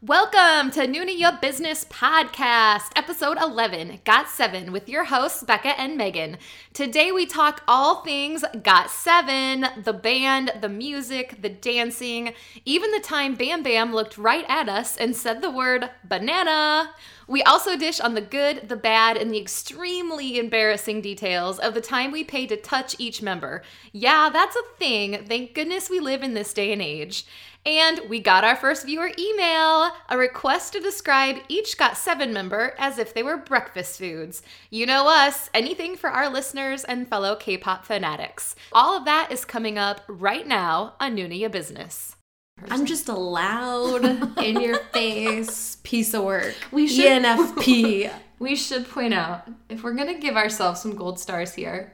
Welcome 0.00 0.70
to 0.74 0.86
Noona 0.86 1.18
Your 1.18 1.32
Business 1.42 1.84
Podcast, 1.86 2.92
episode 2.94 3.36
11, 3.36 4.02
Got 4.04 4.28
Seven, 4.28 4.70
with 4.70 4.88
your 4.88 5.02
hosts, 5.02 5.42
Becca 5.42 5.70
and 5.76 5.96
Megan. 5.96 6.38
Today 6.72 7.10
we 7.10 7.26
talk 7.26 7.64
all 7.66 8.04
things 8.04 8.44
Got 8.62 8.90
Seven 8.92 9.66
the 9.82 9.92
band, 9.92 10.52
the 10.60 10.68
music, 10.68 11.42
the 11.42 11.48
dancing, 11.48 12.32
even 12.64 12.92
the 12.92 13.00
time 13.00 13.34
Bam 13.34 13.64
Bam 13.64 13.92
looked 13.92 14.16
right 14.16 14.44
at 14.48 14.68
us 14.68 14.96
and 14.96 15.16
said 15.16 15.42
the 15.42 15.50
word 15.50 15.90
banana. 16.04 16.90
We 17.28 17.42
also 17.42 17.76
dish 17.76 18.00
on 18.00 18.14
the 18.14 18.22
good, 18.22 18.70
the 18.70 18.76
bad, 18.76 19.18
and 19.18 19.30
the 19.30 19.38
extremely 19.38 20.38
embarrassing 20.38 21.02
details 21.02 21.58
of 21.58 21.74
the 21.74 21.82
time 21.82 22.10
we 22.10 22.24
paid 22.24 22.48
to 22.48 22.56
touch 22.56 22.96
each 22.98 23.20
member. 23.20 23.62
Yeah, 23.92 24.30
that's 24.32 24.56
a 24.56 24.76
thing. 24.78 25.26
Thank 25.26 25.52
goodness 25.52 25.90
we 25.90 26.00
live 26.00 26.22
in 26.22 26.32
this 26.32 26.54
day 26.54 26.72
and 26.72 26.80
age. 26.80 27.26
And 27.66 28.00
we 28.08 28.20
got 28.20 28.44
our 28.44 28.56
first 28.56 28.86
viewer 28.86 29.10
email 29.18 29.90
a 30.08 30.16
request 30.16 30.72
to 30.72 30.80
describe 30.80 31.36
each 31.48 31.76
Got 31.76 31.98
Seven 31.98 32.32
member 32.32 32.74
as 32.78 32.96
if 32.96 33.12
they 33.12 33.22
were 33.22 33.36
breakfast 33.36 33.98
foods. 33.98 34.40
You 34.70 34.86
know 34.86 35.06
us, 35.06 35.50
anything 35.52 35.96
for 35.96 36.08
our 36.08 36.30
listeners 36.30 36.82
and 36.84 37.06
fellow 37.06 37.36
K 37.36 37.58
pop 37.58 37.84
fanatics. 37.84 38.56
All 38.72 38.96
of 38.96 39.04
that 39.04 39.30
is 39.30 39.44
coming 39.44 39.76
up 39.76 40.00
right 40.08 40.46
now 40.46 40.94
on 40.98 41.14
Noona 41.14 41.50
Business. 41.52 42.16
I'm 42.70 42.86
just 42.86 43.08
a 43.08 43.14
loud, 43.14 44.04
in 44.42 44.60
your 44.60 44.78
face 44.92 45.76
piece 45.82 46.14
of 46.14 46.24
work. 46.24 46.54
We 46.72 46.86
should- 46.88 47.04
ENFP. 47.04 48.10
We 48.40 48.54
should 48.54 48.88
point 48.88 49.14
out 49.14 49.48
if 49.68 49.82
we're 49.82 49.94
going 49.94 50.14
to 50.14 50.20
give 50.20 50.36
ourselves 50.36 50.80
some 50.80 50.94
gold 50.94 51.18
stars 51.18 51.54
here, 51.54 51.92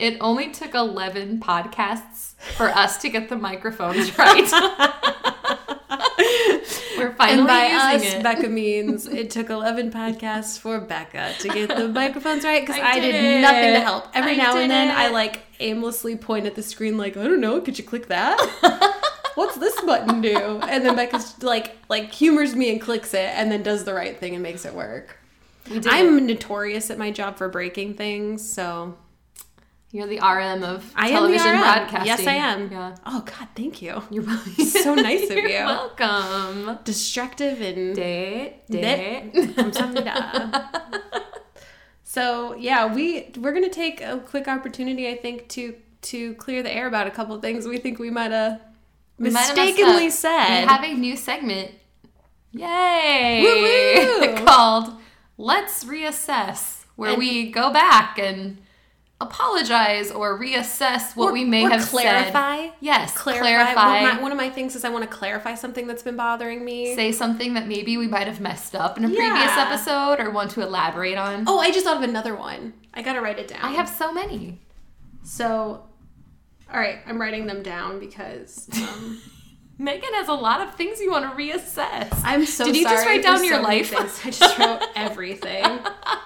it 0.00 0.16
only 0.20 0.50
took 0.50 0.74
11 0.74 1.38
podcasts 1.38 2.34
for 2.56 2.66
us 2.68 2.98
to 3.02 3.08
get 3.08 3.28
the 3.28 3.36
microphones 3.36 4.18
right. 4.18 4.50
we're 6.98 7.12
finally 7.14 7.38
and 7.38 7.46
by 7.46 7.66
using 7.66 8.08
us, 8.08 8.14
it. 8.14 8.22
Becca 8.24 8.48
means 8.48 9.06
it 9.06 9.30
took 9.30 9.50
11 9.50 9.92
podcasts 9.92 10.58
for 10.58 10.80
Becca 10.80 11.34
to 11.38 11.48
get 11.48 11.68
the 11.68 11.88
microphones 11.88 12.42
right 12.42 12.60
because 12.66 12.80
I 12.82 12.94
I, 12.94 13.00
did 13.00 13.12
did, 13.12 13.40
nothing 13.42 13.72
to 13.74 13.80
help. 13.80 14.08
Every 14.14 14.32
I 14.32 14.36
now 14.36 14.56
and 14.56 14.68
then, 14.68 14.88
it. 14.88 14.94
I 14.98 15.10
like 15.10 15.42
aimlessly 15.60 16.16
point 16.16 16.46
at 16.46 16.56
the 16.56 16.62
screen, 16.64 16.96
like, 16.98 17.16
I 17.16 17.22
don't 17.22 17.40
know, 17.40 17.60
could 17.60 17.78
you 17.78 17.84
click 17.84 18.08
that? 18.08 19.04
what's 19.38 19.56
this 19.56 19.80
button 19.82 20.20
do? 20.20 20.36
And 20.36 20.84
then 20.84 20.96
Becca's 20.96 21.40
like, 21.42 21.76
like 21.88 22.12
humors 22.12 22.56
me 22.56 22.72
and 22.72 22.80
clicks 22.80 23.14
it, 23.14 23.30
and 23.34 23.50
then 23.52 23.62
does 23.62 23.84
the 23.84 23.94
right 23.94 24.18
thing 24.18 24.34
and 24.34 24.42
makes 24.42 24.64
it 24.64 24.74
work. 24.74 25.16
I'm 25.86 26.26
notorious 26.26 26.90
at 26.90 26.98
my 26.98 27.10
job 27.10 27.36
for 27.36 27.48
breaking 27.48 27.94
things, 27.94 28.48
so 28.52 28.96
you're 29.92 30.06
the 30.06 30.18
RM 30.18 30.64
of 30.64 30.90
I 30.96 31.10
television 31.10 31.46
am 31.46 31.52
the 31.52 31.58
RM. 31.58 31.62
broadcasting. 31.62 32.06
Yes, 32.06 32.26
I 32.26 32.32
am. 32.34 32.72
Yeah. 32.72 32.96
Oh 33.06 33.20
God, 33.24 33.48
thank 33.54 33.80
you. 33.80 34.02
You're 34.10 34.24
welcome. 34.24 34.64
so 34.64 34.94
nice 34.94 35.30
of 35.30 35.36
you. 35.36 35.48
welcome. 35.50 36.78
Destructive 36.84 37.60
and 37.60 37.94
date 37.94 38.66
date. 38.68 39.30
so 42.02 42.54
yeah, 42.56 42.92
we 42.92 43.30
we're 43.38 43.52
gonna 43.52 43.68
take 43.68 44.00
a 44.00 44.18
quick 44.18 44.48
opportunity, 44.48 45.08
I 45.08 45.16
think, 45.16 45.48
to 45.50 45.74
to 46.00 46.34
clear 46.34 46.62
the 46.62 46.74
air 46.74 46.86
about 46.86 47.06
a 47.06 47.10
couple 47.10 47.38
things 47.40 47.66
we 47.66 47.78
think 47.78 47.98
we 47.98 48.10
might 48.10 48.30
have 48.32 48.60
mistakenly 49.18 50.10
said. 50.10 50.62
We 50.62 50.66
have 50.68 50.84
a 50.84 50.94
new 50.94 51.16
segment. 51.16 51.72
Yay! 52.52 54.34
Called 54.46 54.94
Let's 55.36 55.84
Reassess, 55.84 56.84
where 56.96 57.10
And- 57.10 57.18
we 57.18 57.50
go 57.50 57.72
back 57.72 58.18
and 58.18 58.58
apologize 59.20 60.12
or 60.12 60.38
reassess 60.38 61.16
what 61.16 61.30
Or- 61.30 61.32
we 61.32 61.44
may 61.44 61.62
have 61.62 61.88
clarify. 61.88 62.66
said. 62.66 62.72
Yes, 62.80 63.16
clarify. 63.16 63.42
clarify. 63.74 64.00
One, 64.02 64.10
of 64.10 64.14
my, 64.16 64.22
one 64.22 64.32
of 64.32 64.38
my 64.38 64.48
things 64.50 64.76
is 64.76 64.84
I 64.84 64.90
want 64.90 65.02
to 65.02 65.10
clarify 65.10 65.54
something 65.56 65.86
that's 65.88 66.04
been 66.04 66.16
bothering 66.16 66.64
me. 66.64 66.94
say 66.94 67.10
something 67.12 67.54
that 67.54 67.66
maybe 67.66 67.96
we 67.96 68.06
might 68.06 68.28
have 68.28 68.40
messed 68.40 68.76
up 68.76 68.96
in 68.96 69.04
a 69.04 69.08
previous 69.08 69.52
episode 69.56 70.20
or 70.20 70.30
want 70.30 70.52
to 70.52 70.62
elaborate 70.62 71.18
on. 71.18 71.44
oh, 71.48 71.58
I 71.58 71.70
just 71.72 71.84
thought 71.84 71.96
of 71.96 72.02
another 72.08 72.36
one. 72.36 72.74
I 72.94 73.02
gotta 73.02 73.20
write 73.20 73.38
it 73.40 73.48
down. 73.48 73.60
I 73.62 73.70
have 73.72 73.88
so 73.88 74.12
many. 74.12 74.60
so. 75.24 75.84
All 76.72 76.78
right, 76.78 76.98
I'm 77.06 77.20
writing 77.20 77.46
them 77.46 77.62
down 77.62 77.98
because 77.98 78.68
um, 78.74 79.20
Megan 79.78 80.12
has 80.14 80.28
a 80.28 80.34
lot 80.34 80.60
of 80.60 80.74
things 80.74 81.00
you 81.00 81.10
want 81.10 81.24
to 81.24 81.30
reassess. 81.30 82.08
I'm 82.24 82.44
so. 82.44 82.64
Excited. 82.64 82.72
Did 82.72 82.76
you 82.76 82.84
just 82.84 83.06
write 83.06 83.22
down 83.22 83.44
your 83.44 83.56
so 83.56 83.62
life? 83.62 83.94
I 83.96 84.30
just 84.30 84.58
wrote 84.58 84.82
everything, 84.96 85.64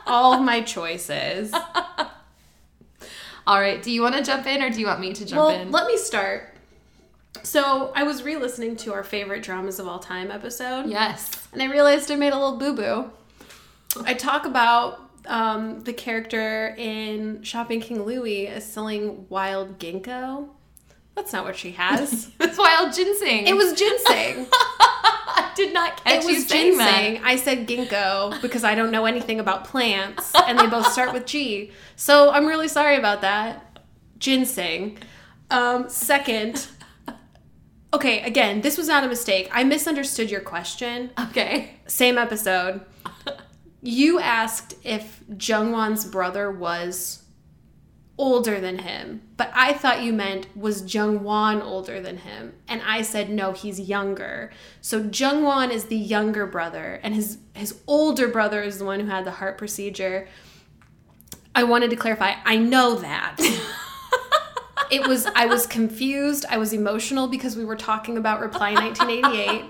all 0.07 0.35
of 0.35 0.43
my 0.43 0.63
choices. 0.63 1.53
All 3.45 3.61
right, 3.61 3.83
do 3.83 3.91
you 3.91 4.03
want 4.03 4.15
to 4.17 4.23
jump 4.23 4.47
in 4.47 4.63
or 4.63 4.71
do 4.71 4.81
you 4.81 4.87
want 4.87 5.01
me 5.01 5.13
to 5.13 5.25
jump 5.25 5.39
well, 5.39 5.49
in? 5.51 5.71
let 5.71 5.87
me 5.87 5.97
start. 5.97 6.49
So 7.43 7.93
I 7.95 8.05
was 8.05 8.23
re-listening 8.23 8.77
to 8.79 8.93
our 8.93 9.03
favorite 9.03 9.43
dramas 9.43 9.79
of 9.79 9.89
all 9.89 9.99
time 9.99 10.31
episode, 10.31 10.87
yes. 10.87 11.49
and 11.53 11.63
I 11.63 11.67
realized 11.67 12.11
I 12.11 12.17
made 12.17 12.33
a 12.33 12.39
little 12.39 12.57
boo 12.57 12.75
boo. 12.75 13.11
I 14.05 14.15
talk 14.15 14.47
about 14.47 15.02
um, 15.27 15.81
the 15.83 15.93
character 15.93 16.75
in 16.77 17.43
Shopping 17.43 17.81
King 17.81 18.03
Louie 18.05 18.47
is 18.47 18.65
selling 18.65 19.27
wild 19.29 19.79
ginkgo. 19.79 20.49
That's 21.15 21.33
not 21.33 21.45
what 21.45 21.57
she 21.57 21.73
has. 21.73 22.31
It's 22.41 22.59
wild 22.59 22.93
ginseng. 22.95 23.47
it 23.47 23.55
was 23.55 23.73
ginseng. 23.75 24.47
I 25.35 25.53
did 25.55 25.73
not 25.73 26.03
catch 26.03 26.25
It 26.25 26.27
was 26.27 26.47
ginseng. 26.47 27.21
I 27.23 27.37
said 27.37 27.67
ginkgo 27.69 28.41
because 28.43 28.65
I 28.65 28.75
don't 28.75 28.91
know 28.91 29.05
anything 29.07 29.41
about 29.41 29.65
plants, 29.65 30.33
and 30.35 30.59
they 30.59 30.67
both 30.67 30.91
start 30.93 31.13
with 31.13 31.27
G. 31.27 31.71
So 31.97 32.31
I'm 32.31 32.47
really 32.47 32.69
sorry 32.69 32.97
about 32.97 33.21
that. 33.23 33.79
Ginseng. 34.19 34.99
Um, 35.51 35.89
second, 35.89 36.67
okay, 37.93 38.23
again, 38.23 38.63
this 38.63 38.79
was 38.79 38.89
not 38.89 39.05
a 39.05 39.09
mistake. 39.09 39.49
I 39.53 39.65
misunderstood 39.65 40.31
your 40.31 40.41
question. 40.41 41.11
Okay. 41.29 41.75
Same 41.87 42.17
episode. 42.17 42.81
You 43.83 44.21
asked 44.21 44.75
if 44.85 45.25
Junghwan's 45.29 46.05
brother 46.05 46.51
was 46.51 47.25
older 48.17 48.61
than 48.61 48.79
him, 48.79 49.23
but 49.37 49.51
I 49.53 49.73
thought 49.73 50.05
you 50.05 50.13
meant 50.13 50.47
was 50.57 50.83
Junghwan 50.83 51.61
older 51.61 52.01
than 52.01 52.19
him, 52.19 52.55
and 52.69 52.81
I 52.87 53.03
said 53.03 53.29
no, 53.29 53.53
he's 53.53 53.81
younger. 53.81 54.53
So 54.81 55.03
Junghwan 55.03 55.73
is 55.73 55.87
the 55.87 55.97
younger 55.97 56.47
brother, 56.47 57.01
and 57.03 57.15
his 57.15 57.39
his 57.55 57.81
older 57.89 58.29
brother 58.29 58.63
is 58.63 58.79
the 58.79 58.85
one 58.85 59.01
who 59.01 59.07
had 59.07 59.25
the 59.25 59.33
heart 59.33 59.59
procedure. 59.59 60.29
I 61.55 61.65
wanted 61.65 61.91
to 61.91 61.97
clarify. 61.97 62.35
I 62.45 62.57
know 62.57 62.95
that. 62.97 63.37
it 64.91 65.07
was 65.09 65.27
I 65.35 65.47
was 65.47 65.67
confused. 65.67 66.45
I 66.49 66.59
was 66.59 66.73
emotional 66.73 67.27
because 67.27 67.57
we 67.57 67.65
were 67.65 67.77
talking 67.77 68.17
about 68.17 68.41
Reply 68.41 68.75
1988. 68.75 69.65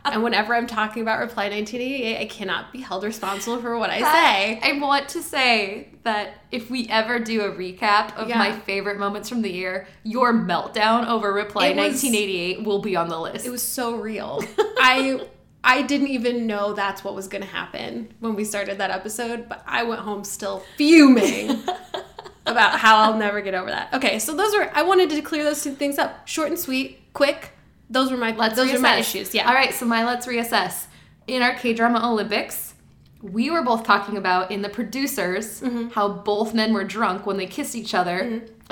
And 0.04 0.22
whenever 0.22 0.54
I'm 0.54 0.66
talking 0.66 1.02
about 1.02 1.20
Reply 1.20 1.44
1988, 1.50 2.18
I 2.20 2.24
cannot 2.26 2.72
be 2.72 2.80
held 2.80 3.04
responsible 3.04 3.60
for 3.60 3.78
what 3.78 3.90
I 3.90 4.00
uh, 4.00 4.12
say. 4.12 4.60
I 4.62 4.78
want 4.80 5.10
to 5.10 5.22
say 5.22 5.88
that 6.04 6.34
if 6.50 6.70
we 6.70 6.88
ever 6.88 7.18
do 7.18 7.42
a 7.42 7.50
recap 7.52 8.16
of 8.16 8.28
Yeah. 8.28 8.38
my 8.38 8.52
favorite 8.60 8.98
moments 8.98 9.28
from 9.28 9.42
the 9.42 9.50
year, 9.52 9.86
your 10.02 10.32
meltdown 10.32 11.06
over 11.06 11.32
Reply 11.32 11.66
It 11.66 11.76
was- 11.76 12.02
1988 12.02 12.64
will 12.64 12.80
be 12.80 12.96
on 12.96 13.08
the 13.08 13.20
list. 13.20 13.44
It 13.46 13.50
was 13.50 13.62
so 13.62 13.96
real. 13.96 14.42
I 14.78 15.26
I 15.62 15.82
didn't 15.82 16.08
even 16.08 16.46
know 16.46 16.72
that's 16.72 17.04
what 17.04 17.14
was 17.14 17.28
going 17.28 17.42
to 17.42 17.48
happen 17.48 18.14
when 18.20 18.34
we 18.34 18.44
started 18.44 18.78
that 18.78 18.90
episode, 18.90 19.46
but 19.46 19.62
I 19.66 19.82
went 19.82 20.00
home 20.00 20.24
still 20.24 20.62
fuming 20.78 21.62
about 22.46 22.78
how 22.80 22.96
I'll 22.96 23.18
never 23.18 23.42
get 23.42 23.52
over 23.54 23.68
that. 23.68 23.92
Okay, 23.92 24.18
so 24.18 24.34
those 24.34 24.54
were 24.54 24.70
I 24.74 24.82
wanted 24.82 25.10
to 25.10 25.20
clear 25.20 25.44
those 25.44 25.62
two 25.62 25.72
things 25.74 25.98
up. 25.98 26.26
Short 26.26 26.48
and 26.48 26.58
sweet, 26.58 27.00
quick. 27.12 27.50
Those 27.90 28.10
were 28.10 28.16
my 28.16 28.34
Let's 28.34 28.56
those 28.56 28.72
are 28.72 28.78
my 28.78 28.96
issues. 28.96 29.34
Yeah. 29.34 29.48
All 29.48 29.54
right, 29.54 29.74
so 29.74 29.84
my 29.84 30.04
let's 30.04 30.26
reassess. 30.26 30.86
In 31.26 31.42
our 31.42 31.54
K 31.54 31.74
drama 31.74 32.00
Olympics, 32.10 32.74
we 33.20 33.50
were 33.50 33.62
both 33.62 33.84
talking 33.84 34.16
about 34.16 34.50
in 34.50 34.62
the 34.62 34.68
producers 34.68 35.60
Mm-hmm. 35.60 35.88
how 35.90 36.08
both 36.08 36.54
men 36.54 36.72
were 36.72 36.84
drunk 36.84 37.26
when 37.26 37.36
they 37.36 37.46
kissed 37.46 37.74
each 37.74 37.92
other. 37.94 38.18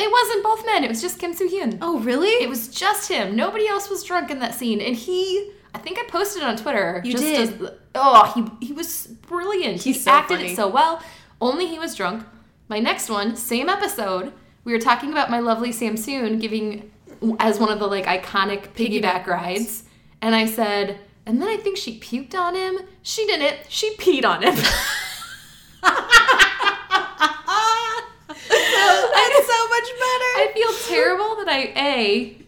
It 0.01 0.12
wasn't 0.12 0.43
both 0.45 0.65
men, 0.65 0.84
it 0.84 0.89
was 0.89 1.01
just 1.03 1.19
Kim 1.19 1.34
Soo 1.34 1.49
Hyun. 1.49 1.78
Oh, 1.83 1.99
really? 1.99 2.28
It 2.43 2.49
was 2.49 2.69
just 2.69 3.11
him. 3.11 3.34
Nobody 3.34 3.67
else 3.67 3.91
was 3.91 4.05
drunk 4.05 4.31
in 4.31 4.39
that 4.39 4.55
scene. 4.55 4.81
And 4.81 4.95
he, 4.95 5.51
I 5.75 5.78
think 5.78 5.99
I 5.99 6.05
posted 6.05 6.42
it 6.42 6.47
on 6.47 6.57
Twitter. 6.57 7.03
You 7.04 7.13
just 7.13 7.25
did. 7.25 7.63
as 7.63 7.71
oh, 7.97 8.33
he, 8.60 8.66
he 8.69 8.72
was 8.72 9.09
brilliant. 9.09 9.83
He's 9.83 9.97
he 9.97 10.03
so 10.03 10.10
acted 10.13 10.39
funny. 10.39 10.53
it 10.53 10.57
so 10.57 10.69
well. 10.69 11.03
Only 11.41 11.66
he 11.66 11.78
was 11.81 11.97
drunk. 11.97 12.25
My 12.69 12.78
next 12.78 13.10
one, 13.10 13.34
same 13.37 13.69
episode. 13.69 14.33
We 14.65 14.72
were 14.72 14.78
talking 14.78 15.10
about 15.10 15.31
my 15.31 15.41
lovely 15.41 15.71
Samsoon 15.71 16.41
giving 16.41 16.91
as 17.38 17.59
one 17.59 17.70
of 17.70 17.78
the 17.78 17.86
like 17.86 18.06
iconic 18.06 18.68
piggyback 18.74 19.24
Piggyback 19.24 19.26
rides. 19.26 19.84
And 20.20 20.34
I 20.34 20.47
said, 20.47 20.98
and 21.26 21.41
then 21.41 21.48
I 21.48 21.56
think 21.56 21.76
she 21.76 21.98
puked 22.00 22.34
on 22.34 22.54
him. 22.54 22.80
She 23.03 23.26
didn't. 23.26 23.70
She 23.70 23.94
peed 23.97 24.24
on 24.24 24.42
him. 24.42 24.54
That's 24.54 24.66
so 29.47 29.68
much 29.68 29.88
better. 30.04 30.32
I 30.41 30.50
feel 30.54 30.72
terrible 30.88 31.36
that 31.36 31.48
I 31.48 31.72
a 31.76 32.38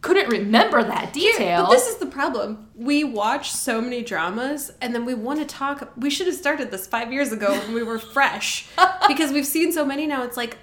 couldn't 0.00 0.28
remember 0.28 0.82
that 0.82 1.12
detail. 1.12 1.64
But 1.64 1.72
this 1.72 1.86
is 1.86 1.96
the 1.96 2.06
problem. 2.06 2.68
We 2.74 3.04
watch 3.04 3.50
so 3.50 3.80
many 3.80 4.02
dramas 4.02 4.72
and 4.80 4.94
then 4.94 5.04
we 5.04 5.14
want 5.14 5.40
to 5.40 5.44
talk. 5.46 5.92
We 5.96 6.10
should 6.10 6.26
have 6.26 6.36
started 6.36 6.70
this 6.70 6.86
five 6.86 7.12
years 7.12 7.32
ago 7.32 7.52
when 7.52 7.74
we 7.74 7.82
were 7.82 7.98
fresh 7.98 8.66
because 9.08 9.32
we've 9.32 9.46
seen 9.46 9.72
so 9.72 9.84
many 9.84 10.06
now. 10.06 10.22
It's 10.22 10.36
like 10.36 10.56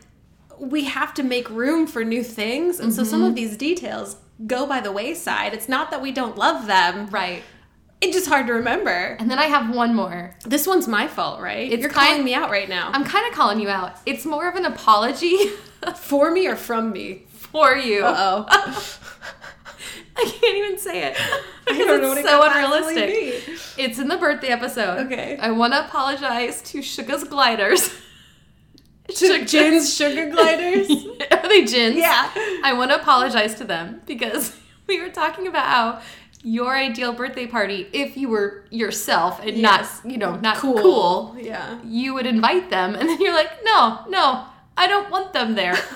we 0.59 0.85
have 0.85 1.13
to 1.15 1.23
make 1.23 1.49
room 1.49 1.87
for 1.87 2.03
new 2.03 2.23
things. 2.23 2.79
And 2.79 2.93
so 2.93 3.03
some 3.03 3.19
Mm-hmm. 3.21 3.29
of 3.29 3.35
these 3.35 3.57
details 3.57 4.17
go 4.45 4.65
by 4.67 4.81
the 4.81 4.91
wayside. 4.91 5.53
It's 5.53 5.67
not 5.69 5.91
that 5.91 6.01
we 6.01 6.11
don't 6.11 6.37
love 6.37 6.67
them. 6.67 7.07
right. 7.07 7.43
It's 7.99 8.15
just 8.15 8.27
hard 8.27 8.45
to 8.45 8.53
remember. 8.53 9.17
And 9.19 9.29
then 9.31 9.39
I 9.39 9.45
have 9.45 9.73
one 9.75 9.95
more. 9.95 10.35
This 10.45 10.67
one's 10.67 10.87
my 10.87 11.07
fault, 11.07 11.41
right? 11.41 11.71
It's 11.71 11.81
You're 11.81 11.89
kind- 11.89 12.09
calling 12.09 12.23
me 12.23 12.35
out 12.35 12.51
right 12.51 12.69
now. 12.69 12.91
I'm 12.93 13.03
kind 13.03 13.27
of 13.27 13.33
calling 13.33 13.59
you 13.59 13.69
out. 13.69 13.95
It's 14.05 14.23
more 14.23 14.47
of 14.47 14.55
an 14.55 14.65
apology 14.65 15.37
For 15.95 16.29
me 16.29 16.47
or 16.47 16.55
from 16.55 16.91
me? 16.91 17.23
for 17.31 17.75
you. 17.75 18.03
Uh 18.05 18.45
oh. 18.49 18.99
I 20.17 20.23
can't 20.25 20.57
even 20.57 20.77
say 20.79 21.03
it. 21.07 21.17
I 21.69 21.77
don't 21.77 22.01
know 22.01 22.11
it's 22.13 22.23
what 22.23 22.25
so 22.25 22.43
unrealistic. 22.43 23.07
be. 23.45 23.81
It's 23.83 23.99
in 23.99 24.07
the 24.07 24.17
birthday 24.17 24.47
episode. 24.49 25.05
Okay. 25.07 25.37
I 25.39 25.51
want 25.51 25.73
to 25.73 25.85
apologize 25.85 26.61
to 26.63 26.81
Sugar's 26.81 27.23
Gliders. 27.23 27.89
To 29.15 29.45
Jin's 29.45 29.93
sugar 29.97 30.29
gliders? 30.29 30.89
Are 31.31 31.47
they 31.47 31.65
gins? 31.65 31.95
Yeah. 31.97 32.29
I 32.63 32.73
want 32.73 32.91
to 32.91 32.99
apologize 32.99 33.55
to 33.55 33.63
them 33.63 34.01
because 34.05 34.55
we 34.87 35.01
were 35.01 35.09
talking 35.09 35.47
about 35.47 35.65
how 35.65 36.01
your 36.43 36.75
ideal 36.77 37.13
birthday 37.13 37.47
party, 37.47 37.87
if 37.93 38.15
you 38.15 38.29
were 38.29 38.65
yourself 38.69 39.39
and 39.41 39.57
Yes. 39.57 40.01
not, 40.03 40.11
you 40.11 40.17
know, 40.17 40.35
not 40.35 40.57
Cool. 40.57 40.77
cool, 40.81 41.35
Yeah. 41.39 41.79
you 41.83 42.13
would 42.13 42.25
invite 42.27 42.69
them, 42.69 42.95
and 42.95 43.09
then 43.09 43.19
you're 43.19 43.33
like, 43.33 43.63
no, 43.65 44.01
no, 44.07 44.45
I 44.77 44.87
don't 44.87 45.09
want 45.09 45.33
them 45.33 45.55
there. 45.55 45.75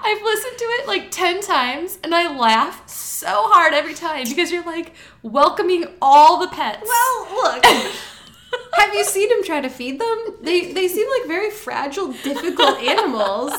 I've 0.00 0.22
listened 0.22 0.58
to 0.58 0.64
it 0.64 0.86
like 0.88 1.10
10 1.10 1.40
times 1.42 1.98
and 2.02 2.14
I 2.14 2.34
laugh 2.34 2.88
so 2.88 3.26
hard 3.28 3.74
every 3.74 3.94
time 3.94 4.24
because 4.24 4.50
you're 4.50 4.64
like 4.64 4.92
welcoming 5.22 5.84
all 6.00 6.38
the 6.38 6.48
pets. 6.48 6.82
Well, 6.88 7.28
look. 7.34 7.64
Have 8.74 8.94
you 8.94 9.04
seen 9.04 9.30
him 9.30 9.44
try 9.44 9.60
to 9.60 9.68
feed 9.68 10.00
them? 10.00 10.18
They 10.42 10.72
they 10.72 10.88
seem 10.88 11.06
like 11.18 11.28
very 11.28 11.50
fragile, 11.50 12.12
difficult 12.12 12.78
animals. 12.94 13.52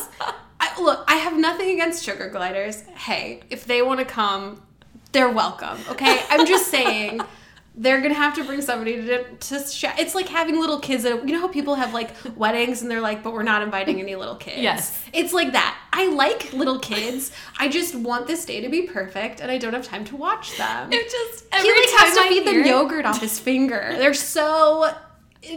I, 0.59 0.81
look, 0.81 1.03
I 1.07 1.15
have 1.15 1.37
nothing 1.37 1.69
against 1.71 2.03
sugar 2.03 2.29
gliders. 2.29 2.81
Hey, 2.95 3.41
if 3.49 3.65
they 3.65 3.81
want 3.81 3.99
to 3.99 4.05
come, 4.05 4.61
they're 5.11 5.29
welcome. 5.31 5.77
Okay, 5.89 6.21
I'm 6.29 6.45
just 6.45 6.67
saying. 6.67 7.21
They're 7.75 8.01
gonna 8.01 8.13
have 8.15 8.33
to 8.35 8.43
bring 8.43 8.61
somebody 8.61 8.97
to 8.97 9.23
to. 9.23 9.59
Sh- 9.59 9.85
it's 9.97 10.13
like 10.13 10.27
having 10.27 10.59
little 10.59 10.79
kids. 10.79 11.05
At, 11.05 11.25
you 11.27 11.33
know 11.33 11.39
how 11.41 11.47
people 11.47 11.75
have 11.75 11.93
like 11.93 12.11
weddings 12.35 12.81
and 12.81 12.91
they're 12.91 12.99
like, 12.99 13.23
but 13.23 13.31
we're 13.33 13.43
not 13.43 13.61
inviting 13.61 13.99
any 14.01 14.15
little 14.15 14.35
kids. 14.35 14.57
Yes. 14.61 15.01
it's 15.13 15.31
like 15.33 15.53
that. 15.53 15.77
I 15.93 16.07
like 16.09 16.51
little 16.51 16.79
kids. 16.79 17.31
I 17.57 17.67
just 17.69 17.95
want 17.95 18.27
this 18.27 18.43
day 18.45 18.61
to 18.61 18.69
be 18.69 18.81
perfect, 18.83 19.39
and 19.39 19.49
I 19.49 19.57
don't 19.57 19.73
have 19.73 19.85
time 19.85 20.03
to 20.05 20.15
watch 20.17 20.57
them. 20.57 20.91
it 20.91 21.09
just 21.09 21.45
every 21.53 21.69
He 21.69 21.79
like 21.79 21.89
has 22.01 22.15
to 22.15 22.21
I 22.23 22.29
feed 22.29 22.45
them 22.47 22.65
yogurt 22.65 23.05
off 23.05 23.21
his 23.21 23.39
finger. 23.39 23.95
They're 23.97 24.13
so 24.13 24.93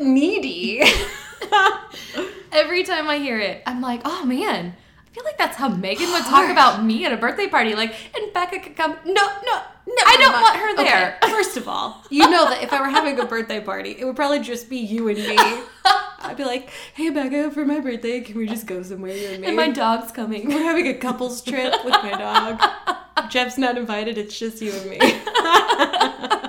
needy. 0.01 0.83
Every 2.53 2.85
time 2.85 3.09
I 3.09 3.19
hear 3.19 3.39
it, 3.39 3.63
I'm 3.67 3.81
like, 3.81 4.03
oh 4.05 4.25
man, 4.25 4.77
I 5.13 5.15
feel 5.15 5.25
like 5.25 5.37
that's 5.37 5.59
how 5.59 5.69
Megan 5.69 6.11
would 6.13 6.25
talk 6.25 6.51
about 6.51 6.83
me 6.83 7.05
at 7.05 7.13
a 7.13 7.19
birthday 7.19 7.47
party. 7.47 7.75
Like, 7.75 7.95
and 8.17 8.33
Becca 8.33 8.61
could 8.61 8.75
come. 8.75 8.97
No, 9.05 9.13
no, 9.13 9.61
No, 9.87 10.03
I 10.07 10.17
don't 10.19 10.33
want 10.33 10.57
her 10.57 10.75
there. 10.77 11.19
Okay, 11.23 11.31
First 11.35 11.59
of 11.59 11.69
all, 11.69 12.03
you 12.09 12.31
know 12.31 12.49
that 12.49 12.63
if 12.63 12.73
I 12.73 12.81
were 12.81 12.89
having 12.89 13.21
a 13.21 13.27
birthday 13.27 13.61
party, 13.61 13.91
it 13.99 14.07
would 14.07 14.17
probably 14.17 14.41
just 14.41 14.71
be 14.71 14.79
you 14.79 15.09
and 15.09 15.19
me. 15.19 15.37
I'd 16.25 16.37
be 16.39 16.45
like, 16.47 16.71
"Hey, 16.95 17.11
Becca, 17.11 17.51
for 17.51 17.67
my 17.67 17.81
birthday, 17.81 18.23
can 18.23 18.39
we 18.39 18.47
just 18.47 18.67
go 18.67 18.83
somewhere 18.83 19.15
you 19.15 19.29
and 19.29 19.43
me? 19.43 19.49
And 19.49 19.57
my 19.57 19.69
dog's 19.69 20.13
coming. 20.13 20.49
We're 20.49 20.63
having 20.63 20.87
a 20.87 20.95
couples 20.95 21.43
trip 21.43 21.75
with 21.85 21.95
my 22.03 22.13
dog. 22.13 22.63
Jeff's 23.31 23.59
not 23.59 23.77
invited. 23.77 24.17
It's 24.17 24.39
just 24.39 24.63
you 24.63 24.73
and 24.73 24.89
me. 24.89 26.49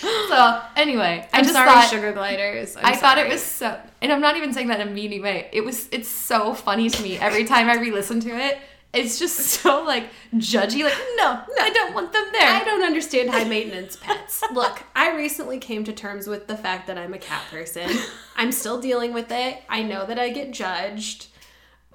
So 0.00 0.62
anyway, 0.76 1.26
I 1.32 1.38
I'm 1.38 1.44
just 1.44 1.54
sorry, 1.54 1.68
thought 1.68 1.90
sugar 1.90 2.12
gliders. 2.12 2.76
I'm 2.76 2.86
I 2.86 2.96
thought 2.96 3.18
it 3.18 3.28
was 3.28 3.42
so, 3.42 3.80
and 4.00 4.12
I'm 4.12 4.20
not 4.20 4.36
even 4.36 4.52
saying 4.52 4.68
that 4.68 4.80
in 4.80 4.88
a 4.88 4.90
meaning 4.90 5.22
way. 5.22 5.48
It 5.52 5.64
was, 5.64 5.88
it's 5.90 6.08
so 6.08 6.54
funny 6.54 6.88
to 6.88 7.02
me 7.02 7.18
every 7.18 7.44
time 7.44 7.68
I 7.68 7.76
re-listen 7.76 8.20
to 8.20 8.30
it. 8.30 8.58
It's 8.92 9.18
just 9.18 9.36
so 9.38 9.84
like 9.84 10.04
judgy. 10.34 10.84
Like, 10.84 10.94
no, 11.16 11.40
I 11.60 11.70
don't 11.70 11.94
want 11.94 12.12
them 12.12 12.26
there. 12.32 12.48
I 12.48 12.64
don't 12.64 12.82
understand 12.82 13.30
high 13.30 13.44
maintenance 13.44 13.96
pets. 13.96 14.42
Look, 14.52 14.82
I 14.94 15.16
recently 15.16 15.58
came 15.58 15.84
to 15.84 15.92
terms 15.92 16.26
with 16.26 16.46
the 16.46 16.56
fact 16.56 16.86
that 16.86 16.96
I'm 16.98 17.14
a 17.14 17.18
cat 17.18 17.42
person. 17.50 17.90
I'm 18.36 18.52
still 18.52 18.80
dealing 18.80 19.12
with 19.12 19.30
it. 19.30 19.62
I 19.68 19.82
know 19.82 20.06
that 20.06 20.18
I 20.18 20.30
get 20.30 20.52
judged, 20.52 21.26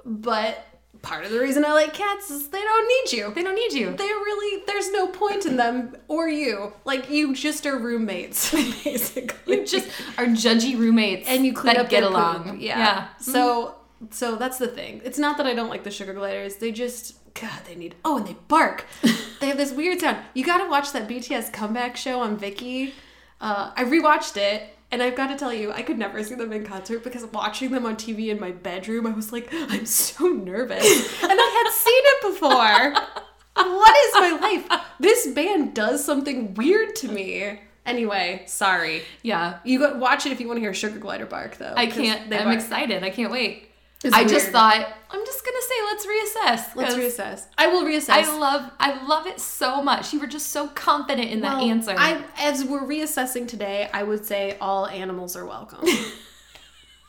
but 0.06 0.66
part 1.04 1.26
of 1.26 1.32
the 1.32 1.40
reason 1.40 1.64
I 1.64 1.74
like 1.74 1.94
cats 1.94 2.32
is 2.32 2.48
they 2.48 2.62
don't 2.62 2.88
need 2.88 3.18
you. 3.18 3.32
They 3.36 3.44
don't 3.44 3.56
need 3.56 3.74
you. 3.74 3.96
They 3.96 4.06
really, 4.06 4.64
there's 4.66 4.90
no 4.92 5.08
point 5.08 5.46
in 5.46 5.58
them 5.58 5.96
or 6.08 6.30
you. 6.30 6.74
Like, 6.86 7.12
you 7.12 7.36
just 7.36 7.68
are 7.68 7.78
roommates, 7.78 8.52
basically. 8.84 9.60
You 9.60 9.66
just 9.66 9.90
are 10.18 10.26
judgy 10.26 10.76
roommates, 10.80 11.28
and 11.28 11.46
you 11.46 11.54
clean 11.54 11.76
that 11.76 11.86
up 11.86 11.90
get 11.90 12.04
along. 12.04 12.44
poop. 12.44 12.62
Yeah. 12.62 12.80
yeah. 12.80 13.08
So, 13.20 13.76
so 14.10 14.38
that's 14.38 14.58
the 14.58 14.68
thing. 14.68 15.02
It's 15.04 15.20
not 15.20 15.38
that 15.38 15.46
I 15.46 15.54
don't 15.54 15.70
like 15.70 15.84
the 15.84 15.92
sugar 15.92 16.14
gliders. 16.14 16.56
They 16.56 16.72
just, 16.72 17.18
God, 17.36 17.60
they 17.68 17.76
need. 17.76 17.96
Oh, 18.06 18.18
and 18.18 18.26
they 18.26 18.38
bark. 18.48 18.86
they 19.40 19.48
have 19.48 19.58
this 19.58 19.74
weird 19.74 20.00
sound. 20.00 20.18
You 20.34 20.46
got 20.46 20.60
to 20.60 20.70
watch 20.70 20.94
that 20.94 21.08
BTS 21.08 21.52
comeback 21.52 21.98
show 21.98 22.22
on 22.22 22.38
Vicky. 22.38 22.94
Uh, 23.42 23.72
I 23.76 23.84
rewatched 23.84 24.38
it. 24.38 24.70
And 24.94 25.02
I've 25.02 25.16
got 25.16 25.30
to 25.30 25.36
tell 25.36 25.52
you, 25.52 25.72
I 25.72 25.82
could 25.82 25.98
never 25.98 26.22
see 26.22 26.36
them 26.36 26.54
in 26.54 26.64
concert 26.64 27.04
because 27.04 27.26
watching 27.26 27.72
them 27.72 27.84
on 27.84 27.96
TV 27.96 28.28
in 28.28 28.40
my 28.40 28.52
bedroom, 28.52 29.08
I 29.08 29.10
was 29.10 29.34
like, 29.34 29.50
I'm 29.52 29.88
so 29.88 30.28
nervous. 30.28 30.84
and 31.24 31.32
I 31.32 31.64
had 31.64 31.74
seen 31.74 32.04
it 32.06 32.22
before. 32.22 33.74
what 33.74 33.98
is 33.98 34.14
my 34.14 34.40
life? 34.40 34.82
This 35.00 35.26
band 35.34 35.74
does 35.74 36.06
something 36.06 36.54
weird 36.54 36.96
to 36.98 37.08
me. 37.08 37.60
Anyway, 37.88 38.44
sorry. 38.46 39.02
Yeah. 39.24 39.58
You 39.64 39.80
go 39.80 39.98
watch 39.98 40.28
it 40.28 40.32
if 40.32 40.40
you 40.40 40.46
want 40.46 40.58
to 40.58 40.62
hear 40.62 40.76
Sugar 40.76 41.00
Glider 41.00 41.26
bark, 41.26 41.58
though. 41.58 41.74
I 41.76 41.88
can't. 41.88 42.32
I'm 42.32 42.44
bark. 42.44 42.56
excited. 42.56 43.04
I 43.04 43.10
can't 43.10 43.32
wait. 43.32 43.72
It's 44.04 44.14
I 44.14 44.26
just 44.26 44.50
thought 44.50 44.76
I'm 45.10 45.26
just 45.26 45.46
gonna 45.46 45.62
say 45.62 45.76
let's 45.86 46.06
reassess. 46.06 46.76
Let's 46.76 46.96
reassess. 46.96 47.46
I 47.58 47.68
will 47.68 47.84
reassess. 47.84 48.10
I 48.10 48.38
love 48.38 48.72
I 48.80 49.06
love 49.06 49.28
it 49.28 49.40
so 49.40 49.82
much. 49.82 50.12
You 50.12 50.20
were 50.20 50.28
just 50.28 50.48
so 50.48 50.68
confident 50.68 51.30
in 51.30 51.42
that 51.42 51.62
answer. 51.62 51.96
I, 51.98 52.22
as 52.38 52.66
we're 52.66 52.82
reassessing 52.82 53.48
today, 53.48 53.90
I 53.94 54.04
would 54.04 54.26
say 54.26 54.58
all 54.60 54.88
animals 54.88 55.36
are 55.38 55.46
welcome. 55.46 55.88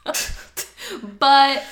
but 1.19 1.65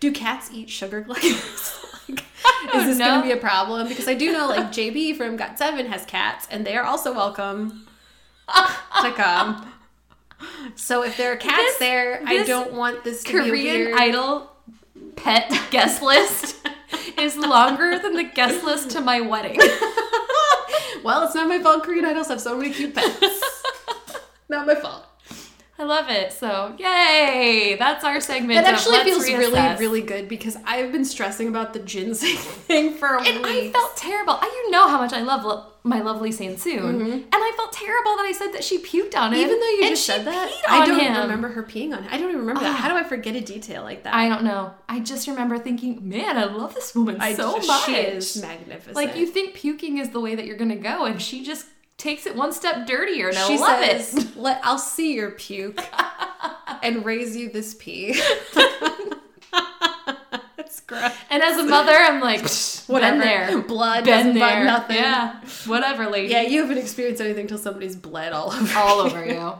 Do 0.00 0.12
cats 0.12 0.50
eat 0.52 0.70
sugar 0.70 1.02
gliders? 1.02 1.84
like, 2.08 2.20
is 2.74 2.84
this 2.86 2.98
know. 2.98 3.20
to 3.20 3.22
be 3.22 3.32
a 3.32 3.36
problem? 3.36 3.88
Because 3.88 4.08
I 4.08 4.14
do 4.14 4.32
know, 4.32 4.46
like 4.48 4.66
JB 4.72 5.16
from 5.16 5.36
Got 5.36 5.58
Seven 5.58 5.86
has 5.86 6.06
cats, 6.06 6.46
and 6.50 6.66
they 6.66 6.76
are 6.76 6.84
also 6.84 7.12
welcome 7.12 7.86
to 8.48 9.12
come. 9.12 9.72
So 10.74 11.02
if 11.02 11.16
there 11.16 11.32
are 11.32 11.36
cats 11.36 11.56
This- 11.56 11.78
there, 11.78 12.22
I 12.26 12.42
don't 12.44 12.72
want 12.72 13.04
this 13.04 13.22
to 13.24 13.32
be 13.32 13.38
a 13.38 13.42
Korean 13.42 13.74
weird. 13.86 14.00
Idol 14.00 14.50
pet 15.16 15.50
guest 15.70 16.02
list 16.02 16.56
is 17.18 17.36
longer 17.36 17.98
than 17.98 18.14
the 18.14 18.24
guest 18.24 18.64
list 18.64 18.90
to 18.90 19.00
my 19.00 19.20
wedding. 19.20 19.58
well, 21.02 21.24
it's 21.24 21.34
not 21.34 21.48
my 21.48 21.58
fault. 21.60 21.84
Korean 21.84 22.04
idols 22.04 22.28
have 22.28 22.40
so 22.40 22.56
many 22.56 22.72
cute 22.72 22.94
pets. 22.94 23.40
not 24.48 24.66
my 24.66 24.74
fault. 24.74 25.04
I 25.78 25.84
love 25.84 26.08
it. 26.08 26.32
So 26.32 26.74
yay! 26.78 27.76
That's 27.78 28.02
our 28.04 28.20
segment. 28.20 28.64
That 28.64 28.74
actually 28.74 29.04
feels 29.04 29.24
really, 29.26 29.52
Reassess. 29.58 29.78
really 29.78 30.00
good 30.00 30.28
because 30.28 30.56
I've 30.64 30.90
been 30.92 31.04
stressing 31.04 31.48
about 31.48 31.72
the 31.74 31.80
ginseng 31.80 32.36
thing 32.36 32.94
for 32.94 33.16
a 33.16 33.20
week. 33.20 33.28
And 33.36 33.44
I 33.46 33.70
felt 33.72 33.96
terrible. 33.96 34.34
I, 34.40 34.46
you 34.64 34.70
know 34.70 34.88
how 34.88 34.98
much 34.98 35.12
I 35.12 35.20
love 35.20 35.44
lo- 35.44 35.66
my 35.84 36.00
lovely 36.00 36.30
Samsoon, 36.30 37.00
and 37.00 37.24
I 37.32 37.52
felt 37.56 37.72
terrible 37.72 38.16
that 38.16 38.24
I 38.26 38.32
said 38.32 38.52
that 38.54 38.64
she 38.64 38.78
puked 38.78 39.14
on 39.16 39.32
him. 39.32 39.38
Mm-hmm. 39.38 39.46
Even 39.48 39.60
though 39.60 39.68
you 39.68 39.88
just 39.90 40.04
said 40.06 40.24
that, 40.24 40.50
I 40.68 40.84
don't 40.86 40.98
him. 40.98 41.16
remember 41.22 41.48
her 41.48 41.62
peeing 41.62 41.96
on. 41.96 42.02
It. 42.04 42.10
I 42.12 42.16
don't 42.18 42.28
even 42.30 42.40
remember 42.40 42.62
that. 42.62 42.74
How 42.74 42.88
do 42.88 42.96
I 42.96 43.04
forget 43.04 43.36
a 43.36 43.40
detail 43.40 43.82
like 43.84 44.02
that? 44.02 44.12
I 44.14 44.28
don't 44.28 44.42
know. 44.42 44.74
I 44.88 44.98
just 45.00 45.28
remember 45.28 45.58
thinking, 45.58 46.08
man, 46.08 46.36
I 46.38 46.44
love 46.44 46.74
this 46.74 46.92
woman 46.94 47.18
I 47.20 47.34
so 47.34 47.54
just- 47.56 47.68
much. 47.68 47.84
She 47.84 47.94
is 47.94 48.36
magnificent. 48.42 48.96
Like 48.96 49.14
you 49.16 49.26
think 49.26 49.54
puking 49.54 49.98
is 49.98 50.08
the 50.10 50.20
way 50.20 50.34
that 50.34 50.44
you're 50.46 50.56
gonna 50.56 50.74
go, 50.74 51.04
and 51.04 51.22
she 51.22 51.44
just 51.44 51.66
takes 51.98 52.26
it 52.26 52.36
one 52.36 52.52
step 52.52 52.86
dirtier, 52.86 53.28
and 53.28 53.38
I 53.38 53.46
she 53.48 53.58
love 53.58 53.84
says, 53.84 54.14
it. 54.14 54.36
Let 54.36 54.60
I'll 54.64 54.78
see 54.78 55.14
your 55.14 55.30
puke 55.32 55.80
and 56.82 57.04
raise 57.04 57.36
you 57.36 57.50
this 57.50 57.74
pee. 57.78 58.20
That's 60.56 60.80
gross. 60.80 61.12
And 61.30 61.42
as 61.42 61.58
a 61.58 61.64
mother, 61.64 61.92
I'm 61.92 62.20
like, 62.20 62.40
Whatever. 62.86 63.18
there, 63.22 63.58
Blood 63.62 64.04
been 64.04 64.34
there, 64.34 64.64
nothing. 64.64 64.96
Yeah, 64.96 65.40
whatever, 65.66 66.06
lady. 66.08 66.28
Yeah, 66.32 66.42
you 66.42 66.62
haven't 66.62 66.78
experienced 66.78 67.20
anything 67.20 67.46
till 67.46 67.58
somebody's 67.58 67.96
bled 67.96 68.32
all 68.32 68.52
over. 68.52 68.78
all 68.78 69.04
you. 69.06 69.10
over 69.10 69.26
you. 69.26 69.52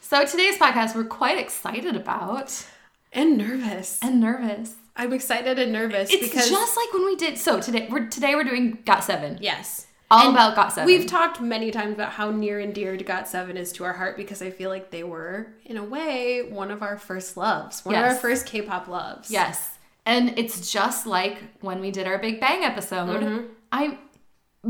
So 0.00 0.24
today's 0.24 0.58
podcast, 0.58 0.94
we're 0.96 1.04
quite 1.04 1.38
excited 1.38 1.94
about 1.94 2.66
And 3.12 3.38
nervous. 3.38 3.98
and 4.02 4.20
nervous. 4.20 4.74
I'm 4.96 5.12
excited 5.12 5.58
and 5.58 5.72
nervous 5.72 6.10
It's 6.12 6.28
because 6.28 6.50
just 6.50 6.76
like 6.76 6.92
when 6.92 7.04
we 7.04 7.16
did. 7.16 7.38
So 7.38 7.60
today, 7.60 7.86
we're 7.90 8.08
today 8.08 8.34
we're 8.34 8.44
doing 8.44 8.78
Got 8.84 9.04
Seven. 9.04 9.38
yes. 9.40 9.86
All 10.10 10.26
And 10.26 10.34
about 10.34 10.56
Got 10.56 10.72
Seven. 10.72 10.86
We've 10.86 11.06
talked 11.06 11.40
many 11.40 11.70
times 11.70 11.94
about 11.94 12.12
how 12.12 12.30
near 12.30 12.58
and 12.58 12.74
dear 12.74 12.96
to 12.96 13.04
Got 13.04 13.28
Seven 13.28 13.56
is 13.56 13.70
to 13.72 13.84
our 13.84 13.92
heart 13.92 14.16
because 14.16 14.42
I 14.42 14.50
feel 14.50 14.68
like 14.68 14.90
they 14.90 15.04
were, 15.04 15.52
in 15.64 15.76
a 15.76 15.84
way, 15.84 16.42
one 16.48 16.70
of 16.70 16.82
our 16.82 16.98
first 16.98 17.36
loves, 17.36 17.84
one 17.84 17.94
of 17.94 18.02
our 18.02 18.14
first 18.14 18.46
K-pop 18.46 18.88
loves. 18.88 19.30
Yes. 19.30 19.78
And 20.04 20.36
it's 20.38 20.72
just 20.72 21.06
like 21.06 21.38
when 21.60 21.80
we 21.80 21.90
did 21.90 22.06
our 22.06 22.18
Big 22.18 22.40
Bang 22.40 22.64
episode. 22.64 23.22
Mm-hmm. 23.22 23.46
I 23.70 23.98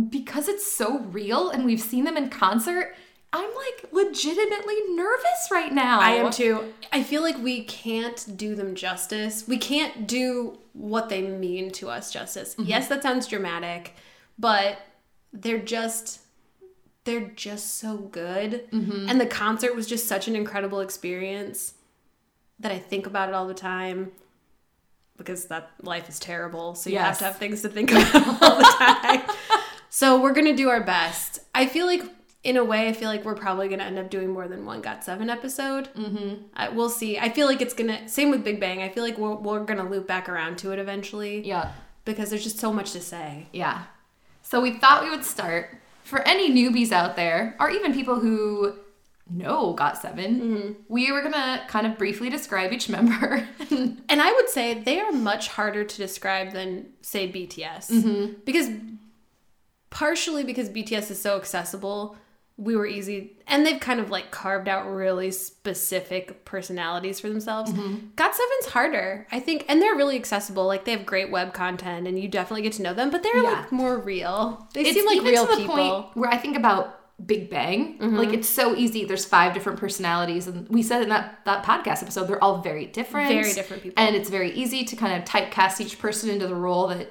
because 0.08 0.46
it's 0.46 0.70
so 0.70 1.00
real 1.00 1.50
and 1.50 1.64
we've 1.64 1.80
seen 1.80 2.04
them 2.04 2.16
in 2.16 2.28
concert, 2.28 2.94
I'm 3.32 3.50
like 3.54 3.92
legitimately 3.92 4.76
nervous 4.90 5.48
right 5.50 5.72
now. 5.72 6.00
I 6.00 6.12
am 6.12 6.30
too. 6.30 6.72
I 6.92 7.02
feel 7.02 7.22
like 7.22 7.38
we 7.38 7.64
can't 7.64 8.36
do 8.36 8.54
them 8.54 8.74
justice. 8.74 9.44
We 9.48 9.56
can't 9.56 10.06
do 10.06 10.58
what 10.72 11.08
they 11.08 11.22
mean 11.22 11.70
to 11.72 11.88
us 11.88 12.12
justice. 12.12 12.54
Mm-hmm. 12.54 12.64
Yes, 12.64 12.88
that 12.88 13.02
sounds 13.02 13.26
dramatic, 13.26 13.94
but 14.38 14.78
they're 15.32 15.58
just 15.58 16.20
they're 17.04 17.28
just 17.28 17.78
so 17.78 17.96
good. 17.96 18.70
Mm-hmm. 18.70 19.06
And 19.08 19.20
the 19.20 19.26
concert 19.26 19.74
was 19.74 19.86
just 19.86 20.06
such 20.06 20.28
an 20.28 20.36
incredible 20.36 20.80
experience 20.80 21.74
that 22.58 22.70
I 22.70 22.78
think 22.78 23.06
about 23.06 23.28
it 23.30 23.34
all 23.34 23.46
the 23.48 23.54
time 23.54 24.12
because 25.16 25.46
that 25.46 25.70
life 25.82 26.08
is 26.10 26.18
terrible. 26.18 26.74
So 26.74 26.90
you 26.90 26.98
have 26.98 27.18
to 27.18 27.24
have 27.24 27.36
things 27.38 27.62
to 27.62 27.68
think 27.70 27.90
about 27.92 28.42
all 28.42 28.58
the 28.58 28.76
time. 28.78 29.22
so 29.88 30.20
we're 30.20 30.34
going 30.34 30.46
to 30.46 30.54
do 30.56 30.68
our 30.68 30.82
best. 30.82 31.40
I 31.54 31.66
feel 31.66 31.86
like, 31.86 32.02
in 32.44 32.56
a 32.58 32.64
way, 32.64 32.88
I 32.88 32.92
feel 32.92 33.08
like 33.08 33.24
we're 33.24 33.34
probably 33.34 33.68
going 33.68 33.80
to 33.80 33.84
end 33.86 33.98
up 33.98 34.08
doing 34.10 34.30
more 34.30 34.46
than 34.48 34.64
one 34.66 34.80
Got 34.82 35.02
Seven 35.04 35.28
episode. 35.30 35.88
Mm-hmm. 35.94 36.42
I, 36.54 36.68
we'll 36.70 36.88
see. 36.90 37.18
I 37.18 37.28
feel 37.30 37.46
like 37.46 37.60
it's 37.62 37.74
going 37.74 37.88
to, 37.88 38.08
same 38.08 38.30
with 38.30 38.44
Big 38.44 38.60
Bang. 38.60 38.82
I 38.82 38.88
feel 38.90 39.04
like 39.04 39.18
we're, 39.18 39.34
we're 39.36 39.64
going 39.64 39.78
to 39.78 39.84
loop 39.90 40.06
back 40.06 40.28
around 40.28 40.56
to 40.58 40.72
it 40.72 40.78
eventually 40.78 41.46
Yeah. 41.46 41.72
because 42.06 42.30
there's 42.30 42.44
just 42.44 42.58
so 42.58 42.72
much 42.72 42.92
to 42.92 43.00
say. 43.00 43.46
Yeah. 43.52 43.84
So 44.50 44.60
we 44.60 44.72
thought 44.72 45.04
we 45.04 45.10
would 45.10 45.24
start 45.24 45.78
for 46.02 46.26
any 46.26 46.50
newbies 46.50 46.90
out 46.90 47.14
there, 47.14 47.54
or 47.60 47.70
even 47.70 47.94
people 47.94 48.18
who 48.18 48.74
know 49.32 49.74
Got 49.74 49.96
7 49.96 50.40
mm-hmm. 50.40 50.72
we 50.88 51.12
were 51.12 51.22
gonna 51.22 51.62
kind 51.68 51.86
of 51.86 51.96
briefly 51.96 52.28
describe 52.30 52.72
each 52.72 52.88
member. 52.88 53.48
And 53.70 54.20
I 54.20 54.32
would 54.32 54.48
say 54.48 54.74
they 54.74 54.98
are 54.98 55.12
much 55.12 55.46
harder 55.46 55.84
to 55.84 55.96
describe 55.96 56.50
than, 56.50 56.86
say, 57.00 57.30
BTS. 57.30 57.92
Mm-hmm. 57.92 58.32
Because 58.44 58.68
partially 59.90 60.42
because 60.42 60.68
BTS 60.68 61.12
is 61.12 61.22
so 61.22 61.36
accessible, 61.36 62.16
we 62.60 62.76
were 62.76 62.86
easy, 62.86 63.36
and 63.46 63.64
they've 63.64 63.80
kind 63.80 64.00
of 64.00 64.10
like 64.10 64.30
carved 64.30 64.68
out 64.68 64.86
really 64.86 65.30
specific 65.30 66.44
personalities 66.44 67.18
for 67.20 67.28
themselves. 67.28 67.72
Mm-hmm. 67.72 68.08
Got 68.16 68.34
Seven's 68.34 68.66
harder, 68.74 69.26
I 69.32 69.40
think, 69.40 69.64
and 69.68 69.80
they're 69.80 69.94
really 69.94 70.16
accessible. 70.16 70.66
Like 70.66 70.84
they 70.84 70.92
have 70.92 71.06
great 71.06 71.30
web 71.30 71.54
content, 71.54 72.06
and 72.06 72.18
you 72.18 72.28
definitely 72.28 72.62
get 72.62 72.74
to 72.74 72.82
know 72.82 72.92
them, 72.94 73.10
but 73.10 73.22
they're 73.22 73.36
Yeah. 73.42 73.50
like 73.50 73.72
more 73.72 73.98
real. 73.98 74.68
They 74.74 74.82
it's 74.82 74.92
seem 74.92 75.06
like 75.06 75.22
real 75.22 75.46
to 75.46 75.52
the 75.52 75.56
people. 75.62 75.74
point 75.76 76.16
where 76.16 76.28
I 76.30 76.36
think 76.36 76.56
about 76.56 76.98
Big 77.26 77.48
Bang. 77.50 77.98
Mm-hmm. 77.98 78.16
Like 78.16 78.32
it's 78.32 78.48
so 78.48 78.74
easy. 78.76 79.04
There's 79.04 79.24
five 79.24 79.54
different 79.54 79.78
personalities, 79.78 80.46
and 80.46 80.68
we 80.68 80.82
said 80.82 81.02
in 81.02 81.08
that 81.08 81.40
that 81.46 81.64
podcast 81.64 82.02
episode 82.02 82.24
they're 82.28 82.42
all 82.44 82.60
very 82.60 82.86
different, 82.86 83.30
Very 83.30 83.52
different 83.54 83.82
people. 83.82 84.02
and 84.04 84.14
it's 84.16 84.28
very 84.28 84.52
easy 84.52 84.84
to 84.84 84.96
kind 84.96 85.14
of 85.22 85.28
typecast 85.28 85.80
each 85.80 85.98
person 85.98 86.30
into 86.30 86.46
the 86.46 86.54
role 86.54 86.88
that 86.88 87.10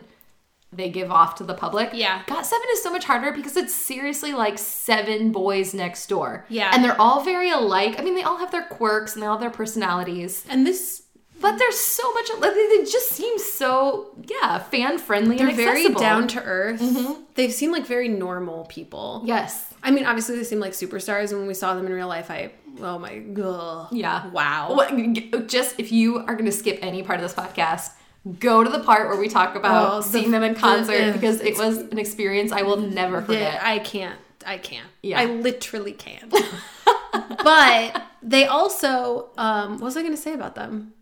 they 0.72 0.90
give 0.90 1.12
off 1.12 1.36
to 1.36 1.44
the 1.44 1.54
public. 1.56 1.90
Yeah. 1.94 2.22
Got 2.28 2.46
Seven 2.46 2.68
is 2.74 2.84
so 2.84 2.92
much 2.92 3.06
harder 3.06 3.32
because 3.32 3.58
it's 3.58 3.74
seriously 3.74 4.34
like 4.34 4.58
seven 4.60 5.32
boys 5.32 5.74
next 5.74 6.08
door. 6.08 6.46
Yeah. 6.50 6.72
and 6.74 6.84
they're 6.84 7.00
all 7.02 7.24
very 7.24 7.50
alike. 7.50 8.00
I 8.00 8.04
mean, 8.04 8.16
they 8.16 8.24
all 8.24 8.38
have 8.38 8.52
their 8.52 8.64
quirks 8.66 9.14
and 9.14 9.24
they 9.24 9.28
all 9.28 9.34
have 9.34 9.42
their 9.42 9.50
personalities, 9.50 10.46
And 10.50 10.68
this, 10.68 11.04
but 11.42 11.58
there's 11.58 11.78
so 11.80 12.12
much. 12.14 12.30
They 12.42 12.84
just 12.84 13.10
seem 13.10 13.40
so 13.40 14.10
yeah 14.30 14.60
fan 14.60 14.98
friendly. 15.00 15.38
they're 15.38 15.48
and 15.48 15.56
very 15.56 15.88
down 15.94 16.28
to 16.30 16.44
earth. 16.44 16.82
Mm-hmm. 16.82 17.24
They 17.36 17.50
seem 17.50 17.72
like 17.72 17.86
very 17.88 18.10
normal 18.10 18.66
people. 18.66 19.22
Yes. 19.26 19.74
I 19.82 19.92
mean, 19.92 20.06
obviously 20.06 20.36
they 20.36 20.44
seem 20.44 20.60
like 20.60 20.74
superstars, 20.74 21.30
and 21.30 21.40
when 21.40 21.48
we 21.48 21.54
saw 21.54 21.74
them 21.76 21.86
in 21.86 21.94
real 21.94 22.10
life, 22.10 22.30
I 22.30 22.52
oh 22.82 23.00
my 23.00 23.20
god, 23.20 23.88
Yeah. 23.94 24.30
wow. 24.32 24.74
What, 24.76 25.48
just 25.48 25.80
if 25.80 25.92
you 25.94 26.18
are 26.18 26.34
going 26.36 26.46
to 26.46 26.52
skip 26.52 26.80
any 26.82 27.02
part 27.04 27.20
of 27.20 27.24
this 27.24 27.34
podcast, 27.34 27.92
go 28.40 28.64
to 28.64 28.70
the 28.70 28.80
part 28.80 29.08
where 29.10 29.18
we 29.18 29.28
talk 29.30 29.56
about 29.56 29.92
Oh, 29.94 29.96
the- 29.98 30.08
seeing 30.08 30.32
them 30.32 30.44
in 30.44 30.54
the- 30.54 30.60
concert 30.60 31.02
uh, 31.10 31.12
because 31.14 31.40
it 31.42 31.58
was 31.58 31.78
an 31.78 31.98
experience 31.98 32.52
I 32.52 32.62
will 32.64 32.78
never 32.78 33.22
forget. 33.22 33.62
I 33.64 33.80
can't. 33.80 34.20
I 34.46 34.58
can't. 34.58 34.88
Yeah. 35.04 35.20
I 35.20 35.26
literally 35.26 35.92
can't. 35.94 36.32
but 37.44 38.04
they 38.24 38.46
also, 38.46 39.30
um, 39.38 39.74
what 39.74 39.82
was 39.82 39.98
I 39.98 40.02
going 40.02 40.16
to 40.16 40.22
say 40.22 40.34
about 40.34 40.56
them? 40.56 40.94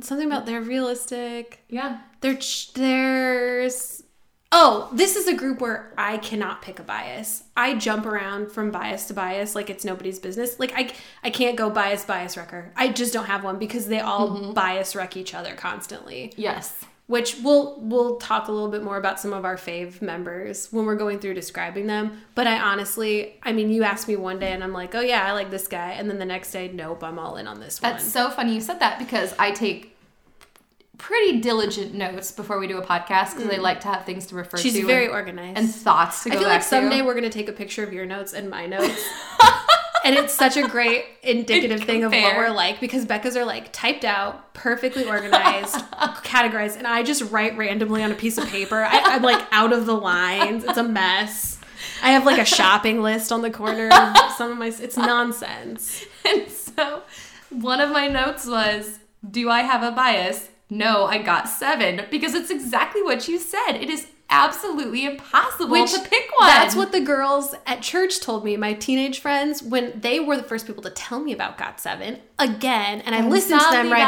Something 0.00 0.26
about 0.26 0.46
they're 0.46 0.60
realistic. 0.62 1.60
yeah. 1.68 1.98
They're 2.22 2.38
there's 2.74 4.02
oh, 4.52 4.88
this 4.92 5.16
is 5.16 5.26
a 5.26 5.34
group 5.34 5.60
where 5.60 5.92
I 5.98 6.18
cannot 6.18 6.62
pick 6.62 6.78
a 6.78 6.82
bias. 6.82 7.44
I 7.56 7.74
jump 7.74 8.06
around 8.06 8.50
from 8.50 8.70
bias 8.70 9.06
to 9.06 9.14
bias 9.14 9.54
like 9.54 9.70
it's 9.70 9.84
nobody's 9.84 10.18
business. 10.18 10.58
Like 10.58 10.72
I 10.74 10.92
I 11.22 11.30
can't 11.30 11.56
go 11.56 11.70
bias 11.70 12.04
bias 12.04 12.36
wrecker. 12.36 12.72
I 12.76 12.88
just 12.88 13.12
don't 13.12 13.26
have 13.26 13.44
one 13.44 13.58
because 13.58 13.86
they 13.86 14.00
all 14.00 14.30
mm-hmm. 14.30 14.52
bias 14.52 14.94
wreck 14.94 15.16
each 15.16 15.34
other 15.34 15.54
constantly. 15.54 16.32
Yes. 16.36 16.84
Which 17.06 17.36
we'll 17.42 17.78
we'll 17.80 18.16
talk 18.16 18.48
a 18.48 18.52
little 18.52 18.70
bit 18.70 18.82
more 18.82 18.96
about 18.96 19.20
some 19.20 19.32
of 19.32 19.44
our 19.44 19.56
fave 19.56 20.02
members 20.02 20.72
when 20.72 20.86
we're 20.86 20.96
going 20.96 21.20
through 21.20 21.34
describing 21.34 21.86
them. 21.86 22.20
But 22.34 22.48
I 22.48 22.58
honestly, 22.58 23.36
I 23.44 23.52
mean, 23.52 23.70
you 23.70 23.84
asked 23.84 24.08
me 24.08 24.16
one 24.16 24.40
day 24.40 24.50
and 24.50 24.64
I'm 24.64 24.72
like, 24.72 24.94
oh 24.96 25.00
yeah, 25.00 25.24
I 25.24 25.32
like 25.32 25.50
this 25.50 25.68
guy, 25.68 25.92
and 25.92 26.10
then 26.10 26.18
the 26.18 26.24
next 26.24 26.50
day, 26.50 26.66
nope, 26.66 27.04
I'm 27.04 27.20
all 27.20 27.36
in 27.36 27.46
on 27.46 27.60
this 27.60 27.80
one. 27.80 27.92
That's 27.92 28.04
so 28.04 28.28
funny 28.30 28.54
you 28.54 28.60
said 28.60 28.80
that 28.80 28.98
because 28.98 29.34
I 29.38 29.52
take 29.52 29.95
pretty 30.98 31.40
diligent 31.40 31.94
notes 31.94 32.32
before 32.32 32.58
we 32.58 32.66
do 32.66 32.78
a 32.78 32.82
podcast 32.84 33.36
because 33.36 33.50
I 33.52 33.56
like 33.56 33.80
to 33.80 33.88
have 33.88 34.04
things 34.04 34.26
to 34.26 34.34
refer 34.34 34.56
Mm. 34.56 34.62
She's 34.62 34.74
to 34.74 34.86
very 34.86 35.04
and, 35.06 35.14
organized. 35.14 35.58
and 35.58 35.74
thoughts 35.74 36.22
to 36.24 36.30
I 36.30 36.32
go 36.34 36.38
feel 36.40 36.48
back 36.48 36.54
like 36.60 36.62
someday 36.68 36.98
to. 36.98 37.04
we're 37.04 37.14
gonna 37.14 37.30
take 37.30 37.48
a 37.48 37.52
picture 37.52 37.82
of 37.84 37.92
your 37.92 38.06
notes 38.06 38.32
and 38.32 38.48
my 38.48 38.66
notes. 38.74 39.04
and 40.04 40.14
it's 40.16 40.32
such 40.34 40.56
a 40.56 40.66
great 40.68 41.04
indicative 41.22 41.80
thing 41.84 42.04
of 42.04 42.12
what 42.12 42.36
we're 42.36 42.50
like 42.50 42.80
because 42.80 43.04
Becca's 43.04 43.36
are 43.36 43.44
like 43.44 43.72
typed 43.72 44.04
out, 44.04 44.54
perfectly 44.54 45.04
organized, 45.04 45.74
categorized, 46.24 46.76
and 46.78 46.86
I 46.86 47.02
just 47.02 47.30
write 47.30 47.56
randomly 47.58 48.02
on 48.02 48.10
a 48.12 48.14
piece 48.14 48.38
of 48.38 48.46
paper. 48.48 48.82
I, 48.82 48.98
I'm 49.14 49.22
like 49.22 49.44
out 49.52 49.72
of 49.72 49.86
the 49.86 49.94
lines. 49.94 50.64
It's 50.64 50.78
a 50.78 50.82
mess. 50.84 51.58
I 52.02 52.10
have 52.12 52.24
like 52.24 52.38
a 52.40 52.44
shopping 52.44 53.02
list 53.02 53.32
on 53.32 53.42
the 53.42 53.50
corner 53.50 53.88
of 53.92 54.16
some 54.36 54.52
of 54.52 54.58
my. 54.58 54.68
It's 54.68 54.96
nonsense. 54.96 56.04
And 56.28 56.48
so 56.50 57.02
one 57.50 57.80
of 57.80 57.90
my 57.90 58.06
notes 58.08 58.46
was, 58.46 58.98
Do 59.28 59.48
I 59.50 59.60
have 59.60 59.82
a 59.82 59.90
bias? 59.92 60.48
No, 60.68 61.06
I 61.06 61.18
got 61.18 61.48
seven 61.48 62.02
because 62.10 62.34
it's 62.34 62.50
exactly 62.50 63.02
what 63.02 63.28
you 63.28 63.38
said. 63.38 63.72
It 63.72 63.88
is 63.88 64.08
absolutely 64.28 65.04
impossible 65.04 65.86
to 65.86 66.00
pick 66.00 66.28
one. 66.38 66.48
That's 66.48 66.74
what 66.74 66.90
the 66.90 67.00
girls 67.00 67.54
at 67.66 67.82
church 67.82 68.20
told 68.20 68.44
me, 68.44 68.56
my 68.56 68.72
teenage 68.72 69.20
friends, 69.20 69.62
when 69.62 70.00
they 70.00 70.18
were 70.18 70.36
the 70.36 70.42
first 70.42 70.66
people 70.66 70.82
to 70.82 70.90
tell 70.90 71.20
me 71.20 71.32
about 71.32 71.56
Got 71.56 71.78
Seven 71.80 72.18
again, 72.38 73.02
and 73.02 73.14
I 73.14 73.26
listened 73.26 73.60
to 73.60 73.70
them 73.70 73.92
right 73.92 74.02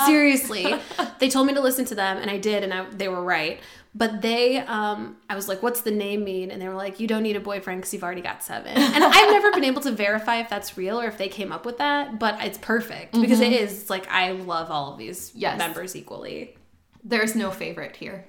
away. 0.00 0.06
Seriously, 0.06 0.74
they 1.18 1.28
told 1.28 1.46
me 1.46 1.54
to 1.54 1.60
listen 1.60 1.84
to 1.86 1.94
them, 1.94 2.16
and 2.16 2.30
I 2.30 2.38
did, 2.38 2.64
and 2.64 2.72
I, 2.72 2.88
they 2.90 3.08
were 3.08 3.22
right. 3.22 3.60
But 3.98 4.22
they, 4.22 4.58
um, 4.58 5.16
I 5.28 5.34
was 5.34 5.48
like, 5.48 5.60
"What's 5.60 5.80
the 5.80 5.90
name 5.90 6.22
mean?" 6.22 6.52
And 6.52 6.62
they 6.62 6.68
were 6.68 6.74
like, 6.74 7.00
"You 7.00 7.08
don't 7.08 7.24
need 7.24 7.34
a 7.34 7.40
boyfriend 7.40 7.80
because 7.80 7.92
you've 7.92 8.04
already 8.04 8.20
got 8.20 8.44
seven. 8.44 8.72
And 8.76 9.02
I've 9.02 9.30
never 9.30 9.50
been 9.50 9.64
able 9.64 9.82
to 9.82 9.90
verify 9.90 10.36
if 10.36 10.48
that's 10.48 10.78
real 10.78 11.00
or 11.00 11.06
if 11.06 11.18
they 11.18 11.26
came 11.28 11.50
up 11.50 11.66
with 11.66 11.78
that, 11.78 12.18
but 12.20 12.36
it's 12.44 12.58
perfect 12.58 13.20
because 13.20 13.40
it 13.40 13.52
is. 13.52 13.72
It's 13.80 13.90
like 13.90 14.06
I 14.08 14.30
love 14.32 14.70
all 14.70 14.92
of 14.92 14.98
these 14.98 15.32
Yes. 15.34 15.58
members 15.58 15.96
equally. 15.96 16.56
There's 17.02 17.34
no 17.34 17.50
favorite 17.50 17.96
here. 17.96 18.24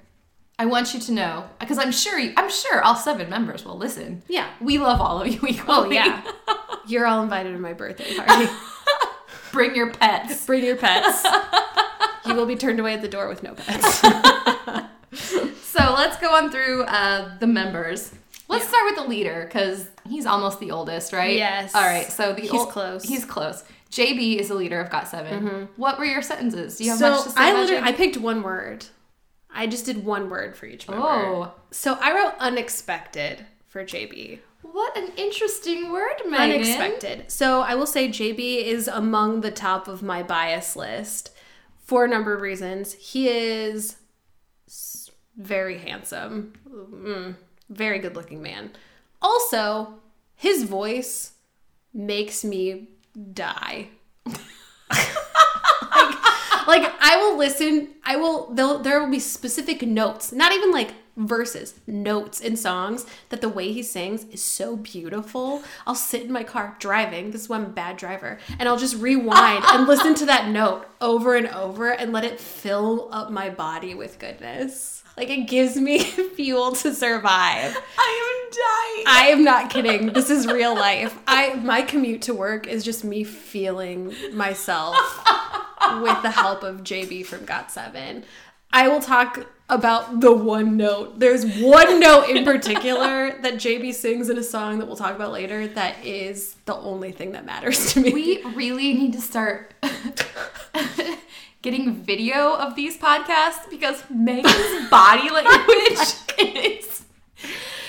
I 0.58 0.66
want 0.66 0.92
you 0.92 0.98
to 1.00 1.12
know 1.12 1.48
because 1.60 1.78
I'm 1.78 1.92
sure 1.92 2.18
you, 2.18 2.32
I'm 2.36 2.50
sure 2.50 2.82
all 2.82 2.96
seven 2.96 3.30
members 3.30 3.64
will 3.64 3.78
listen. 3.78 4.22
Yeah. 4.28 4.48
We 4.60 4.78
love 4.78 5.00
all 5.00 5.22
of 5.22 5.28
you 5.28 5.40
equally. 5.48 5.62
Oh 5.68 5.90
yeah, 5.90 6.22
you're 6.88 7.06
all 7.06 7.22
invited 7.22 7.52
to 7.52 7.58
my 7.58 7.74
birthday 7.74 8.14
party. 8.16 8.50
Bring 9.52 9.74
your 9.76 9.90
pets. 9.92 10.44
Bring 10.46 10.64
your 10.64 10.76
pets. 10.76 11.24
you 12.26 12.34
will 12.34 12.46
be 12.46 12.56
turned 12.56 12.80
away 12.80 12.94
at 12.94 13.02
the 13.02 13.08
door 13.08 13.28
with 13.28 13.42
no 13.44 13.54
pets. 13.54 14.02
So 15.70 15.94
let's 15.96 16.16
go 16.16 16.34
on 16.34 16.50
through 16.50 16.82
uh, 16.82 17.38
the 17.38 17.46
members. 17.46 18.12
Let's 18.48 18.66
start 18.66 18.86
with 18.86 18.96
the 18.96 19.08
leader 19.08 19.44
because 19.44 19.86
he's 20.08 20.26
almost 20.26 20.58
the 20.58 20.72
oldest, 20.72 21.12
right? 21.12 21.36
Yes. 21.36 21.72
All 21.76 21.82
right. 21.82 22.10
So 22.10 22.32
the 22.32 22.42
He's 22.42 22.50
ol- 22.52 22.66
close. 22.66 23.04
Mm-hmm. 23.04 23.12
He's 23.12 23.24
close. 23.24 23.62
JB 23.92 24.38
is 24.38 24.48
the 24.48 24.54
leader 24.54 24.80
of 24.80 24.90
Got 24.90 25.06
7 25.06 25.68
What 25.76 25.98
were 25.98 26.04
your 26.04 26.22
sentences? 26.22 26.76
Do 26.76 26.84
you 26.84 26.90
have 26.90 26.98
so 26.98 27.10
much 27.10 27.22
to 27.24 27.30
say 27.30 27.40
I 27.40 27.50
about 27.50 27.60
literally 27.60 27.82
JB? 27.82 27.86
I 27.86 27.92
picked 27.92 28.16
one 28.16 28.42
word. 28.42 28.86
I 29.52 29.68
just 29.68 29.86
did 29.86 30.04
one 30.04 30.28
word 30.28 30.56
for 30.56 30.66
each 30.66 30.88
member. 30.88 31.06
Oh. 31.06 31.52
So 31.70 31.96
I 32.00 32.14
wrote 32.14 32.34
unexpected 32.40 33.46
for 33.68 33.84
JB. 33.84 34.40
What 34.62 34.96
an 34.96 35.12
interesting 35.16 35.92
word, 35.92 36.16
Megan. 36.26 36.60
Unexpected. 36.62 37.30
So 37.30 37.60
I 37.60 37.76
will 37.76 37.86
say 37.86 38.08
JB 38.08 38.64
is 38.64 38.88
among 38.88 39.40
the 39.40 39.50
top 39.52 39.86
of 39.86 40.02
my 40.02 40.22
bias 40.24 40.74
list 40.74 41.30
for 41.80 42.04
a 42.04 42.08
number 42.08 42.34
of 42.34 42.40
reasons. 42.40 42.92
He 42.94 43.28
is 43.28 43.96
very 45.40 45.78
handsome, 45.78 46.52
Mm, 46.68 47.36
very 47.68 47.98
good 47.98 48.14
looking 48.14 48.42
man. 48.42 48.70
Also, 49.22 49.94
his 50.36 50.64
voice 50.64 51.32
makes 51.92 52.44
me 52.44 52.88
die. 53.32 53.88
like, 56.66 56.90
I 57.00 57.16
will 57.16 57.36
listen. 57.36 57.88
I 58.04 58.16
will. 58.16 58.52
There 58.54 58.78
there 58.78 59.00
will 59.00 59.10
be 59.10 59.18
specific 59.18 59.82
notes, 59.82 60.32
not 60.32 60.52
even 60.52 60.72
like 60.72 60.94
verses, 61.16 61.74
notes 61.86 62.40
in 62.40 62.56
songs 62.56 63.04
that 63.28 63.40
the 63.40 63.48
way 63.48 63.72
he 63.72 63.82
sings 63.82 64.24
is 64.24 64.42
so 64.42 64.76
beautiful. 64.76 65.62
I'll 65.86 65.94
sit 65.94 66.22
in 66.22 66.32
my 66.32 66.44
car 66.44 66.76
driving. 66.78 67.30
This 67.30 67.42
is 67.42 67.48
why 67.48 67.56
I'm 67.56 67.66
a 67.66 67.68
bad 67.68 67.96
driver, 67.96 68.38
and 68.58 68.68
I'll 68.68 68.78
just 68.78 68.96
rewind 68.96 69.64
and 69.66 69.86
listen 69.86 70.14
to 70.16 70.26
that 70.26 70.48
note 70.48 70.86
over 71.00 71.34
and 71.34 71.48
over 71.48 71.90
and 71.90 72.12
let 72.12 72.24
it 72.24 72.40
fill 72.40 73.08
up 73.12 73.30
my 73.30 73.50
body 73.50 73.94
with 73.94 74.18
goodness. 74.18 74.99
Like 75.20 75.28
it 75.28 75.48
gives 75.48 75.76
me 75.76 75.98
fuel 76.34 76.72
to 76.76 76.94
survive. 76.94 77.76
I 77.98 78.40
am 78.40 79.04
dying. 79.04 79.04
I 79.06 79.28
am 79.32 79.44
not 79.44 79.68
kidding. 79.68 80.14
This 80.14 80.30
is 80.30 80.46
real 80.46 80.74
life. 80.74 81.18
I 81.26 81.56
my 81.56 81.82
commute 81.82 82.22
to 82.22 82.32
work 82.32 82.66
is 82.66 82.82
just 82.82 83.04
me 83.04 83.22
feeling 83.22 84.14
myself 84.32 84.96
with 86.00 86.22
the 86.22 86.30
help 86.30 86.62
of 86.62 86.84
JB 86.84 87.26
from 87.26 87.44
Got 87.44 87.70
Seven. 87.70 88.24
I 88.72 88.88
will 88.88 89.02
talk 89.02 89.46
about 89.68 90.20
the 90.20 90.32
one 90.32 90.78
note. 90.78 91.18
There's 91.20 91.44
one 91.44 92.00
note 92.00 92.30
in 92.30 92.42
particular 92.42 93.38
that 93.42 93.56
JB 93.56 93.92
sings 93.92 94.30
in 94.30 94.38
a 94.38 94.42
song 94.42 94.78
that 94.78 94.86
we'll 94.86 94.96
talk 94.96 95.14
about 95.14 95.32
later 95.32 95.66
that 95.66 96.02
is 96.02 96.56
the 96.64 96.76
only 96.76 97.12
thing 97.12 97.32
that 97.32 97.44
matters 97.44 97.92
to 97.92 98.00
me. 98.00 98.10
We 98.10 98.42
really 98.54 98.94
need 98.94 99.12
to 99.12 99.20
start 99.20 99.74
getting 101.62 101.94
video 101.94 102.54
of 102.54 102.74
these 102.74 102.96
podcasts 102.96 103.68
because 103.68 104.02
Megan's 104.10 104.88
body 104.90 105.30
language 105.30 105.98
is. 106.38 107.04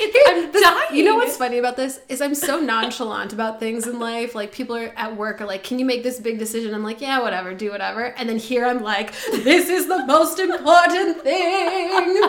It's, 0.04 0.18
I'm 0.30 0.52
dying. 0.52 0.98
You 0.98 1.06
know 1.06 1.16
what's 1.16 1.38
funny 1.38 1.60
about 1.60 1.76
this 1.76 2.00
is 2.10 2.22
I'm 2.22 2.34
so 2.34 2.60
nonchalant 2.60 3.34
about 3.34 3.60
things 3.60 3.86
in 3.86 4.00
life. 4.00 4.34
Like 4.34 4.52
people 4.52 4.76
are 4.76 4.92
at 4.98 5.16
work 5.16 5.42
are 5.42 5.46
like, 5.46 5.64
"Can 5.64 5.78
you 5.78 5.86
make 5.86 6.02
this 6.02 6.20
big 6.20 6.40
decision?" 6.40 6.74
I'm 6.74 6.84
like, 6.84 7.02
"Yeah, 7.02 7.22
whatever, 7.22 7.54
do 7.54 7.70
whatever." 7.70 8.06
And 8.06 8.28
then 8.28 8.38
here 8.38 8.66
I'm 8.66 8.82
like, 8.82 9.14
"This 9.32 9.70
is 9.70 9.88
the 9.88 10.04
most 10.08 10.40
important 10.40 11.22
thing." 11.22 12.24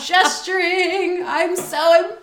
Gesturing. 0.00 1.24
I'm 1.26 1.56
so 1.56 2.16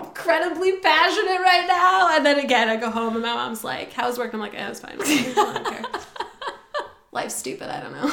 incredibly 0.00 0.78
passionate 0.78 1.40
right 1.40 1.66
now. 1.68 2.16
And 2.16 2.26
then 2.26 2.40
again, 2.40 2.68
I 2.68 2.76
go 2.76 2.90
home 2.90 3.14
and 3.14 3.22
my 3.22 3.34
mom's 3.34 3.62
like, 3.62 3.92
"How's 3.92 4.18
work?" 4.18 4.34
I'm 4.34 4.40
like, 4.40 4.54
"Yeah, 4.54 4.70
it's 4.70 4.80
fine. 4.80 4.98
Life's 7.10 7.34
stupid. 7.34 7.68
I 7.68 7.80
don't 7.80 7.92
know. 7.92 8.08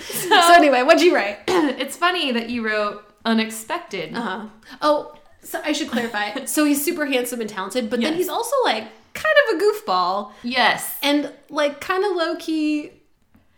so 0.00 0.54
anyway, 0.54 0.82
what'd 0.82 1.02
you 1.02 1.14
write? 1.14 1.38
it's 1.48 1.96
funny 1.96 2.30
that 2.32 2.48
you 2.48 2.64
wrote 2.64 3.04
unexpected. 3.24 4.14
Uh-huh. 4.14 4.46
Oh, 4.80 5.14
so 5.42 5.60
I 5.64 5.72
should 5.72 5.88
clarify. 5.90 6.44
so 6.44 6.64
he's 6.64 6.84
super 6.84 7.06
handsome 7.06 7.40
and 7.40 7.50
talented, 7.50 7.90
but 7.90 8.00
then 8.00 8.14
he's 8.14 8.28
also 8.28 8.54
like 8.64 8.84
kind 9.14 9.34
of 9.48 9.56
a 9.56 9.62
goofball 9.64 10.32
Yes. 10.42 10.96
and 11.02 11.32
like 11.50 11.80
kind 11.80 12.04
of 12.04 12.16
low 12.16 12.36
key 12.36 12.92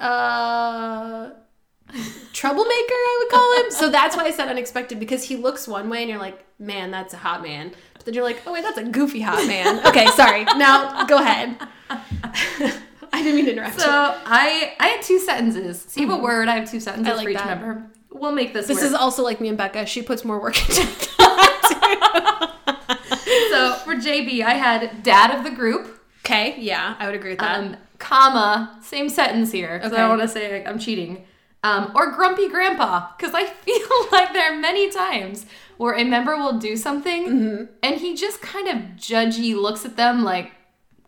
uh 0.00 1.30
troublemaker 2.32 2.72
I 2.72 3.18
would 3.20 3.30
call 3.30 3.56
him. 3.64 3.70
So 3.70 3.88
that's 3.90 4.16
why 4.16 4.24
I 4.24 4.30
said 4.30 4.48
unexpected 4.48 4.98
because 4.98 5.22
he 5.22 5.36
looks 5.36 5.68
one 5.68 5.88
way 5.90 6.00
and 6.00 6.10
you're 6.10 6.18
like, 6.18 6.44
"Man, 6.58 6.90
that's 6.90 7.14
a 7.14 7.18
hot 7.18 7.42
man." 7.42 7.72
But 7.92 8.04
then 8.06 8.14
you're 8.14 8.24
like, 8.24 8.42
"Oh 8.46 8.52
wait, 8.52 8.62
that's 8.64 8.78
a 8.78 8.84
goofy 8.84 9.20
hot 9.20 9.46
man." 9.46 9.78
Okay, 9.86 10.06
sorry. 10.08 10.44
Now 10.44 11.04
go 11.04 11.18
ahead. 11.18 11.56
I 13.14 13.22
didn't 13.22 13.36
mean 13.36 13.44
to 13.46 13.52
interrupt. 13.52 13.80
So 13.80 13.88
I 13.90 14.74
I 14.80 14.86
had 14.88 15.02
two 15.02 15.18
sentences. 15.18 15.84
So 15.88 16.00
you 16.00 16.08
have 16.10 16.18
a 16.18 16.22
word. 16.22 16.48
I 16.48 16.56
have 16.58 16.70
two 16.70 16.80
sentences 16.80 17.12
Mm-hmm. 17.12 17.12
I 17.12 17.16
like 17.16 17.24
for 17.24 17.30
each 17.30 17.38
that. 17.38 17.60
member. 17.60 17.86
We'll 18.10 18.32
make 18.32 18.52
this. 18.52 18.66
this 18.66 18.76
work. 18.78 18.86
is 18.86 18.94
also 18.94 19.22
like 19.22 19.40
me 19.40 19.48
and 19.48 19.58
Becca. 19.58 19.86
She 19.86 20.02
puts 20.02 20.24
more 20.24 20.40
work 20.40 20.56
into 20.68 20.82
it. 20.88 21.10
so 23.50 23.74
for 23.84 23.94
JB. 23.94 24.42
I 24.42 24.54
had 24.54 25.02
dad 25.02 25.36
of 25.36 25.44
the 25.44 25.50
group. 25.50 26.00
Okay, 26.24 26.56
yeah, 26.58 26.96
I 26.98 27.06
would 27.06 27.14
agree 27.14 27.30
with 27.30 27.40
that. 27.40 27.58
Um, 27.58 27.76
comma, 27.98 28.78
same 28.82 29.08
sentence 29.08 29.52
here. 29.52 29.78
'cause 29.78 29.92
I 29.92 29.98
don't 29.98 30.08
want 30.10 30.22
to 30.22 30.28
say 30.28 30.52
like, 30.58 30.66
I'm 30.66 30.78
cheating. 30.78 31.24
Um, 31.62 31.92
or 31.94 32.10
grumpy 32.12 32.48
grandpa, 32.48 33.08
because 33.16 33.34
I 33.34 33.46
feel 33.64 33.88
like 34.12 34.32
there 34.32 34.52
are 34.52 34.56
many 34.58 34.90
times 34.90 35.46
where 35.76 35.94
a 35.94 36.04
member 36.04 36.36
will 36.36 36.58
do 36.58 36.76
something 36.76 37.26
Mm-hmm. 37.26 37.64
and 37.82 38.00
he 38.00 38.14
just 38.14 38.40
kind 38.42 38.68
of 38.68 38.76
judgy 38.96 39.54
looks 39.54 39.84
at 39.84 39.96
them 39.96 40.22
like, 40.24 40.52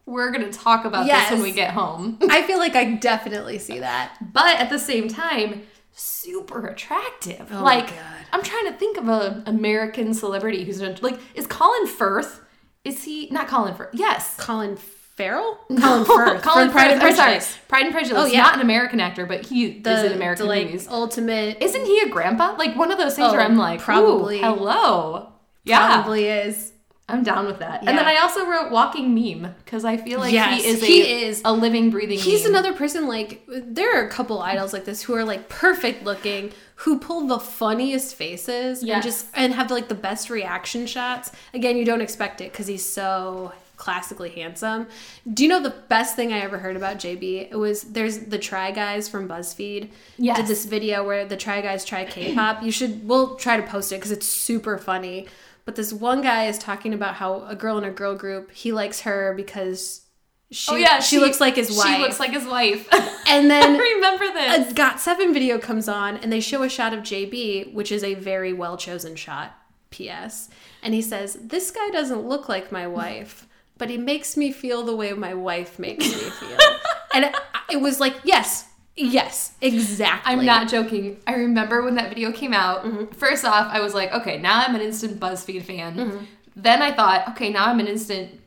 we're 0.07 0.31
going 0.31 0.49
to 0.51 0.57
talk 0.57 0.85
about 0.85 1.07
Yes. 1.07 1.29
this 1.31 1.37
when 1.39 1.43
we 1.43 1.53
get 1.53 1.73
home. 1.73 2.19
I 2.31 2.43
feel 2.43 2.59
like 2.59 2.75
I 2.77 2.93
definitely 2.95 3.59
see 3.59 3.81
that. 3.81 4.17
but 4.33 4.59
at 4.61 4.71
the 4.71 4.79
same 4.79 5.09
time, 5.09 5.63
super 5.93 6.67
attractive. 6.67 7.49
Oh 7.53 7.63
like. 7.63 7.93
I'm 8.33 8.43
trying 8.43 8.67
to 8.67 8.73
think 8.73 8.97
of 8.99 9.09
an 9.09 9.43
American 9.47 10.13
celebrity 10.15 10.65
who's 10.65 10.81
done, 10.81 10.97
like, 11.01 11.19
is 11.35 11.47
Colin 11.47 11.87
Firth? 11.87 12.41
Is 12.85 13.05
he 13.05 13.29
not 13.31 13.49
Colin 13.49 13.75
Firth? 13.75 13.91
Yes. 13.95 14.37
Colin 14.37 14.77
Farrell? 14.77 15.59
Colin 15.81 16.05
Firth. 16.05 16.43
Colin 16.43 16.71
Pride 16.71 16.91
and. 16.91 17.03
I'm 17.03 17.15
sorry, 17.15 17.31
Prejudice. 17.35 17.59
Pride 17.69 17.85
and 17.85 17.93
Prejudice. 17.93 18.19
Oh, 18.19 18.27
yeah. 18.27 18.43
Not 18.43 18.57
an 18.57 18.61
American 18.61 19.01
actor, 19.01 19.27
but 19.27 19.47
he 19.47 19.67
is 19.67 20.03
in 20.05 20.13
American 20.13 20.45
the, 20.47 20.49
like, 20.53 20.67
movies. 20.67 20.87
ultimate. 20.89 21.63
Isn't 21.63 21.85
he 21.87 22.01
a 22.01 22.09
grandpa? 22.09 22.55
Like 22.59 22.77
one 22.77 22.91
of 22.93 22.99
those 22.99 23.15
things 23.15 23.29
Oh, 23.29 23.33
where 23.33 23.41
I'm 23.41 23.57
like, 23.57 23.81
probably. 23.81 24.41
probably. 24.41 24.59
hello. 24.59 25.33
Yeah, 25.65 25.87
Probably 25.95 26.27
is. 26.27 26.73
I'm 27.09 27.23
down 27.23 27.47
with 27.47 27.61
that. 27.61 27.85
Yeah. 27.85 27.91
And 27.91 27.99
then 27.99 28.07
I 28.07 28.17
also 28.17 28.45
wrote 28.47 28.73
walking 28.73 29.15
meme 29.15 29.55
because 29.65 29.85
I 29.85 29.97
feel 29.97 30.19
like 30.19 30.33
Yes, 30.33 30.61
he 30.63 30.69
is 30.69 30.83
a, 30.83 30.87
he 30.87 31.23
is. 31.25 31.43
a 31.45 31.53
living, 31.53 31.91
breathing. 31.91 32.19
He's 32.19 32.43
meme. 32.43 32.55
another 32.55 32.73
person 32.73 33.07
like 33.07 33.43
there 33.49 33.97
are 33.97 34.05
a 34.07 34.11
couple 34.11 34.41
idols 34.43 34.73
like 34.73 34.85
this 34.87 35.03
who 35.03 35.15
are 35.15 35.25
like 35.25 35.49
perfect 35.49 36.03
looking, 36.03 36.51
who 36.77 36.99
pull 36.99 37.27
the 37.29 37.39
funniest 37.39 38.17
faces 38.17 38.83
and 38.83 39.03
just 39.05 39.27
and 39.35 39.55
have 39.55 39.71
like 39.71 39.87
the 39.89 39.95
best 39.95 40.31
reaction 40.31 40.85
shots. 40.87 41.31
Again, 41.55 41.77
you 41.77 41.85
don't 41.85 42.01
expect 42.01 42.41
it 42.41 42.51
because 42.51 42.67
he's 42.67 42.85
so 42.85 43.53
classically 43.77 44.31
handsome. 44.31 44.89
Do 45.33 45.45
you 45.45 45.49
know 45.49 45.63
the 45.63 45.75
best 45.89 46.17
thing 46.17 46.33
I 46.33 46.39
ever 46.39 46.59
heard 46.59 46.77
about 46.77 46.97
JB? 46.97 47.53
It 47.53 47.57
was 47.57 47.83
there's 47.83 48.19
the 48.21 48.39
Try 48.39 48.73
Guys 48.73 49.09
from 49.09 49.29
BuzzFeed 49.29 49.91
Yes. 50.17 50.39
did 50.39 50.47
this 50.49 50.65
video 50.65 51.05
where 51.05 51.25
the 51.25 51.37
Try 51.37 51.61
Guys 51.61 51.85
try 51.85 52.05
K-pop. 52.05 52.65
You 52.65 52.73
should 52.73 53.07
we'll 53.07 53.37
try 53.37 53.57
to 53.59 53.63
post 53.63 53.93
it 53.93 53.97
because 53.97 54.11
it's 54.11 54.27
super 54.27 54.77
funny. 54.77 55.29
But 55.67 55.75
this 55.75 55.93
one 55.93 56.23
guy 56.23 56.47
is 56.47 56.59
talking 56.59 56.95
about 56.95 57.17
how 57.17 57.45
a 57.47 57.55
girl 57.55 57.77
in 57.77 57.85
a 57.85 57.91
girl 57.91 58.15
group 58.15 58.53
he 58.53 58.73
likes 58.73 59.01
her 59.01 59.35
because 59.37 60.07
she 60.51 60.73
Oh 60.73 60.77
yeah, 60.77 61.01
she, 61.01 61.19
looks 61.19 61.41
like 61.41 61.57
his 61.57 61.77
wife. 61.77 61.89
She 61.89 62.01
looks 62.01 62.21
like 62.21 62.31
his 62.31 62.47
wife. 62.47 62.89
and 63.27 63.51
then 63.51 63.75
I 63.81 63.95
remember 63.97 64.33
this. 64.33 64.71
a 64.71 64.75
Got 64.75 65.01
Seven 65.01 65.35
video 65.35 65.59
comes 65.59 65.89
on 65.89 66.17
and 66.17 66.33
they 66.33 66.41
show 66.41 66.63
a 66.63 66.69
shot 66.69 66.95
of 66.95 67.01
JB, 67.01 67.75
which 67.75 67.91
is 67.91 68.05
a 68.05 68.15
very 68.15 68.53
well 68.53 68.77
chosen 68.77 69.17
shot. 69.17 69.55
P.S. 69.91 70.49
And 70.83 70.95
he 70.95 71.03
says, 71.03 71.37
This 71.41 71.71
guy 71.71 71.91
doesn't 71.91 72.23
look 72.23 72.49
like 72.49 72.71
my 72.71 72.87
wife, 72.87 73.47
but 73.77 73.91
he 73.91 73.97
makes 73.99 74.37
me 74.37 74.53
feel 74.53 74.85
the 74.85 74.95
way 74.95 75.13
my 75.13 75.35
wife 75.35 75.79
makes 75.79 76.05
me 76.05 76.31
feel. 76.31 76.59
and 77.15 77.35
it 77.71 77.81
was 77.81 77.99
like, 77.99 78.15
Yes, 78.23 78.69
yes, 78.97 79.53
exactly. 79.61 80.33
I'm 80.33 80.45
not 80.45 80.69
joking. 80.69 81.21
I 81.27 81.35
remember 81.35 81.83
when 81.83 81.95
that 81.97 82.09
video 82.09 82.33
came 82.33 82.53
out. 82.53 82.85
Mm-hmm. 82.85 83.15
First 83.15 83.45
off, 83.45 83.69
I 83.71 83.81
was 83.81 83.95
like, 83.95 84.13
okay, 84.13 84.39
now 84.39 84.61
I'm 84.61 84.75
an 84.75 84.81
instant 84.81 85.21
BuzzFeed 85.21 85.63
fan. 85.63 86.27
Then 86.55 86.81
I 86.83 86.93
thought, 86.93 87.29
okay, 87.31 87.51
now 87.51 87.67
I'm 87.67 87.81
an 87.81 87.87
instant 87.87 88.41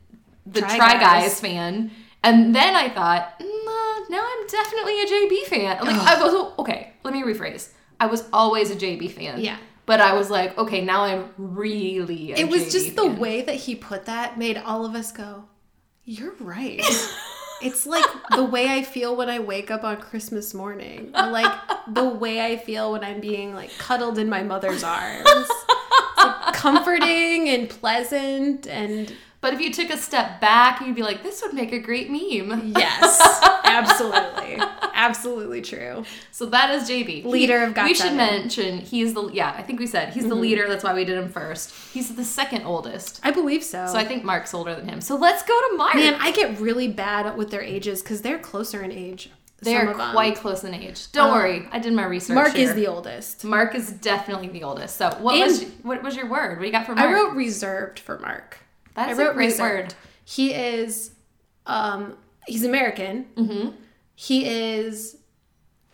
the 0.46 0.62
Try 0.62 0.78
Try, 0.78 0.94
Guys. 0.94 1.24
Guys. 1.24 1.40
fan. 1.40 1.92
And 2.24 2.54
then 2.54 2.76
I 2.76 2.90
thought, 2.90 3.36
nah, 3.40 4.00
now 4.10 4.26
I'm 4.26 4.48
definitely 4.48 5.02
a 5.02 5.06
JB 5.06 5.44
fan. 5.46 5.86
Like 5.86 5.96
I 5.96 6.22
was 6.22 6.54
okay. 6.60 6.94
Let 7.04 7.14
me 7.14 7.24
rephrase. 7.24 7.70
I 8.00 8.08
was 8.08 8.26
always 8.34 8.72
a 8.72 8.76
JB 8.76 9.12
fan. 9.12 9.40
Yeah. 9.40 9.58
But 9.86 10.02
I 10.02 10.14
was 10.14 10.30
like, 10.30 10.58
okay, 10.58 10.82
now 10.82 11.04
I'm 11.04 11.30
really. 11.38 12.34
A 12.34 12.38
It 12.38 12.50
was 12.50 12.66
JB 12.66 12.72
just 12.72 12.96
the 12.96 13.08
way 13.08 13.42
that 13.42 13.56
he 13.56 13.76
put 13.76 14.06
that 14.06 14.38
made 14.38 14.58
all 14.58 14.86
of 14.86 14.96
us 14.96 15.12
go, 15.12 15.46
You're 16.04 16.36
right. 16.40 16.82
it's 17.62 17.86
like 17.86 18.06
the 18.36 18.44
way 18.44 18.68
I 18.68 18.84
feel 18.84 19.16
when 19.16 19.30
I 19.30 19.40
wake 19.40 19.72
up 19.72 19.84
on 19.84 19.98
Christmas 19.98 20.54
morning, 20.54 21.12
or 21.16 21.28
like 21.28 21.52
the 21.88 22.08
way 22.08 22.46
I 22.46 22.58
feel 22.58 22.92
when 22.92 23.04
I'm 23.04 23.20
being 23.20 23.54
like 23.54 23.72
cuddled 23.78 24.18
in 24.18 24.30
my 24.30 24.44
mother's 24.44 24.84
arms. 24.84 25.26
Like 26.18 26.54
comforting 26.54 27.48
and 27.50 27.70
pleasant, 27.70 28.68
and 28.68 29.14
But 29.42 29.54
if 29.54 29.62
you 29.62 29.72
took 29.72 29.90
a 29.90 29.98
step 29.98 30.42
back, 30.42 30.82
you'd 30.82 30.96
be 30.96 31.02
like, 31.02 31.24
this 31.24 31.42
would 31.42 31.54
make 31.54 31.72
a 31.72 31.80
great 31.80 32.10
meme. 32.10 32.74
yes, 32.76 33.40
absolutely, 33.64 34.58
absolutely 34.94 35.62
true. 35.62 36.04
So 36.32 36.46
that 36.48 36.72
is 36.76 36.90
JB. 36.90 37.24
Leader 37.26 37.64
of 37.64 37.74
Got 37.74 37.86
We 37.86 37.94
should 37.94 38.14
mention 38.14 38.80
he's 38.80 39.14
the 39.14 39.30
yeah. 39.32 39.54
I 39.58 39.62
think 39.62 39.80
we 39.80 39.88
said 39.88 40.14
he's 40.14 40.24
the 40.24 40.30
Mm-hmm. 40.32 40.42
leader. 40.42 40.68
That's 40.68 40.84
why 40.84 40.94
we 40.94 41.06
did 41.06 41.18
him 41.18 41.30
first. 41.30 41.74
He's 41.94 42.14
the 42.16 42.26
second 42.26 42.64
oldest. 42.64 43.20
I 43.24 43.32
believe 43.32 43.64
so. 43.64 43.88
So 43.88 43.98
I 43.98 44.04
think 44.06 44.24
Mark's 44.24 44.54
older 44.54 44.76
than 44.76 44.88
him. 44.88 45.02
So 45.02 45.16
let's 45.16 45.44
go 45.44 45.58
to 45.70 45.78
Mark. 45.78 45.96
Man, 45.96 46.16
I 46.20 46.32
get 46.32 46.60
really 46.60 46.88
bad 46.90 47.38
with 47.38 47.50
their 47.50 47.62
ages 47.64 48.02
because 48.02 48.22
they're 48.22 48.40
closer 48.40 48.82
in 48.84 48.92
age. 48.92 49.30
They're 49.62 49.94
quite 49.94 50.36
close 50.38 50.64
in 50.64 50.74
age. 50.74 51.12
Don't 51.12 51.32
Uh, 51.32 51.34
worry, 51.34 51.68
I 51.72 51.80
did 51.80 51.92
my 51.94 52.06
research. 52.06 52.36
Mark 52.36 52.56
is 52.56 52.74
the 52.76 52.88
oldest. 52.88 53.44
Mark 53.44 53.76
is 53.76 53.92
definitely 53.92 54.48
the 54.48 54.64
oldest. 54.64 54.96
So 54.98 55.10
what 55.20 55.36
And- 55.36 55.44
was 55.44 55.64
what 55.84 56.04
was 56.04 56.16
your 56.16 56.28
word? 56.28 56.58
What 56.58 56.62
do 56.62 56.66
you 56.66 56.72
got 56.72 56.86
for 56.86 56.96
Mark? 56.96 57.10
I 57.10 57.14
wrote 57.14 57.36
reserved 57.36 58.00
for 58.00 58.20
Mark. 58.20 58.60
That's 59.08 59.20
I 59.20 59.22
a 59.22 59.26
wrote 59.26 59.34
great 59.36 59.46
reserved. 59.48 59.92
word. 59.92 59.94
He 60.26 60.54
is, 60.54 61.12
um, 61.66 62.18
he's 62.48 62.64
American. 62.64 63.26
Mm-hmm. 63.36 63.70
He 64.16 64.48
is. 64.48 65.18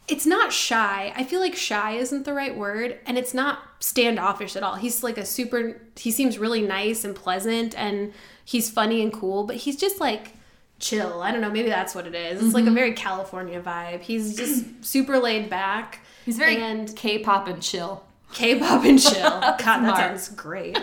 It's 0.08 0.26
not 0.26 0.54
shy. 0.54 1.12
I 1.16 1.24
feel 1.24 1.40
like 1.40 1.56
shy 1.56 1.94
isn't 1.94 2.26
the 2.26 2.34
right 2.34 2.56
word, 2.56 3.00
and 3.08 3.18
it's 3.18 3.34
not 3.34 3.60
standoffish 3.80 4.56
at 4.56 4.62
all. 4.62 4.76
He's 4.76 5.04
like 5.04 5.18
a 5.18 5.26
super. 5.26 5.82
He 5.98 6.12
seems 6.12 6.38
really 6.38 6.62
nice 6.62 7.04
and 7.04 7.16
pleasant, 7.16 7.76
and 7.78 8.14
he's 8.44 8.70
funny 8.70 9.02
and 9.02 9.12
cool. 9.12 9.46
But 9.46 9.56
he's 9.58 9.78
just 9.78 10.00
like 10.00 10.34
chill. 10.80 11.22
I 11.22 11.32
don't 11.32 11.42
know. 11.42 11.50
Maybe 11.50 11.70
that's 11.70 11.96
what 11.96 12.06
it 12.06 12.14
is. 12.14 12.44
It's 12.44 12.54
like 12.54 12.68
a 12.68 12.72
very 12.72 12.94
California 12.94 13.62
vibe. 13.62 14.02
He's 14.02 14.36
just 14.36 14.86
super 14.86 15.18
laid 15.20 15.50
back. 15.50 16.02
He's 16.26 16.38
very 16.38 16.58
and 16.58 16.94
K-pop 16.96 17.48
and 17.48 17.62
chill. 17.62 18.04
K-pop 18.36 18.84
and 18.84 19.02
chill. 19.02 19.22
God, 19.30 19.58
that 19.60 19.98
sounds 19.98 20.30
great. 20.30 20.78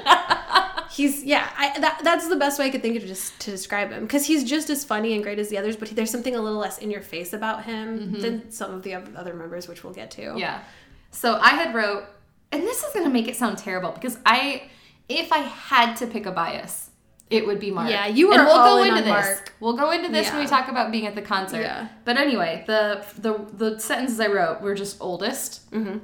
he's 0.90 1.22
yeah, 1.22 1.48
I, 1.56 1.78
that, 1.80 2.00
that's 2.02 2.28
the 2.28 2.36
best 2.36 2.58
way 2.58 2.66
I 2.66 2.70
could 2.70 2.82
think 2.82 2.96
of 2.96 3.04
just 3.04 3.38
to 3.40 3.50
describe 3.50 3.90
him 3.90 4.02
because 4.04 4.26
he's 4.26 4.44
just 4.44 4.70
as 4.70 4.84
funny 4.84 5.14
and 5.14 5.22
great 5.22 5.38
as 5.38 5.48
the 5.48 5.58
others, 5.58 5.76
but 5.76 5.88
he, 5.88 5.94
there's 5.94 6.10
something 6.10 6.34
a 6.34 6.40
little 6.40 6.58
less 6.58 6.78
in 6.78 6.90
your 6.90 7.02
face 7.02 7.32
about 7.32 7.64
him 7.64 8.20
than 8.20 8.50
some 8.50 8.72
of 8.74 8.82
the 8.82 8.94
other 8.94 9.34
members, 9.34 9.68
which 9.68 9.84
we'll 9.84 9.92
get 9.92 10.10
to. 10.12 10.22
Mm-hmm. 10.22 10.38
Yeah. 10.38 10.62
So 11.10 11.36
I 11.36 11.50
had 11.50 11.74
wrote, 11.74 12.04
and 12.50 12.62
this 12.62 12.82
is 12.82 12.92
gonna 12.94 13.10
make 13.10 13.28
it 13.28 13.36
sound 13.36 13.58
terrible 13.58 13.92
because 13.92 14.18
I, 14.24 14.70
if 15.08 15.32
I 15.32 15.38
had 15.38 15.94
to 15.96 16.06
pick 16.06 16.26
a 16.26 16.32
bias, 16.32 16.90
it 17.30 17.46
would 17.46 17.60
be 17.60 17.70
Mark. 17.70 17.88
Yeah, 17.90 18.06
you 18.06 18.28
were 18.28 18.34
and 18.34 18.44
we'll 18.44 18.56
all 18.56 18.76
go 18.76 18.82
in 18.82 18.90
into 18.90 19.02
this. 19.02 19.10
Mark. 19.10 19.52
We'll 19.60 19.76
go 19.76 19.90
into 19.90 20.10
this 20.10 20.30
when 20.30 20.40
we 20.40 20.46
talk 20.46 20.68
about 20.68 20.92
being 20.92 21.06
at 21.06 21.14
the 21.14 21.22
concert. 21.22 21.62
Yeah. 21.62 21.88
But 22.04 22.18
anyway, 22.18 22.64
the 22.66 23.04
the 23.18 23.46
the 23.56 23.80
sentences 23.80 24.20
I 24.20 24.26
wrote 24.26 24.60
were 24.60 24.74
just 24.74 24.98
oldest 25.00 25.70
Mm-hmm. 25.70 25.98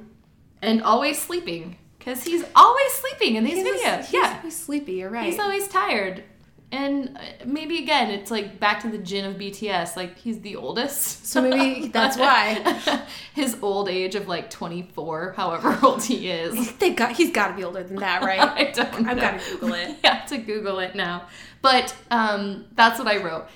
And 0.61 0.81
always 0.83 1.21
sleeping 1.21 1.77
because 1.97 2.23
he's 2.23 2.43
always 2.55 2.91
sleeping 2.93 3.35
in 3.35 3.43
these 3.43 3.65
videos. 3.65 4.05
He's, 4.05 4.13
yeah, 4.13 4.41
he's 4.41 4.57
sleepy. 4.57 4.93
You're 4.93 5.09
right. 5.09 5.25
he's 5.25 5.39
always 5.39 5.67
tired. 5.67 6.23
And 6.71 7.17
uh, 7.17 7.45
maybe 7.45 7.79
again, 7.79 8.11
it's 8.11 8.29
like 8.29 8.59
back 8.59 8.81
to 8.81 8.89
the 8.89 8.99
Jin 8.99 9.25
of 9.25 9.35
BTS. 9.37 9.95
Like 9.95 10.17
he's 10.17 10.39
the 10.41 10.55
oldest, 10.55 11.25
So 11.25 11.41
maybe 11.41 11.87
that's 11.93 12.15
why. 12.17 13.03
His 13.33 13.57
old 13.61 13.89
age 13.89 14.15
of 14.15 14.27
like 14.27 14.49
24, 14.49 15.33
however 15.35 15.77
old 15.83 16.03
he 16.03 16.29
is. 16.29 16.73
They 16.73 16.91
got. 16.91 17.13
He's 17.13 17.31
got 17.31 17.49
to 17.49 17.53
be 17.55 17.63
older 17.63 17.83
than 17.83 17.97
that, 17.97 18.21
right? 18.21 18.39
I 18.39 18.71
don't. 18.71 19.07
I've 19.07 19.19
got 19.19 19.39
to 19.39 19.51
Google 19.51 19.73
it. 19.73 19.97
yeah, 20.03 20.21
to 20.25 20.37
Google 20.37 20.79
it 20.79 20.95
now. 20.95 21.27
But 21.61 21.95
um, 22.11 22.65
that's 22.75 22.99
what 22.99 23.07
I 23.07 23.17
wrote. 23.17 23.47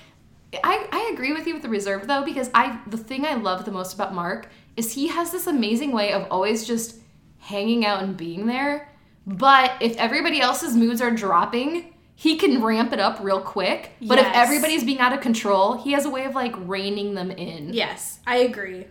I, 0.62 0.86
I 0.92 1.10
agree 1.12 1.32
with 1.32 1.46
you 1.46 1.54
with 1.54 1.62
the 1.62 1.68
reserve 1.68 2.06
though, 2.06 2.24
because 2.24 2.50
I 2.54 2.80
the 2.86 2.96
thing 2.96 3.24
I 3.24 3.34
love 3.34 3.64
the 3.64 3.72
most 3.72 3.94
about 3.94 4.14
Mark 4.14 4.48
is 4.76 4.94
he 4.94 5.08
has 5.08 5.30
this 5.30 5.46
amazing 5.46 5.92
way 5.92 6.12
of 6.12 6.26
always 6.30 6.66
just 6.66 6.96
hanging 7.38 7.84
out 7.84 8.02
and 8.02 8.16
being 8.16 8.46
there. 8.46 8.90
But 9.26 9.72
if 9.80 9.96
everybody 9.96 10.40
else's 10.40 10.76
moods 10.76 11.00
are 11.00 11.10
dropping, 11.10 11.94
he 12.14 12.36
can 12.36 12.62
ramp 12.62 12.92
it 12.92 13.00
up 13.00 13.18
real 13.20 13.40
quick. 13.40 13.92
But 14.00 14.18
if 14.18 14.26
everybody's 14.26 14.84
being 14.84 14.98
out 14.98 15.12
of 15.12 15.20
control, 15.20 15.74
he 15.74 15.92
has 15.92 16.04
a 16.04 16.10
way 16.10 16.24
of 16.24 16.34
like 16.34 16.54
reining 16.58 17.14
them 17.14 17.30
in. 17.30 17.72
Yes, 17.72 18.20
I 18.26 18.36
agree. 18.38 18.86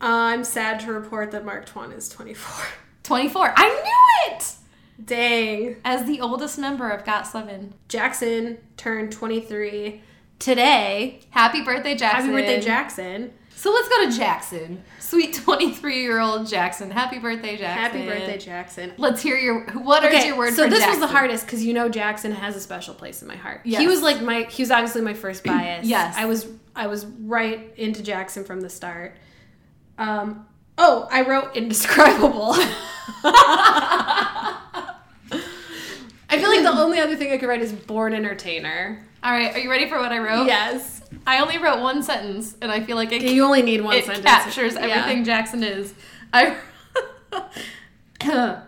I'm 0.00 0.44
sad 0.44 0.80
to 0.80 0.92
report 0.92 1.30
that 1.30 1.44
Mark 1.44 1.66
Tuan 1.66 1.92
is 1.92 2.08
24. 2.08 2.66
24. 3.04 3.54
I 3.56 3.68
knew 3.68 4.34
it! 4.34 4.54
Dang. 5.04 5.76
As 5.84 6.06
the 6.06 6.20
oldest 6.20 6.58
member 6.58 6.88
of 6.88 7.04
Got 7.04 7.26
Seven. 7.26 7.74
Jackson 7.88 8.58
turned 8.76 9.12
23 9.12 10.02
today. 10.38 11.20
Happy 11.30 11.62
birthday, 11.62 11.94
Jackson. 11.94 12.30
Happy 12.30 12.32
birthday, 12.32 12.60
Jackson. 12.60 13.32
So 13.64 13.72
let's 13.72 13.88
go 13.88 14.10
to 14.10 14.14
Jackson. 14.14 14.84
Sweet 14.98 15.32
23 15.42 16.02
year 16.02 16.20
old 16.20 16.46
Jackson. 16.46 16.90
Happy 16.90 17.18
birthday, 17.18 17.56
Jackson. 17.56 17.98
Happy 17.98 18.06
birthday, 18.06 18.36
Jackson. 18.36 18.92
Let's 18.98 19.22
hear 19.22 19.38
your. 19.38 19.64
What 19.70 20.04
is 20.04 20.26
your 20.26 20.36
word 20.36 20.50
for 20.50 20.56
Jackson? 20.56 20.64
so 20.64 20.68
this 20.68 20.80
Jackson? 20.80 21.00
was 21.00 21.08
the 21.08 21.16
hardest 21.16 21.46
because 21.46 21.64
you 21.64 21.72
know 21.72 21.88
Jackson 21.88 22.32
has 22.32 22.56
a 22.56 22.60
special 22.60 22.92
place 22.92 23.22
in 23.22 23.28
my 23.28 23.36
heart. 23.36 23.62
Yes. 23.64 23.80
He 23.80 23.86
was 23.86 24.02
like 24.02 24.20
my 24.20 24.42
he 24.42 24.60
was 24.60 24.70
obviously 24.70 25.00
my 25.00 25.14
first 25.14 25.44
bias. 25.46 25.86
Yes. 25.86 26.14
I 26.14 26.26
was 26.26 26.46
I 26.76 26.88
was 26.88 27.06
right 27.06 27.72
into 27.78 28.02
Jackson 28.02 28.44
from 28.44 28.60
the 28.60 28.68
start. 28.68 29.16
Um 29.96 30.46
oh, 30.76 31.08
I 31.10 31.22
wrote 31.22 31.56
indescribable. 31.56 32.52
I 33.24 34.58
feel 36.28 36.50
like 36.50 36.64
the 36.64 36.70
only 36.82 37.00
other 37.00 37.16
thing 37.16 37.32
I 37.32 37.38
could 37.38 37.48
write 37.48 37.62
is 37.62 37.72
born 37.72 38.12
entertainer. 38.12 39.02
All 39.22 39.32
right, 39.32 39.54
are 39.54 39.58
you 39.58 39.70
ready 39.70 39.88
for 39.88 39.98
what 39.98 40.12
I 40.12 40.18
wrote? 40.18 40.44
Yes. 40.44 41.00
I 41.26 41.40
only 41.40 41.58
wrote 41.58 41.80
one 41.80 42.02
sentence, 42.02 42.56
and 42.60 42.70
I 42.70 42.80
feel 42.82 42.96
like 42.96 43.12
it, 43.12 43.22
You 43.22 43.44
only 43.44 43.62
need 43.62 43.80
one 43.82 43.96
it 43.96 44.04
sentence. 44.04 44.24
captures 44.26 44.74
Yeah. 44.74 44.80
everything 44.82 45.24
Jackson 45.24 45.62
is. 45.62 45.94
I, 46.32 46.56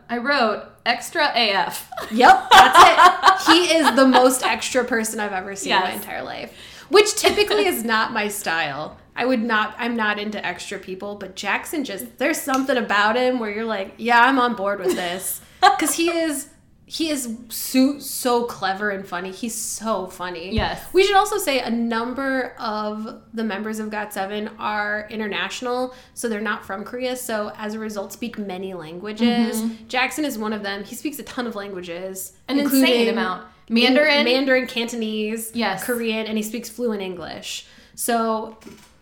I 0.08 0.18
wrote 0.18 0.64
extra 0.84 1.30
AF. 1.34 1.90
Yep, 2.10 2.48
that's 2.50 3.48
it. 3.48 3.52
He 3.52 3.74
is 3.76 3.94
the 3.96 4.06
most 4.06 4.42
extra 4.42 4.84
person 4.84 5.20
I've 5.20 5.32
ever 5.32 5.54
seen 5.56 5.72
in 5.72 5.80
my 5.80 5.92
entire 5.92 6.22
life, 6.22 6.52
which 6.88 7.14
typically 7.16 7.66
is 7.66 7.84
not 7.84 8.12
my 8.12 8.28
style. 8.28 8.98
I 9.18 9.24
would 9.24 9.42
not. 9.42 9.74
I'm 9.78 9.96
not 9.96 10.18
into 10.18 10.44
extra 10.44 10.78
people, 10.78 11.14
but 11.14 11.36
Jackson 11.36 11.84
just 11.84 12.18
there's 12.18 12.40
something 12.40 12.76
about 12.76 13.16
him 13.16 13.38
where 13.38 13.50
you're 13.50 13.64
like, 13.64 13.94
yeah, 13.96 14.20
I'm 14.22 14.38
on 14.38 14.54
board 14.54 14.78
with 14.80 14.94
this 14.94 15.40
because 15.62 15.94
he 15.94 16.10
is 16.10 16.48
he 16.88 17.10
is 17.10 17.36
so 17.48 17.98
so 17.98 18.44
clever 18.44 18.90
and 18.90 19.04
funny. 19.06 19.32
He's 19.32 19.54
so 19.54 20.06
funny. 20.06 20.54
Yes. 20.54 20.84
We 20.92 21.02
should 21.04 21.16
also 21.16 21.36
say 21.38 21.58
a 21.60 21.70
number 21.70 22.54
of 22.60 23.22
the 23.34 23.42
members 23.42 23.80
of 23.80 23.90
GOT7 23.90 24.52
are 24.60 25.08
international, 25.10 25.94
so 26.14 26.28
they're 26.28 26.40
not 26.40 26.64
from 26.64 26.84
Korea. 26.84 27.16
So 27.16 27.52
as 27.58 27.74
a 27.74 27.80
result, 27.80 28.12
speak 28.12 28.38
many 28.38 28.72
languages. 28.74 29.62
Jackson 29.88 30.24
is 30.24 30.38
one 30.38 30.52
of 30.52 30.62
them. 30.62 30.84
He 30.84 30.94
speaks 30.94 31.18
a 31.18 31.24
ton 31.24 31.46
of 31.48 31.56
languages, 31.56 32.32
An 32.46 32.60
insane 32.60 33.08
amount. 33.08 33.48
Mandarin. 33.68 34.24
Mandarin, 34.24 34.68
Cantonese, 34.68 35.50
Yes. 35.54 35.82
Korean, 35.82 36.26
and 36.26 36.36
he 36.36 36.42
speaks 36.44 36.68
fluent 36.70 37.02
English. 37.02 37.66
So 37.96 38.58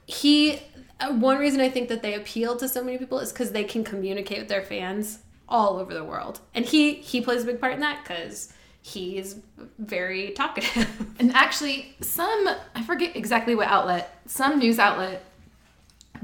he. 0.07 0.59
uh, 1.01 1.13
One 1.13 1.37
reason 1.39 1.61
I 1.61 1.69
think 1.69 1.91
that 1.91 2.01
they 2.01 2.15
appeal 2.15 2.57
to 2.57 2.67
so 2.69 2.83
many 2.83 2.97
people 2.97 3.19
is 3.19 3.31
because 3.31 3.53
they 3.53 3.65
can 3.65 3.85
communicate 3.85 4.39
with 4.39 4.49
their 4.49 4.63
fans 4.63 5.19
all 5.49 5.79
over 5.79 5.93
the 5.95 6.05
world, 6.05 6.41
and 6.55 6.65
he 6.65 6.95
he 6.95 7.21
plays 7.21 7.43
a 7.43 7.47
big 7.47 7.61
part 7.61 7.75
in 7.75 7.81
that 7.81 8.03
because 8.03 8.53
he's 8.85 9.37
very 9.79 10.31
talkative. 10.33 10.89
And 11.19 11.33
actually, 11.33 11.95
some, 12.01 12.49
I 12.75 12.83
forget 12.83 13.17
exactly 13.17 13.55
what 13.55 13.69
outlet, 13.69 14.21
some 14.27 14.59
news 14.59 14.79
outlet 14.81 15.25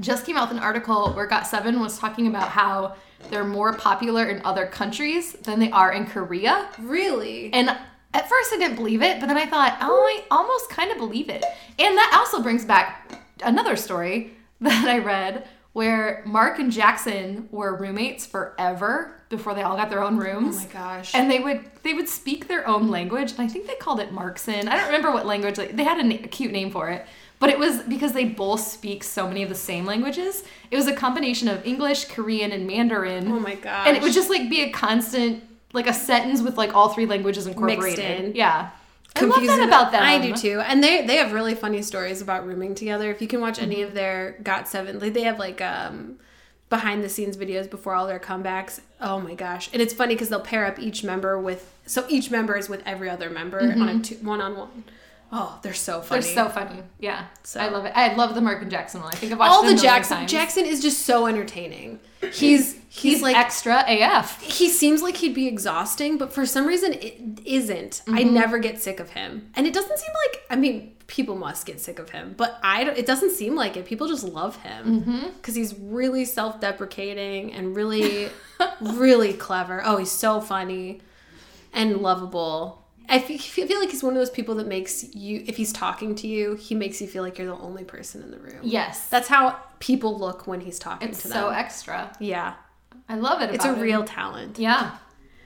just 0.01 0.25
came 0.25 0.35
out 0.37 0.49
with 0.49 0.57
an 0.57 0.63
article 0.63 1.13
where 1.13 1.27
Got7 1.27 1.79
was 1.79 1.97
talking 1.97 2.27
about 2.27 2.49
how 2.49 2.95
they're 3.29 3.45
more 3.45 3.73
popular 3.73 4.27
in 4.27 4.41
other 4.43 4.65
countries 4.67 5.33
than 5.33 5.59
they 5.59 5.71
are 5.71 5.93
in 5.93 6.05
Korea. 6.05 6.67
really? 6.77 7.51
And 7.53 7.69
at 8.13 8.29
first 8.29 8.53
I 8.53 8.57
didn't 8.57 8.75
believe 8.75 9.01
it, 9.01 9.19
but 9.19 9.27
then 9.27 9.37
I 9.37 9.45
thought, 9.45 9.77
oh, 9.81 10.03
I 10.05 10.23
almost 10.29 10.69
kind 10.69 10.91
of 10.91 10.97
believe 10.97 11.29
it. 11.29 11.43
And 11.79 11.97
that 11.97 12.15
also 12.19 12.43
brings 12.43 12.65
back 12.65 13.11
another 13.43 13.75
story 13.75 14.33
that 14.61 14.87
I 14.87 14.99
read 14.99 15.47
where 15.73 16.21
Mark 16.25 16.59
and 16.59 16.71
Jackson 16.71 17.47
were 17.51 17.75
roommates 17.75 18.25
forever 18.25 19.15
before 19.29 19.53
they 19.53 19.61
all 19.61 19.77
got 19.77 19.89
their 19.89 20.03
own 20.03 20.17
rooms. 20.17 20.57
Oh 20.57 20.59
my 20.59 20.65
gosh. 20.73 21.15
And 21.15 21.31
they 21.31 21.39
would 21.39 21.61
they 21.83 21.93
would 21.93 22.09
speak 22.09 22.47
their 22.47 22.67
own 22.67 22.89
language, 22.89 23.31
and 23.31 23.39
I 23.41 23.47
think 23.47 23.67
they 23.67 23.75
called 23.75 23.99
it 23.99 24.11
Markson. 24.11 24.67
I 24.67 24.75
don't 24.75 24.87
remember 24.87 25.11
what 25.11 25.25
language 25.25 25.57
like, 25.57 25.75
they 25.75 25.83
had 25.83 25.99
a, 25.99 26.03
na- 26.03 26.15
a 26.15 26.27
cute 26.27 26.51
name 26.51 26.71
for 26.71 26.89
it, 26.89 27.05
but 27.39 27.49
it 27.49 27.57
was 27.57 27.81
because 27.83 28.11
they 28.11 28.25
both 28.25 28.59
speak 28.59 29.03
so 29.03 29.27
many 29.27 29.43
of 29.43 29.49
the 29.49 29.55
same 29.55 29.85
languages. 29.85 30.43
It 30.69 30.75
was 30.75 30.87
a 30.87 30.93
combination 30.93 31.47
of 31.47 31.65
English, 31.65 32.05
Korean, 32.05 32.51
and 32.51 32.67
Mandarin. 32.67 33.31
oh 33.31 33.39
my 33.39 33.55
gosh. 33.55 33.87
And 33.87 33.95
it 33.95 34.03
would 34.03 34.13
just 34.13 34.29
like 34.29 34.49
be 34.49 34.61
a 34.63 34.71
constant, 34.71 35.41
like 35.73 35.87
a 35.87 35.93
sentence 35.93 36.41
with 36.41 36.57
like 36.57 36.75
all 36.75 36.89
three 36.89 37.05
languages 37.05 37.47
incorporated. 37.47 37.99
in. 38.25 38.35
Yeah. 38.35 38.71
I 39.15 39.25
love 39.25 39.45
that 39.45 39.61
about 39.67 39.91
them. 39.91 40.03
I 40.03 40.19
do 40.19 40.33
too. 40.35 40.61
And 40.61 40.83
they 40.83 41.05
they 41.05 41.17
have 41.17 41.31
really 41.33 41.55
funny 41.55 41.81
stories 41.81 42.21
about 42.21 42.45
rooming 42.47 42.75
together. 42.75 43.11
If 43.11 43.21
you 43.21 43.27
can 43.27 43.41
watch 43.41 43.59
any 43.59 43.77
Mm-hmm. 43.77 43.87
of 43.87 43.93
their 43.93 44.37
Got 44.43 44.67
Seven, 44.67 44.99
like 44.99 45.13
they 45.13 45.23
have 45.23 45.37
like 45.39 45.61
um 45.61 46.17
behind 46.69 47.03
the 47.03 47.09
scenes 47.09 47.35
videos 47.35 47.69
before 47.69 47.93
all 47.93 48.07
their 48.07 48.19
comebacks. 48.19 48.79
Oh 49.01 49.19
my 49.19 49.33
gosh! 49.35 49.69
And 49.73 49.81
it's 49.81 49.93
funny 49.93 50.15
because 50.15 50.29
they'll 50.29 50.39
pair 50.39 50.65
up 50.65 50.79
each 50.79 51.03
member 51.03 51.37
with 51.39 51.73
so 51.85 52.05
each 52.09 52.31
member 52.31 52.55
is 52.57 52.69
with 52.69 52.81
every 52.85 53.09
other 53.09 53.29
member 53.29 53.59
on 53.59 53.89
a 53.89 53.99
two, 53.99 54.15
one 54.15 54.39
on 54.41 54.57
one. 54.57 54.83
Oh, 55.33 55.57
they're 55.61 55.73
so 55.73 56.01
funny. 56.01 56.21
Mm-hmm. 56.21 56.35
They're 56.35 56.45
so 56.45 56.49
funny. 56.51 56.83
Yeah. 56.99 57.25
So- 57.43 57.61
I 57.61 57.69
love 57.69 57.85
it. 57.85 57.93
I 57.95 58.13
love 58.15 58.35
the 58.35 58.41
Mark 58.41 58.61
and 58.61 58.69
Jackson 58.69 59.01
one. 59.01 59.11
I 59.13 59.15
think 59.15 59.31
I've 59.31 59.39
watched 59.39 59.51
all 59.53 59.63
the 59.63 59.75
Jackson 59.75 60.17
times. 60.17 60.31
Jackson 60.31 60.65
is 60.65 60.81
just 60.81 61.05
so 61.05 61.25
entertaining. 61.25 61.99
He's 62.21 62.31
he's, 62.33 62.77
He's 62.89 63.21
like 63.21 63.35
extra 63.37 63.83
AF. 63.87 64.41
he 64.41 64.69
seems 64.69 65.01
like 65.01 65.15
he'd 65.17 65.33
be 65.33 65.47
exhausting, 65.47 66.17
but 66.17 66.33
for 66.33 66.45
some 66.45 66.67
reason 66.67 66.93
it 66.93 67.39
isn't. 67.45 68.01
I 68.07 68.23
Mm-hmm. 68.23 68.33
never 68.33 68.59
get 68.59 68.81
sick 68.81 68.99
of 68.99 69.11
him, 69.11 69.49
and 69.55 69.65
it 69.65 69.73
doesn't 69.73 69.97
seem 69.97 70.09
like. 70.27 70.41
I 70.49 70.55
mean, 70.57 70.95
people 71.07 71.35
must 71.35 71.65
get 71.65 71.79
sick 71.79 71.97
of 71.97 72.09
him, 72.09 72.33
but 72.37 72.59
I. 72.61 72.83
Don't, 72.83 72.97
it 72.97 73.05
doesn't 73.05 73.31
seem 73.31 73.55
like 73.55 73.77
it. 73.77 73.85
People 73.85 74.07
just 74.07 74.23
love 74.25 74.57
him 74.57 75.01
Mm-hmm. 75.01 75.27
because 75.37 75.55
he's 75.55 75.73
really 75.79 76.25
self-deprecating 76.25 77.53
and 77.53 77.75
really, 77.75 78.29
really 78.81 79.33
clever. 79.47 79.81
Oh, 79.83 79.97
he's 79.97 80.11
so 80.11 80.41
funny 80.41 81.01
and 81.73 81.97
lovable. 82.01 82.80
I 83.11 83.19
feel 83.19 83.79
like 83.79 83.91
he's 83.91 84.03
one 84.03 84.13
of 84.13 84.19
those 84.19 84.29
people 84.29 84.55
that 84.55 84.67
makes 84.67 85.13
you, 85.13 85.43
if 85.45 85.57
he's 85.57 85.73
talking 85.73 86.15
to 86.15 86.27
you, 86.27 86.55
he 86.55 86.73
makes 86.73 87.01
you 87.01 87.07
feel 87.07 87.23
like 87.23 87.37
you're 87.37 87.47
the 87.47 87.61
only 87.61 87.83
person 87.83 88.23
in 88.23 88.31
the 88.31 88.39
room. 88.39 88.59
Yes. 88.63 89.09
That's 89.09 89.27
how 89.27 89.59
people 89.79 90.17
look 90.17 90.47
when 90.47 90.61
he's 90.61 90.79
talking 90.79 91.09
it's 91.09 91.23
to 91.23 91.27
them. 91.27 91.35
so 91.35 91.49
extra. 91.49 92.15
yeah, 92.21 92.53
I 93.09 93.15
love 93.15 93.41
it. 93.41 93.53
it's 93.53 93.65
a 93.65 93.73
him. 93.73 93.81
real 93.81 94.05
talent. 94.05 94.57
Yeah. 94.57 94.97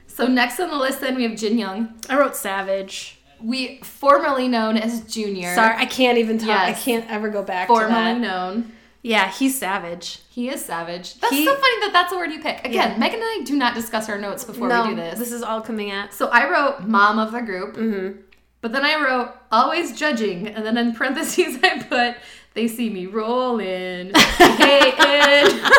So 0.06 0.28
next 0.28 0.60
on 0.60 0.70
the 0.70 0.78
list, 0.78 1.02
then 1.02 1.16
we 1.16 1.24
have 1.24 1.36
Jin 1.36 1.58
Young. 1.58 1.96
I 2.08 2.18
wrote 2.20 2.36
Savage. 2.36 3.20
We 3.42 3.80
formerly 3.80 4.48
known 4.48 4.78
as 4.78 5.02
Junior. 5.02 5.54
Sorry, 5.56 5.76
I 5.76 5.86
can't 5.86 6.20
even 6.20 6.38
talk. 6.38 6.48
Yes. 6.48 6.78
I 6.78 6.80
can't 6.80 7.10
ever 7.10 7.30
go 7.30 7.42
back 7.42 7.68
to 7.68 7.74
Formerly 7.74 8.20
known. 8.20 8.72
Yeah, 9.08 9.30
he's 9.32 9.56
savage. 9.60 10.20
He 10.32 10.50
is 10.50 10.66
savage. 10.66 11.20
That's 11.20 11.32
He- 11.32 11.46
so 11.46 11.54
funny 11.54 11.80
that 11.82 11.92
that's 11.94 12.12
the 12.12 12.18
word 12.18 12.32
you 12.32 12.40
pick. 12.42 12.66
Again, 12.66 12.92
Yeah. 12.94 12.98
Megan 12.98 13.20
and 13.20 13.24
I 13.24 13.42
do 13.46 13.56
not 13.56 13.76
discuss 13.76 14.10
our 14.10 14.18
notes 14.18 14.44
before 14.44 14.68
no, 14.68 14.82
we 14.84 14.90
do 14.90 14.96
this. 14.96 15.20
this 15.20 15.32
is 15.32 15.44
all 15.44 15.62
coming 15.62 15.92
at. 15.92 16.12
So 16.14 16.28
I 16.30 16.50
wrote 16.50 16.82
mom 16.88 17.20
of 17.20 17.32
the 17.32 17.42
group, 17.42 17.76
Mm-hmm. 17.76 18.20
but 18.62 18.72
then 18.72 18.84
I 18.84 18.96
wrote 19.04 19.32
always 19.52 19.96
judging, 19.96 20.48
and 20.48 20.66
then 20.66 20.76
in 20.78 20.94
parentheses 20.96 21.60
I 21.64 21.84
put 21.84 22.16
they 22.56 22.68
see 22.68 22.90
me 22.90 23.06
rolling, 23.06 24.12
hating. 24.16 25.60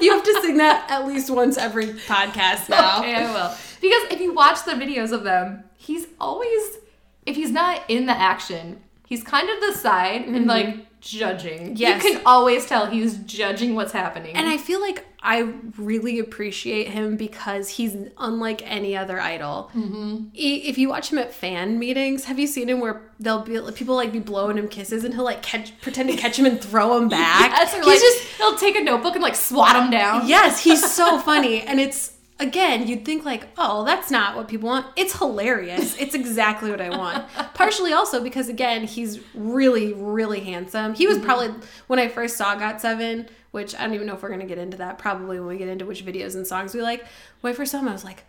You 0.00 0.10
have 0.14 0.24
to 0.24 0.38
sing 0.42 0.56
that 0.56 0.90
at 0.90 1.06
least 1.06 1.30
once 1.30 1.56
every 1.56 1.86
podcast 1.86 2.68
now. 2.68 2.98
Okay, 3.02 3.14
I 3.14 3.32
will. 3.32 3.54
Because 3.80 4.12
if 4.12 4.20
you 4.20 4.34
watch 4.34 4.64
the 4.64 4.72
videos 4.72 5.12
of 5.12 5.22
them, 5.22 5.62
he's 5.76 6.06
always, 6.20 6.78
if 7.24 7.36
he's 7.36 7.52
not 7.52 7.82
in 7.88 8.06
the 8.06 8.12
action, 8.18 8.82
he's 9.12 9.22
kind 9.22 9.50
of 9.50 9.60
the 9.60 9.78
side 9.78 10.24
and 10.24 10.46
like 10.46 11.00
judging. 11.02 11.60
Mm-hmm. 11.60 11.76
Yes. 11.76 12.02
You 12.02 12.12
can 12.12 12.22
always 12.24 12.64
tell 12.64 12.86
he's 12.86 13.18
judging 13.18 13.74
what's 13.74 13.92
happening. 13.92 14.34
And 14.34 14.48
I 14.48 14.56
feel 14.56 14.80
like 14.80 15.04
I 15.22 15.52
really 15.76 16.18
appreciate 16.18 16.88
him 16.88 17.16
because 17.18 17.68
he's 17.68 17.94
unlike 18.16 18.62
any 18.64 18.96
other 18.96 19.20
idol. 19.20 19.70
Mm-hmm. 19.74 20.28
If 20.32 20.78
you 20.78 20.88
watch 20.88 21.12
him 21.12 21.18
at 21.18 21.34
fan 21.34 21.78
meetings, 21.78 22.24
have 22.24 22.38
you 22.38 22.46
seen 22.46 22.70
him 22.70 22.80
where 22.80 23.02
they'll 23.20 23.42
be 23.42 23.60
people 23.72 23.96
like 23.96 24.12
be 24.12 24.18
blowing 24.18 24.56
him 24.56 24.66
kisses 24.68 25.04
and 25.04 25.12
he'll 25.12 25.24
like 25.24 25.42
catch 25.42 25.78
pretend 25.82 26.08
to 26.08 26.16
catch 26.16 26.38
him 26.38 26.46
and 26.46 26.58
throw 26.58 26.96
him 26.96 27.08
back? 27.08 27.50
Yes, 27.62 27.74
he's 27.74 27.86
like, 27.86 28.00
just 28.00 28.24
he'll 28.38 28.56
take 28.56 28.76
a 28.76 28.82
notebook 28.82 29.12
and 29.14 29.22
like 29.22 29.36
swat 29.36 29.76
him 29.76 29.90
down. 29.90 30.26
yes, 30.26 30.64
he's 30.64 30.90
so 30.90 31.18
funny, 31.18 31.60
and 31.60 31.78
it's 31.78 32.14
again 32.40 32.86
you'd 32.88 33.04
think 33.04 33.24
like 33.24 33.46
oh 33.58 33.84
that's 33.84 34.10
not 34.10 34.36
what 34.36 34.48
people 34.48 34.68
want. 34.68 34.86
It's 34.96 35.16
hilarious. 35.18 35.96
It's 36.00 36.14
exactly 36.14 36.70
what 36.70 36.80
I 36.80 36.90
want. 36.90 37.26
Partially 37.54 37.92
also 37.92 38.22
because 38.22 38.48
again 38.48 38.84
he's 38.84 39.20
really 39.34 39.92
really 39.92 40.40
handsome. 40.40 40.94
He 40.94 41.06
was 41.06 41.18
probably 41.18 41.50
when 41.86 41.98
I 41.98 42.08
first 42.08 42.36
saw 42.36 42.54
Got 42.54 42.80
Seven, 42.80 43.28
which 43.52 43.74
I 43.74 43.82
don't 43.84 43.94
even 43.94 44.06
know 44.06 44.14
if 44.14 44.22
we're 44.22 44.30
gonna 44.30 44.46
get 44.46 44.58
into 44.58 44.76
that. 44.78 44.98
Probably 44.98 45.38
when 45.38 45.48
we 45.48 45.58
get 45.58 45.68
into 45.68 45.86
which 45.86 46.04
videos 46.04 46.34
and 46.34 46.46
songs 46.46 46.74
we 46.74 46.82
like. 46.82 47.04
When 47.40 47.52
I 47.52 47.56
first 47.56 47.72
saw 47.72 47.78
him, 47.78 47.88
I 47.88 47.92
was 47.92 48.04
like 48.04 48.24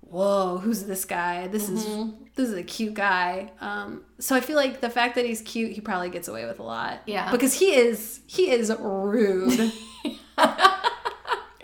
whoa 0.00 0.56
who's 0.56 0.84
this 0.84 1.04
guy 1.04 1.48
this 1.48 1.68
is 1.68 1.84
this 2.34 2.48
is 2.48 2.54
a 2.54 2.62
cute 2.62 2.94
guy 2.94 3.50
um 3.60 4.02
so 4.18 4.34
i 4.34 4.40
feel 4.40 4.56
like 4.56 4.80
the 4.80 4.88
fact 4.88 5.16
that 5.16 5.26
he's 5.26 5.42
cute 5.42 5.72
he 5.72 5.82
probably 5.82 6.08
gets 6.08 6.28
away 6.28 6.46
with 6.46 6.58
a 6.60 6.62
lot 6.62 7.02
Yeah. 7.04 7.30
because 7.30 7.52
he 7.52 7.74
is 7.74 8.20
he 8.26 8.48
is 8.50 8.72
rude 8.78 9.70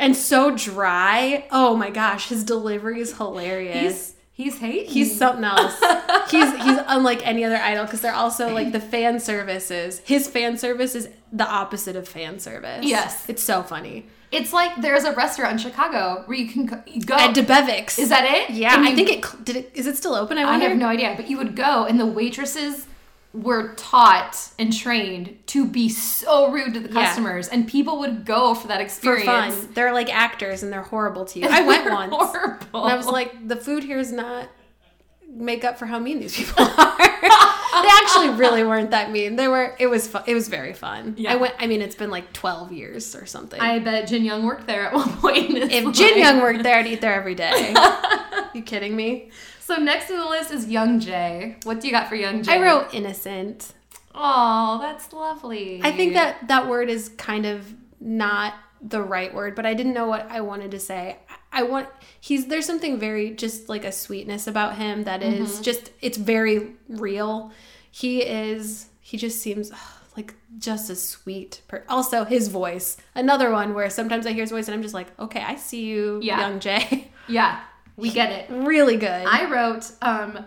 and 0.04 0.16
so 0.16 0.54
dry 0.54 1.46
oh 1.50 1.76
my 1.76 1.90
gosh 1.90 2.28
his 2.28 2.44
delivery 2.44 3.00
is 3.00 3.16
hilarious 3.16 4.14
He's 4.34 4.52
he's 4.52 4.58
hating. 4.58 4.90
He's 4.90 5.16
something 5.16 5.44
else. 5.44 5.78
he's 6.30 6.50
he's 6.62 6.78
unlike 6.88 7.26
any 7.26 7.44
other 7.44 7.56
idol 7.56 7.84
because 7.84 8.00
they're 8.00 8.14
also 8.14 8.52
like 8.52 8.72
the 8.72 8.80
fan 8.80 9.20
services. 9.20 10.00
His 10.04 10.28
fan 10.28 10.58
service 10.58 10.94
is 10.94 11.08
the 11.32 11.46
opposite 11.48 11.96
of 11.96 12.08
fan 12.08 12.38
service. 12.38 12.84
Yes. 12.84 13.28
it's 13.28 13.42
so 13.42 13.62
funny. 13.62 14.06
It's 14.32 14.52
like 14.52 14.80
there's 14.82 15.04
a 15.04 15.12
restaurant 15.12 15.52
in 15.52 15.58
Chicago 15.58 16.24
where 16.26 16.36
you 16.36 16.48
can 16.48 16.66
go. 16.66 16.82
you. 16.86 17.00
At 17.08 17.34
Debevic's. 17.36 17.98
is 18.00 18.08
that 18.08 18.24
it? 18.24 18.50
Yeah, 18.54 18.74
And 18.74 18.84
I 18.84 18.94
think 18.94 19.08
it 19.08 19.44
did. 19.44 19.56
It 19.56 19.70
is 19.74 19.86
it 19.86 19.96
still 19.96 20.14
open? 20.14 20.38
I 20.38 20.42
I 20.42 20.58
have 20.58 20.76
no 20.76 20.88
idea, 20.88 21.14
but 21.16 21.30
you 21.30 21.38
would 21.38 21.54
go, 21.54 21.84
and 21.84 22.00
the 22.00 22.06
waitresses 22.06 22.86
were 23.34 23.74
taught 23.74 24.50
and 24.60 24.72
trained 24.72 25.36
to 25.48 25.66
be 25.66 25.88
so 25.88 26.50
rude 26.52 26.72
to 26.72 26.80
the 26.80 26.88
Yeah. 26.88 27.04
customers, 27.06 27.48
and 27.48 27.66
people 27.66 27.98
would 27.98 28.24
go 28.24 28.54
for 28.54 28.68
that 28.68 28.76
for 28.78 28.82
experience. 28.82 29.26
fun. 29.56 29.68
They're 29.74 29.92
like 29.92 30.08
actors 30.14 30.62
and 30.62 30.72
they're 30.72 30.82
horrible 30.82 31.24
to 31.26 31.40
you. 31.40 31.48
I 31.50 31.62
went 31.62 31.90
once. 31.90 32.14
Horrible. 32.14 32.84
And 32.84 32.92
I 32.92 32.96
was 32.96 33.06
like, 33.06 33.48
the 33.48 33.56
food 33.56 33.82
here 33.84 33.98
is 33.98 34.12
not 34.12 34.48
make 35.28 35.64
up 35.64 35.78
for 35.80 35.86
how 35.86 35.98
mean 35.98 36.20
these 36.20 36.36
people 36.36 36.62
are. 36.64 36.96
they 36.98 37.88
actually 37.88 38.28
really 38.30 38.62
weren't 38.62 38.92
that 38.92 39.10
mean. 39.10 39.34
They 39.34 39.48
were. 39.48 39.74
It 39.80 39.88
was. 39.88 40.06
Fun. 40.06 40.22
It 40.28 40.34
was 40.34 40.46
very 40.48 40.72
fun. 40.72 41.14
Yeah. 41.18 41.32
I 41.32 41.36
went. 41.36 41.54
I 41.58 41.66
mean, 41.66 41.82
it's 41.82 41.96
been 41.96 42.10
like 42.10 42.32
twelve 42.32 42.70
years 42.72 43.16
or 43.16 43.26
something. 43.26 43.60
I 43.60 43.80
bet 43.80 44.06
Jin 44.06 44.24
Young 44.24 44.44
worked 44.46 44.68
there 44.68 44.86
at 44.86 44.94
one 44.94 45.10
point. 45.16 45.50
In 45.50 45.70
if 45.70 45.84
life. 45.86 45.94
Jin 45.94 46.18
Young 46.18 46.40
worked 46.40 46.62
there, 46.62 46.78
I'd 46.78 46.86
eat 46.86 47.00
there 47.00 47.14
every 47.14 47.34
day. 47.34 47.74
you 48.54 48.62
kidding 48.62 48.94
me? 48.94 49.30
So 49.64 49.76
next 49.76 50.10
on 50.10 50.18
the 50.18 50.28
list 50.28 50.50
is 50.50 50.66
Youngjae. 50.66 51.64
What 51.64 51.80
do 51.80 51.86
you 51.86 51.92
got 51.92 52.10
for 52.10 52.16
Youngjae? 52.16 52.48
I 52.48 52.62
wrote 52.62 52.92
innocent. 52.92 53.72
Oh, 54.14 54.78
that's 54.78 55.10
lovely. 55.10 55.80
I 55.82 55.90
think 55.90 56.12
that 56.12 56.48
that 56.48 56.68
word 56.68 56.90
is 56.90 57.08
kind 57.16 57.46
of 57.46 57.72
not 57.98 58.52
the 58.82 59.00
right 59.00 59.32
word, 59.34 59.54
but 59.54 59.64
I 59.64 59.72
didn't 59.72 59.94
know 59.94 60.06
what 60.06 60.30
I 60.30 60.42
wanted 60.42 60.70
to 60.72 60.78
say. 60.78 61.16
I 61.50 61.62
want 61.62 61.88
he's 62.20 62.48
there's 62.48 62.66
something 62.66 62.98
very 62.98 63.30
just 63.30 63.70
like 63.70 63.86
a 63.86 63.92
sweetness 63.92 64.46
about 64.46 64.76
him 64.76 65.04
that 65.04 65.22
is 65.22 65.52
mm-hmm. 65.54 65.62
just 65.62 65.92
it's 66.02 66.18
very 66.18 66.72
real. 66.90 67.50
He 67.90 68.20
is 68.20 68.88
he 69.00 69.16
just 69.16 69.40
seems 69.40 69.72
ugh, 69.72 69.78
like 70.14 70.34
just 70.58 70.90
a 70.90 70.94
sweet 70.94 71.62
per- 71.68 71.84
also 71.88 72.24
his 72.24 72.48
voice. 72.48 72.98
Another 73.14 73.50
one 73.50 73.72
where 73.72 73.88
sometimes 73.88 74.26
I 74.26 74.32
hear 74.32 74.42
his 74.42 74.50
voice 74.50 74.68
and 74.68 74.74
I'm 74.74 74.82
just 74.82 74.94
like, 74.94 75.18
"Okay, 75.18 75.40
I 75.40 75.54
see 75.56 75.84
you, 75.84 76.20
Yeah. 76.22 76.42
Youngjae." 76.42 77.06
Yeah, 77.26 77.60
we 77.96 78.10
get 78.10 78.30
it. 78.32 78.46
really 78.52 78.96
good. 78.96 79.26
I 79.26 79.50
wrote 79.50 79.90
um, 80.02 80.44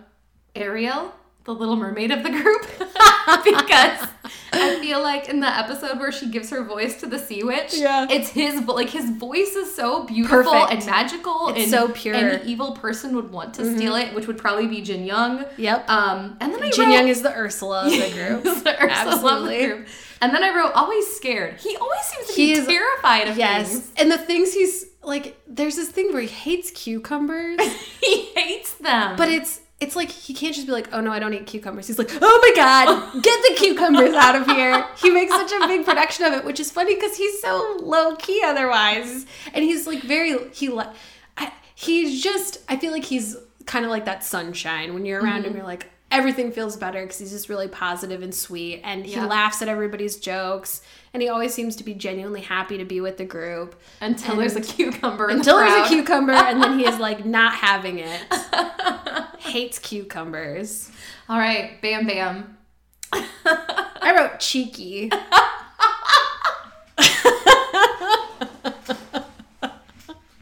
Ariel, 0.56 1.14
the 1.44 1.54
little 1.54 1.76
mermaid 1.76 2.12
of 2.12 2.24
the 2.24 2.30
group, 2.30 2.62
because 3.44 4.08
I 4.54 4.80
feel 4.82 5.02
like 5.02 5.30
in 5.30 5.40
the 5.40 5.48
episode 5.48 6.00
where 6.00 6.12
she 6.12 6.30
gives 6.30 6.50
her 6.50 6.64
voice 6.64 7.00
to 7.02 7.06
the 7.06 7.20
sea 7.20 7.44
witch, 7.44 7.74
Yeah. 7.76 8.08
it's 8.10 8.30
his 8.30 8.62
like 8.68 8.90
his 8.90 9.10
voice 9.12 9.56
is 9.56 9.74
so 9.76 10.04
beautiful 10.04 10.44
Perfect. 10.52 10.72
and 10.74 10.86
magical, 10.86 11.50
It's 11.50 11.60
and 11.64 11.70
so 11.72 11.90
pure. 11.90 12.16
Mm-hmm. 12.16 12.42
Any 12.42 12.52
evil 12.52 12.72
person 12.74 13.16
would 13.16 13.32
want 13.32 13.54
to 13.56 13.76
steal 13.76 13.96
it, 13.96 14.14
which 14.14 14.28
would 14.28 14.38
probably 14.38 14.68
be 14.68 14.82
Jin 14.82 15.06
Young. 15.06 15.46
Yep. 15.58 15.90
Um, 15.90 16.38
and 16.42 16.54
then 16.54 16.64
I 16.64 16.72
Jin 16.72 16.86
wrote, 16.90 16.94
Young 16.96 17.08
is 17.08 17.22
the 17.22 17.34
Ursula 17.36 17.86
of 17.86 17.92
the 17.92 18.12
group. 18.14 18.44
the 18.44 18.50
Ursula 18.52 18.74
of 18.74 18.88
the 18.90 18.92
Absolutely. 18.92 19.66
group. 19.68 19.88
And 20.22 20.34
then 20.34 20.44
I 20.44 20.54
wrote 20.56 20.72
always 20.74 21.08
scared. 21.16 21.60
He 21.60 21.78
always 21.78 22.02
seems 22.02 22.28
to 22.28 22.34
He 22.34 22.54
be 22.56 22.60
is- 22.60 22.68
terrified 22.68 23.28
of 23.28 23.38
Yes. 23.38 23.70
things. 23.72 23.92
And 23.98 24.12
the 24.12 24.18
things 24.18 24.54
he's 24.54 24.87
like 25.08 25.40
there's 25.48 25.76
this 25.76 25.90
thing 25.90 26.12
where 26.14 26.22
he 26.22 26.28
hates 26.28 26.72
cucumbers, 26.72 27.60
He 28.02 28.26
hates 28.36 28.74
them. 28.76 29.16
but 29.18 29.30
it's 29.30 29.62
it's 29.80 29.96
like 29.96 30.10
he 30.10 30.34
can't 30.34 30.56
just 30.56 30.66
be 30.68 30.74
like, 30.74 30.90
"Oh 30.92 31.02
no, 31.02 31.12
I 31.12 31.20
don't 31.20 31.34
eat 31.34 31.46
cucumbers." 31.46 31.86
He's 31.88 32.00
like, 32.00 32.10
"Oh 32.20 32.40
my 32.42 32.52
god, 32.56 33.14
get 33.22 33.40
the 33.44 33.56
cucumbers 33.58 34.14
out 34.16 34.36
of 34.36 34.48
here." 34.48 34.86
He 34.98 35.10
makes 35.12 35.32
such 35.32 35.52
a 35.52 35.68
big 35.68 35.86
production 35.86 36.26
of 36.26 36.34
it, 36.34 36.44
which 36.44 36.60
is 36.60 36.72
funny 36.72 36.96
cuz 36.96 37.16
he's 37.16 37.40
so 37.42 37.78
low 37.82 38.16
key 38.16 38.42
otherwise. 38.44 39.26
And 39.54 39.64
he's 39.64 39.86
like 39.88 40.02
very 40.02 40.36
he 40.54 40.70
li- 40.70 40.86
I, 41.38 41.52
he's 41.76 42.24
just 42.24 42.60
I 42.68 42.78
feel 42.78 42.92
like 42.92 43.06
he's 43.06 43.36
kind 43.66 43.86
of 43.86 43.92
like 43.92 44.06
that 44.06 44.24
sunshine 44.24 44.94
when 44.94 45.06
you're 45.06 45.22
around 45.22 45.40
him 45.44 45.50
mm-hmm. 45.50 45.58
you're 45.58 45.66
like 45.66 45.92
everything 46.10 46.52
feels 46.54 46.78
better 46.78 47.02
because 47.04 47.20
he's 47.20 47.32
just 47.32 47.50
really 47.50 47.68
positive 47.68 48.22
and 48.24 48.34
sweet 48.34 48.80
and 48.86 49.06
he 49.06 49.12
Yeah. 49.16 49.26
laughs 49.26 49.62
at 49.62 49.68
everybody's 49.68 50.16
jokes 50.16 50.82
and 51.18 51.24
he 51.24 51.30
always 51.30 51.52
seems 51.52 51.76
to 51.76 51.84
be 51.84 51.96
genuinely 51.96 52.42
happy 52.42 52.78
to 52.78 52.86
be 52.86 53.02
with 53.02 53.18
the 53.18 53.26
group 53.26 53.74
until 54.02 54.36
there's 54.36 54.56
a 54.56 54.62
cucumber 54.62 55.30
until 55.30 55.58
the 55.58 55.64
there's 55.66 55.88
a 55.88 55.90
cucumber 55.90 56.32
and 56.32 56.62
then 56.62 56.78
he 56.78 56.86
is 56.86 57.00
like 57.00 57.26
not 57.26 57.56
having 57.56 57.98
it 57.98 58.22
hates 59.40 59.80
cucumbers 59.80 60.92
All 61.28 61.40
right, 61.40 61.82
bam 61.82 62.06
bam. 62.06 62.56
i 63.12 64.14
wrote 64.16 64.40
cheeky 64.40 65.10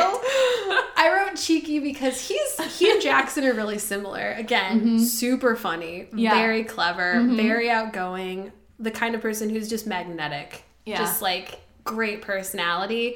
wrote 1.34 1.40
cheeky 1.40 1.80
because 1.80 2.28
he's 2.28 2.78
he 2.80 2.92
and 2.92 3.02
jackson 3.02 3.44
are 3.46 3.54
really 3.54 3.80
similar 3.80 4.32
again 4.38 5.00
super 5.00 5.56
funny 5.56 6.02
Mm-hmm. 6.04 6.18
Yeah. 6.20 6.32
Mm-hmm. 6.32 6.40
very 6.40 6.64
clever 6.64 7.24
very 7.32 7.70
outgoing 7.70 8.52
the 8.80 8.92
kind 8.92 9.16
of 9.16 9.22
person 9.22 9.50
who's 9.50 9.70
just 9.70 9.88
magnetic 9.88 10.64
Yeah. 10.86 10.98
just 10.98 11.22
like 11.22 11.60
great 11.84 12.22
personality 12.22 13.16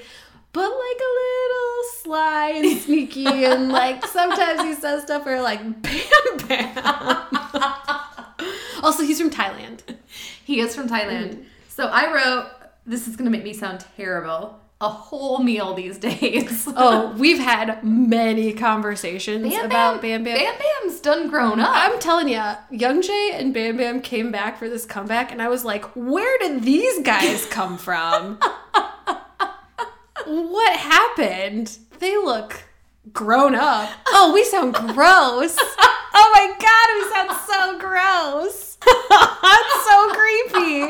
but 0.54 0.70
like 0.70 1.00
a 1.00 1.12
little 1.22 1.84
sly 2.04 2.52
and 2.56 2.82
sneaky 2.82 3.46
and 3.46 3.72
like 3.82 4.06
sometimes 4.06 4.62
he 4.62 4.74
says 4.74 5.04
stuff 5.04 5.26
where 5.26 5.42
like 5.42 5.62
bam 5.82 6.38
bam 6.48 6.78
also 8.84 9.04
he's 9.04 9.20
from 9.20 9.30
thailand 9.30 9.82
He 10.46 10.60
is 10.62 10.74
from 10.76 10.88
Thailand. 10.88 11.32
Mm-hmm. 11.34 11.42
So 11.68 11.88
I 11.88 12.14
wrote, 12.14 12.50
this 12.86 13.06
is 13.08 13.18
going 13.18 13.26
to 13.26 13.32
make 13.32 13.44
me 13.44 13.52
sound 13.54 13.86
terrible, 13.98 14.58
a 14.80 14.90
whole 14.90 15.40
meal 15.40 15.74
these 15.74 15.98
days. 16.10 16.68
oh 16.76 17.12
we've 17.18 17.40
had 17.40 17.84
many 17.84 18.54
conversations 18.54 19.52
about 19.56 20.02
bam 20.02 20.24
bam, 20.24 20.38
Bam 20.38 20.54
Bam's 20.84 21.00
done 21.00 21.30
grown 21.30 21.60
up. 21.60 21.72
I'm 21.74 22.00
telling 22.00 22.28
you, 22.30 22.38
Youngjae 22.38 23.34
and 23.34 23.54
Bam 23.54 23.78
Bam 23.78 24.02
came 24.02 24.32
back 24.32 24.58
for 24.58 24.70
this 24.70 24.86
comeback, 24.86 25.32
and 25.32 25.42
I 25.42 25.48
was 25.48 25.64
like, 25.66 25.86
where 25.96 26.38
did 26.40 26.64
these 26.64 27.00
guys 27.02 27.46
come 27.48 27.78
from? 27.78 28.38
what 30.26 30.78
happened? 30.78 31.78
They 32.00 32.16
look 32.18 32.64
grown 33.14 33.56
up. 33.56 33.90
Oh, 34.10 34.32
we 34.34 34.44
sound 34.44 34.74
gross. 34.76 35.56
Oh 36.20 36.30
my 36.34 36.48
god, 36.60 36.88
we 36.96 37.04
sound 37.14 37.32
so 37.48 37.78
gross. 37.80 38.78
That's 39.10 39.86
so 39.86 40.10
creepy. 40.14 40.82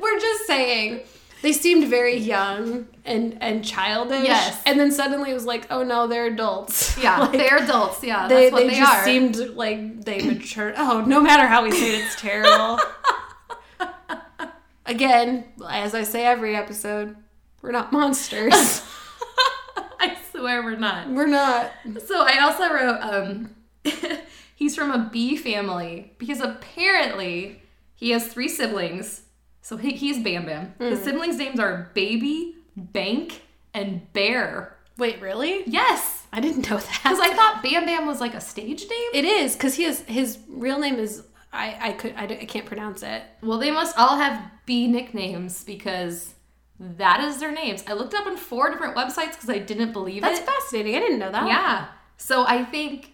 We're 0.00 0.18
just 0.18 0.46
saying. 0.46 1.00
They 1.40 1.52
seemed 1.52 1.88
very 1.88 2.16
young 2.16 2.88
and 3.04 3.38
and 3.40 3.64
childish. 3.64 4.24
Yes. 4.24 4.60
And 4.66 4.78
then 4.78 4.90
suddenly 4.90 5.30
it 5.30 5.34
was 5.34 5.44
like, 5.46 5.66
oh 5.70 5.82
no, 5.84 6.06
they're 6.06 6.26
adults. 6.26 6.98
yeah, 7.02 7.18
Like, 7.20 7.32
they're 7.32 7.58
adults. 7.62 8.02
Yeah, 8.02 8.26
they, 8.28 8.50
that's 8.50 8.52
what 8.52 8.62
they, 8.62 8.68
they, 8.70 8.78
just 8.78 8.92
are. 8.92 9.04
seemed 9.04 9.36
like 9.54 10.04
they 10.04 10.20
matured. 10.22 10.74
Oh, 10.76 11.04
no 11.06 11.20
matter 11.20 11.46
how 11.46 11.62
we 11.62 11.70
say 11.70 11.96
it, 11.96 12.04
it's 12.04 12.20
terrible. 12.20 12.78
Again, 14.86 15.44
as 15.68 15.94
I 15.94 16.02
say 16.02 16.24
every 16.24 16.56
episode, 16.56 17.14
we're 17.62 17.72
not 17.72 17.92
monsters. 17.92 18.52
I 20.00 20.16
swear 20.32 20.62
we're 20.62 20.76
not. 20.76 21.08
we're 21.10 21.26
not. 21.26 21.70
So 22.06 22.22
I 22.22 22.38
also 22.38 22.72
wrote, 22.72 23.00
um, 23.02 23.50
he's 24.54 24.74
from 24.74 24.90
a 24.90 25.10
bee 25.12 25.36
family 25.36 26.14
because 26.18 26.40
apparently 26.40 27.60
he 27.96 28.10
has 28.10 28.26
three 28.28 28.48
siblings. 28.48 29.22
So 29.68 29.76
he, 29.76 29.90
he's 29.90 30.24
Bam 30.24 30.46
Bam. 30.46 30.68
Hmm. 30.78 30.84
His 30.84 31.02
siblings' 31.02 31.36
names 31.36 31.60
are 31.60 31.90
Baby, 31.92 32.54
Bank, 32.74 33.42
and 33.74 34.10
Bear. 34.14 34.74
Wait, 34.96 35.20
really? 35.20 35.62
Yes, 35.66 36.26
I 36.32 36.40
didn't 36.40 36.70
know 36.70 36.78
that. 36.78 37.00
because 37.02 37.20
I 37.20 37.34
thought 37.34 37.62
Bam 37.62 37.84
Bam 37.84 38.06
was 38.06 38.18
like 38.18 38.32
a 38.32 38.40
stage 38.40 38.88
name. 38.88 39.10
it 39.12 39.26
is 39.26 39.54
because 39.54 39.74
he 39.74 39.82
has 39.82 40.00
his 40.00 40.38
real 40.48 40.78
name 40.78 40.94
is 40.94 41.22
I 41.52 41.76
I 41.78 41.92
could 41.92 42.14
I, 42.16 42.24
I 42.24 42.46
can't 42.46 42.64
pronounce 42.64 43.02
it. 43.02 43.22
Well, 43.42 43.58
they 43.58 43.70
must 43.70 43.98
all 43.98 44.16
have 44.16 44.42
B 44.64 44.86
nicknames 44.86 45.64
because 45.64 46.32
that 46.80 47.20
is 47.20 47.38
their 47.38 47.52
names. 47.52 47.84
I 47.86 47.92
looked 47.92 48.14
up 48.14 48.26
on 48.26 48.38
four 48.38 48.70
different 48.70 48.96
websites 48.96 49.32
because 49.32 49.50
I 49.50 49.58
didn't 49.58 49.92
believe 49.92 50.22
That's 50.22 50.40
it. 50.40 50.46
That's 50.46 50.64
fascinating. 50.64 50.96
I 50.96 51.00
didn't 51.00 51.18
know 51.18 51.30
that. 51.30 51.46
Yeah. 51.46 51.88
So 52.16 52.46
I 52.46 52.64
think 52.64 53.12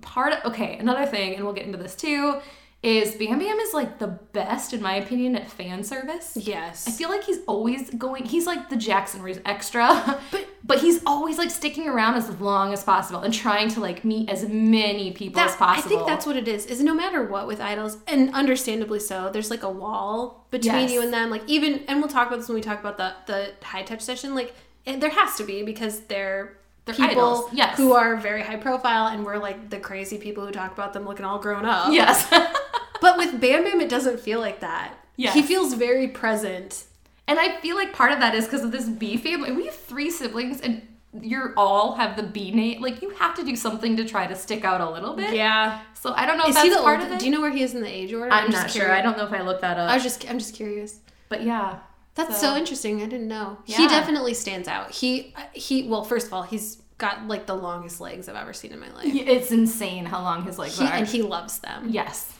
part 0.00 0.32
of 0.32 0.52
okay, 0.52 0.78
another 0.78 1.04
thing, 1.04 1.34
and 1.34 1.44
we'll 1.44 1.52
get 1.52 1.66
into 1.66 1.76
this 1.76 1.94
too, 1.94 2.40
is 2.82 3.14
Bam 3.16 3.38
Bam 3.38 3.58
is 3.58 3.74
like 3.74 3.98
the 3.98 4.06
best 4.06 4.72
in 4.72 4.80
my 4.80 4.94
opinion 4.94 5.36
at 5.36 5.50
fan 5.50 5.84
service. 5.84 6.34
Yes. 6.34 6.88
I 6.88 6.92
feel 6.92 7.10
like 7.10 7.24
he's 7.24 7.40
always 7.46 7.90
going. 7.90 8.24
He's 8.24 8.46
like 8.46 8.70
the 8.70 8.76
Jackson 8.76 9.20
Reese 9.20 9.38
extra, 9.44 10.18
but 10.30 10.46
but 10.64 10.80
he's 10.80 11.02
always 11.04 11.36
like 11.36 11.50
sticking 11.50 11.86
around 11.88 12.14
as 12.14 12.30
long 12.40 12.72
as 12.72 12.82
possible 12.82 13.20
and 13.20 13.34
trying 13.34 13.68
to 13.70 13.80
like 13.80 14.02
meet 14.02 14.30
as 14.30 14.48
many 14.48 15.12
people 15.12 15.40
as 15.40 15.54
possible. 15.56 15.86
I 15.86 15.88
think 15.96 16.06
that's 16.06 16.24
what 16.24 16.36
it 16.36 16.48
is. 16.48 16.64
Is 16.66 16.82
no 16.82 16.94
matter 16.94 17.22
what 17.22 17.46
with 17.46 17.60
idols, 17.60 17.98
and 18.06 18.32
understandably 18.34 18.98
so, 19.00 19.28
there's 19.30 19.50
like 19.50 19.62
a 19.62 19.70
wall 19.70 20.46
between 20.50 20.72
Yes. 20.74 20.92
you 20.92 21.02
and 21.02 21.12
them. 21.12 21.28
Like 21.28 21.42
even, 21.46 21.84
and 21.86 21.98
we'll 22.00 22.08
talk 22.08 22.28
about 22.28 22.38
this 22.38 22.48
when 22.48 22.54
we 22.54 22.62
talk 22.62 22.80
about 22.80 22.96
the 22.96 23.14
the 23.26 23.52
high 23.62 23.82
touch 23.82 24.00
session. 24.00 24.34
Like 24.34 24.54
and 24.86 25.02
there 25.02 25.10
has 25.10 25.36
to 25.36 25.44
be 25.44 25.62
because 25.62 26.00
they're. 26.00 26.56
They're 26.86 26.94
people 26.94 27.10
idols, 27.10 27.50
yes. 27.52 27.76
who 27.76 27.92
are 27.92 28.16
very 28.16 28.40
high 28.42 28.56
profile, 28.56 29.08
and 29.08 29.22
we're 29.22 29.36
like 29.36 29.68
the 29.68 29.78
crazy 29.78 30.16
people 30.16 30.46
who 30.46 30.50
talk 30.50 30.72
about 30.72 30.94
them 30.94 31.04
looking 31.04 31.26
all 31.26 31.38
grown 31.38 31.66
up. 31.66 31.92
yes. 31.92 32.26
But 33.00 33.16
with 33.18 33.40
Bam 33.40 33.64
Bam, 33.64 33.80
it 33.80 33.88
doesn't 33.88 34.20
feel 34.20 34.40
like 34.40 34.60
that. 34.60 34.94
Yeah, 35.16 35.32
He 35.32 35.42
feels 35.42 35.74
very 35.74 36.08
present. 36.08 36.84
And 37.28 37.38
I 37.38 37.56
feel 37.60 37.76
like 37.76 37.92
part 37.92 38.12
of 38.12 38.18
that 38.20 38.34
is 38.34 38.44
because 38.46 38.64
of 38.64 38.72
this 38.72 38.88
B 38.88 39.16
family. 39.16 39.52
We 39.52 39.66
have 39.66 39.74
three 39.74 40.10
siblings, 40.10 40.60
and 40.60 40.82
you're 41.20 41.52
all 41.56 41.94
have 41.94 42.16
the 42.16 42.22
B 42.22 42.50
name. 42.50 42.80
Like 42.82 43.02
you 43.02 43.10
have 43.10 43.34
to 43.36 43.44
do 43.44 43.54
something 43.56 43.96
to 43.96 44.04
try 44.04 44.26
to 44.26 44.34
stick 44.34 44.64
out 44.64 44.80
a 44.80 44.90
little 44.90 45.14
bit. 45.14 45.34
Yeah. 45.34 45.80
So 45.94 46.12
I 46.14 46.26
don't 46.26 46.38
know 46.38 46.44
if 46.44 46.50
Is 46.50 46.54
that's 46.56 46.68
he 46.68 46.74
the 46.74 46.80
part 46.80 47.00
old, 47.00 47.08
of 47.08 47.14
it. 47.14 47.18
Do 47.20 47.26
you 47.26 47.30
know 47.32 47.40
where 47.40 47.50
he 47.52 47.62
is 47.62 47.74
in 47.74 47.82
the 47.82 47.88
age 47.88 48.12
order? 48.12 48.32
I'm, 48.32 48.50
just 48.50 48.62
not 48.62 48.70
sure. 48.70 48.90
I 48.92 49.00
don't 49.02 49.16
know 49.16 49.26
if 49.26 49.32
I 49.32 49.42
looked 49.42 49.60
that 49.60 49.76
up. 49.78 49.90
I 49.90 49.94
was 49.94 50.02
just 50.02 50.28
I'm 50.30 50.38
just 50.38 50.54
curious. 50.54 51.00
but 51.28 51.42
yeah, 51.44 51.78
That's 52.14 52.40
So- 52.40 52.52
so, 52.52 52.56
interesting. 52.56 53.02
I 53.02 53.06
didn't 53.06 53.28
know. 53.28 53.58
Yeah. 53.66 53.76
He 53.78 53.86
definitely 53.88 54.34
stands 54.34 54.66
out. 54.68 54.90
He 54.92 55.34
he 55.52 55.84
well, 55.88 56.02
first 56.04 56.26
of 56.28 56.32
all, 56.32 56.42
he's 56.42 56.76
got 56.98 57.26
like 57.28 57.46
the 57.46 57.54
longest 57.56 58.00
legs 58.00 58.28
I've 58.28 58.36
ever 58.36 58.52
seen 58.52 58.72
in 58.72 58.80
my 58.80 58.90
life. 58.92 59.06
it's 59.14 59.50
insane 59.52 60.04
how 60.06 60.22
long 60.22 60.44
his 60.44 60.58
legs 60.58 60.78
He, 60.78 60.84
are. 60.86 60.92
and 60.92 61.06
he 61.06 61.22
loves 61.22 61.58
them. 61.60 61.86
yes. 61.90 62.32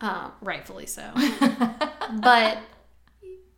Um, 0.00 0.32
rightfully 0.40 0.86
so. 0.86 1.10
but 2.22 2.58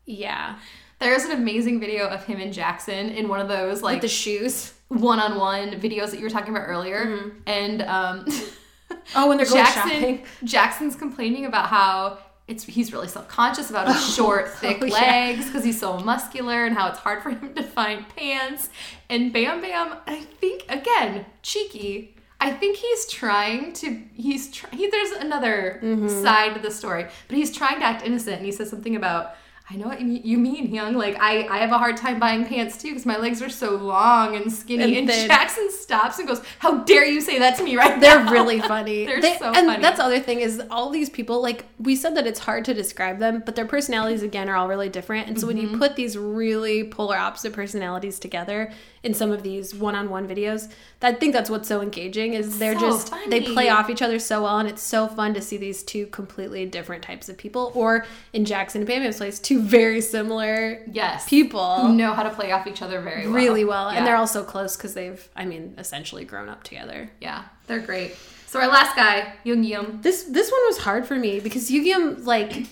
yeah. 0.06 0.58
There's 0.98 1.24
an 1.24 1.32
amazing 1.32 1.80
video 1.80 2.06
of 2.08 2.24
him 2.24 2.40
and 2.40 2.52
Jackson 2.52 3.08
in 3.10 3.28
one 3.28 3.40
of 3.40 3.48
those 3.48 3.82
like 3.82 3.96
With 3.96 4.02
the 4.02 4.08
shoes. 4.08 4.74
one-on-one 4.88 5.80
videos 5.80 6.10
that 6.10 6.18
you 6.18 6.24
were 6.24 6.30
talking 6.30 6.54
about 6.54 6.66
earlier, 6.68 7.32
and 7.46 7.82
um, 7.82 8.26
Oh, 9.14 9.28
when 9.28 9.36
they're 9.38 9.46
going 9.46 9.64
Jackson 9.64 9.90
shopping. 9.90 10.24
Jackson's 10.44 10.96
complaining 10.96 11.46
about 11.46 11.68
how 11.68 12.18
it's 12.48 12.64
he's 12.64 12.92
really 12.92 13.08
self-conscious 13.08 13.70
about 13.70 13.88
his 13.88 14.14
short, 14.14 14.48
thick 14.48 14.78
oh, 14.80 14.84
yeah. 14.86 14.94
legs 14.94 15.46
because 15.46 15.64
he's 15.64 15.78
so 15.78 15.98
muscular 15.98 16.64
and 16.64 16.74
how 16.74 16.88
it's 16.88 16.98
hard 16.98 17.22
for 17.22 17.30
him 17.30 17.54
to 17.54 17.62
find 17.62 18.08
pants. 18.10 18.68
And 19.08 19.32
Bam 19.32 19.60
Bam, 19.60 19.96
I 20.06 20.20
think 20.20 20.64
again, 20.68 21.26
cheeky. 21.42 22.16
I 22.40 22.50
think 22.50 22.76
he's 22.78 23.06
trying 23.06 23.72
to. 23.74 24.00
He's 24.14 24.50
try, 24.50 24.70
he. 24.72 24.88
There's 24.88 25.10
another 25.12 25.78
Mm-hmm. 25.82 26.08
side 26.22 26.54
to 26.54 26.60
the 26.60 26.70
story, 26.70 27.06
but 27.28 27.36
he's 27.36 27.54
trying 27.54 27.78
to 27.80 27.84
act 27.84 28.04
innocent, 28.04 28.36
and 28.38 28.46
he 28.46 28.52
says 28.52 28.70
something 28.70 28.96
about. 28.96 29.34
I 29.72 29.76
know 29.76 29.86
what 29.86 30.00
you 30.00 30.20
you 30.24 30.36
mean, 30.36 30.72
hyung. 30.72 30.96
Like 30.96 31.16
I, 31.20 31.46
I 31.46 31.58
have 31.58 31.70
a 31.70 31.78
hard 31.78 31.96
time 31.96 32.18
buying 32.18 32.44
pants 32.44 32.76
too 32.82 32.88
because 32.88 33.06
my 33.06 33.16
legs 33.18 33.40
are 33.40 33.48
so 33.48 33.76
long 33.76 34.34
and 34.34 34.52
skinny. 34.52 34.98
And 34.98 35.08
And. 35.08 35.28
Jackson 35.30 35.70
stops 35.70 36.18
and 36.18 36.26
goes, 36.26 36.42
"How 36.58 36.78
dare 36.82 37.04
you 37.06 37.20
say 37.20 37.38
that 37.38 37.56
to 37.58 37.62
me 37.62 37.76
right 37.76 38.00
They're 38.00 38.24
now?" 38.24 38.32
really 38.32 38.60
funny. 38.74 39.06
They're 39.06 39.20
They- 39.20 39.36
so 39.38 39.46
and 39.52 39.68
funny. 39.68 39.80
that's 39.80 39.98
the 39.98 40.04
other 40.04 40.18
thing 40.18 40.40
is 40.40 40.60
all 40.72 40.90
these 40.90 41.08
people 41.08 41.40
like 41.40 41.66
we 41.78 41.94
said 41.94 42.16
that 42.16 42.26
it's 42.26 42.40
hard 42.40 42.64
to 42.64 42.74
describe 42.74 43.20
them, 43.20 43.44
but 43.46 43.54
their 43.54 43.64
personalities 43.66 44.24
again 44.24 44.48
are 44.48 44.56
all 44.56 44.66
really 44.66 44.88
different. 44.88 45.28
And 45.28 45.38
so 45.40 45.46
when 45.46 45.56
Mm-hmm. 45.56 45.74
you 45.74 45.78
put 45.78 45.94
these 45.94 46.18
really 46.18 46.82
polar 46.82 47.16
opposite 47.16 47.52
personalities 47.52 48.18
together 48.18 48.72
in 49.02 49.14
some 49.14 49.30
of 49.32 49.42
these 49.42 49.74
one-on-one 49.74 50.28
videos, 50.28 50.70
I 51.00 51.12
think 51.14 51.32
that's 51.32 51.48
what's 51.48 51.66
so 51.66 51.80
engaging 51.80 52.34
is 52.34 52.58
they're 52.58 52.74
So 52.78 52.80
just 52.80 53.14
they 53.30 53.40
play 53.40 53.70
off 53.70 53.88
each 53.88 54.02
other 54.02 54.18
so 54.18 54.42
well, 54.42 54.58
and 54.58 54.68
it's 54.68 54.82
so 54.82 55.08
fun 55.08 55.32
to 55.34 55.40
see 55.40 55.56
these 55.56 55.82
two 55.82 56.06
completely 56.08 56.66
different 56.66 57.02
types 57.02 57.28
of 57.30 57.38
people, 57.38 57.72
or 57.74 58.04
in 58.34 58.44
Jackson 58.44 58.82
and 58.82 58.86
Bam 58.88 59.02
Bam's 59.02 59.16
place, 59.16 59.38
two 59.38 59.62
very 59.62 60.02
similar 60.02 60.82
yes 60.92 61.26
people 61.28 61.76
who 61.86 61.94
know 61.94 62.12
how 62.12 62.22
to 62.22 62.30
play 62.30 62.52
off 62.52 62.66
each 62.66 62.82
other 62.82 63.00
very 63.00 63.24
well. 63.26 63.34
really 63.34 63.64
well, 63.64 63.90
Yeah. 63.90 63.98
and 63.98 64.06
they're 64.06 64.16
all 64.16 64.26
so 64.26 64.44
close 64.44 64.76
because 64.76 64.92
they've, 64.92 65.26
I 65.34 65.46
mean, 65.46 65.74
essentially 65.78 66.24
grown 66.26 66.50
up 66.50 66.62
together. 66.62 67.10
yeah, 67.20 67.44
they're 67.68 67.80
great. 67.80 68.14
So 68.46 68.60
our 68.60 68.68
last 68.68 68.96
guy, 68.96 69.32
Yugyeom. 69.46 70.02
This 70.02 70.24
this 70.24 70.50
one 70.50 70.60
was 70.66 70.78
hard 70.78 71.06
for 71.06 71.14
me 71.14 71.38
because 71.40 71.70
Yugyeom 71.70 72.26
like 72.26 72.66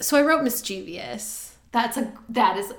so 0.00 0.16
I 0.16 0.22
wrote 0.22 0.42
mischievous. 0.42 1.56
That's 1.72 1.96
a 1.96 2.12
that 2.30 2.56
is 2.56 2.72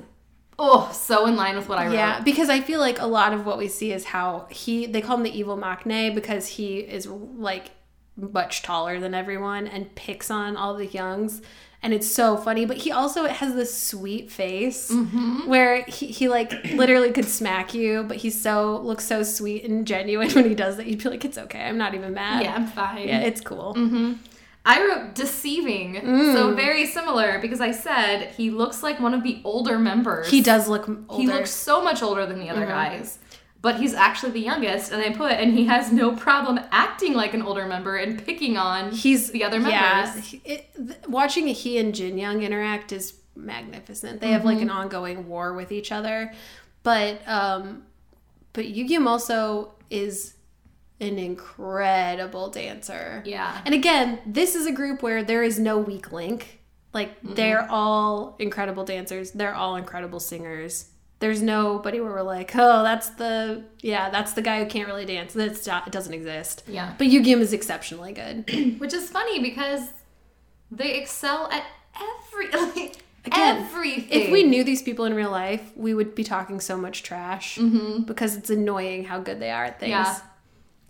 oh 0.61 0.91
so 0.93 1.25
in 1.25 1.35
line 1.35 1.55
with 1.55 1.67
what 1.67 1.79
I 1.79 1.87
wrote. 1.87 1.93
Yeah, 1.93 2.21
because 2.21 2.49
I 2.49 2.61
feel 2.61 2.79
like 2.79 2.99
a 2.99 3.07
lot 3.07 3.33
of 3.33 3.45
what 3.45 3.57
we 3.57 3.67
see 3.67 3.91
is 3.91 4.05
how 4.05 4.47
he 4.49 4.85
they 4.85 5.01
call 5.01 5.17
him 5.17 5.23
the 5.23 5.37
evil 5.37 5.57
maknae 5.57 6.13
because 6.13 6.47
he 6.47 6.79
is 6.79 7.07
like 7.07 7.71
much 8.15 8.61
taller 8.61 8.99
than 8.99 9.13
everyone 9.13 9.67
and 9.67 9.93
picks 9.95 10.29
on 10.29 10.55
all 10.55 10.75
the 10.75 10.87
hyungs. 10.87 11.41
And 11.83 11.95
it's 11.95 12.09
so 12.11 12.37
funny, 12.37 12.65
but 12.65 12.77
he 12.77 12.91
also 12.91 13.25
has 13.25 13.55
this 13.55 13.75
sweet 13.75 14.29
face 14.29 14.91
mm-hmm. 14.91 15.47
where 15.49 15.83
he, 15.85 16.07
he 16.07 16.29
like 16.29 16.51
literally 16.73 17.11
could 17.11 17.25
smack 17.25 17.73
you, 17.73 18.03
but 18.03 18.17
he's 18.17 18.39
so 18.39 18.77
looks 18.77 19.03
so 19.03 19.23
sweet 19.23 19.63
and 19.63 19.87
genuine 19.87 20.29
when 20.31 20.47
he 20.47 20.53
does 20.53 20.77
that. 20.77 20.85
You'd 20.85 21.01
be 21.01 21.09
like, 21.09 21.25
it's 21.25 21.39
okay, 21.39 21.63
I'm 21.63 21.79
not 21.79 21.95
even 21.95 22.13
mad. 22.13 22.43
Yeah, 22.43 22.53
I'm 22.53 22.67
fine. 22.67 23.07
yeah, 23.07 23.21
it's 23.21 23.41
cool. 23.41 23.73
Mm-hmm. 23.75 24.13
I 24.63 24.79
wrote 24.85 25.15
deceiving, 25.15 25.95
Mm. 25.95 26.33
so 26.33 26.53
very 26.53 26.85
similar 26.85 27.39
because 27.39 27.61
I 27.61 27.71
said 27.71 28.29
he 28.37 28.51
looks 28.51 28.83
like 28.83 28.99
one 28.99 29.13
of 29.15 29.23
the 29.23 29.41
older 29.43 29.79
members. 29.79 30.29
He 30.29 30.41
does 30.41 30.67
look 30.67 30.87
older. 30.87 31.01
Mm-hmm. 31.01 31.21
He 31.21 31.27
looks 31.27 31.49
so 31.51 31.83
much 31.83 32.03
older 32.03 32.25
than 32.27 32.39
the 32.39 32.49
other 32.49 32.65
guys. 32.67 33.17
But 33.63 33.75
he's 33.79 33.93
actually 33.93 34.31
the 34.31 34.39
youngest, 34.41 34.91
and 34.91 35.03
I 35.03 35.11
put, 35.15 35.33
and 35.33 35.53
he 35.53 35.65
has 35.65 35.91
no 35.91 36.15
problem 36.15 36.59
acting 36.71 37.13
like 37.13 37.35
an 37.35 37.43
older 37.43 37.67
member 37.67 37.95
and 37.95 38.23
picking 38.25 38.57
on 38.57 38.91
he's 38.91 39.29
the 39.31 39.43
other 39.43 39.59
yeah, 39.59 40.05
members. 40.05 40.25
he- 40.25 40.41
it, 40.45 41.05
watching 41.07 41.45
he 41.47 41.77
and 41.77 41.93
Jin 41.93 42.17
Young 42.17 42.41
interact 42.41 42.91
is 42.91 43.13
magnificent. 43.35 44.19
They 44.19 44.31
have 44.31 44.45
like 44.45 44.57
Mm-hmm. 44.57 44.63
an 44.63 44.69
ongoing 44.71 45.27
war 45.27 45.53
with 45.53 45.71
each 45.71 45.91
other, 45.91 46.33
but 46.81 47.21
um, 47.27 47.83
but 48.53 48.65
Yugyeom 48.65 49.05
also 49.07 49.73
is 49.91 50.33
an 51.01 51.17
incredible 51.19 52.49
dancer. 52.49 53.23
Yeah. 53.25 53.59
And 53.65 53.73
again, 53.75 54.19
this 54.25 54.55
is 54.55 54.65
a 54.65 54.71
group 54.71 55.01
where 55.03 55.23
there 55.23 55.43
is 55.43 55.59
no 55.59 55.77
weak 55.77 56.11
link. 56.11 56.59
Like 56.93 57.17
Mm-hmm. 57.21 57.33
they're 57.35 57.67
all 57.71 58.35
incredible 58.39 58.83
dancers. 58.85 59.31
They're 59.31 59.55
all 59.55 59.75
incredible 59.75 60.19
singers. 60.19 60.89
There's 61.19 61.41
nobody 61.41 61.99
where 61.99 62.11
we're 62.11 62.21
like, 62.23 62.51
oh, 62.55 62.83
that's 62.83 63.09
the 63.11 63.63
yeah, 63.81 64.09
that's 64.09 64.33
the 64.33 64.41
guy 64.41 64.63
who 64.63 64.69
can't 64.69 64.87
really 64.87 65.05
dance. 65.05 65.33
That's 65.33 65.65
not, 65.67 65.85
it 65.87 65.93
doesn't 65.93 66.13
exist. 66.13 66.63
Yeah. 66.67 66.93
But 66.97 67.07
Yugyeom 67.07 67.39
is 67.41 67.53
exceptionally 67.53 68.11
good. 68.13 68.49
Which 68.79 68.93
is 68.93 69.09
funny 69.09 69.39
because 69.39 69.89
they 70.71 70.95
excel 70.99 71.49
at 71.51 71.63
every 71.95 72.49
like, 72.75 72.97
Again, 73.23 73.57
everything. 73.65 74.07
If 74.21 74.31
we 74.31 74.41
knew 74.43 74.63
these 74.63 74.81
people 74.81 75.05
in 75.05 75.13
real 75.13 75.29
life, 75.29 75.71
we 75.75 75.93
would 75.93 76.15
be 76.15 76.23
talking 76.23 76.59
so 76.59 76.75
much 76.75 77.03
trash 77.03 77.59
because 78.05 78.35
it's 78.35 78.49
annoying 78.49 79.03
how 79.05 79.19
good 79.19 79.39
they 79.39 79.51
are 79.51 79.65
at 79.65 79.79
things. 79.79 79.91
Yeah. 79.91 80.19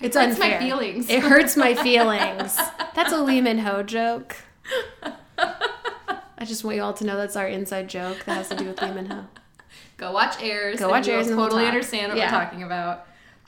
It's 0.02 0.16
hurts 0.16 0.40
my 0.40 0.46
unfair. 0.46 0.60
feelings. 0.60 1.10
It 1.10 1.22
hurts 1.22 1.56
my 1.58 1.74
feelings. 1.84 2.58
That's 2.96 3.12
a 3.14 3.22
Lee 3.22 3.42
Min 3.42 3.60
Ho 3.60 3.84
joke. 3.84 4.36
I 5.38 6.46
just 6.46 6.64
want 6.64 6.76
you 6.78 6.84
all 6.84 6.94
to 6.94 7.06
know 7.06 7.18
that's 7.18 7.36
our 7.36 7.48
inside 7.48 7.88
joke 7.88 8.24
that 8.26 8.34
has 8.34 8.50
to 8.50 8.56
do 8.56 8.66
with 8.66 8.82
Lee 8.82 8.92
Min 8.92 9.06
Ho. 9.08 9.26
Go 9.98 10.12
watch 10.12 10.42
Heirs. 10.42 10.80
Go 10.80 10.90
watch 10.90 11.08
Heirs 11.08 11.28
and 11.28 11.38
we'll 11.38 11.46
totally 11.48 11.68
understand 11.68 12.10
what 12.10 12.18
Yeah. 12.18 12.32
we're 12.36 12.44
talking 12.46 12.64
about. 12.64 13.06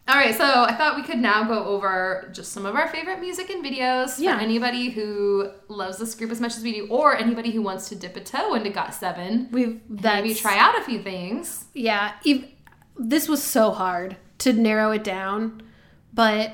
All 0.07 0.15
right, 0.15 0.35
so 0.35 0.43
I 0.43 0.73
thought 0.75 0.97
we 0.97 1.01
could 1.03 1.17
now 1.19 1.45
go 1.45 1.63
over 1.63 2.29
just 2.33 2.51
some 2.51 2.65
of 2.65 2.75
our 2.75 2.89
favorite 2.89 3.21
music 3.21 3.49
and 3.49 3.63
videos 3.65 4.19
Yeah. 4.19 4.35
for 4.35 4.43
anybody 4.43 4.89
who 4.89 5.49
loves 5.69 5.97
this 5.97 6.13
group 6.13 6.29
as 6.29 6.41
much 6.41 6.57
as 6.57 6.61
we 6.63 6.73
do, 6.73 6.87
or 6.87 7.15
anybody 7.15 7.51
who 7.51 7.61
wants 7.61 7.87
to 7.89 7.95
dip 7.95 8.15
a 8.17 8.19
toe 8.19 8.53
into 8.53 8.69
Got 8.69 8.93
Seven. 8.93 9.47
We've 9.51 9.79
Maybe 9.89 10.35
try 10.35 10.57
out 10.57 10.77
a 10.77 10.83
few 10.83 11.01
things. 11.01 11.65
Yeah, 11.73 12.11
ev- 12.27 12.45
this 12.97 13.29
was 13.29 13.41
so 13.41 13.71
hard 13.71 14.17
to 14.39 14.51
narrow 14.51 14.91
it 14.91 15.05
down, 15.05 15.61
but 16.13 16.51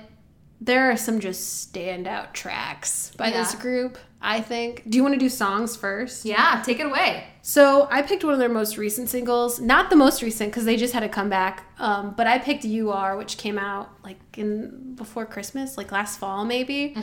there 0.62 0.92
are 0.92 0.98
some 0.98 1.20
just 1.20 1.74
standout 1.74 2.34
tracks 2.34 3.12
by 3.18 3.30
this 3.32 3.56
group. 3.56 3.98
I 4.22 4.42
think. 4.42 4.84
Do 4.90 4.98
you 4.98 5.02
want 5.04 5.14
to 5.16 5.20
do 5.20 5.30
songs 5.30 5.78
first? 5.78 6.26
Yeah, 6.26 6.62
take 6.66 6.82
it 6.82 6.86
away. 6.86 7.24
So 7.42 7.88
I 7.90 8.02
picked 8.02 8.26
one 8.26 8.34
of 8.34 8.40
their 8.40 8.50
most 8.50 8.78
recent 8.78 9.08
singles, 9.08 9.62
not 9.62 9.90
the 9.90 9.96
most 9.96 10.22
recent 10.22 10.52
because 10.52 10.66
they 10.66 10.76
just 10.76 10.94
had 10.94 11.04
a 11.04 11.10
comeback. 11.10 11.64
Um, 11.80 12.14
but 12.18 12.28
I 12.28 12.38
picked 12.38 12.66
"You 12.66 12.92
Are," 12.92 13.16
which 13.16 13.38
came 13.38 13.58
out 13.58 13.90
like 14.04 14.20
in 14.38 14.96
before 14.96 15.26
Christmas, 15.26 15.78
like 15.78 15.94
last 15.94 16.20
fall 16.20 16.44
maybe. 16.44 16.96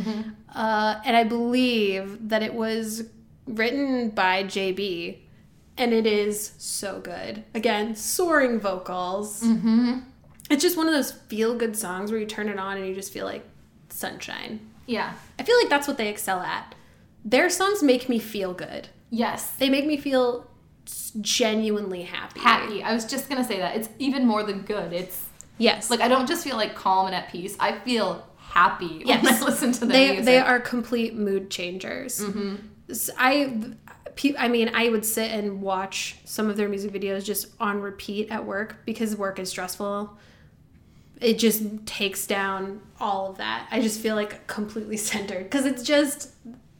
Uh, 0.55 1.01
and 1.07 1.17
I 1.17 1.25
believe 1.25 2.29
that 2.29 2.43
it 2.43 2.53
was 2.53 3.05
written 3.47 4.11
by 4.11 4.45
JB, 4.45 5.17
and 5.79 5.95
it 5.95 6.07
is 6.07 6.53
so 6.59 7.01
good. 7.01 7.45
Again, 7.55 7.95
soaring 7.97 8.61
vocals. 8.61 9.43
Mm-hmm. 9.43 10.01
It's 10.51 10.63
just 10.63 10.77
one 10.77 10.87
of 10.87 10.95
those 10.95 11.13
feel 11.13 11.55
good 11.57 11.77
songs 11.77 12.11
where 12.11 12.21
you 12.21 12.27
turn 12.27 12.49
it 12.49 12.59
on 12.59 12.77
and 12.77 12.87
you 12.87 12.95
just 12.95 13.13
feel 13.13 13.25
like 13.27 13.45
sunshine. 13.89 14.61
Yeah. 14.87 15.13
I 15.39 15.43
feel 15.43 15.57
like 15.61 15.69
that's 15.69 15.89
what 15.89 15.97
they 15.99 16.09
excel 16.09 16.41
at. 16.41 16.75
Their 17.25 17.51
songs 17.51 17.83
make 17.83 18.09
me 18.09 18.19
feel 18.19 18.55
good. 18.55 18.89
Yes. 19.11 19.51
They 19.53 19.69
make 19.69 19.87
me 19.87 19.97
feel 19.97 20.47
genuinely 21.21 22.03
happy. 22.03 22.41
Happy. 22.41 22.83
I 22.83 22.93
was 22.95 23.05
just 23.05 23.29
gonna 23.29 23.45
say 23.45 23.59
that. 23.59 23.77
It's 23.77 23.89
even 23.99 24.27
more 24.27 24.43
than 24.43 24.63
good. 24.63 24.93
It's 24.93 25.25
Yes. 25.59 25.91
like 25.91 26.01
I 26.01 26.09
don't 26.09 26.29
just 26.29 26.45
feel 26.45 26.57
like 26.57 26.75
calm 26.75 27.07
and 27.07 27.15
at 27.15 27.31
peace. 27.31 27.57
I 27.59 27.79
feel 27.81 28.27
happy 28.39 29.03
Yes. 29.05 29.23
when 29.25 29.35
I 29.35 29.41
listen 29.41 29.73
to 29.73 29.81
their 29.81 29.89
they 29.89 30.07
music. 30.09 30.25
they 30.27 30.39
are 30.39 30.61
complete 30.61 31.15
mood 31.15 31.51
changers. 31.51 32.21
Mm-hmm. 32.21 32.57
S- 32.91 33.11
I 33.19 33.75
I 34.39 34.49
mean, 34.49 34.71
I 34.73 34.89
would 34.89 35.05
sit 35.05 35.31
and 35.31 35.61
watch 35.61 36.17
some 36.25 36.49
of 36.49 36.57
their 36.57 36.69
music 36.69 36.93
videos 36.93 37.25
just 37.25 37.49
on 37.61 37.81
repeat 37.81 38.31
at 38.31 38.47
work 38.47 38.77
because 38.87 39.15
work 39.17 39.39
is 39.39 39.51
stressful. 39.51 40.17
It 41.21 41.39
just 41.39 41.62
takes 41.87 42.27
down 42.27 42.81
all 43.01 43.31
of 43.31 43.39
that. 43.39 43.69
I 43.71 43.81
just 43.81 44.01
feel 44.01 44.14
like 44.17 44.47
completely 44.47 44.97
centered 45.12 45.45
because 45.45 45.64
it's 45.64 45.83
just 45.83 46.31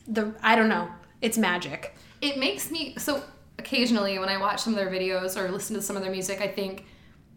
the 0.07 0.35
I 0.43 0.55
don't 0.57 0.69
know. 0.69 0.89
It's 1.23 1.39
magic. 1.39 1.95
it 2.21 2.39
makes 2.39 2.71
me 2.71 2.95
so 2.99 3.23
occasionally 3.59 4.19
when 4.19 4.29
I 4.29 4.37
watch 4.39 4.61
some 4.61 4.75
of 4.75 4.79
their 4.79 4.91
videos 4.91 5.37
or 5.37 5.51
listen 5.51 5.75
to 5.77 5.83
some 5.83 5.97
of 5.97 6.03
their 6.03 6.13
music, 6.13 6.41
I 6.41 6.49
think, 6.49 6.85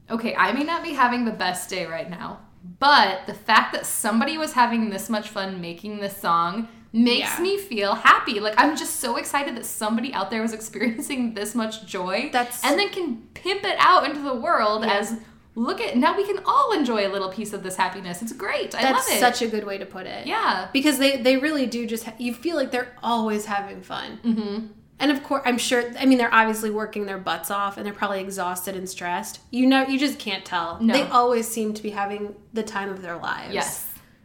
okay, 0.09 0.35
I 0.35 0.51
may 0.51 0.63
not 0.63 0.83
be 0.83 0.93
having 0.93 1.23
the 1.25 1.31
best 1.31 1.69
day 1.69 1.85
right 1.85 2.09
now, 2.09 2.39
but 2.79 3.25
the 3.25 3.33
fact 3.33 3.71
that 3.73 3.85
somebody 3.85 4.37
was 4.37 4.53
having 4.53 4.89
this 4.89 5.09
much 5.09 5.29
fun 5.29 5.61
making 5.61 5.99
this 5.99 6.17
song 6.17 6.67
makes 6.91 7.37
Yeah. 7.37 7.41
me 7.43 7.57
feel 7.57 7.95
happy. 7.95 8.39
Like 8.41 8.55
I'm 8.57 8.75
just 8.75 8.97
so 8.97 9.15
excited 9.15 9.55
that 9.55 9.65
somebody 9.65 10.13
out 10.13 10.29
there 10.29 10.41
was 10.41 10.53
experiencing 10.59 11.33
this 11.35 11.55
much 11.55 11.85
joy 11.85 12.29
That's- 12.33 12.61
and 12.63 12.77
then 12.77 12.89
can 12.89 13.17
pimp 13.33 13.63
it 13.63 13.77
out 13.79 14.03
into 14.05 14.19
the 14.21 14.35
world 14.35 14.83
as 14.83 15.15
look 15.59 15.81
at 15.81 15.97
now 15.97 16.15
we 16.15 16.25
can 16.25 16.39
all 16.45 16.71
enjoy 16.71 17.05
a 17.05 17.11
little 17.11 17.29
piece 17.29 17.51
of 17.53 17.61
this 17.63 17.75
happiness. 17.75 18.21
It's 18.21 18.31
great. 18.33 18.73
I 18.73 18.81
That's 18.81 19.07
love 19.07 19.17
it. 19.17 19.19
That's 19.19 19.39
such 19.39 19.47
a 19.47 19.51
good 19.51 19.65
way 19.65 19.77
to 19.77 19.85
put 19.85 20.05
it. 20.05 20.25
yeah. 20.25 20.69
because 20.71 20.97
they 20.99 21.17
they 21.21 21.35
really 21.37 21.65
do 21.65 21.85
just 21.85 22.05
ha- 22.05 22.15
you 22.17 22.33
feel 22.33 22.55
like 22.55 22.71
they're 22.71 22.95
always 23.03 23.45
having 23.45 23.81
fun 23.81 24.19
mm-hmm. 24.23 24.65
and 24.99 25.11
of 25.11 25.23
course 25.23 25.41
i'm 25.45 25.57
sure 25.57 25.83
i 25.99 26.05
mean 26.05 26.17
they're 26.17 26.33
obviously 26.33 26.69
working 26.69 27.05
their 27.05 27.17
butts 27.17 27.49
off 27.51 27.77
and 27.77 27.85
they're 27.85 27.93
probably 28.01 28.21
exhausted 28.21 28.75
and 28.75 28.87
stressed 28.89 29.39
you 29.51 29.65
know 29.65 29.81
you 29.87 29.97
just 29.99 30.17
can't 30.19 30.45
tell 30.45 30.77
No. 30.81 30.93
they 30.93 31.03
always 31.03 31.47
seem 31.47 31.73
to 31.73 31.81
be 31.83 31.89
having 31.91 32.35
the 32.53 32.63
time 32.63 32.89
of 32.89 33.01
their 33.01 33.17
lives 33.17 33.53
Yes. 33.53 33.69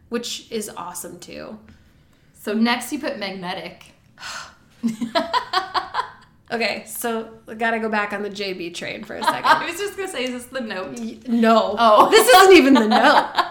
which 0.09 0.49
is 0.51 0.69
awesome 0.85 1.19
too 1.19 1.59
So 2.33 2.53
next 2.53 2.91
you 2.93 2.99
put 2.99 3.17
magnetic. 3.19 3.75
okay 6.51 6.83
so 6.85 7.29
I 7.47 7.53
gotta 7.55 7.79
go 7.79 7.89
back 7.89 8.13
on 8.13 8.21
the 8.21 8.29
jb 8.29 8.73
train 8.73 9.03
for 9.03 9.15
a 9.15 9.23
second 9.23 9.45
I 9.45 9.65
was 9.65 9.77
just 9.79 9.97
gonna 9.97 10.09
say, 10.09 10.25
is 10.25 10.31
this 10.31 10.45
the 10.45 10.61
note? 10.61 10.99
no 11.27 11.75
Oh. 11.79 12.09
this 12.09 12.27
isn't 12.27 12.53
even 12.55 12.73
the 12.75 12.87
note 12.87 13.31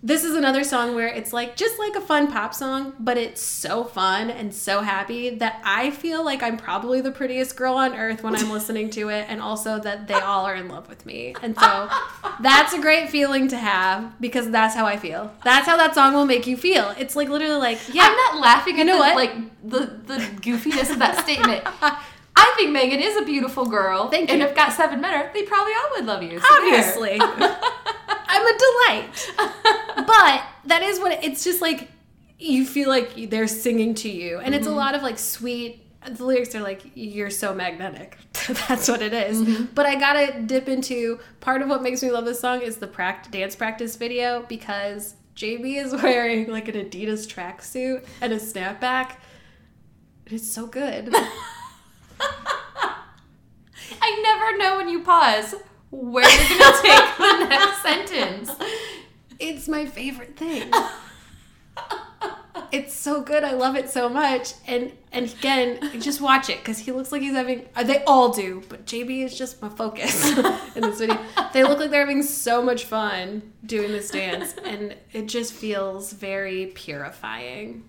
this 0.00 0.22
is 0.22 0.36
another 0.36 0.62
song 0.62 0.94
where 0.94 1.08
it's 1.08 1.32
like 1.32 1.56
just 1.56 1.76
like 1.78 1.96
a 1.96 2.00
fun 2.00 2.30
pop 2.30 2.54
song, 2.54 2.92
but 3.00 3.16
it's 3.18 3.42
so 3.42 3.82
fun 3.82 4.30
and 4.30 4.54
so 4.54 4.80
happy 4.80 5.30
that 5.30 5.60
I 5.64 5.90
feel 5.90 6.24
like 6.24 6.40
I'm 6.40 6.56
probably 6.56 7.00
the 7.00 7.10
prettiest 7.10 7.56
girl 7.56 7.74
on 7.74 7.96
earth 7.96 8.22
when 8.22 8.36
I'm 8.36 8.48
listening 8.50 8.90
to 8.90 9.08
it, 9.08 9.26
and 9.28 9.40
also 9.42 9.80
that 9.80 10.06
they 10.06 10.14
all 10.14 10.44
are 10.46 10.54
in 10.54 10.68
love 10.68 10.88
with 10.88 11.04
me. 11.04 11.34
And 11.42 11.58
so 11.58 11.88
that's 12.40 12.72
a 12.74 12.80
great 12.80 13.10
feeling 13.10 13.48
to 13.48 13.56
have 13.56 14.20
because 14.20 14.50
that's 14.50 14.74
how 14.76 14.86
I 14.86 14.96
feel. 14.98 15.32
That's 15.42 15.66
how 15.66 15.76
that 15.76 15.96
song 15.96 16.14
will 16.14 16.26
make 16.26 16.46
you 16.46 16.56
feel. 16.56 16.94
It's 16.96 17.16
like 17.16 17.28
literally 17.28 17.56
like, 17.58 17.80
yeah, 17.92 18.04
I'm 18.04 18.16
not 18.16 18.40
laughing 18.40 18.74
at 18.74 18.78
You 18.78 18.84
know 18.84 18.94
the, 18.94 18.98
what? 19.00 19.14
like 19.16 19.34
the 19.68 19.78
the 20.06 20.18
goofiness 20.40 20.90
of 20.92 21.00
that 21.00 21.18
statement. 21.24 21.64
I 22.40 22.52
think 22.56 22.70
Megan 22.70 23.00
is 23.00 23.16
a 23.16 23.22
beautiful 23.24 23.66
girl. 23.66 24.08
Thank 24.10 24.30
And 24.30 24.40
you. 24.40 24.46
if 24.46 24.54
got 24.54 24.72
seven 24.72 25.00
men 25.00 25.28
they 25.34 25.42
probably 25.42 25.72
all 25.72 25.90
would 25.96 26.06
love 26.06 26.22
you. 26.22 26.38
So 26.38 26.46
obviously. 26.52 27.20
I'm 28.38 28.46
a 28.46 28.58
delight. 28.58 30.06
But 30.06 30.42
that 30.66 30.82
is 30.82 31.00
what 31.00 31.22
it's 31.24 31.44
just 31.44 31.60
like 31.60 31.90
you 32.38 32.64
feel 32.64 32.88
like 32.88 33.30
they're 33.30 33.48
singing 33.48 33.94
to 33.96 34.08
you. 34.08 34.38
And 34.38 34.54
it's 34.54 34.66
a 34.66 34.70
mm-hmm. 34.70 34.78
lot 34.78 34.94
of 34.94 35.02
like 35.02 35.18
sweet 35.18 35.84
the 36.06 36.24
lyrics 36.24 36.54
are 36.54 36.62
like 36.62 36.82
you're 36.94 37.30
so 37.30 37.54
magnetic. 37.54 38.16
That's 38.68 38.88
what 38.88 39.02
it 39.02 39.12
is. 39.12 39.42
Mm-hmm. 39.42 39.64
But 39.74 39.86
I 39.86 39.96
got 39.96 40.12
to 40.14 40.40
dip 40.42 40.68
into 40.68 41.18
part 41.40 41.62
of 41.62 41.68
what 41.68 41.82
makes 41.82 42.02
me 42.02 42.10
love 42.10 42.24
this 42.24 42.40
song 42.40 42.62
is 42.62 42.76
the 42.76 42.86
pract- 42.86 43.30
dance 43.30 43.56
practice 43.56 43.96
video 43.96 44.44
because 44.48 45.14
JB 45.34 45.84
is 45.84 45.92
wearing 46.02 46.50
like 46.50 46.68
an 46.68 46.76
Adidas 46.76 47.26
tracksuit 47.26 48.06
and 48.20 48.32
a 48.32 48.36
snapback. 48.36 49.16
It's 50.26 50.50
so 50.50 50.66
good. 50.66 51.12
I 54.00 54.20
never 54.22 54.58
know 54.58 54.76
when 54.76 54.88
you 54.88 55.02
pause 55.02 55.54
where 55.90 56.24
are 56.24 56.30
you're 56.30 56.58
gonna 56.58 56.76
take 56.82 57.16
the 57.18 57.46
next 57.48 57.82
sentence. 57.82 58.50
It's 59.38 59.68
my 59.68 59.86
favorite 59.86 60.36
thing. 60.36 60.70
it's 62.72 62.92
so 62.94 63.22
good. 63.22 63.44
I 63.44 63.52
love 63.52 63.76
it 63.76 63.88
so 63.88 64.08
much. 64.08 64.52
And 64.66 64.92
and 65.12 65.26
again, 65.32 66.00
just 66.00 66.20
watch 66.20 66.50
it 66.50 66.58
because 66.58 66.78
he 66.78 66.92
looks 66.92 67.12
like 67.12 67.22
he's 67.22 67.32
having. 67.34 67.66
uh, 67.76 67.82
They 67.84 68.02
all 68.04 68.30
do, 68.30 68.62
but 68.68 68.84
JB 68.84 69.24
is 69.24 69.36
just 69.38 69.62
my 69.62 69.68
focus 69.68 70.36
in 70.76 70.82
this 70.82 70.98
video. 70.98 71.18
They 71.52 71.62
look 71.64 71.78
like 71.78 71.90
they're 71.90 72.00
having 72.00 72.22
so 72.22 72.62
much 72.62 72.84
fun 72.84 73.52
doing 73.64 73.92
this 73.92 74.10
dance, 74.10 74.54
and 74.64 74.96
it 75.12 75.26
just 75.26 75.52
feels 75.52 76.12
very 76.12 76.66
purifying. 76.66 77.84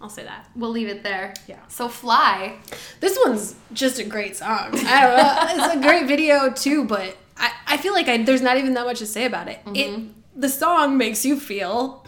I'll 0.00 0.08
say 0.10 0.24
that. 0.24 0.48
We'll 0.54 0.70
leave 0.70 0.88
it 0.88 1.02
there. 1.02 1.32
Yeah. 1.46 1.58
So 1.68 1.88
fly. 1.88 2.56
This 3.00 3.18
one's 3.24 3.54
just 3.72 3.98
a 3.98 4.04
great 4.04 4.36
song. 4.36 4.70
I 4.72 5.02
don't 5.02 5.16
know. 5.16 5.64
It's 5.64 5.74
a 5.74 5.80
great 5.80 6.06
video 6.06 6.50
too, 6.50 6.84
but 6.84 7.16
I, 7.36 7.50
I 7.66 7.76
feel 7.78 7.92
like 7.92 8.08
I, 8.08 8.22
there's 8.22 8.42
not 8.42 8.58
even 8.58 8.74
that 8.74 8.84
much 8.84 8.98
to 8.98 9.06
say 9.06 9.24
about 9.24 9.48
it. 9.48 9.60
It 9.74 9.90
mm-hmm. 9.90 10.08
the 10.34 10.48
song 10.48 10.98
makes 10.98 11.24
you 11.24 11.40
feel 11.40 12.06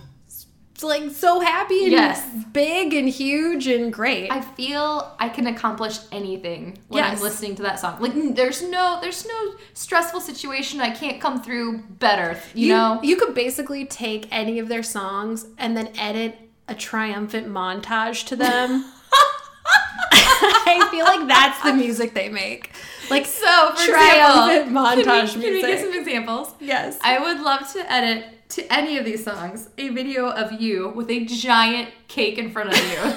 like 0.82 1.11
so 1.11 1.41
happy 1.41 1.84
and 1.84 1.93
Yes. 1.93 2.24
big 2.53 2.95
and 2.95 3.09
huge 3.09 3.66
and 3.66 3.93
great. 3.93 4.30
I 4.30 4.41
feel 4.41 5.14
I 5.18 5.28
can 5.28 5.47
accomplish 5.47 5.99
anything 6.12 6.78
when 6.89 7.03
Yes. 7.03 7.16
I'm 7.16 7.22
listening 7.22 7.57
to 7.57 7.62
that 7.62 7.80
song. 7.80 8.01
Like 8.01 8.12
there's 8.34 8.62
no 8.62 8.99
there's 9.01 9.26
no 9.26 9.55
stressful 9.74 10.20
situation 10.20 10.80
I 10.80 10.91
can't 10.91 11.20
come 11.20 11.43
through 11.43 11.78
better. 11.99 12.39
You, 12.55 12.68
know? 12.74 13.01
you 13.03 13.16
could 13.16 13.34
basically 13.34 13.86
take 13.86 14.28
any 14.30 14.59
of 14.59 14.68
their 14.68 14.82
songs 14.82 15.47
and 15.59 15.76
then 15.76 15.91
edit 15.99 16.48
a 16.69 16.75
triumphant 16.75 17.49
montage 17.49 18.27
to 18.27 18.37
them. 18.37 18.85
I 20.12 20.89
feel 20.91 21.05
like 21.05 21.27
that's 21.29 21.62
the 21.62 21.73
music 21.73 22.14
they 22.14 22.29
make. 22.29 22.71
Like 23.11 23.27
So, 23.27 23.73
for 23.75 23.87
triumphant 23.87 24.69
example, 24.69 24.83
montage 24.83 25.33
can 25.33 25.41
we, 25.41 25.43
can 25.43 25.43
we 25.43 25.51
music. 25.51 25.71
get 25.71 25.81
some 25.81 25.95
examples? 25.95 26.53
yes. 26.61 26.99
I 27.03 27.19
would 27.19 27.41
love 27.41 27.71
to 27.73 27.93
edit 27.93 28.25
to 28.51 28.73
any 28.73 28.97
of 28.99 29.05
these 29.05 29.25
songs 29.25 29.69
a 29.79 29.89
video 29.91 30.29
of 30.31 30.53
you 30.61 30.89
with 30.95 31.11
a 31.11 31.25
giant 31.27 31.91
cake 32.09 32.39
in 32.39 32.51
front 32.51 32.71
of 32.71 32.77
you. 32.77 32.97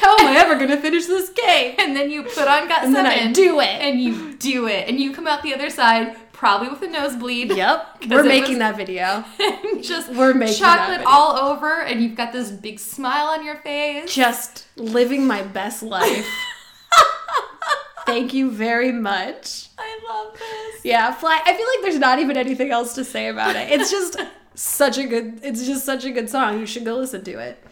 How 0.00 0.16
am 0.18 0.26
I 0.28 0.36
ever 0.38 0.54
gonna 0.56 0.76
finish 0.80 1.06
this 1.06 1.30
cake? 1.30 1.80
and 1.80 1.96
then 1.96 2.10
you 2.10 2.22
put 2.22 2.46
on 2.48 2.68
Got 2.68 2.84
And 2.84 2.94
then 2.94 3.04
Seven. 3.06 3.28
I 3.28 3.32
do 3.32 3.60
it. 3.60 3.66
And 3.66 4.00
you 4.00 4.34
do 4.36 4.68
it. 4.68 4.88
And 4.88 5.00
you 5.00 5.12
come 5.12 5.26
out 5.26 5.42
the 5.42 5.52
other 5.54 5.70
side, 5.70 6.16
probably 6.36 6.68
with 6.68 6.82
a 6.82 6.86
nosebleed. 6.88 7.56
Yep. 7.56 8.04
we're 8.10 8.22
making 8.22 8.58
that 8.58 8.76
video. 8.76 9.24
just 9.82 10.10
We're 10.12 10.34
making 10.34 10.62
that 10.62 10.88
chocolate 10.88 11.06
all 11.06 11.36
over, 11.36 11.82
and 11.82 12.02
you've 12.02 12.14
got 12.14 12.32
this 12.32 12.50
big 12.50 12.78
smile 12.78 13.28
on 13.28 13.44
your 13.44 13.56
face. 13.56 14.14
Just 14.14 14.66
living 14.76 15.26
my 15.26 15.42
best 15.42 15.82
life. 15.82 16.28
Thank 18.06 18.34
you 18.34 18.52
very 18.52 18.92
much. 18.92 19.68
I 19.78 19.98
love 20.08 20.38
this. 20.38 20.84
Yeah, 20.84 21.12
fly. 21.12 21.40
I 21.44 21.56
feel 21.56 21.66
like 21.66 21.82
there's 21.82 21.98
not 21.98 22.20
even 22.20 22.36
anything 22.36 22.70
else 22.70 22.94
to 22.94 23.04
say 23.04 23.28
about 23.28 23.56
it. 23.56 23.68
It's 23.68 23.90
just 23.90 24.16
such 24.54 24.98
a 24.98 25.06
good. 25.06 25.40
It's 25.42 25.66
just 25.66 25.84
such 25.84 26.04
a 26.04 26.12
good 26.12 26.30
song. 26.30 26.60
You 26.60 26.66
should 26.66 26.84
go 26.84 26.96
listen 26.96 27.24
to 27.24 27.38
it. 27.38 27.62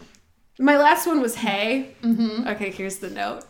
My 0.59 0.77
last 0.77 1.07
one 1.07 1.21
was 1.21 1.35
"Hey." 1.35 1.95
Mm-hmm. 2.01 2.49
Okay, 2.49 2.71
here's 2.71 2.97
the 2.97 3.09
note. 3.09 3.45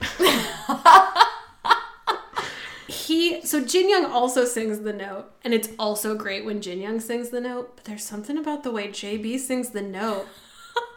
He 2.87 3.41
so 3.45 3.63
Jin 3.63 3.89
Young 3.89 4.05
also 4.05 4.45
sings 4.45 4.79
the 4.81 4.93
note, 4.93 5.31
and 5.43 5.53
it's 5.53 5.69
also 5.79 6.15
great 6.15 6.45
when 6.45 6.61
Jin 6.61 6.79
Young 6.81 6.99
sings 6.99 7.29
the 7.29 7.41
note. 7.41 7.75
But 7.75 7.85
there's 7.85 8.03
something 8.03 8.37
about 8.37 8.63
the 8.63 8.71
way 8.71 8.87
JB 8.89 9.39
sings 9.39 9.69
the 9.69 9.81
note 9.81 10.27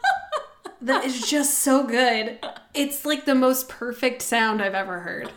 that 0.81 1.03
is 1.05 1.27
just 1.29 1.59
so 1.59 1.85
good. 1.85 2.39
It's 2.73 3.05
like 3.05 3.25
the 3.25 3.35
most 3.35 3.67
perfect 3.69 4.21
sound 4.21 4.61
I've 4.61 4.73
ever 4.75 4.99
heard. 4.99 5.31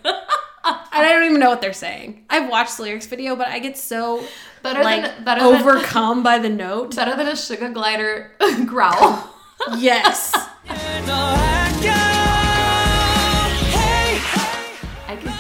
And 0.95 1.07
I 1.07 1.11
don't 1.13 1.25
even 1.25 1.41
know 1.41 1.49
what 1.49 1.61
they're 1.61 1.73
saying. 1.73 2.25
I've 2.31 2.49
watched 2.49 2.77
the 2.77 2.85
lyrics 2.85 3.07
video, 3.07 3.35
but 3.35 3.49
I 3.49 3.59
get 3.59 3.77
so 3.77 4.23
Better 4.63 4.85
like 4.85 5.03
than 5.03 5.25
better 5.25 5.41
than 5.43 5.61
overcome 5.61 6.23
by 6.23 6.39
the 6.39 6.51
note. 6.51 6.95
better 6.95 7.17
than 7.17 7.27
a 7.27 7.35
sugar 7.37 7.71
glider 7.71 8.31
growl. 8.67 9.35
Yes. 9.79 10.33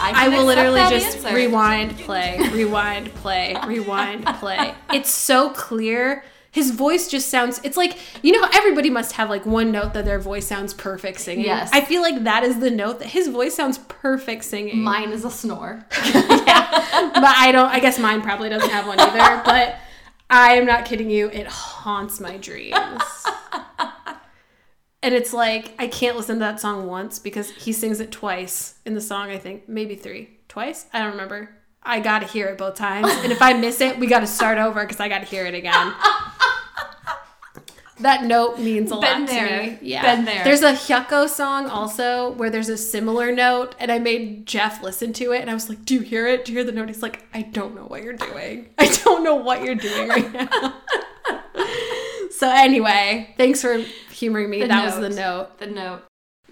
I, 0.03 0.26
I, 0.26 0.28
will 0.28 0.44
literally 0.44 0.80
just 0.90 1.18
answer. 1.18 1.34
rewind, 1.34 1.96
play, 1.98 2.38
rewind, 2.53 3.14
play, 3.14 3.57
rewind, 3.66 4.26
play. 4.26 4.74
It's 4.92 5.11
so 5.11 5.50
clear. 5.50 6.24
His 6.50 6.70
voice 6.70 7.09
just 7.09 7.30
sounds 7.30 7.61
it's 7.64 7.78
like 7.78 7.96
you 8.22 8.38
know 8.38 8.46
everybody 8.53 8.90
must 8.90 9.12
have 9.12 9.30
like 9.30 9.46
one 9.46 9.72
note 9.72 9.94
that 9.94 10.05
their 10.05 10.18
voice 10.18 10.46
sounds 10.46 10.74
perfect 10.74 11.20
singing. 11.20 11.46
Yes. 11.46 11.70
I 11.72 11.80
feel 11.80 12.03
like 12.03 12.24
that 12.24 12.42
is 12.42 12.59
the 12.61 12.70
note 12.70 12.98
that 12.98 13.09
his 13.09 13.28
voice 13.28 13.55
sounds 13.55 13.78
perfect 13.78 14.44
singing. 14.44 14.80
Mine 14.80 15.12
is 15.12 15.24
a 15.24 15.30
snore. 15.30 15.86
yeah, 16.14 17.11
but 17.14 17.24
I 17.24 17.50
don't. 17.53 17.70
I 17.70 17.80
guess 17.80 17.98
mine 17.98 18.20
probably 18.20 18.50
doesn't 18.50 18.68
have 18.68 18.86
one 18.86 19.00
either. 19.00 19.42
But 19.44 19.76
I 20.28 20.55
am 20.55 20.66
not 20.66 20.84
kidding 20.84 21.11
you. 21.11 21.30
It 21.30 21.46
haunts 21.46 22.20
my 22.20 22.36
dreams. 22.36 22.74
and 25.03 25.14
it's 25.14 25.32
like 25.32 25.74
I 25.78 25.86
can't 25.86 26.16
listen 26.16 26.36
to 26.36 26.40
that 26.40 26.61
song 26.61 26.86
once 26.86 27.18
because 27.18 27.50
he 27.50 27.72
sings 27.72 28.00
it 28.00 28.11
twice 28.11 28.74
in 28.86 28.94
the 28.94 29.00
song. 29.00 29.30
I 29.30 29.38
think 29.38 29.68
maybe 29.68 29.94
three, 29.94 30.30
twice. 30.48 30.86
I 30.92 31.00
don't 31.00 31.12
remember. 31.12 31.50
I 31.82 31.98
got 32.00 32.20
to 32.20 32.26
hear 32.26 32.46
it 32.46 32.59
both 32.59 32.76
times, 32.76 33.09
and 33.11 33.32
if 33.32 33.42
I 33.42 33.55
miss 33.55 33.80
it, 33.80 33.98
we 33.98 34.07
got 34.07 34.20
to 34.20 34.26
start 34.26 34.59
over 34.59 34.82
because 34.82 35.00
I 35.00 35.09
got 35.09 35.18
to 35.20 35.26
hear 35.26 35.46
it 35.46 35.55
again. 35.55 35.92
That 38.03 38.24
note 38.24 38.59
means 38.59 38.90
a 38.90 38.96
Been 38.96 39.20
lot 39.20 39.28
there. 39.28 39.48
to 39.48 39.70
me. 39.70 39.78
Yeah. 39.80 40.16
Been 40.16 40.24
there. 40.24 40.42
There's 40.42 40.62
a 40.62 40.72
Hyukoh 40.72 41.28
song 41.28 41.66
also 41.68 42.32
where 42.32 42.50
there's 42.50 42.68
a 42.68 42.76
similar 42.76 43.30
note, 43.30 43.76
and 43.78 43.92
I 43.92 44.00
made 44.00 44.44
Jeff 44.44 44.82
listen 44.82 45.12
to 45.14 45.30
it, 45.32 45.40
and 45.40 45.48
I 45.48 45.55
was 45.55 45.68
like, 45.68 45.84
"Do 45.84 45.94
you 45.94 46.00
hear 46.00 46.26
it? 46.26 46.44
Do 46.44 46.53
you 46.53 46.59
hear 46.59 46.64
the 46.64 46.72
note?" 46.72 46.88
He's 46.88 47.03
like, 47.03 47.24
"I 47.32 47.42
don't 47.42 47.76
know 47.76 47.84
what 47.84 48.03
you're 48.03 48.14
doing. 48.14 48.70
I 48.78 48.86
don't 49.05 49.22
know 49.22 49.36
what 49.36 49.62
you're 49.62 49.76
doing 49.76 50.09
right 50.09 50.32
now." 50.32 50.74
so 52.43 52.51
anyway, 52.51 53.32
thanks 53.36 53.62
for 53.62 53.76
humoring 54.11 54.51
me. 54.51 54.62
The 54.62 54.66
that 54.66 54.84
was 54.84 54.99
the 54.99 55.11
note. 55.11 55.59
The 55.59 55.68
note. 55.68 56.03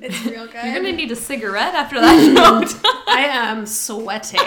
It's 0.01 0.25
real 0.25 0.47
good. 0.47 0.55
You're 0.65 0.75
gonna 0.75 0.93
need 0.93 1.11
a 1.11 1.17
cigarette 1.17 1.75
after 1.75 2.01
that 2.01 2.33
note. 2.33 2.73
I 3.09 3.25
am 3.25 3.67
sweating. 3.67 4.39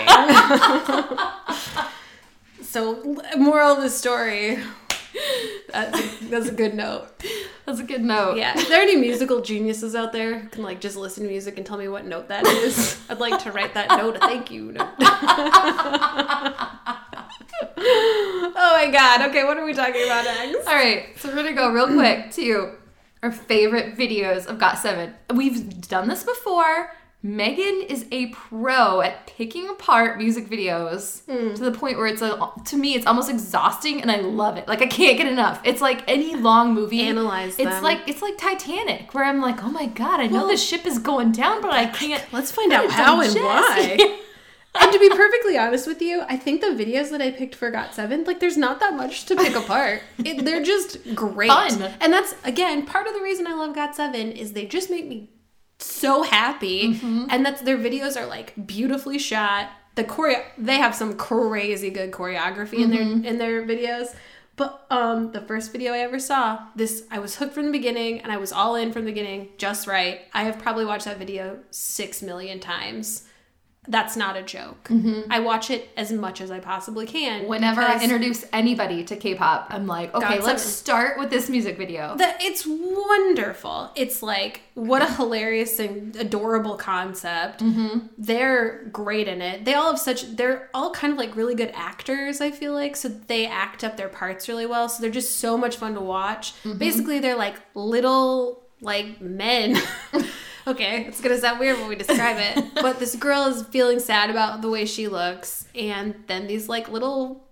so, 2.66 3.22
moral 3.38 3.76
of 3.76 3.82
the 3.82 3.90
story. 3.90 4.58
That's 5.74 6.00
a, 6.00 6.26
that's 6.30 6.48
a 6.48 6.54
good 6.54 6.76
note. 6.76 7.10
That's 7.66 7.82
a 7.82 7.84
good 7.84 8.06
note. 8.06 8.38
Yeah. 8.38 8.58
If 8.58 8.70
there 8.70 8.80
are 8.80 8.84
any 8.84 8.96
musical 8.96 9.42
geniuses 9.42 9.96
out 9.96 10.14
there 10.14 10.40
who 10.40 10.48
can 10.48 10.64
like 10.64 10.80
just 10.80 10.96
listen 10.96 11.24
to 11.24 11.30
music 11.30 11.58
and 11.58 11.66
tell 11.66 11.78
me 11.78 11.90
what 11.90 12.06
note 12.06 12.30
that 12.30 12.48
is, 12.48 13.02
I'd 13.10 13.20
like 13.20 13.44
to 13.44 13.52
write 13.52 13.74
that 13.74 13.90
note 13.90 14.16
a 14.16 14.20
thank 14.20 14.50
you 14.50 14.72
note. 14.72 14.94
Oh 17.78 18.54
my 18.56 18.92
god. 18.92 19.30
Okay, 19.30 19.44
what 19.44 19.58
are 19.58 19.66
we 19.66 19.74
talking 19.74 20.04
about 20.06 20.26
next? 20.26 20.68
All 20.68 20.74
right, 20.74 21.08
so 21.18 21.30
we're 21.30 21.36
gonna 21.36 21.54
go 21.54 21.72
real 21.72 21.88
quick 21.88 22.32
to 22.32 22.74
our 23.22 23.32
favorite 23.32 23.98
videos 23.98 24.46
of 24.48 24.60
Got 24.60 24.78
Seven. 24.78 25.14
We've 25.34 25.82
done 25.88 26.08
this 26.08 26.24
before. 26.24 26.92
Megan 27.26 27.84
is 27.88 28.06
a 28.12 28.28
pro 28.28 29.00
at 29.00 29.28
picking 29.28 29.70
apart 29.70 30.18
music 30.18 30.50
videos 30.50 31.24
hmm. 31.24 31.54
to 31.54 31.64
the 31.64 31.72
point 31.72 31.98
where 31.98 32.06
it's 32.06 32.22
a, 32.22 32.52
to 32.66 32.76
me 32.76 32.96
it's 32.96 33.06
almost 33.06 33.30
exhausting 33.30 34.02
and 34.02 34.12
I 34.12 34.18
love 34.18 34.58
it. 34.58 34.68
Like 34.68 34.82
I 34.82 34.88
can't 34.88 35.18
get 35.18 35.28
enough. 35.28 35.62
It's 35.64 35.80
like 35.80 36.04
any 36.10 36.36
long 36.36 36.74
movie. 36.74 37.00
Analyze 37.02 37.58
It's 37.58 37.64
them. 37.64 37.82
like 37.82 38.02
it's 38.08 38.22
like 38.22 38.38
Titanic 38.38 39.14
where 39.14 39.24
I'm 39.24 39.40
like, 39.40 39.64
oh 39.64 39.72
my 39.72 39.86
god, 39.86 40.20
I 40.20 40.28
know 40.28 40.40
Well- 40.40 40.48
the 40.50 40.58
ship 40.58 40.86
is 40.86 41.00
going 41.00 41.32
down, 41.32 41.62
but 41.62 41.72
I 41.72 41.86
can't. 41.86 42.22
Let's 42.34 42.52
find 42.52 42.74
out 42.74 42.92
how 42.92 43.22
and 43.22 43.34
why. 43.36 44.20
and 44.76 44.92
to 44.92 45.00
be 45.00 45.10
perfectly 45.10 45.58
honest 45.58 45.88
with 45.88 46.02
you, 46.02 46.24
I 46.28 46.38
think 46.38 46.62
the 46.62 46.68
videos 46.68 47.12
that 47.12 47.22
I 47.22 47.32
picked 47.32 47.56
for 47.56 47.70
Got 47.72 47.94
Seven, 47.94 48.24
like, 48.24 48.40
there's 48.40 48.58
not 48.58 48.80
that 48.80 48.96
much 48.96 49.26
to 49.26 49.36
pick 49.36 49.56
apart. 49.56 50.02
It, 50.20 50.46
they're 50.46 50.64
just 50.64 51.16
great. 51.16 51.50
Fun. 51.50 51.82
And 52.02 52.12
that's, 52.12 52.34
again, 52.44 52.86
part 52.86 53.08
of 53.08 53.14
the 53.14 53.22
reason 53.22 53.46
I 53.48 53.54
love 53.54 53.76
Got 53.76 53.96
Seven 53.96 54.32
is 54.32 54.54
they 54.54 54.66
just 54.66 54.90
make 54.90 55.08
me 55.08 55.30
so 55.80 56.24
happy. 56.24 56.94
Mm-hmm. 56.94 57.26
And 57.30 57.46
that's 57.46 57.62
their 57.62 57.78
videos 57.78 58.20
are 58.20 58.26
like 58.26 58.54
beautifully 58.66 59.20
shot. 59.20 59.70
The 59.96 60.04
choreo, 60.04 60.44
they 60.58 60.78
have 60.78 60.96
some 60.96 61.16
crazy 61.18 61.92
good 61.92 62.12
choreography 62.12 62.80
in 62.80 62.92
Mm-hmm. 62.92 63.22
their 63.22 63.32
in 63.32 63.38
their 63.38 63.66
videos. 63.66 64.16
But 64.56 64.86
um, 64.92 65.32
the 65.32 65.42
first 65.42 65.72
video 65.72 65.94
I 65.94 66.00
ever 66.00 66.20
saw, 66.20 66.68
this 66.76 67.04
I 67.10 67.18
was 67.20 67.36
hooked 67.36 67.54
from 67.54 67.66
the 67.66 67.72
beginning, 67.72 68.22
and 68.22 68.32
I 68.32 68.38
was 68.38 68.52
all 68.52 68.76
in 68.76 68.94
from 68.94 69.04
the 69.06 69.12
beginning, 69.12 69.50
just 69.58 69.88
right. 69.88 70.22
I 70.32 70.44
have 70.44 70.60
probably 70.60 70.86
watched 70.86 71.06
that 71.06 71.18
video 71.18 71.60
six 71.72 72.22
million 72.22 72.60
times. 72.60 73.24
That's 73.88 74.16
not 74.16 74.38
a 74.38 74.44
joke. 74.44 74.90
I 75.30 75.40
watch 75.42 75.70
it 75.70 75.90
as 75.98 76.12
much 76.12 76.40
as 76.40 76.52
I 76.52 76.60
possibly 76.60 77.06
can. 77.06 77.42
Mm-hmm. 77.42 77.50
Whenever 77.50 77.82
I 77.82 78.02
introduce 78.02 78.46
anybody 78.54 79.04
to 79.04 79.16
K-pop, 79.16 79.68
I'm 79.70 79.88
like, 79.88 80.14
okay, 80.14 80.40
let's 80.40 80.64
start 80.64 81.20
with 81.20 81.30
this 81.30 81.50
music 81.50 81.78
video. 81.78 82.16
the, 82.16 82.34
it's 82.40 82.66
wonderful. 82.66 83.92
It's 83.96 84.24
like 84.24 84.62
what 84.76 85.02
a 85.02 85.12
hilarious 85.14 85.80
and 85.80 86.16
adorable 86.16 86.78
concept. 86.78 87.62
Mm-hmm. 87.62 88.08
They're 88.18 88.86
great 88.86 89.28
in 89.28 89.42
it. 89.42 89.66
They 89.66 89.74
all 89.74 89.92
have 89.92 90.00
such. 90.00 90.36
They're 90.36 90.70
all 90.74 90.92
kind 90.92 91.12
of 91.12 91.20
like 91.20 91.36
really 91.36 91.56
good 91.56 91.72
actors. 91.76 92.40
I 92.42 92.52
feel 92.52 92.74
like 92.74 92.96
so 92.96 93.10
they 93.10 93.46
act 93.46 93.84
up 93.84 93.98
their 93.98 94.10
parts 94.10 94.48
really 94.48 94.66
well. 94.66 94.88
So 94.88 95.02
they're 95.02 95.12
just 95.12 95.38
so 95.38 95.58
much 95.58 95.76
fun 95.76 95.94
to 95.96 96.02
watch. 96.02 96.54
Mm-hmm. 96.64 96.78
Basically, 96.78 97.20
they're 97.20 97.36
like 97.36 97.56
little 97.76 98.64
like 98.82 99.20
men. 99.22 99.82
okay, 100.68 101.06
it's 101.06 101.22
gonna 101.22 101.38
sound 101.38 101.60
weird 101.60 101.78
when 101.78 101.88
we 101.88 101.96
describe 101.96 102.38
it, 102.40 102.74
but 102.82 103.00
this 103.00 103.16
girl 103.16 103.46
is 103.46 103.64
feeling 103.64 104.00
sad 104.00 104.30
about 104.30 104.62
the 104.62 104.70
way 104.70 104.86
she 104.86 105.08
looks, 105.08 105.68
and 105.76 106.16
then 106.28 106.48
these 106.48 106.68
like 106.70 106.90
little 106.90 107.44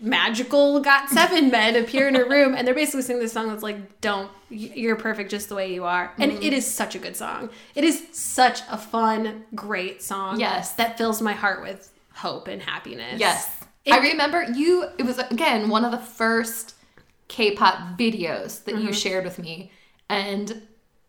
magical 0.00 0.80
got 0.80 1.08
seven 1.20 1.50
men 1.50 1.76
appear 1.76 2.08
in 2.08 2.14
her 2.14 2.28
room 2.28 2.54
and 2.54 2.66
they're 2.66 2.74
basically 2.74 3.00
singing 3.02 3.22
this 3.22 3.32
song 3.32 3.48
that's 3.48 3.62
like 3.62 4.00
don't 4.00 4.30
you're 4.50 4.96
perfect 4.96 5.30
just 5.30 5.48
the 5.48 5.54
way 5.54 5.72
you 5.72 5.84
are 5.84 6.12
and 6.18 6.32
Mm-hmm. 6.32 6.42
it 6.42 6.52
is 6.52 6.66
such 6.66 6.94
a 6.94 6.98
good 6.98 7.16
song 7.16 7.48
it 7.76 7.84
is 7.84 8.04
such 8.12 8.60
a 8.70 8.76
fun 8.76 9.44
great 9.54 10.02
song 10.02 10.40
Yes. 10.40 10.72
that 10.72 10.98
fills 10.98 11.22
my 11.22 11.32
heart 11.32 11.62
with 11.62 11.90
hope 12.12 12.48
and 12.48 12.60
happiness 12.60 13.20
Yes. 13.20 13.48
It- 13.84 13.92
I 13.94 13.98
remember 13.98 14.42
you, 14.54 14.84
it 14.98 15.04
was 15.04 15.18
again 15.18 15.68
one 15.68 15.84
of 15.84 15.92
the 15.92 15.98
first 15.98 16.74
K 17.28 17.52
pop 17.52 17.96
videos 17.98 18.64
that 18.64 18.74
Mm-hmm. 18.74 18.86
you 18.88 18.92
shared 18.92 19.24
with 19.24 19.38
me. 19.38 19.70
And 20.08 20.62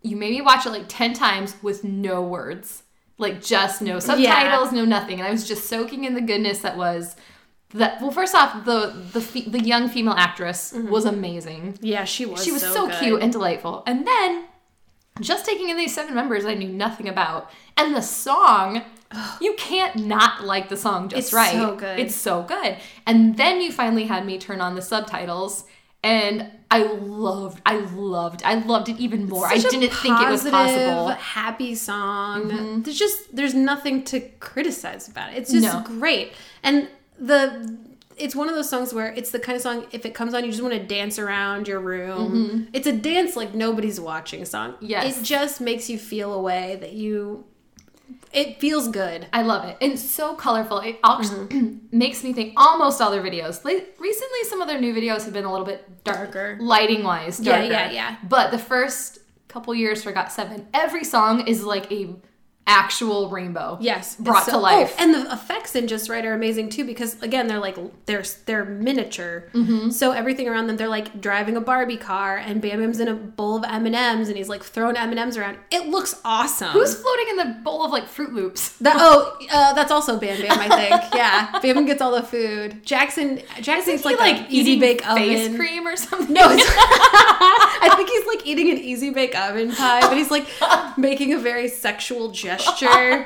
you 0.06 0.16
made 0.16 0.32
me 0.32 0.42
watch 0.42 0.66
it 0.66 0.70
like 0.70 0.86
10 0.88 1.14
times 1.14 1.56
with 1.62 1.84
no 1.84 2.22
words. 2.22 2.84
Like 3.18 3.42
just 3.42 3.82
no 3.82 4.00
subtitles, 4.00 4.72
no 4.74 4.84
nothing. 4.86 5.20
And 5.20 5.28
I 5.28 5.32
was 5.32 5.48
just 5.48 5.68
soaking 5.68 6.04
in 6.04 6.14
the 6.16 6.22
goodness 6.22 6.60
that 6.60 6.76
was 6.76 7.16
that. 7.70 8.02
Well, 8.02 8.12
first 8.12 8.36
off, 8.36 8.66
the 8.66 8.94
the, 9.14 9.22
fe- 9.22 9.50
the 9.50 9.62
young 9.62 9.88
female 9.88 10.16
actress 10.16 10.74
mm-hmm. 10.74 10.90
was 10.90 11.06
amazing. 11.06 11.78
yeah 11.82 12.04
she 12.04 12.26
was 12.26 12.44
She 12.44 12.52
was 12.52 12.62
so, 12.62 12.90
so, 12.90 13.00
cute 13.00 13.22
and 13.22 13.32
delightful. 13.32 13.84
And 13.88 14.06
then 14.06 14.46
just 15.22 15.46
taking 15.46 15.70
in 15.70 15.78
these 15.78 15.96
seven 15.96 16.14
members 16.14 16.44
I 16.44 16.56
knew 16.56 16.68
nothing 16.68 17.08
about. 17.08 17.50
And 17.78 17.96
the 17.96 18.02
song, 18.02 18.82
you 19.40 19.54
can't 19.54 19.96
not 19.96 20.44
like 20.44 20.68
the 20.68 20.76
song 20.76 21.08
just 21.08 21.28
It's 21.28 21.34
right. 21.34 21.56
It's 21.56 21.64
so 21.64 21.76
good. 21.78 22.00
It's 22.00 22.16
so 22.16 22.44
good. 22.44 22.78
And 23.08 23.38
then 23.38 23.62
you 23.62 23.72
finally 23.72 24.06
had 24.06 24.26
me 24.26 24.38
turn 24.40 24.60
on 24.60 24.76
the 24.76 24.82
subtitles 24.82 25.64
and 26.04 26.52
I 26.76 26.84
loved 26.84 27.62
I 27.66 27.78
loved 27.78 28.42
I 28.44 28.56
loved 28.56 28.90
it 28.90 28.98
even 29.00 29.28
more. 29.30 29.48
I 29.48 29.58
didn't 29.58 29.94
think 29.94 30.20
it 30.22 30.30
was 30.30 30.44
positive, 30.44 30.90
possible. 30.90 31.10
happy 31.12 31.74
song 31.76 32.44
mm-hmm. 32.50 32.82
there's 32.84 33.00
just 33.00 33.36
there's 33.36 33.54
nothing 33.54 34.04
to 34.12 34.20
criticize 34.40 35.08
about 35.08 35.32
it 35.34 35.38
it's 35.38 35.52
just 35.52 35.64
No. 35.64 35.84
great 36.00 36.34
and 36.64 36.88
the 37.20 37.78
it's 38.18 38.36
one 38.36 38.48
of 38.48 38.56
those 38.56 38.70
songs 38.70 38.94
where 38.94 39.12
it's 39.14 39.32
the 39.32 39.40
kind 39.40 39.56
of 39.58 39.62
song 39.62 39.86
if 39.92 40.06
it 40.06 40.14
comes 40.14 40.34
on 40.34 40.44
you 40.46 40.52
just 40.52 40.64
want 40.64 40.74
to 40.74 40.84
dance 40.84 41.20
around 41.20 41.68
your 41.68 41.80
room 41.80 42.32
mm-hmm. 42.32 42.64
it's 42.74 42.88
a 42.88 42.94
dance 42.94 43.36
like 43.36 43.54
nobody's 43.54 44.00
watching 44.00 44.46
song 44.46 44.76
Yes. 44.80 45.20
it 45.20 45.24
just 45.24 45.60
makes 45.62 45.90
you 45.90 45.98
feel 45.98 46.34
a 46.34 46.42
way 46.42 46.78
that 46.82 46.94
you 46.94 47.44
it 48.36 48.60
feels 48.60 48.88
good 48.90 49.28
I 49.34 49.42
love 49.42 49.66
it. 49.66 49.78
And 49.82 49.94
it's 49.94 50.10
so 50.10 50.36
colorful. 50.36 50.80
It 50.80 51.00
actually 51.04 51.48
mm-hmm. 51.48 51.88
makes 51.98 52.24
me 52.24 52.34
think 52.34 52.54
almost 52.58 53.02
all 53.02 53.12
their 53.12 53.24
videos. 53.24 53.64
Like, 53.64 53.96
recently, 54.00 54.44
some 54.50 54.62
of 54.62 54.68
their 54.68 54.80
new 54.80 54.94
videos 54.94 55.24
have 55.26 55.34
been 55.34 55.46
a 55.46 55.52
little 55.52 55.66
bit 55.66 56.04
darker 56.04 56.58
lighting 56.60 57.04
wise 57.04 57.40
Yeah, 57.40 57.64
yeah, 57.64 57.92
yeah. 57.92 58.18
But 58.28 58.52
the 58.52 58.58
first 58.58 59.20
couple 59.48 59.74
years 59.74 60.04
for 60.04 60.12
Got 60.12 60.32
Seven, 60.32 60.68
every 60.74 61.04
song 61.04 61.48
is 61.48 61.64
like 61.64 61.92
a 61.92 62.16
actual 62.68 63.30
rainbow. 63.30 63.78
Yes, 63.80 64.16
brought 64.16 64.44
it's 64.44 64.52
to 64.52 64.58
life. 64.58 64.96
oh, 64.98 65.04
and 65.04 65.14
the 65.14 65.32
effects 65.32 65.76
in 65.76 65.88
Just 65.88 66.10
Right 66.10 66.26
are 66.26 66.34
amazing 66.34 66.70
too 66.70 66.84
because 66.84 67.22
again 67.22 67.48
they're 67.48 67.60
like 67.60 67.78
they're 68.06 68.24
they're 68.46 68.66
miniature. 68.66 69.50
Mm-hmm. 69.54 69.92
So 69.92 70.12
everything 70.12 70.48
around 70.48 70.68
them 70.68 70.78
they're 70.78 70.88
like 70.88 71.22
driving 71.22 71.58
a 71.58 71.62
Barbie 71.62 71.98
car 71.98 72.38
and 72.38 72.62
Bam 72.62 72.80
Bam's 72.80 73.00
in 73.00 73.08
a 73.08 73.14
bowl 73.14 73.58
of 73.58 73.64
M 73.64 73.86
and 73.86 74.28
he's 74.36 74.50
like 74.50 74.64
throwing 74.64 74.98
M 74.98 75.10
and 75.12 75.20
M's 75.20 75.38
around. 75.38 75.58
It 75.70 75.88
looks 75.88 76.20
awesome. 76.26 76.70
Who's 76.70 76.96
floating 76.96 77.28
in 77.30 77.38
the 77.38 77.60
bowl 77.64 77.86
of 77.86 77.92
like 77.92 78.08
Fruit 78.08 78.34
Loops? 78.34 78.70
that? 78.82 78.96
Oh, 78.98 79.38
uh, 79.52 79.74
that's 79.74 79.92
also 79.92 80.20
Bam 80.20 80.42
Bam. 80.42 80.60
I 80.60 80.70
think. 80.70 81.14
yeah, 81.16 81.60
Bam 81.60 81.76
Bam 81.76 81.86
gets 81.86 82.02
all 82.02 82.12
the 82.16 82.24
food. 82.24 82.84
Jackson 82.84 83.42
Jackson's 83.62 84.06
like, 84.06 84.20
like 84.20 84.50
easy 84.50 84.80
bake 84.80 85.04
face 85.04 85.46
oven. 85.46 85.58
cream 85.58 85.88
or 85.88 85.96
something? 85.96 86.34
No, 86.34 86.50
it's, 86.50 86.64
I 86.68 87.94
think 87.96 88.10
he's 88.10 88.26
like 88.26 88.46
eating 88.48 88.72
an 88.72 88.78
easy 88.78 89.12
bake 89.12 89.38
oven 89.38 89.72
pie, 89.72 90.02
but 90.02 90.18
he's 90.18 90.32
like 90.32 90.48
making 90.98 91.34
a 91.34 91.38
very 91.38 91.68
sexual 91.68 92.32
gesture. 92.32 92.55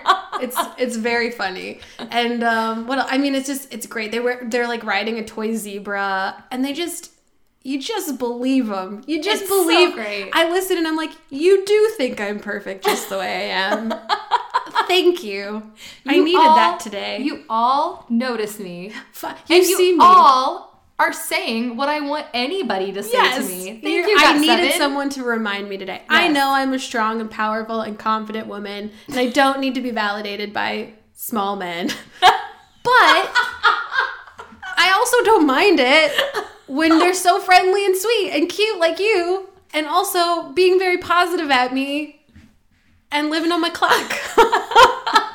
It's 0.42 0.56
it's 0.78 0.96
very 0.96 1.32
funny, 1.32 1.82
and 2.00 2.44
um, 2.46 2.88
what 2.88 2.98
I 3.12 3.18
mean, 3.18 3.36
it's 3.36 3.46
just 3.48 3.74
it's 3.74 3.86
great. 3.86 4.12
They 4.12 4.22
were 4.22 4.40
they're 4.44 4.70
like 4.70 4.86
riding 4.86 5.18
a 5.20 5.26
toy 5.26 5.54
zebra, 5.56 6.46
and 6.50 6.64
they 6.64 6.72
just 6.72 7.12
you 7.62 7.78
just 7.82 8.18
believe 8.18 8.68
them. 8.68 9.02
You 9.06 9.22
just 9.22 9.42
It's 9.42 9.50
so 9.52 9.64
believe. 9.68 9.94
great. 9.96 10.30
I 10.32 10.50
listen 10.50 10.78
and 10.78 10.88
I'm 10.88 10.96
like, 10.96 11.12
you 11.30 11.66
do 11.66 11.92
think 11.98 12.22
I'm 12.22 12.40
perfect 12.40 12.86
just 12.86 13.10
the 13.10 13.18
way 13.18 13.52
I 13.52 13.74
am. 13.74 13.94
Thank 14.88 15.24
you. 15.26 15.62
I 16.08 16.20
needed 16.20 16.40
all- 16.40 16.56
that 16.56 16.80
today. 16.80 17.20
You 17.22 17.44
all 17.50 18.06
notice 18.10 18.60
me. 18.60 18.94
And 19.24 19.36
you 19.50 19.56
you 19.58 19.78
see 19.78 19.92
me. 19.92 19.98
all 20.02 20.69
are 21.00 21.14
saying 21.14 21.78
what 21.78 21.88
I 21.88 22.02
want 22.02 22.28
anybody 22.34 22.92
to 22.92 23.02
say 23.02 23.36
to 23.36 23.42
me. 23.42 23.80
Thank 23.82 24.08
you, 24.08 24.16
I 24.20 24.38
needed 24.38 24.72
Seven. 24.72 24.78
someone 24.78 25.10
to 25.12 25.24
remind 25.24 25.70
me 25.70 25.78
today. 25.78 26.04
I 26.10 26.28
know 26.28 26.52
I'm 26.52 26.74
a 26.74 26.80
strong 26.80 27.22
and 27.22 27.32
powerful 27.32 27.82
and 27.82 27.98
confident 27.98 28.48
woman, 28.48 28.92
and 29.08 29.18
I 29.18 29.30
don't 29.30 29.60
need 29.62 29.76
to 29.76 29.82
be 29.82 29.92
validated 29.92 30.54
by 30.54 30.94
small 31.14 31.56
men. 31.56 31.88
but 32.22 32.34
I 34.78 34.92
also 34.94 35.24
don't 35.24 35.48
mind 35.48 35.80
it. 35.80 36.12
when 36.68 37.00
they're 37.00 37.14
so 37.16 37.40
friendly 37.40 37.86
and 37.86 37.98
sweet 37.98 38.32
and 38.32 38.50
cute 38.50 38.78
like 38.78 39.00
you, 39.00 39.50
and 39.74 39.88
also 39.88 40.52
being 40.52 40.78
very 40.78 40.98
positive 40.98 41.50
at 41.50 41.74
me 41.74 42.26
and 43.12 43.30
living 43.30 43.52
on 43.52 43.62
my 43.62 43.70
clock. 43.70 44.14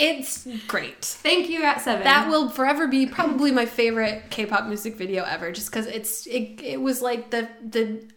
it's 0.00 0.48
great. 0.66 1.04
Thank 1.04 1.48
you, 1.50 1.62
at 1.62 1.82
seven. 1.82 2.04
That 2.04 2.28
will 2.28 2.48
forever 2.48 2.86
be 2.86 3.06
probably 3.06 3.52
my 3.52 3.66
favorite 3.66 4.24
K-pop 4.30 4.66
music 4.66 4.96
video 4.96 5.24
ever, 5.24 5.52
just 5.52 5.70
because 5.70 5.86
it's 5.86 6.26
it, 6.26 6.60
it 6.62 6.80
was 6.80 7.02
like 7.02 7.30
the 7.30 7.48
the 7.62 8.08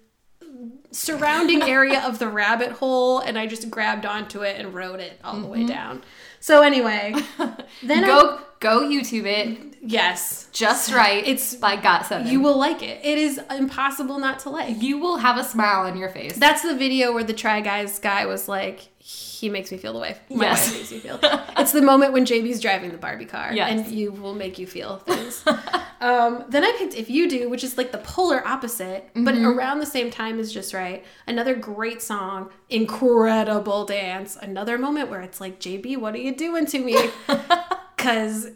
surrounding 0.92 1.62
area 1.64 2.02
of 2.06 2.20
the 2.20 2.30
rabbit 2.30 2.72
hole, 2.72 3.20
and 3.20 3.38
I 3.38 3.48
just 3.48 3.70
grabbed 3.70 4.06
onto 4.06 4.42
it 4.42 4.60
and 4.60 4.74
rode 4.74 5.02
it 5.02 5.20
all 5.24 5.40
the 5.40 5.48
way 5.48 5.60
mm-hmm. 5.60 5.68
down. 5.68 6.04
So 6.40 6.62
anyway, 6.62 7.16
then 7.84 8.04
I, 8.06 8.40
go 8.64 8.82
YouTube 8.82 9.26
it. 9.26 9.76
yes, 9.82 10.48
Just 10.54 10.92
right. 10.94 11.24
It's- 11.24 11.56
by 11.56 11.76
Got 11.76 12.06
Seven. 12.08 12.28
you 12.28 12.40
will 12.40 12.58
like 12.58 12.82
it. 12.82 13.00
It 13.04 13.18
is 13.18 13.40
impossible 13.52 14.18
not 14.20 14.40
to 14.40 14.50
like. 14.50 14.82
you 14.82 14.98
will 14.98 15.18
have 15.18 15.38
a 15.38 15.44
smile 15.44 15.86
on 15.86 15.98
your 15.98 16.10
face. 16.10 16.38
That's 16.38 16.62
the 16.64 16.76
video 16.76 17.14
where 17.14 17.24
the 17.24 17.34
Try 17.34 17.62
Guys 17.62 18.00
guy 18.00 18.26
was 18.26 18.48
like, 18.48 18.80
he 19.06 19.50
makes 19.50 19.70
me 19.72 19.78
feel 19.78 19.92
the 19.92 20.00
way 20.00 20.16
my 20.30 20.46
Yes. 20.46 20.70
wife 20.70 20.78
makes 20.78 20.92
me 20.94 21.00
feel. 21.00 21.20
it's 21.58 21.74
the 21.74 21.82
moment 21.82 22.14
when 22.14 22.26
JB's 22.26 22.62
driving 22.62 22.92
the 22.92 22.98
Barbie 22.98 23.26
car, 23.26 23.52
Yes. 23.54 23.70
and 23.72 23.92
you 23.94 24.14
will 24.14 24.34
make 24.36 24.58
you 24.58 24.66
feel 24.66 24.98
things. 25.00 25.44
um, 26.02 26.46
then 26.48 26.64
I 26.64 26.74
picked 26.78 26.94
If 26.96 27.10
You 27.10 27.30
Do, 27.30 27.50
which 27.50 27.66
is 27.66 27.78
like 27.78 27.92
the 27.92 27.98
polar 27.98 28.48
opposite, 28.48 29.10
but 29.14 29.36
Mm-hmm. 29.36 29.46
around 29.46 29.80
the 29.80 29.86
same 29.86 30.10
time 30.10 30.40
is 30.40 30.54
just 30.54 30.74
right. 30.74 31.04
Another 31.28 31.54
great 31.56 32.02
song, 32.02 32.50
incredible 32.70 33.84
dance. 33.86 34.38
Another 34.42 34.78
moment 34.78 35.10
where 35.10 35.22
it's 35.22 35.42
like, 35.42 35.60
JB, 35.60 35.98
what 35.98 36.14
are 36.16 36.20
you 36.20 36.34
doing 36.34 36.66
to 36.68 36.80
me? 36.80 36.96
Because 38.04 38.52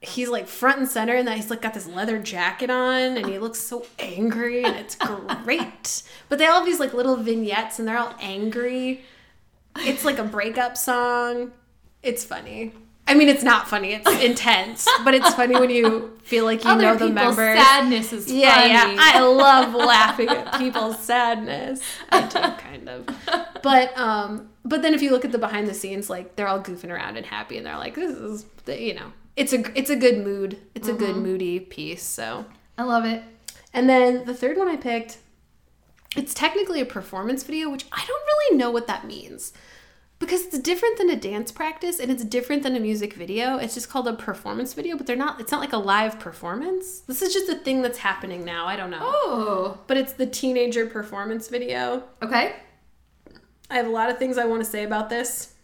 he's 0.00 0.28
like 0.30 0.46
front 0.48 0.78
and 0.78 0.88
center 0.88 1.14
and 1.14 1.28
that 1.28 1.36
he's 1.36 1.50
like 1.50 1.60
got 1.60 1.74
this 1.74 1.86
leather 1.86 2.18
jacket 2.18 2.70
on 2.70 3.16
and 3.18 3.26
he 3.26 3.38
looks 3.38 3.60
so 3.60 3.84
angry 3.98 4.64
and 4.64 4.76
it's 4.76 4.94
great. 4.96 6.02
But 6.30 6.38
they 6.38 6.46
all 6.46 6.58
have 6.58 6.64
these 6.64 6.80
like 6.80 6.94
little 6.94 7.16
vignettes 7.16 7.78
and 7.78 7.86
they're 7.88 7.98
all 7.98 8.14
angry. 8.20 9.02
It's 9.78 10.04
like 10.04 10.18
a 10.18 10.24
breakup 10.24 10.76
song. 10.76 11.50
It's 12.02 12.24
funny. 12.24 12.72
I 13.08 13.14
mean 13.14 13.28
it's 13.28 13.42
not 13.42 13.68
funny. 13.68 13.92
It's 13.94 14.08
intense 14.24 14.88
but 15.04 15.14
it's 15.14 15.34
funny 15.34 15.54
when 15.58 15.68
you 15.70 16.16
feel 16.22 16.44
like 16.44 16.62
you 16.64 16.70
Other 16.70 16.82
know 16.82 16.96
the 16.96 17.10
members. 17.10 17.58
sadness 17.58 18.12
is 18.12 18.30
yeah 18.32 18.54
funny. 18.54 18.72
yeah 18.94 18.96
i 18.98 19.20
love 19.20 19.74
laughing 19.74 20.28
at 20.28 20.56
people's 20.58 20.98
sadness. 21.00 21.80
I 22.10 22.20
do 22.22 22.38
kind 22.62 22.88
of. 22.88 23.06
But 23.62 23.98
um 23.98 24.49
but 24.64 24.82
then 24.82 24.94
if 24.94 25.02
you 25.02 25.10
look 25.10 25.24
at 25.24 25.32
the 25.32 25.38
behind 25.38 25.66
the 25.68 25.74
scenes 25.74 26.10
like 26.10 26.36
they're 26.36 26.48
all 26.48 26.60
goofing 26.62 26.90
around 26.90 27.16
and 27.16 27.26
happy 27.26 27.56
and 27.56 27.66
they're 27.66 27.76
like 27.76 27.94
this 27.94 28.16
is 28.16 28.44
the, 28.64 28.80
you 28.80 28.94
know. 28.94 29.12
It's 29.36 29.52
a 29.52 29.78
it's 29.78 29.90
a 29.90 29.96
good 29.96 30.18
mood. 30.18 30.58
It's 30.74 30.88
a 30.88 30.92
good 30.92 31.14
mm-hmm. 31.14 31.22
moody 31.22 31.60
piece 31.60 32.02
so. 32.02 32.44
I 32.76 32.82
love 32.82 33.04
it. 33.04 33.22
and 33.72 33.88
then 33.88 34.24
the 34.24 34.34
third 34.34 34.56
one 34.56 34.68
i 34.68 34.76
picked 34.76 35.18
it's 36.16 36.34
technically 36.34 36.80
a 36.80 36.86
performance 36.86 37.42
video 37.42 37.70
which 37.70 37.84
i 37.92 38.04
don't 38.06 38.26
really 38.26 38.58
know 38.58 38.70
what 38.70 38.86
that 38.86 39.06
means. 39.06 39.52
Because 40.18 40.44
it's 40.44 40.58
different 40.58 40.98
than 40.98 41.08
a 41.08 41.16
dance 41.16 41.50
practice 41.50 41.98
and 41.98 42.10
it's 42.10 42.22
different 42.22 42.62
than 42.62 42.76
a 42.76 42.80
music 42.80 43.14
video. 43.14 43.56
It's 43.56 43.72
just 43.72 43.88
called 43.88 44.06
a 44.06 44.12
performance 44.12 44.74
video 44.74 44.98
but 44.98 45.06
they're 45.06 45.16
not 45.16 45.40
it's 45.40 45.50
not 45.50 45.60
like 45.62 45.72
a 45.72 45.78
live 45.78 46.20
performance. 46.20 47.00
This 47.00 47.22
is 47.22 47.32
just 47.32 47.48
a 47.48 47.54
thing 47.54 47.80
that's 47.80 47.98
happening 47.98 48.44
now. 48.44 48.66
I 48.66 48.76
don't 48.76 48.90
know. 48.90 48.98
Oh. 49.00 49.78
but 49.86 49.96
it's 49.96 50.12
the 50.12 50.26
teenager 50.26 50.84
performance 50.86 51.48
video. 51.48 52.04
Okay. 52.22 52.56
I 53.70 53.76
have 53.76 53.86
a 53.86 53.90
lot 53.90 54.10
of 54.10 54.18
things 54.18 54.36
I 54.36 54.44
want 54.44 54.64
to 54.64 54.68
say 54.68 54.84
about 54.84 55.08
this. 55.08 55.54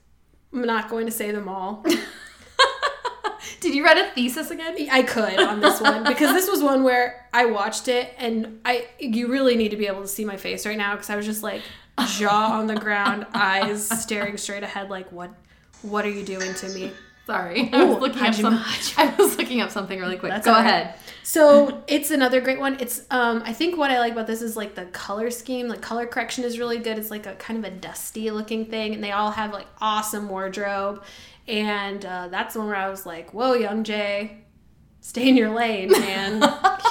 I'm 0.52 0.62
not 0.62 0.88
going 0.88 1.07
to 1.07 1.12
say 1.12 1.32
them 1.32 1.48
all. 1.48 1.84
Did 3.61 3.74
you 3.74 3.84
write 3.84 3.98
a 3.98 4.11
thesis 4.14 4.50
again? 4.50 4.76
I 4.90 5.02
could 5.02 5.40
on 5.40 5.61
this 5.61 5.80
one 5.80 6.04
because 6.04 6.32
this 6.32 6.48
was 6.48 6.62
one 6.62 6.84
where 6.84 7.28
I 7.32 7.46
watched 7.46 7.88
it 7.88 8.14
and 8.18 8.61
I 8.64 8.86
you 8.98 9.28
really 9.28 9.57
need 9.57 9.70
to 9.70 9.76
be 9.76 9.86
able 9.86 10.02
to 10.02 10.09
see 10.09 10.24
my 10.24 10.36
face 10.36 10.66
right 10.66 10.76
now 10.76 10.94
because 10.94 11.11
I 11.11 11.16
was 11.16 11.26
just 11.26 11.42
like 11.42 11.62
jaw 12.07 12.59
on 12.59 12.66
the 12.66 12.76
ground, 12.76 13.26
eyes 13.34 13.88
staring 14.02 14.36
straight 14.36 14.62
ahead 14.62 14.90
like 14.90 15.11
what 15.11 15.30
what 15.82 16.04
are 16.04 16.11
you 16.11 16.24
doing 16.24 16.54
to 16.54 16.68
me? 16.70 16.92
Sorry, 17.27 17.70
I 17.72 17.85
was 17.85 17.97
Ooh, 17.97 17.99
looking 17.99 18.27
up 18.27 18.35
some, 18.35 18.55
I 18.97 19.14
was 19.18 19.37
looking 19.37 19.61
up 19.61 19.70
something 19.70 19.99
really 19.99 20.16
quick. 20.16 20.31
That's 20.31 20.47
Go 20.47 20.53
right. 20.53 20.61
ahead. 20.61 20.95
So 21.24 21.83
it's 21.89 22.12
another 22.12 22.41
great 22.41 22.61
one. 22.61 22.79
It's 22.79 23.03
um 23.11 23.43
I 23.45 23.53
think 23.53 23.77
what 23.77 23.91
I 23.91 23.99
like 23.99 24.12
about 24.12 24.29
this 24.29 24.43
is 24.43 24.57
like 24.57 24.77
the 24.77 24.87
color 24.87 25.31
scheme. 25.31 25.66
Like 25.68 25.81
color 25.83 26.07
correction 26.07 26.45
is 26.45 26.59
really 26.59 26.79
good. 26.79 26.99
It's 26.99 27.11
like 27.11 27.27
a 27.27 27.35
kind 27.35 27.59
of 27.64 27.70
a 27.70 27.74
dusty 27.74 28.31
looking 28.31 28.66
thing, 28.66 28.95
and 28.95 29.03
they 29.03 29.11
all 29.11 29.33
have 29.33 29.53
like 29.53 29.66
awesome 29.81 30.29
wardrobe. 30.29 31.03
And 31.49 32.05
uh, 32.05 32.29
that's 32.29 32.55
the 32.55 32.61
one 32.61 32.68
where 32.68 32.77
I 32.77 32.89
was 32.89 33.07
like, 33.07 33.35
"Whoa, 33.35 33.55
young 33.55 33.83
Jay, 33.85 34.39
stay 35.07 35.28
in 35.28 35.36
your 35.36 35.50
lane, 35.50 35.90
man." 35.90 36.42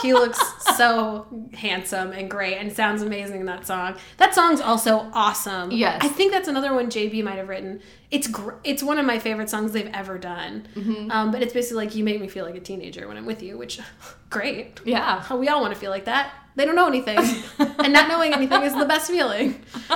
he 0.01 0.13
looks 0.13 0.39
so 0.77 1.25
handsome 1.53 2.11
and 2.11 2.29
great, 2.29 2.57
and 2.57 2.71
sounds 2.71 3.01
amazing 3.01 3.39
in 3.41 3.45
that 3.47 3.65
song. 3.65 3.95
That 4.17 4.35
song's 4.35 4.61
also 4.61 5.09
awesome. 5.13 5.71
Yes. 5.71 5.99
I 6.03 6.07
think 6.07 6.31
that's 6.31 6.47
another 6.47 6.73
one 6.73 6.87
JB 6.89 7.23
might 7.23 7.37
have 7.37 7.49
written. 7.49 7.81
It's 8.11 8.27
gr- 8.27 8.53
it's 8.63 8.83
one 8.83 8.97
of 8.99 9.05
my 9.05 9.17
favorite 9.19 9.49
songs 9.49 9.71
they've 9.71 9.89
ever 9.93 10.17
done. 10.17 10.67
Um, 11.11 11.31
but 11.31 11.41
it's 11.41 11.53
basically 11.53 11.85
like 11.85 11.95
you 11.95 12.03
make 12.03 12.19
me 12.21 12.27
feel 12.27 12.45
like 12.45 12.55
a 12.55 12.59
teenager 12.59 13.07
when 13.07 13.17
I'm 13.17 13.25
with 13.25 13.41
you, 13.41 13.57
which 13.57 13.79
great. 14.29 14.79
Yeah. 14.85 15.33
We 15.35 15.47
all 15.47 15.61
want 15.61 15.73
to 15.73 15.79
feel 15.79 15.91
like 15.91 16.05
that. 16.05 16.31
They 16.55 16.65
don't 16.65 16.75
know 16.75 16.87
anything, 16.87 17.17
and 17.59 17.91
not 17.91 18.07
knowing 18.07 18.33
anything 18.33 18.61
is 18.63 18.73
the 18.73 18.85
best 18.85 19.09
feeling. 19.09 19.63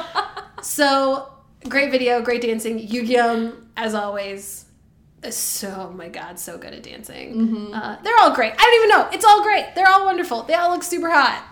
So 0.62 1.32
great 1.68 1.92
video, 1.92 2.22
great 2.22 2.42
dancing. 2.42 2.86
Yugyeom, 2.86 3.54
as 3.78 3.94
always, 3.94 4.66
so 5.30 5.90
oh 5.90 5.94
my 5.94 6.10
god, 6.10 6.40
so 6.40 6.58
good 6.58 6.74
at 6.74 6.84
dancing. 6.84 7.74
Uh, 7.74 7.98
they're 8.04 8.18
all 8.20 8.34
great. 8.34 8.54
I 8.54 8.58
don't 8.58 8.76
even 8.76 8.90
know. 8.90 9.10
It's 9.12 9.26
all 9.26 9.44
great. 9.44 9.76
They're 9.76 9.90
all 9.90 10.06
wonderful. 10.06 10.44
They 10.44 10.54
all 10.54 10.72
look 10.72 10.84
super 10.84 11.10
hot. 11.10 11.44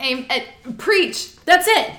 Aim, 0.00 0.26
uh, 0.30 0.40
preach. 0.76 1.36
That's 1.44 1.66
it. 1.66 1.90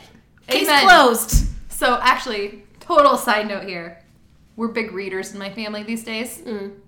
Case 0.47 0.67
Amen. 0.67 0.86
closed. 0.86 1.47
So 1.69 1.99
actually, 2.01 2.63
total 2.80 3.17
side 3.17 3.47
note 3.47 3.63
here. 3.65 4.01
We're 4.55 4.69
big 4.69 4.91
readers 4.91 5.32
in 5.32 5.39
my 5.39 5.49
family 5.49 5.84
these 5.84 6.03
days. 6.03 6.41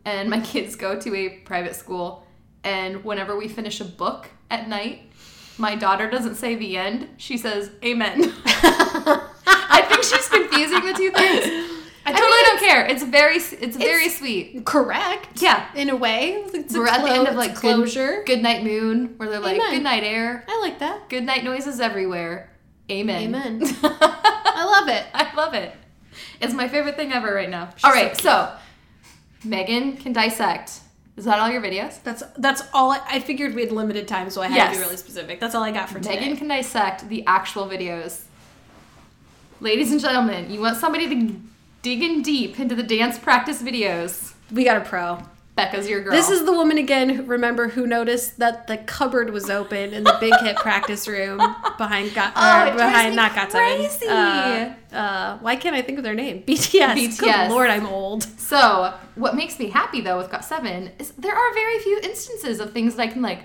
And 0.05 0.29
my 0.29 0.39
kids 0.43 0.75
go 0.75 0.99
to 0.99 1.15
a 1.15 1.29
private 1.45 1.75
school. 1.75 2.25
And 2.63 3.03
whenever 3.03 3.37
we 3.37 3.47
finish 3.47 3.81
a 3.81 3.85
book 3.85 4.27
at 4.49 4.67
night, 4.67 5.11
my 5.57 5.75
daughter 5.75 6.09
doesn't 6.09 6.35
say 6.35 6.55
the 6.55 6.77
end. 6.77 7.07
She 7.17 7.37
says, 7.37 7.71
Amen. 7.83 8.33
I 8.45 9.85
think 9.87 10.03
she's 10.03 10.27
confusing 10.27 10.85
the 10.85 10.93
two 10.93 11.11
things. 11.11 11.67
I 12.05 12.11
totally 12.11 12.29
mean, 12.31 12.45
don't 12.45 12.59
care. 12.59 12.85
It's 12.87 13.03
very, 13.03 13.35
it's 13.37 13.77
very 13.77 14.09
sweet. 14.09 14.65
Correct. 14.65 15.41
Yeah. 15.41 15.67
In 15.75 15.89
a 15.89 15.95
way, 15.95 16.43
it's 16.53 16.73
We're 16.75 16.87
at 16.87 17.03
the 17.03 17.11
end 17.11 17.27
of 17.27 17.35
like 17.35 17.51
it's 17.51 17.59
a 17.59 17.61
good, 17.61 17.75
closure. 17.75 18.23
good 18.25 18.41
night 18.41 18.63
moon, 18.63 19.13
where 19.17 19.29
they're 19.29 19.39
like, 19.39 19.55
Amen. 19.57 19.71
good 19.71 19.83
night 19.83 20.03
air, 20.03 20.43
I 20.47 20.59
like 20.61 20.79
that. 20.79 21.09
good 21.09 21.23
night 21.23 21.43
noises 21.43 21.79
everywhere. 21.79 22.49
Amen. 22.89 23.23
Amen. 23.23 23.61
I 23.83 24.65
love 24.65 24.87
it. 24.89 25.05
I 25.13 25.33
love 25.35 25.53
it. 25.53 25.73
It's 26.41 26.53
my 26.53 26.67
favorite 26.67 26.95
thing 26.95 27.13
ever 27.13 27.33
right 27.33 27.49
now. 27.49 27.69
all 27.83 27.91
right, 27.91 28.19
so 28.19 28.53
Megan 29.43 29.97
can 29.97 30.11
dissect. 30.13 30.79
Is 31.17 31.25
that 31.25 31.39
all 31.39 31.49
your 31.49 31.61
videos? 31.61 32.01
That's 32.03 32.23
that's 32.37 32.63
all. 32.73 32.91
I, 32.91 32.99
I 33.07 33.19
figured 33.19 33.53
we 33.53 33.61
had 33.61 33.71
limited 33.71 34.07
time, 34.07 34.29
so 34.29 34.41
I 34.41 34.47
had 34.47 34.71
to 34.71 34.77
be 34.77 34.83
really 34.83 34.97
specific. 34.97 35.39
That's 35.39 35.53
all 35.53 35.63
I 35.63 35.71
got 35.71 35.89
for 35.89 35.99
today. 35.99 36.19
Megan 36.19 36.37
can 36.37 36.47
dissect 36.47 37.07
the 37.09 37.23
actual 37.27 37.67
videos. 37.67 38.23
Ladies 39.59 39.91
and 39.91 40.01
gentlemen, 40.01 40.49
you 40.51 40.59
want 40.59 40.77
somebody 40.77 41.07
to 41.09 41.39
dig 41.81 42.01
in 42.03 42.21
deep 42.21 42.59
into 42.59 42.75
the 42.75 42.83
dance 42.83 43.17
practice 43.19 43.61
videos? 43.61 44.33
we 44.51 44.63
got 44.65 44.77
a 44.77 44.81
pro. 44.81 45.19
Becca's 45.55 45.87
your 45.87 46.01
girl. 46.01 46.11
This 46.13 46.29
is 46.29 46.45
the 46.45 46.53
woman 46.53 46.77
again. 46.77 47.09
who- 47.09 47.23
Remember 47.23 47.67
who 47.67 47.85
noticed 47.85 48.39
that 48.39 48.67
the 48.67 48.77
cupboard 48.77 49.31
was 49.31 49.49
open 49.49 49.93
in 49.93 50.03
the 50.05 50.15
big 50.19 50.33
hit 50.39 50.55
practice 50.55 51.07
room 51.09 51.37
behind 51.77 52.13
got 52.15 52.31
Oh, 52.37 52.41
uh, 52.41 52.73
behind 52.75 53.15
not 53.17 53.35
got 53.35 53.49
crazy. 53.49 54.07
Uh, 54.07 54.73
uh, 54.93 55.37
why 55.39 55.57
can't 55.57 55.75
I 55.75 55.81
think 55.81 55.97
of 55.97 56.03
their 56.05 56.13
name? 56.15 56.43
BTS. 56.47 56.93
BTS. 56.95 57.19
Good 57.19 57.49
lord, 57.49 57.69
I'm 57.69 57.85
old. 57.85 58.23
So, 58.39 58.93
what 59.15 59.35
makes 59.35 59.59
me 59.59 59.69
happy 59.69 59.99
though 60.01 60.17
with 60.17 60.31
Got 60.31 60.45
Seven 60.45 60.91
is 60.99 61.11
there 61.11 61.35
are 61.35 61.53
very 61.53 61.79
few 61.79 61.99
instances 62.01 62.59
of 62.61 62.71
things 62.71 62.95
that 62.95 63.03
I 63.03 63.07
can 63.07 63.21
like 63.21 63.41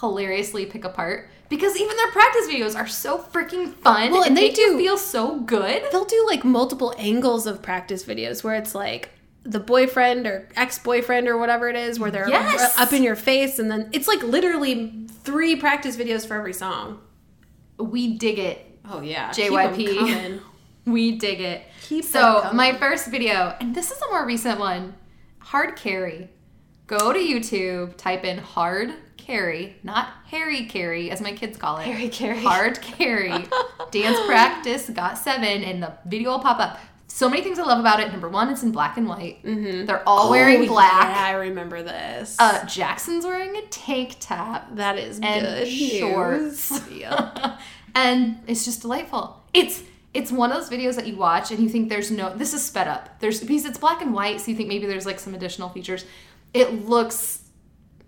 hilariously 0.00 0.66
pick 0.66 0.84
apart 0.84 1.28
because 1.48 1.76
even 1.76 1.96
their 1.96 2.10
practice 2.10 2.46
videos 2.48 2.74
are 2.76 2.88
so 2.88 3.18
freaking 3.18 3.72
fun 3.72 4.10
Well, 4.10 4.24
and 4.24 4.36
they 4.36 4.50
do- 4.50 4.76
feel 4.76 4.98
so 4.98 5.40
good. 5.40 5.82
They'll 5.92 6.04
do 6.04 6.24
like 6.26 6.44
multiple 6.44 6.94
angles 6.98 7.46
of 7.46 7.62
practice 7.62 8.04
videos 8.04 8.42
where 8.42 8.54
it's 8.56 8.74
like 8.74 9.10
the 9.44 9.60
boyfriend 9.60 10.26
or 10.26 10.48
ex-boyfriend 10.56 11.28
or 11.28 11.38
whatever 11.38 11.68
it 11.68 11.76
is 11.76 12.00
where 12.00 12.10
they're 12.10 12.28
Yes. 12.28 12.76
up 12.78 12.92
in 12.92 13.02
your 13.04 13.14
face 13.14 13.58
and 13.60 13.70
then 13.70 13.88
it's 13.92 14.08
like 14.08 14.22
literally 14.24 15.06
three 15.22 15.54
practice 15.54 15.96
videos 15.96 16.26
for 16.26 16.34
every 16.34 16.52
song. 16.52 17.00
We 17.78 18.16
dig 18.16 18.38
it. 18.40 18.78
Oh 18.90 19.00
yeah. 19.00 19.30
JYP. 19.30 20.40
We 20.84 21.18
dig 21.18 21.40
it. 21.40 21.62
Keep 21.82 22.04
so 22.04 22.48
my 22.54 22.72
first 22.74 23.08
video, 23.08 23.56
and 23.60 23.74
this 23.74 23.90
is 23.90 24.00
a 24.00 24.06
more 24.06 24.24
recent 24.24 24.60
one, 24.60 24.94
hard 25.40 25.74
carry. 25.74 26.30
Go 26.86 27.12
to 27.12 27.18
YouTube, 27.18 27.96
type 27.96 28.24
in 28.24 28.38
hard 28.38 28.94
carry, 29.26 29.76
not 29.82 30.08
Harry 30.26 30.66
carry 30.66 31.10
as 31.10 31.20
my 31.20 31.32
kids 31.32 31.58
call 31.58 31.78
it. 31.78 31.84
Harry 31.84 32.08
carry. 32.08 32.38
Hard 32.38 32.80
carry. 32.80 33.30
Dance 33.90 34.18
practice 34.26 34.88
got 34.90 35.18
seven, 35.18 35.62
and 35.64 35.82
the 35.82 35.92
video 36.06 36.30
will 36.30 36.38
pop 36.38 36.60
up. 36.60 36.78
So 37.08 37.30
many 37.30 37.42
things 37.42 37.58
I 37.58 37.62
love 37.62 37.80
about 37.80 38.00
it. 38.00 38.10
Number 38.12 38.28
one, 38.28 38.50
it's 38.50 38.62
in 38.62 38.72
black 38.72 38.96
and 38.96 39.08
white. 39.08 39.42
Mm-hmm. 39.42 39.86
They're 39.86 40.06
all 40.06 40.30
wearing 40.30 40.62
Oh, 40.62 40.66
black. 40.66 41.16
Yeah, 41.16 41.24
I 41.24 41.30
remember 41.32 41.82
this. 41.82 42.36
Uh, 42.38 42.64
Jackson's 42.66 43.24
wearing 43.24 43.56
a 43.56 43.62
tank 43.68 44.16
top 44.20 44.76
that 44.76 44.98
is 44.98 45.18
and 45.22 45.46
good 45.46 45.66
shorts. 45.68 46.82
yeah. 46.92 47.58
and 47.94 48.38
it's 48.46 48.64
just 48.64 48.82
delightful. 48.82 49.42
It's 49.54 49.82
it's 50.12 50.32
one 50.32 50.50
of 50.50 50.58
those 50.58 50.70
videos 50.70 50.96
that 50.96 51.06
you 51.06 51.16
watch 51.16 51.50
and 51.50 51.60
you 51.60 51.68
think 51.68 51.88
there's 51.88 52.10
no 52.10 52.34
this 52.34 52.52
is 52.52 52.64
sped 52.64 52.88
up. 52.88 53.20
There's 53.20 53.40
because 53.40 53.64
it's 53.64 53.78
black 53.78 54.02
and 54.02 54.12
white, 54.12 54.40
so 54.40 54.50
you 54.50 54.56
think 54.56 54.68
maybe 54.68 54.86
there's 54.86 55.06
like 55.06 55.18
some 55.18 55.34
additional 55.34 55.68
features. 55.70 56.04
It 56.52 56.86
looks 56.86 57.45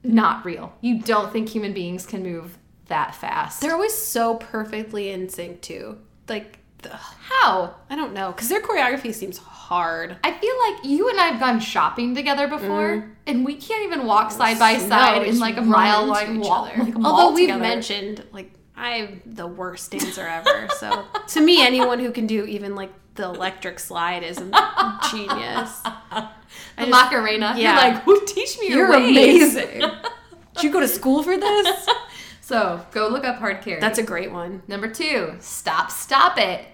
not 0.04 0.44
real. 0.44 0.72
You 0.80 1.00
don't 1.00 1.32
think 1.32 1.48
human 1.48 1.72
beings 1.72 2.06
can 2.06 2.22
move 2.22 2.56
that 2.86 3.14
fast. 3.14 3.60
They're 3.60 3.72
always 3.74 3.94
so 3.94 4.36
perfectly 4.36 5.10
in 5.10 5.28
sync 5.28 5.60
too. 5.60 5.98
Like, 6.28 6.58
the, 6.82 6.90
How? 6.90 7.74
I 7.90 7.96
don't 7.96 8.12
know, 8.14 8.30
because 8.32 8.48
their 8.48 8.62
choreography 8.62 9.12
seems 9.12 9.38
hard. 9.38 10.16
I 10.22 10.32
feel 10.32 10.54
like 10.70 10.84
you 10.84 11.08
and 11.10 11.18
I 11.20 11.24
have 11.26 11.40
gone 11.40 11.58
shopping 11.60 12.14
together 12.14 12.46
before, 12.48 13.10
and 13.26 13.44
we 13.44 13.56
can't 13.56 13.84
even 13.84 14.06
walk 14.06 14.30
side 14.30 14.58
by 14.58 14.74
Mm. 14.76 14.82
No, 14.82 14.88
side 14.88 15.22
in 15.26 15.38
like 15.40 15.56
a 15.56 15.62
mile 15.62 16.06
long 16.06 16.36
each 16.40 16.46
wall. 16.46 16.64
other. 16.66 16.84
Like 16.84 16.94
Although 17.04 17.34
we've 17.34 17.48
together. 17.48 17.60
mentioned, 17.60 18.24
like, 18.32 18.52
I'm 18.76 19.20
the 19.26 19.46
worst 19.48 19.90
dancer 19.90 20.26
ever. 20.26 20.68
So 20.78 21.04
to 21.28 21.40
me, 21.40 21.60
anyone 21.66 21.98
who 21.98 22.12
can 22.12 22.26
do 22.28 22.44
even 22.44 22.76
like 22.76 22.92
the 23.16 23.24
electric 23.24 23.80
slide 23.80 24.22
is 24.22 24.38
a 24.38 25.00
genius. 25.10 25.82
The 26.78 26.86
Macarena. 26.86 27.54
yeah. 27.56 27.74
You're 27.84 27.92
like, 27.94 28.02
"Who 28.04 28.24
teach 28.26 28.58
me 28.58 28.68
your 28.68 28.78
You're 28.78 28.90
ways?" 28.90 29.56
amazing. 29.56 29.80
Did 30.54 30.62
you 30.64 30.72
go 30.72 30.80
to 30.80 30.88
school 30.88 31.22
for 31.22 31.36
this? 31.36 31.88
So 32.40 32.80
go 32.92 33.08
look 33.08 33.26
up 33.26 33.36
hard 33.36 33.60
carry. 33.60 33.78
That's 33.78 33.98
a 33.98 34.02
great 34.02 34.32
one. 34.32 34.62
number 34.68 34.88
two. 34.88 35.34
Stop, 35.38 35.90
stop 35.90 36.38
it. 36.38 36.64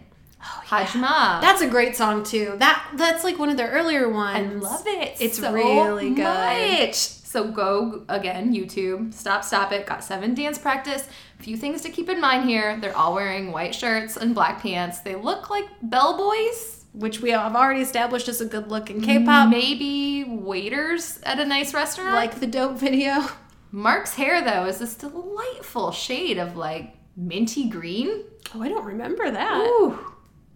Oh, 0.41 0.63
Hajima. 0.67 1.41
That's 1.41 1.63
a 1.63 1.67
great 1.69 1.97
song 1.97 2.23
too. 2.23 2.55
That 2.59 2.93
that's 2.95 3.25
like 3.25 3.41
one 3.41 3.49
of 3.49 3.57
their 3.57 3.71
earlier 3.73 4.09
ones. 4.09 4.65
I 4.65 4.69
love 4.71 4.87
it. 4.87 5.17
It's 5.19 5.39
so 5.39 5.53
really 5.53 6.11
good. 6.11 6.23
Much. 6.23 6.95
So 6.95 7.51
go 7.51 8.05
again, 8.09 8.55
YouTube. 8.55 9.13
Stop, 9.13 9.43
stop 9.43 9.73
it. 9.73 9.85
Got 9.85 10.05
seven 10.05 10.33
dance 10.35 10.59
practice. 10.59 11.09
A 11.41 11.43
few 11.43 11.57
things 11.57 11.83
to 11.83 11.89
keep 11.91 12.09
in 12.09 12.21
mind 12.21 12.49
here. 12.49 12.79
They're 12.81 12.97
all 12.97 13.13
wearing 13.13 13.51
white 13.51 13.75
shirts 13.75 14.17
and 14.17 14.33
black 14.33 14.63
pants. 14.63 15.01
They 15.01 15.17
look 15.17 15.51
like 15.51 15.65
bellboys. 15.83 16.74
Which 16.95 17.21
we 17.21 17.31
have 17.31 17.57
already 17.57 17.81
established 17.81 18.29
is 18.29 18.41
a 18.41 18.47
good 18.47 18.69
look 18.69 18.89
in 18.89 19.01
K-pop. 19.01 19.51
Maybe 19.51 20.25
waiters 20.25 21.19
at 21.25 21.41
a 21.41 21.45
nice 21.45 21.75
restaurant. 21.75 22.15
Like 22.15 22.39
the 22.39 22.47
dope 22.47 22.79
video. 22.79 23.25
Mark's 23.73 24.15
hair 24.15 24.43
though 24.43 24.67
is 24.67 24.79
this 24.79 24.95
delightful 24.95 25.91
shade 25.91 26.39
of 26.39 26.57
like 26.57 26.95
minty 27.17 27.69
green. 27.69 28.23
Oh, 28.55 28.63
I 28.63 28.69
don't 28.69 28.85
remember 28.85 29.29
that. 29.29 29.61
Ooh. 29.61 29.99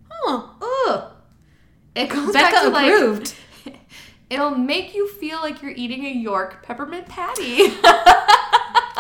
Huh. 0.09 0.47
Ugh. 0.63 1.13
It 1.97 2.09
goes 2.09 2.33
back 2.33 2.53
Becca 2.53 2.67
to 2.67 2.71
like 2.71 3.77
it'll 4.31 4.53
make 4.53 4.95
you 4.95 5.09
feel 5.09 5.41
like 5.41 5.61
you're 5.61 5.73
eating 5.73 6.05
a 6.07 6.11
York 6.11 6.63
peppermint 6.63 7.09
patty. 7.09 7.69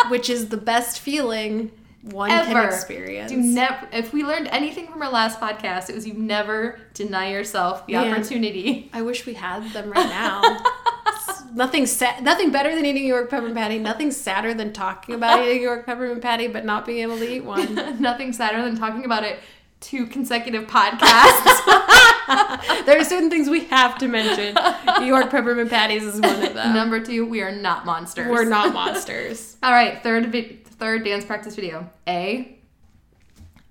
which 0.08 0.28
is 0.28 0.48
the 0.48 0.56
best 0.56 0.98
feeling 0.98 1.70
one 2.02 2.30
Ever. 2.30 2.52
can 2.52 2.64
experience. 2.66 3.30
Do 3.32 3.36
never. 3.38 3.88
If 3.92 4.12
we 4.12 4.22
learned 4.24 4.48
anything 4.48 4.86
from 4.86 5.02
our 5.02 5.10
last 5.10 5.40
podcast, 5.40 5.90
it 5.90 5.94
was 5.94 6.06
you 6.06 6.14
never 6.14 6.80
deny 6.94 7.30
yourself 7.30 7.86
the 7.86 7.94
Man. 7.94 8.12
opportunity. 8.12 8.88
I 8.92 9.02
wish 9.02 9.26
we 9.26 9.34
had 9.34 9.68
them 9.72 9.90
right 9.90 10.08
now. 10.08 10.42
nothing 11.54 11.86
sa- 11.86 12.20
nothing 12.20 12.50
better 12.50 12.74
than 12.74 12.84
eating 12.86 13.06
York 13.06 13.30
peppermint 13.30 13.56
patty. 13.56 13.78
Nothing 13.78 14.10
sadder 14.10 14.54
than 14.54 14.72
talking 14.72 15.14
about 15.14 15.42
eating 15.44 15.62
York 15.62 15.86
peppermint 15.86 16.22
patty 16.22 16.46
but 16.46 16.64
not 16.64 16.86
being 16.86 17.00
able 17.00 17.18
to 17.18 17.28
eat 17.28 17.44
one. 17.44 17.74
Nothing 18.00 18.32
sadder 18.32 18.62
than 18.62 18.76
talking 18.76 19.04
about 19.04 19.24
it 19.24 19.40
two 19.80 20.06
consecutive 20.06 20.66
podcasts. 20.68 22.14
there 22.86 22.98
are 23.00 23.04
certain 23.04 23.30
things 23.30 23.48
we 23.48 23.64
have 23.66 23.98
to 23.98 24.08
mention. 24.08 24.56
New 25.00 25.06
York 25.06 25.30
peppermint 25.30 25.70
patties 25.70 26.04
is 26.04 26.20
one 26.20 26.42
of 26.44 26.54
them. 26.54 26.74
Number 26.74 27.00
two, 27.00 27.26
we 27.26 27.40
are 27.42 27.52
not 27.52 27.86
monsters. 27.86 28.28
We're 28.28 28.44
not 28.44 28.72
monsters. 28.74 29.56
All 29.62 29.72
right, 29.72 30.02
third 30.02 30.30
vi- 30.32 30.60
third 30.64 31.04
dance 31.04 31.24
practice 31.24 31.54
video. 31.54 31.88
A. 32.06 32.54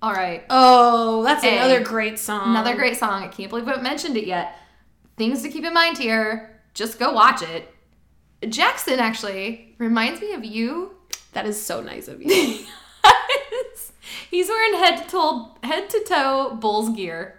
All 0.00 0.12
right, 0.12 0.44
Oh, 0.50 1.24
that's 1.24 1.42
A. 1.44 1.56
another 1.56 1.80
great 1.82 2.18
song. 2.18 2.50
another 2.50 2.76
great 2.76 2.96
song. 2.96 3.24
I 3.24 3.28
can't 3.28 3.50
believe 3.50 3.66
I 3.66 3.70
haven't 3.70 3.82
mentioned 3.84 4.16
it 4.16 4.26
yet. 4.26 4.56
Things 5.16 5.42
to 5.42 5.48
keep 5.48 5.64
in 5.64 5.74
mind 5.74 5.98
here. 5.98 6.60
Just 6.74 6.98
go 7.00 7.12
watch 7.12 7.42
it. 7.42 7.74
Jackson 8.48 9.00
actually 9.00 9.74
reminds 9.78 10.20
me 10.20 10.32
of 10.34 10.44
you 10.44 10.94
That 11.32 11.44
is 11.46 11.60
so 11.60 11.80
nice 11.80 12.06
of 12.06 12.22
you. 12.22 12.28
He's 14.30 14.48
wearing 14.48 14.74
head 14.78 14.96
to 14.98 15.04
toe 15.08 15.56
head 15.64 15.90
to 15.90 16.04
toe 16.04 16.56
Bulls 16.60 16.90
gear. 16.94 17.36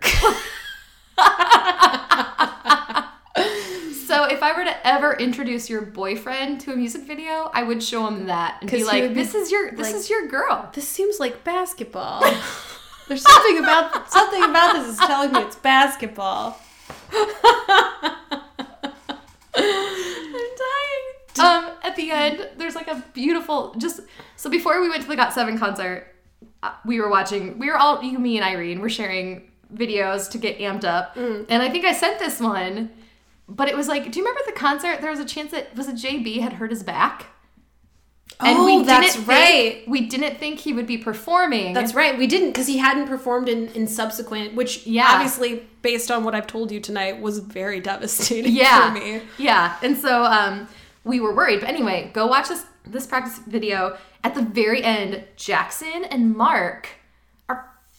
So 4.05 4.23
if 4.25 4.41
I 4.41 4.53
were 4.55 4.63
to 4.65 4.87
ever 4.87 5.13
introduce 5.13 5.69
your 5.69 5.81
boyfriend 5.81 6.61
to 6.61 6.73
a 6.73 6.75
music 6.75 7.03
video, 7.03 7.51
I 7.53 7.63
would 7.63 7.81
show 7.83 8.07
him 8.07 8.25
that 8.27 8.57
and 8.61 8.69
be 8.69 8.83
like, 8.83 9.09
be 9.09 9.13
"This 9.13 9.35
is 9.35 9.51
your 9.51 9.71
this 9.71 9.87
like- 9.87 9.95
is 9.95 10.09
your 10.09 10.27
girl." 10.27 10.69
this 10.73 10.87
seems 10.87 11.19
like 11.19 11.43
basketball. 11.43 12.21
There's 13.07 13.23
something 13.23 13.57
about 13.57 14.11
something 14.11 14.43
about 14.43 14.73
this 14.73 14.87
is 14.87 14.97
telling 14.99 15.31
me 15.31 15.39
it's 15.39 15.55
basketball. 15.55 16.59
I'm 17.11 17.25
dying. 19.55 21.39
Um, 21.39 21.71
at 21.83 21.95
the 21.95 22.11
end, 22.11 22.49
there's 22.57 22.75
like 22.75 22.87
a 22.87 23.03
beautiful 23.13 23.73
just 23.79 24.01
so 24.35 24.49
before 24.49 24.79
we 24.79 24.89
went 24.89 25.01
to 25.01 25.07
the 25.07 25.15
Got 25.15 25.33
Seven 25.33 25.57
concert, 25.57 26.13
uh, 26.61 26.73
we 26.85 26.99
were 26.99 27.09
watching. 27.09 27.57
We 27.57 27.67
were 27.71 27.77
all 27.77 28.03
you, 28.03 28.19
me, 28.19 28.37
and 28.37 28.45
Irene 28.45 28.79
We're 28.79 28.89
sharing 28.89 29.48
videos 29.73 30.29
to 30.31 30.37
get 30.37 30.57
amped 30.59 30.83
up, 30.85 31.15
Mm. 31.15 31.45
and 31.49 31.61
I 31.63 31.69
think 31.69 31.85
I 31.85 31.93
sent 31.93 32.19
this 32.19 32.39
one. 32.39 32.91
But 33.47 33.67
it 33.67 33.75
was 33.75 33.87
like, 33.87 34.11
do 34.11 34.19
you 34.19 34.23
remember 34.25 34.41
the 34.45 34.51
concert? 34.51 35.01
There 35.01 35.09
was 35.09 35.19
a 35.19 35.25
chance 35.25 35.49
that 35.51 35.75
was 35.75 35.87
it 35.87 35.95
JB 35.95 36.39
had 36.41 36.53
hurt 36.53 36.69
his 36.69 36.83
back. 36.83 37.25
And 38.39 38.57
Oh, 38.59 38.83
that's 38.83 39.15
think- 39.15 39.27
right. 39.27 39.83
we 39.87 40.01
didn't 40.01 40.37
think 40.37 40.59
he 40.59 40.71
would 40.71 40.85
be 40.85 40.97
performing. 40.99 41.73
That's 41.73 41.93
right. 41.95 42.15
We 42.17 42.27
didn't 42.27 42.49
because 42.49 42.67
he 42.67 42.77
hadn't 42.77 43.07
performed 43.07 43.49
in, 43.49 43.67
in 43.69 43.87
subsequent, 43.87 44.53
which 44.53 44.85
Yeah. 44.85 45.07
obviously, 45.09 45.63
based 45.81 46.09
on 46.11 46.23
what 46.23 46.35
I've 46.35 46.45
told 46.47 46.71
you 46.71 46.79
tonight, 46.79 47.19
was 47.21 47.39
very 47.39 47.79
devastating 47.81 48.53
yeah, 48.53 48.93
for 48.93 48.99
me. 48.99 49.21
Yeah, 49.37 49.75
and 49.81 49.97
so 49.97 50.23
um, 50.23 50.67
we 51.03 51.19
were 51.19 51.33
worried. 51.35 51.59
But 51.59 51.69
anyway, 51.69 52.11
go 52.13 52.27
watch 52.27 52.47
this 52.49 52.65
this 52.85 53.05
practice 53.07 53.39
video. 53.45 53.97
At 54.23 54.35
the 54.35 54.41
very 54.41 54.83
end, 54.83 55.23
Jackson 55.35 56.05
and 56.05 56.35
Mark 56.35 56.87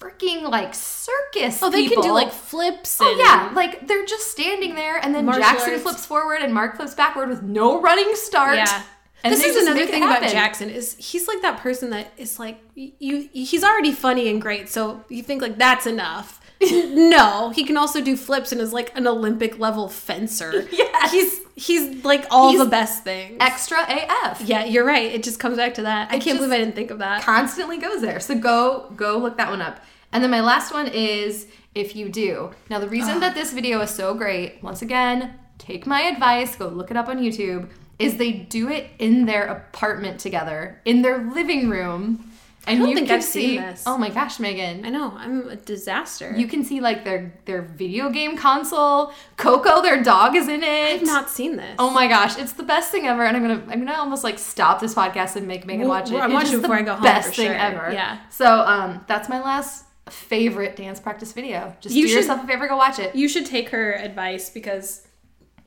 freaking 0.00 0.48
like 0.48 0.74
circus. 0.74 1.62
Oh, 1.62 1.70
they 1.70 1.86
can 1.86 2.00
do 2.00 2.12
like 2.12 2.32
flips. 2.32 2.98
Oh 3.00 3.16
yeah, 3.18 3.52
like 3.54 3.86
they're 3.86 4.06
just 4.06 4.30
standing 4.30 4.74
there, 4.74 4.96
and 4.96 5.14
then 5.14 5.26
Jackson 5.26 5.72
arts. 5.72 5.82
flips 5.82 6.06
forward 6.06 6.40
and 6.40 6.52
Mark 6.52 6.76
flips 6.76 6.94
backward 6.94 7.28
with 7.28 7.42
no 7.42 7.80
running 7.80 8.14
start. 8.14 8.56
Yeah. 8.56 8.82
And 9.22 9.32
this 9.34 9.44
is 9.44 9.56
another 9.66 9.86
thing 9.86 10.02
about. 10.02 10.22
Jackson 10.22 10.70
is 10.70 10.96
he's 10.98 11.28
like 11.28 11.42
that 11.42 11.58
person 11.58 11.90
that 11.90 12.12
is 12.16 12.38
like 12.38 12.58
you 12.74 13.28
he's 13.32 13.62
already 13.62 13.92
funny 13.92 14.28
and 14.28 14.40
great 14.40 14.68
so 14.68 15.04
you 15.08 15.22
think 15.22 15.42
like 15.42 15.58
that's 15.58 15.86
enough 15.86 16.40
no 16.62 17.50
he 17.50 17.64
can 17.64 17.76
also 17.76 18.00
do 18.00 18.16
flips 18.16 18.52
and 18.52 18.60
is 18.60 18.72
like 18.72 18.96
an 18.96 19.06
olympic 19.06 19.58
level 19.58 19.88
fencer 19.88 20.66
Yeah. 20.72 21.08
he's 21.10 21.40
he's 21.60 22.04
like 22.04 22.26
all 22.30 22.50
He's 22.50 22.60
the 22.60 22.66
best 22.66 23.04
things 23.04 23.36
Extra 23.40 23.78
AF. 23.88 24.40
yeah 24.40 24.64
you're 24.64 24.84
right 24.84 25.12
it 25.12 25.22
just 25.22 25.38
comes 25.38 25.56
back 25.56 25.74
to 25.74 25.82
that 25.82 26.10
i 26.10 26.18
can't 26.18 26.38
believe 26.38 26.52
i 26.52 26.58
didn't 26.58 26.74
think 26.74 26.90
of 26.90 26.98
that 26.98 27.22
constantly 27.22 27.78
goes 27.78 28.00
there. 28.00 28.18
So 28.20 28.38
go 28.38 28.90
go 28.96 29.18
look 29.18 29.36
that 29.36 29.50
one 29.50 29.62
up. 29.62 29.80
And 30.12 30.22
then 30.24 30.30
my 30.30 30.40
last 30.40 30.72
one 30.72 30.88
is 30.88 31.46
if 31.74 31.94
you 31.94 32.08
do. 32.08 32.50
Now 32.68 32.78
the 32.80 32.88
reason 32.88 33.20
that 33.20 33.34
this 33.34 33.52
video 33.52 33.80
is 33.80 33.90
so 33.90 34.14
great, 34.14 34.62
once 34.62 34.82
again, 34.82 35.34
take 35.58 35.86
my 35.86 36.02
advice, 36.02 36.56
go 36.56 36.66
look 36.68 36.90
it 36.90 36.96
up 36.96 37.08
on 37.08 37.18
YouTube, 37.18 37.68
is 37.98 38.16
they 38.16 38.32
do 38.32 38.68
it 38.68 38.90
in 38.98 39.26
their 39.26 39.44
apartment 39.44 40.18
together, 40.18 40.80
in 40.84 41.02
their 41.02 41.18
living 41.30 41.68
room. 41.68 42.29
And 42.66 42.78
don't 42.78 42.88
you 42.90 42.94
think 42.94 43.10
I've 43.10 43.24
see 43.24 43.56
seen 43.56 43.60
this. 43.62 43.82
Oh 43.86 43.96
my 43.96 44.10
gosh, 44.10 44.38
Megan. 44.38 44.84
i 44.84 44.90
know 44.90 45.12
i'm 45.16 45.48
a 45.48 45.56
disaster 45.56 46.34
You 46.36 46.46
can 46.46 46.62
see 46.62 46.80
like 46.80 47.04
their 47.04 47.32
their 47.46 47.62
video 47.62 48.10
game 48.10 48.36
console. 48.36 49.12
Coco, 49.36 49.80
their 49.82 50.02
dog, 50.02 50.36
is 50.36 50.46
in 50.46 50.62
it. 50.62 51.00
i've 51.00 51.02
not 51.06 51.30
seen 51.30 51.56
this 51.56 51.74
Oh 51.78 51.90
my 51.90 52.06
gosh, 52.06 52.38
it's 52.38 52.52
the 52.52 52.62
best 52.62 52.92
thing 52.92 53.06
ever, 53.06 53.24
and 53.24 53.36
I'm 53.36 53.42
gonna 53.42 53.62
I'm 53.70 53.84
gonna 53.84 53.98
almost 53.98 54.22
like 54.24 54.38
stop 54.38 54.80
this 54.80 54.94
podcast 54.94 55.36
and 55.36 55.46
make 55.48 55.64
Megan 55.66 55.88
Well, 55.88 55.98
watch 56.00 56.10
it. 56.10 56.16
I'm 56.16 56.24
It's 56.30 56.34
watching 56.34 56.50
just 56.52 56.62
before 56.62 56.76
the 56.76 56.82
I 56.82 56.84
go 56.84 56.94
home, 56.94 57.02
Best 57.02 57.28
for 57.30 57.34
thing 57.36 57.46
sure. 57.46 57.54
ever. 57.56 57.92
Yeah. 57.92 58.20
So 58.30 58.46
um, 58.60 59.04
that's 59.08 59.28
my 59.28 59.40
last 59.40 59.86
favorite 60.10 60.76
dance 60.76 61.00
practice 61.00 61.32
video. 61.32 61.74
Just 61.80 61.94
You 61.94 62.02
do 62.04 62.08
should- 62.08 62.16
yourself 62.18 62.44
a 62.44 62.46
favor, 62.46 62.68
go 62.68 62.76
watch 62.76 62.98
it. 62.98 63.14
you 63.14 63.28
should 63.28 63.46
take 63.46 63.70
her 63.70 63.94
advice 63.94 64.50
because 64.50 65.06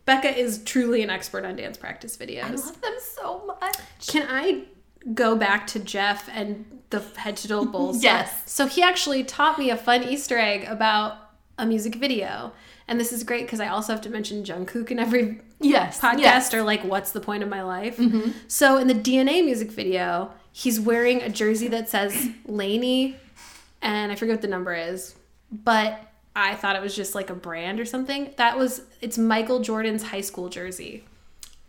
becca 0.06 0.38
is 0.38 0.62
truly 0.64 1.02
an 1.02 1.10
expert 1.10 1.46
on 1.46 1.56
dance 1.56 1.78
practice 1.78 2.18
videos 2.18 2.44
I 2.44 2.50
love 2.52 2.82
them 2.82 2.94
so 3.16 3.46
much. 3.48 4.08
Can 4.08 4.28
I 4.30 4.66
go 5.14 5.36
back 5.36 5.68
to 5.68 5.80
Jeff 5.80 6.30
and 6.32 6.66
the 6.90 7.00
head 7.18 7.38
to 7.38 7.48
toe 7.48 7.66
bowls? 7.66 8.04
Yes. 8.04 8.32
So 8.46 8.68
he 8.68 8.82
actually 8.82 9.24
taught 9.24 9.58
me 9.60 9.70
a 9.70 9.78
fun 9.78 10.04
Easter 10.04 10.38
egg 10.38 10.66
about 10.66 11.18
a 11.58 11.66
music 11.66 11.96
video. 11.96 12.54
And 12.88 13.00
this 13.00 13.14
is 13.14 13.24
great 13.24 13.46
because 13.46 13.60
I 13.60 13.68
also 13.68 13.94
have 13.94 14.02
to 14.02 14.10
mention 14.10 14.44
Jungkook 14.44 14.92
in 14.92 15.00
every 15.00 15.40
Yes. 15.60 16.00
podcast 16.02 16.20
yes. 16.20 16.50
Mm-hmm. 16.50 16.58
or 16.60 16.64
like 16.64 16.84
what's 16.84 17.12
the 17.12 17.22
point 17.22 17.42
of 17.44 17.50
my 17.50 17.64
life. 17.64 18.00
So 18.48 18.78
in 18.78 18.88
the 18.88 18.94
DNA 18.96 19.44
music 19.46 19.72
video, 19.72 20.32
he's 20.52 20.80
wearing 20.80 21.22
a 21.22 21.30
jersey 21.30 21.68
that 21.70 21.90
says 21.90 22.30
Laney 22.46 23.16
and 23.82 24.12
I 24.12 24.16
forget 24.16 24.34
what 24.36 24.42
the 24.42 24.48
number 24.50 24.74
is. 24.74 25.16
But 25.52 26.02
I 26.36 26.56
thought 26.56 26.76
it 26.76 26.82
was 26.82 26.96
just 26.96 27.14
like 27.16 27.30
a 27.30 27.36
brand 27.36 27.80
or 27.80 27.86
something. 27.86 28.34
That 28.38 28.58
was 28.58 28.82
it's 29.02 29.18
Michael 29.18 29.60
Jordan's 29.60 30.04
high 30.04 30.22
school 30.22 30.50
jersey. 30.50 31.06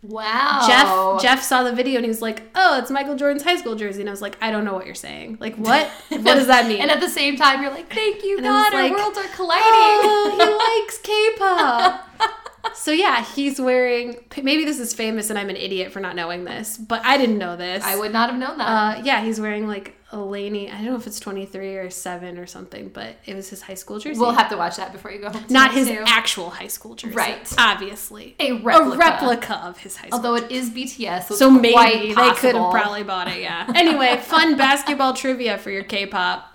Wow. 0.07 0.65
Jeff 0.67 1.21
Jeff 1.21 1.43
saw 1.43 1.63
the 1.63 1.71
video 1.73 1.97
and 1.97 2.05
he 2.05 2.09
was 2.09 2.21
like, 2.21 2.43
"Oh, 2.55 2.77
it's 2.79 2.91
Michael 2.91 3.15
Jordan's 3.15 3.43
high 3.43 3.57
school 3.57 3.75
jersey." 3.75 4.01
And 4.01 4.09
I 4.09 4.11
was 4.11 4.21
like, 4.21 4.37
"I 4.41 4.51
don't 4.51 4.63
know 4.65 4.73
what 4.73 4.85
you're 4.85 4.95
saying. 4.95 5.37
Like, 5.39 5.55
what? 5.55 5.87
what 6.09 6.23
does 6.23 6.47
that 6.47 6.67
mean?" 6.67 6.81
And 6.81 6.91
at 6.91 6.99
the 6.99 7.09
same 7.09 7.35
time, 7.37 7.61
you're 7.61 7.71
like, 7.71 7.91
thank 7.93 8.23
you, 8.23 8.37
And 8.37 8.45
God, 8.45 8.73
our 8.73 8.83
like, 8.83 8.91
worlds 8.95 9.17
are 9.17 9.27
colliding. 9.35 9.63
oh, 9.65 10.35
he 10.37 10.83
likes 10.83 10.97
K-pop. 10.99 12.09
so 12.73 12.91
yeah, 12.91 13.23
he's 13.23 13.59
wearing. 13.59 14.17
Maybe 14.41 14.65
this 14.65 14.79
is 14.79 14.93
famous, 14.93 15.29
and 15.29 15.37
I'm 15.37 15.49
an 15.49 15.55
idiot 15.55 15.91
for 15.91 15.99
not 15.99 16.15
knowing 16.15 16.43
this, 16.45 16.77
but 16.77 17.03
I 17.05 17.17
didn't 17.17 17.37
know 17.37 17.55
this. 17.55 17.83
I 17.83 17.95
would 17.95 18.11
not 18.13 18.29
have 18.29 18.39
known 18.39 18.57
that. 18.57 18.65
Uh, 18.99 19.01
yeah, 19.03 19.23
he's 19.23 19.39
wearing 19.39 19.67
like 19.67 19.93
a 20.11 20.17
Laney. 20.19 20.69
I 20.69 20.75
don't 20.75 20.85
know 20.85 20.95
if 20.95 21.07
it's 21.07 21.19
23 21.19 21.75
or 21.77 21.89
seven 21.89 22.37
or 22.37 22.45
something, 22.45 22.89
but 22.89 23.15
it 23.25 23.35
was 23.35 23.49
his 23.49 23.61
high 23.63 23.73
school 23.73 23.99
jersey. 23.99 24.19
we'll 24.19 24.31
have 24.31 24.49
to 24.49 24.57
watch 24.57 24.77
that 24.77 24.91
before 24.93 25.11
you 25.11 25.19
go 25.19 25.29
home. 25.29 25.43
not 25.49 25.73
his 25.73 25.87
too. 25.87 26.03
actual 26.05 26.49
high 26.51 26.67
school 26.67 26.95
jersey, 26.95 27.13
Right. 27.15 27.53
Obviously, 27.57 28.35
A 28.39 28.53
replica. 28.53 28.95
a 28.95 28.97
replica 28.97 29.55
of 29.65 29.77
his 29.79 29.97
high 29.97 30.07
school. 30.07 30.17
Although 30.25 30.35
it 30.35 30.51
is 30.51 30.69
BTS, 30.69 31.23
so, 31.27 31.35
so 31.35 31.49
maybe 31.49 32.13
they 32.13 32.31
could 32.33 32.55
have 32.55 32.71
probably 32.71 33.03
bought 33.03 33.27
it. 33.27 33.41
Yeah. 33.41 33.69
Anyway, 33.75 34.17
fun 34.23 34.55
basketball 34.57 35.13
trivia 35.13 35.57
for 35.57 35.71
your 35.71 35.83
K-pop. 35.83 36.51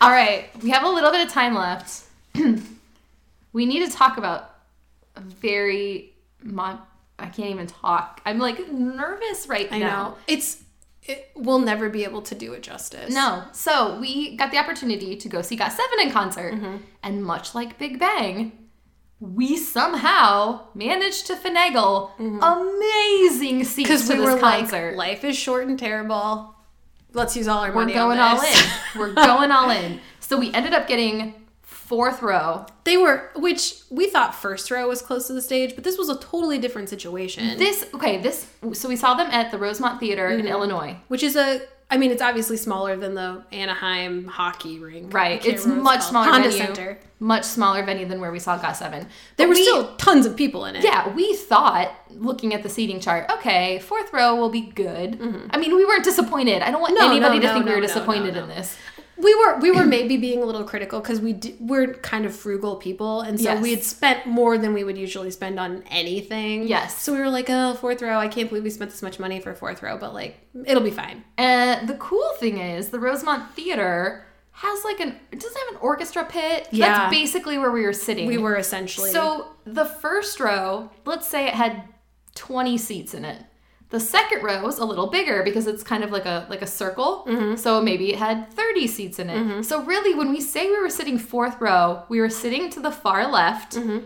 All 0.00 0.10
right, 0.10 0.48
we 0.62 0.70
have 0.70 0.82
a 0.82 0.88
little 0.90 1.10
bit 1.10 1.24
of 1.26 1.32
time 1.32 1.54
left. 1.54 2.04
we 3.52 3.66
need 3.66 3.86
to 3.88 3.92
talk 3.94 4.18
about 4.18 4.55
very. 5.20 6.12
Mon- 6.42 6.80
I 7.18 7.26
can't 7.26 7.50
even 7.50 7.66
talk. 7.66 8.20
I'm 8.26 8.38
like 8.38 8.70
nervous 8.70 9.46
right 9.48 9.68
I 9.72 9.78
now. 9.78 9.86
know 10.10 10.16
it's. 10.26 10.62
It, 11.04 11.30
we'll 11.36 11.60
never 11.60 11.88
be 11.88 12.02
able 12.02 12.20
to 12.22 12.34
do 12.34 12.52
it 12.52 12.64
justice. 12.64 13.14
No. 13.14 13.44
So 13.52 13.98
we 14.00 14.36
got 14.36 14.50
the 14.50 14.58
opportunity 14.58 15.14
to 15.16 15.28
go 15.28 15.40
see 15.40 15.56
Got7 15.56 15.78
in 16.02 16.10
concert. 16.10 16.54
Mm-hmm. 16.54 16.76
And 17.04 17.22
much 17.22 17.54
like 17.54 17.78
Big 17.78 18.00
Bang, 18.00 18.50
we 19.20 19.56
somehow 19.56 20.66
managed 20.74 21.26
to 21.28 21.34
finagle 21.36 22.10
amazing 22.18 23.62
seats 23.64 23.88
because 23.88 24.08
to 24.08 24.14
we 24.14 24.18
this 24.20 24.34
were 24.34 24.40
concert. 24.40 24.96
like, 24.96 25.08
life 25.22 25.24
is 25.24 25.36
short 25.36 25.68
and 25.68 25.78
terrible. 25.78 26.54
Let's 27.12 27.36
use 27.36 27.46
all 27.48 27.60
our 27.60 27.72
money. 27.72 27.92
We're 27.92 27.98
going 28.00 28.18
all 28.18 28.40
in. 28.40 28.56
We're 28.98 29.14
going 29.14 29.52
all 29.52 29.70
in. 29.70 30.00
So 30.20 30.36
we 30.38 30.52
ended 30.52 30.74
up 30.74 30.88
getting 30.88 31.34
fourth 31.86 32.22
row. 32.22 32.66
They 32.84 32.96
were, 32.96 33.30
which 33.36 33.74
we 33.90 34.08
thought 34.08 34.34
first 34.34 34.70
row 34.70 34.88
was 34.88 35.02
close 35.02 35.26
to 35.28 35.32
the 35.32 35.42
stage, 35.42 35.74
but 35.74 35.84
this 35.84 35.96
was 35.98 36.08
a 36.08 36.18
totally 36.18 36.58
different 36.58 36.88
situation. 36.88 37.56
This 37.58 37.86
okay, 37.94 38.18
this 38.20 38.46
so 38.72 38.88
we 38.88 38.96
saw 38.96 39.14
them 39.14 39.28
at 39.30 39.50
the 39.50 39.58
Rosemont 39.58 40.00
Theater 40.00 40.28
Mm-hmm. 40.28 40.40
in 40.40 40.46
Illinois. 40.46 40.96
which 41.08 41.22
is 41.22 41.36
a, 41.36 41.60
I 41.90 41.96
mean, 41.98 42.10
it's 42.10 42.22
obviously 42.22 42.56
smaller 42.56 42.96
than 42.96 43.14
the 43.14 43.44
Anaheim 43.52 44.24
hockey 44.26 44.78
rink. 44.80 45.14
Right. 45.14 45.44
It's 45.46 45.64
much 45.66 46.00
called. 46.00 46.02
smaller 46.10 46.30
Honda 46.30 46.48
venue. 46.50 46.64
Center. 46.66 46.98
Much 47.20 47.44
smaller 47.44 47.82
venue 47.84 48.06
than 48.06 48.20
where 48.20 48.30
we 48.32 48.38
saw 48.40 48.58
Got 48.58 48.76
Seven. 48.76 49.06
There 49.36 49.46
But 49.46 49.50
were 49.50 49.54
we- 49.54 49.62
still 49.62 49.94
tons 49.96 50.26
of 50.26 50.36
people 50.36 50.64
in 50.66 50.74
it. 50.76 50.82
Yeah, 50.84 51.08
we 51.14 51.34
thought 51.36 51.94
looking 52.10 52.52
at 52.54 52.62
the 52.62 52.68
seating 52.68 52.98
chart, 53.00 53.30
okay, 53.30 53.78
fourth 53.78 54.12
row 54.12 54.34
will 54.34 54.50
be 54.50 54.62
good. 54.62 55.18
I 55.50 55.56
mean, 55.58 55.74
we 55.76 55.84
weren't 55.84 56.04
disappointed. 56.04 56.62
I 56.62 56.70
don't 56.72 56.80
want 56.80 56.96
Mm-hmm. 56.98 57.04
No, 57.06 57.10
anybody 57.12 57.36
no, 57.36 57.40
to 57.42 57.46
no, 57.48 57.52
think 57.54 57.66
we 57.66 57.74
were 57.74 57.80
disappointed 57.80 58.36
in 58.36 58.48
this. 58.48 58.76
We 59.18 59.34
were 59.34 59.58
we 59.60 59.70
were 59.70 59.84
maybe 59.86 60.16
being 60.16 60.42
a 60.42 60.44
little 60.44 60.64
critical 60.64 61.00
because 61.00 61.20
we 61.20 61.32
d- 61.32 61.56
we're 61.60 61.94
kind 61.94 62.26
of 62.26 62.34
frugal 62.36 62.76
people, 62.76 63.22
and 63.22 63.38
so 63.40 63.44
Yes. 63.52 63.62
we 63.62 63.70
had 63.70 63.82
spent 63.82 64.26
more 64.26 64.58
than 64.58 64.74
we 64.74 64.84
would 64.84 64.98
usually 64.98 65.30
spend 65.30 65.58
on 65.58 65.82
anything. 65.90 66.66
Yes. 66.66 67.00
So 67.00 67.12
we 67.12 67.20
were 67.20 67.30
like, 67.30 67.46
oh, 67.48 67.74
fourth 67.74 68.02
row. 68.02 68.18
I 68.18 68.28
can't 68.28 68.48
believe 68.48 68.64
we 68.64 68.70
spent 68.70 68.90
this 68.90 69.02
much 69.02 69.18
money 69.18 69.40
for 69.40 69.54
fourth 69.54 69.82
row, 69.82 69.96
but 69.98 70.12
like, 70.14 70.38
it'll 70.64 70.82
be 70.82 70.90
fine. 70.90 71.24
And 71.38 71.88
the 71.88 71.94
cool 71.94 72.30
thing 72.38 72.58
is, 72.58 72.90
the 72.90 73.00
Rosemont 73.00 73.50
Theater 73.54 74.24
has 74.52 74.84
like 74.84 75.00
an 75.00 75.14
it 75.32 75.40
doesn't 75.40 75.58
have 75.66 75.74
an 75.74 75.80
orchestra 75.82 76.24
pit. 76.24 76.68
Yeah. 76.70 76.86
That's 76.98 77.10
basically 77.10 77.58
where 77.58 77.70
we 77.70 77.82
were 77.82 77.92
sitting. 77.92 78.26
We 78.26 78.38
were 78.38 78.56
essentially 78.56 79.10
So 79.10 79.48
the 79.64 79.84
first 79.84 80.40
row, 80.40 80.90
let's 81.04 81.28
say 81.28 81.46
it 81.46 81.54
had 81.54 81.82
20 82.36 82.76
seats 82.78 83.14
in 83.14 83.24
it. 83.24 83.42
The 83.90 84.00
second 84.00 84.42
row 84.42 84.62
was 84.62 84.78
a 84.78 84.84
little 84.84 85.06
bigger 85.06 85.42
because 85.44 85.66
it's 85.68 85.82
kind 85.84 86.02
of 86.02 86.10
like 86.10 86.26
a 86.26 86.46
like 86.50 86.60
a 86.62 86.66
circle. 86.66 87.24
Mm-hmm. 87.28 87.54
So 87.56 87.80
maybe 87.80 88.12
it 88.12 88.18
had 88.18 88.52
30 88.52 88.86
seats 88.88 89.18
in 89.18 89.30
it. 89.30 89.64
So 89.64 89.82
really 89.82 90.14
when 90.14 90.30
we 90.30 90.40
say 90.40 90.66
we 90.68 90.80
were 90.80 90.90
sitting 90.90 91.18
fourth 91.18 91.60
row, 91.60 92.02
we 92.08 92.20
were 92.20 92.30
sitting 92.30 92.68
to 92.70 92.80
the 92.80 92.90
far 92.90 93.30
left. 93.30 93.76
Mm-hmm. 93.76 93.98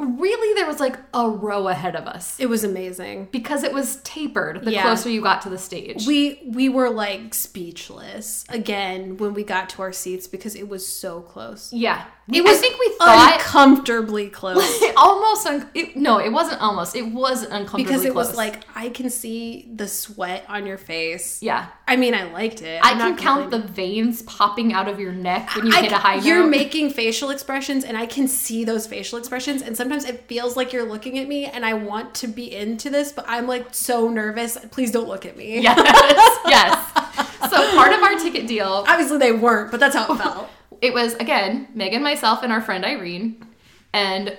Really 0.00 0.54
there 0.54 0.66
was 0.66 0.78
like 0.78 0.96
a 1.12 1.28
row 1.28 1.66
ahead 1.66 1.96
of 1.96 2.06
us 2.06 2.38
It 2.38 2.46
was 2.48 2.62
amazing. 2.62 3.28
because 3.32 3.64
it 3.64 3.72
was 3.72 3.96
tapered 4.02 4.64
the 4.64 4.70
Yeah. 4.72 4.82
closer 4.82 5.10
you 5.10 5.20
got 5.20 5.42
to 5.42 5.50
the 5.50 5.58
stage. 5.58 6.06
We 6.06 6.40
we 6.46 6.68
were 6.68 6.88
like 6.88 7.34
speechless 7.34 8.44
again 8.48 9.16
when 9.16 9.34
we 9.34 9.42
got 9.44 9.68
to 9.70 9.82
our 9.82 9.92
seats 9.92 10.26
because 10.26 10.54
it 10.54 10.68
was 10.68 10.86
so 10.86 11.20
close. 11.20 11.72
yeah. 11.72 12.04
It 12.30 12.44
was 12.44 12.58
I 12.58 12.60
think 12.60 12.78
we 12.78 12.94
thought 12.98 13.34
uncomfortably 13.34 14.28
close. 14.28 14.82
almost 14.96 15.46
un- 15.46 15.68
it, 15.74 15.96
no, 15.96 16.18
it 16.18 16.30
wasn't 16.30 16.60
almost. 16.60 16.94
It 16.94 17.10
was 17.10 17.42
uncomfortably 17.42 17.84
close. 17.84 18.00
because 18.02 18.04
it 18.04 18.14
was 18.14 18.36
like 18.36 18.64
I 18.74 18.90
can 18.90 19.08
see 19.08 19.68
the 19.74 19.88
sweat 19.88 20.44
on 20.48 20.66
your 20.66 20.76
face. 20.78 21.42
yeah. 21.42 21.68
I 21.86 21.96
mean, 21.96 22.12
I 22.14 22.24
liked 22.30 22.60
it. 22.60 22.84
I 22.84 22.90
I'm 22.92 22.98
can 22.98 23.16
count 23.16 23.50
the 23.50 23.60
veins 23.60 24.20
popping 24.22 24.74
out 24.74 24.88
of 24.88 25.00
your 25.00 25.12
neck 25.12 25.56
when 25.56 25.66
you 25.68 25.72
I 25.72 25.80
hit 25.80 25.92
a 25.92 25.96
high 25.96 26.16
note. 26.16 26.24
You're 26.26 26.46
making 26.46 26.90
facial 26.90 27.30
expressions, 27.30 27.82
and 27.82 27.96
I 27.96 28.04
can 28.04 28.28
see 28.28 28.62
those 28.64 28.86
facial 28.86 29.18
expressions. 29.18 29.62
And 29.62 29.74
sometimes 29.74 30.04
it 30.04 30.26
feels 30.28 30.54
like 30.54 30.74
you're 30.74 30.84
looking 30.84 31.18
at 31.18 31.26
me, 31.28 31.46
and 31.46 31.64
I 31.64 31.72
want 31.72 32.14
to 32.16 32.26
be 32.26 32.54
into 32.54 32.90
this, 32.90 33.10
but 33.10 33.24
I'm 33.26 33.46
like 33.46 33.68
so 33.72 34.10
nervous. 34.10 34.58
Please 34.70 34.90
don't 34.90 35.08
look 35.08 35.24
at 35.24 35.34
me. 35.34 35.60
yes, 35.62 35.78
yes. 36.46 37.50
So 37.50 37.74
part 37.74 37.94
of 37.94 38.02
our 38.02 38.16
ticket 38.18 38.46
deal, 38.46 38.84
Obviously, 38.86 39.16
they 39.16 39.32
weren't, 39.32 39.70
but 39.70 39.80
that's 39.80 39.96
how 39.96 40.12
it 40.12 40.18
felt. 40.18 40.50
It 40.82 40.92
was 40.94 41.14
again 41.14 41.68
Megan, 41.74 42.02
myself, 42.02 42.42
and 42.42 42.52
our 42.52 42.60
friend 42.60 42.84
Irene, 42.84 43.44
and 43.92 44.36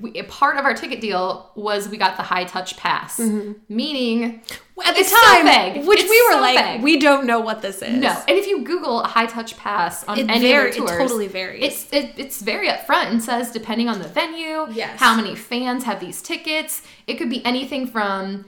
we, 0.00 0.12
a 0.18 0.24
part 0.24 0.56
of 0.56 0.64
our 0.64 0.74
ticket 0.74 1.00
deal 1.00 1.50
was 1.54 1.88
we 1.88 1.96
got 1.98 2.16
the 2.16 2.22
high 2.22 2.44
touch 2.44 2.76
pass, 2.76 3.18
mm-hmm. 3.18 3.52
meaning 3.68 4.40
At 4.84 4.96
the 4.96 5.04
time, 5.04 5.86
which 5.86 6.00
It's 6.00 6.10
we 6.10 6.34
were 6.34 6.40
like, 6.40 6.82
we 6.82 6.98
don't 6.98 7.26
know 7.26 7.38
what 7.40 7.62
this 7.62 7.80
is. 7.82 8.00
No, 8.00 8.10
and 8.26 8.36
if 8.36 8.46
you 8.46 8.64
Google 8.64 9.02
a 9.02 9.06
high 9.06 9.26
touch 9.26 9.56
pass 9.56 10.02
on 10.04 10.18
It 10.18 10.28
any 10.30 10.50
vari- 10.50 10.70
of 10.70 10.76
it 10.76 10.88
totally 10.88 11.28
varies. 11.28 11.62
It's 11.62 11.92
it, 11.92 12.14
it's 12.16 12.40
very 12.40 12.68
upfront 12.68 13.10
and 13.10 13.22
says 13.22 13.50
depending 13.52 13.88
on 13.88 14.00
the 14.00 14.08
venue, 14.08 14.66
Yes. 14.72 14.98
how 14.98 15.14
many 15.14 15.36
fans 15.36 15.84
have 15.84 16.00
these 16.00 16.20
tickets. 16.22 16.82
It 17.06 17.14
could 17.14 17.30
be 17.30 17.44
anything 17.44 17.86
from 17.86 18.46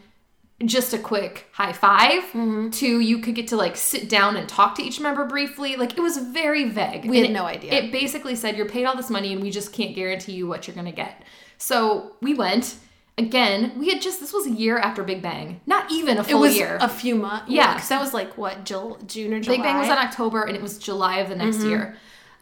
just 0.65 0.95
a 0.95 0.99
quick 0.99 1.47
high 1.53 1.73
5 1.73 2.11
Mm-hmm. 2.33 2.71
to 2.71 3.01
you 3.01 3.19
could 3.19 3.35
get 3.35 3.49
to 3.49 3.57
like 3.57 3.77
sit 3.77 4.09
down 4.09 4.37
and 4.37 4.49
talk 4.49 4.75
to 4.77 4.83
each 4.83 4.99
member 5.01 5.25
briefly. 5.27 5.77
Like 5.77 5.97
it 5.99 6.01
was 6.01 6.17
very 6.17 6.65
vague. 6.69 7.05
We 7.05 7.19
And 7.19 7.27
had 7.27 7.35
no 7.35 7.45
idea. 7.45 7.73
It 7.75 7.93
basically 7.93 8.35
said 8.37 8.57
you're 8.57 8.69
paid 8.69 8.87
all 8.87 8.97
this 8.97 9.11
money 9.11 9.33
and 9.35 9.43
we 9.43 9.51
just 9.51 9.73
can't 9.73 9.95
guarantee 9.95 10.33
you 10.33 10.47
what 10.47 10.67
you're 10.67 10.75
gonna 10.77 10.93
get. 10.93 11.23
So 11.59 12.13
we 12.23 12.35
went. 12.35 12.77
Again, 13.19 13.73
we 13.79 13.89
had 13.89 14.03
just 14.03 14.21
this 14.21 14.33
was 14.35 14.47
a 14.47 14.51
year 14.51 14.77
after 14.77 15.03
Big 15.03 15.23
Bang, 15.23 15.61
not 15.65 15.91
even 15.91 16.19
a 16.19 16.21
It 16.21 16.27
full 16.27 16.41
was 16.41 16.55
year. 16.57 16.77
a 16.83 16.89
few 16.89 17.15
months. 17.15 17.47
Yeah. 17.51 17.73
because 17.73 17.89
that 17.89 17.99
was 18.01 18.13
like 18.13 18.37
what 18.37 18.65
Jul- 18.67 18.99
June 19.07 19.33
or 19.33 19.41
July. 19.41 19.57
Big 19.57 19.63
Bang 19.65 19.79
was 19.79 19.87
in 19.89 19.95
October 19.97 20.43
and 20.43 20.55
it 20.55 20.61
was 20.63 20.77
July 20.79 21.19
of 21.21 21.31
the 21.31 21.37
next 21.37 21.59
Mm-hmm. 21.59 21.69
year. 21.71 21.97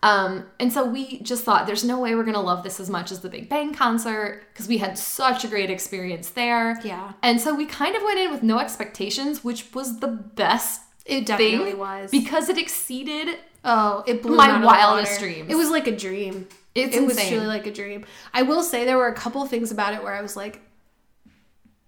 Um, 0.04 0.44
and 0.60 0.70
so 0.70 0.84
we 0.84 1.18
just 1.20 1.44
thought 1.44 1.66
there's 1.66 1.82
no 1.82 1.98
way 1.98 2.14
we're 2.14 2.24
gonna 2.24 2.38
love 2.42 2.62
this 2.62 2.78
as 2.78 2.90
much 2.90 3.10
as 3.10 3.20
the 3.20 3.30
Big 3.30 3.48
Bang 3.48 3.72
concert 3.72 4.42
because 4.52 4.68
we 4.68 4.76
had 4.76 4.98
such 4.98 5.44
a 5.44 5.48
great 5.48 5.70
experience 5.70 6.28
there. 6.28 6.78
Yeah. 6.84 7.12
And 7.22 7.40
so 7.40 7.54
we 7.54 7.64
kind 7.64 7.96
of 7.96 8.02
went 8.02 8.18
in 8.18 8.30
with 8.30 8.42
no 8.42 8.58
expectations, 8.58 9.42
which 9.42 9.72
was 9.72 10.00
the 10.00 10.08
best 10.08 10.82
It 11.06 11.24
definitely 11.24 11.70
thing 11.70 11.78
was. 11.78 12.10
because 12.10 12.50
it 12.50 12.58
exceeded. 12.58 13.38
Oh, 13.64 14.04
it 14.06 14.20
blew 14.22 14.36
My 14.36 14.46
me 14.48 14.50
out 14.52 14.56
of 14.56 14.60
the 14.60 14.66
wildest 14.66 15.20
dreams. 15.20 15.50
It 15.50 15.54
was 15.56 15.70
like 15.70 15.86
a 15.86 15.96
dream. 15.96 16.48
It's 16.74 16.94
it 16.94 17.06
was 17.06 17.16
truly 17.16 17.46
like 17.46 17.66
a 17.66 17.72
dream. 17.72 18.04
I 18.34 18.42
will 18.42 18.62
say 18.62 18.84
there 18.84 18.98
were 18.98 19.08
a 19.08 19.14
couple 19.14 19.42
things 19.46 19.70
about 19.72 19.94
it 19.94 20.02
where 20.02 20.12
I 20.12 20.20
was 20.20 20.36
like, 20.36 20.60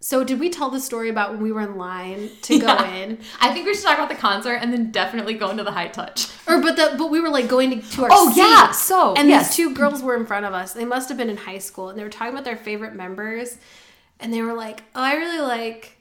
so 0.06 0.22
did 0.22 0.38
we 0.38 0.48
tell 0.50 0.70
the 0.70 0.78
story 0.78 1.08
about 1.08 1.32
when 1.32 1.42
we 1.42 1.50
were 1.50 1.62
in 1.62 1.76
line 1.78 2.30
to 2.42 2.60
go 2.60 2.66
Yeah. 2.68 2.94
in, 2.94 3.18
I 3.40 3.52
think 3.52 3.66
we 3.66 3.74
should 3.74 3.82
talk 3.82 3.98
about 3.98 4.08
the 4.08 4.14
concert 4.14 4.54
and 4.62 4.72
then 4.72 4.92
definitely 4.92 5.34
go 5.34 5.50
into 5.50 5.64
the 5.64 5.72
high 5.72 5.88
touch. 5.88 6.28
or 6.46 6.60
but 6.62 6.76
the 6.76 6.94
but 6.96 7.10
we 7.10 7.20
were 7.20 7.28
like 7.28 7.48
going 7.48 7.70
to, 7.80 7.90
to 7.96 8.04
our 8.04 8.08
Oh, 8.12 8.32
yeah. 8.36 8.70
So, 8.70 9.14
and 9.14 9.28
yes. 9.28 9.48
these 9.48 9.56
two 9.56 9.74
girls 9.74 10.02
were 10.02 10.14
in 10.16 10.24
front 10.24 10.46
of 10.46 10.52
us. 10.52 10.74
They 10.74 10.84
must 10.84 11.08
have 11.08 11.18
been 11.18 11.28
in 11.28 11.36
high 11.36 11.58
school, 11.58 11.88
and 11.88 11.98
they 11.98 12.04
were 12.04 12.08
talking 12.10 12.32
about 12.34 12.44
their 12.44 12.56
favorite 12.56 12.94
members, 12.94 13.58
and 14.20 14.32
they 14.32 14.42
were 14.42 14.54
like, 14.54 14.84
"Oh, 14.94 15.02
I 15.02 15.14
really 15.14 15.40
like." 15.40 15.96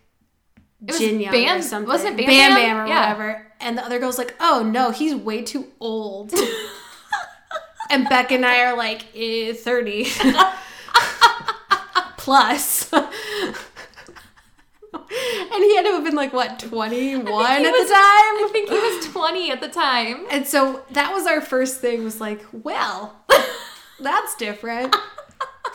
Jin 0.85 1.19
Young 1.19 1.29
or 1.33 1.37
Bam- 1.37 1.61
something. 1.63 1.87
wasn't 1.87 2.19
it 2.19 2.27
Bam 2.27 2.29
Bam 2.53 2.53
Bam? 2.55 2.77
Or 2.77 2.85
Yeah. 2.87 3.01
whatever. 3.13 3.51
And 3.59 3.75
the 3.75 3.83
other 3.83 3.97
girl's 3.97 4.19
like, 4.19 4.35
oh 4.39 4.61
no, 4.61 4.91
he's 4.91 5.15
way 5.15 5.41
too 5.41 5.65
old. 5.79 6.31
and 7.89 8.07
Beck 8.07 8.31
and 8.31 8.45
I 8.45 8.65
are 8.65 8.77
like, 8.77 9.05
eh, 9.15 9.53
30 9.53 10.05
plus. 12.17 12.91
and 15.53 15.63
he 15.63 15.75
had 15.75 15.83
to 15.83 15.91
have 15.91 16.03
been 16.03 16.15
like, 16.15 16.33
what, 16.33 16.59
21 16.59 17.27
at 17.45 17.57
He 17.57 17.63
the 17.65 17.71
time? 17.71 17.91
I 17.93 18.49
think 18.51 18.69
he 18.69 18.75
was 18.75 19.07
20 19.07 19.51
at 19.51 19.61
the 19.61 19.69
time. 19.69 20.25
And 20.31 20.47
so 20.47 20.83
that 20.91 21.13
was 21.13 21.25
our 21.27 21.41
first 21.41 21.81
thing 21.81 22.03
was 22.03 22.19
like, 22.21 22.43
well, 22.51 23.15
that's 23.99 24.35
different. 24.35 24.95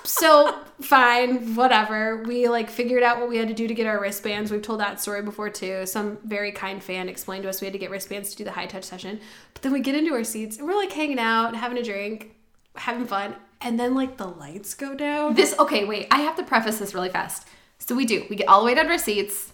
so 0.05 0.57
fine, 0.81 1.55
whatever. 1.55 2.23
We 2.23 2.49
like 2.49 2.71
figured 2.71 3.03
out 3.03 3.19
what 3.21 3.29
we 3.29 3.37
had 3.37 3.49
to 3.49 3.55
do 3.55 3.69
to 3.69 3.75
get 3.75 3.87
our 3.87 4.01
wristbands. 4.01 4.51
We've 4.51 4.63
told 4.63 4.81
that 4.81 5.01
story 5.01 5.23
before 5.23 5.51
too. 5.51 5.87
Some 5.87 6.19
very 6.25 6.53
kind 6.53 6.83
fan 6.83 7.09
explained 7.09 7.43
to 7.45 7.49
us 7.49 7.61
we 7.61 7.67
had 7.67 7.73
to 7.73 7.79
get 7.79 7.91
wristbands 7.91 8.31
to 8.31 8.37
do 8.37 8.45
the 8.45 8.53
high 8.53 8.67
touch 8.67 8.85
session. 8.85 9.21
But 9.55 9.63
then 9.63 9.73
we 9.73 9.81
get 9.81 9.95
into 9.95 10.13
our 10.15 10.25
seats 10.25 10.57
and 10.57 10.67
we're 10.67 10.77
like 10.77 10.93
hanging 10.93 11.19
out, 11.19 11.55
having 11.55 11.79
a 11.79 11.83
drink. 11.83 12.35
having 12.77 13.07
fun, 13.07 13.35
and 13.61 13.79
then 13.79 13.95
like 13.95 14.17
the 14.17 14.27
lights 14.27 14.75
go 14.75 14.95
down. 14.95 15.35
This 15.35 15.55
okay, 15.59 15.85
wait. 15.85 16.07
I 16.11 16.21
have 16.21 16.37
to 16.37 16.43
preface 16.43 16.79
this 16.79 16.95
really 16.95 17.11
fast. 17.11 17.47
So 17.81 17.95
we 17.97 18.07
do. 18.07 18.25
We 18.31 18.37
get 18.37 18.47
all 18.49 18.61
the 18.61 18.67
way 18.67 18.75
down 18.75 18.85
to 18.87 18.93
our 18.93 18.99
seats. 18.99 19.53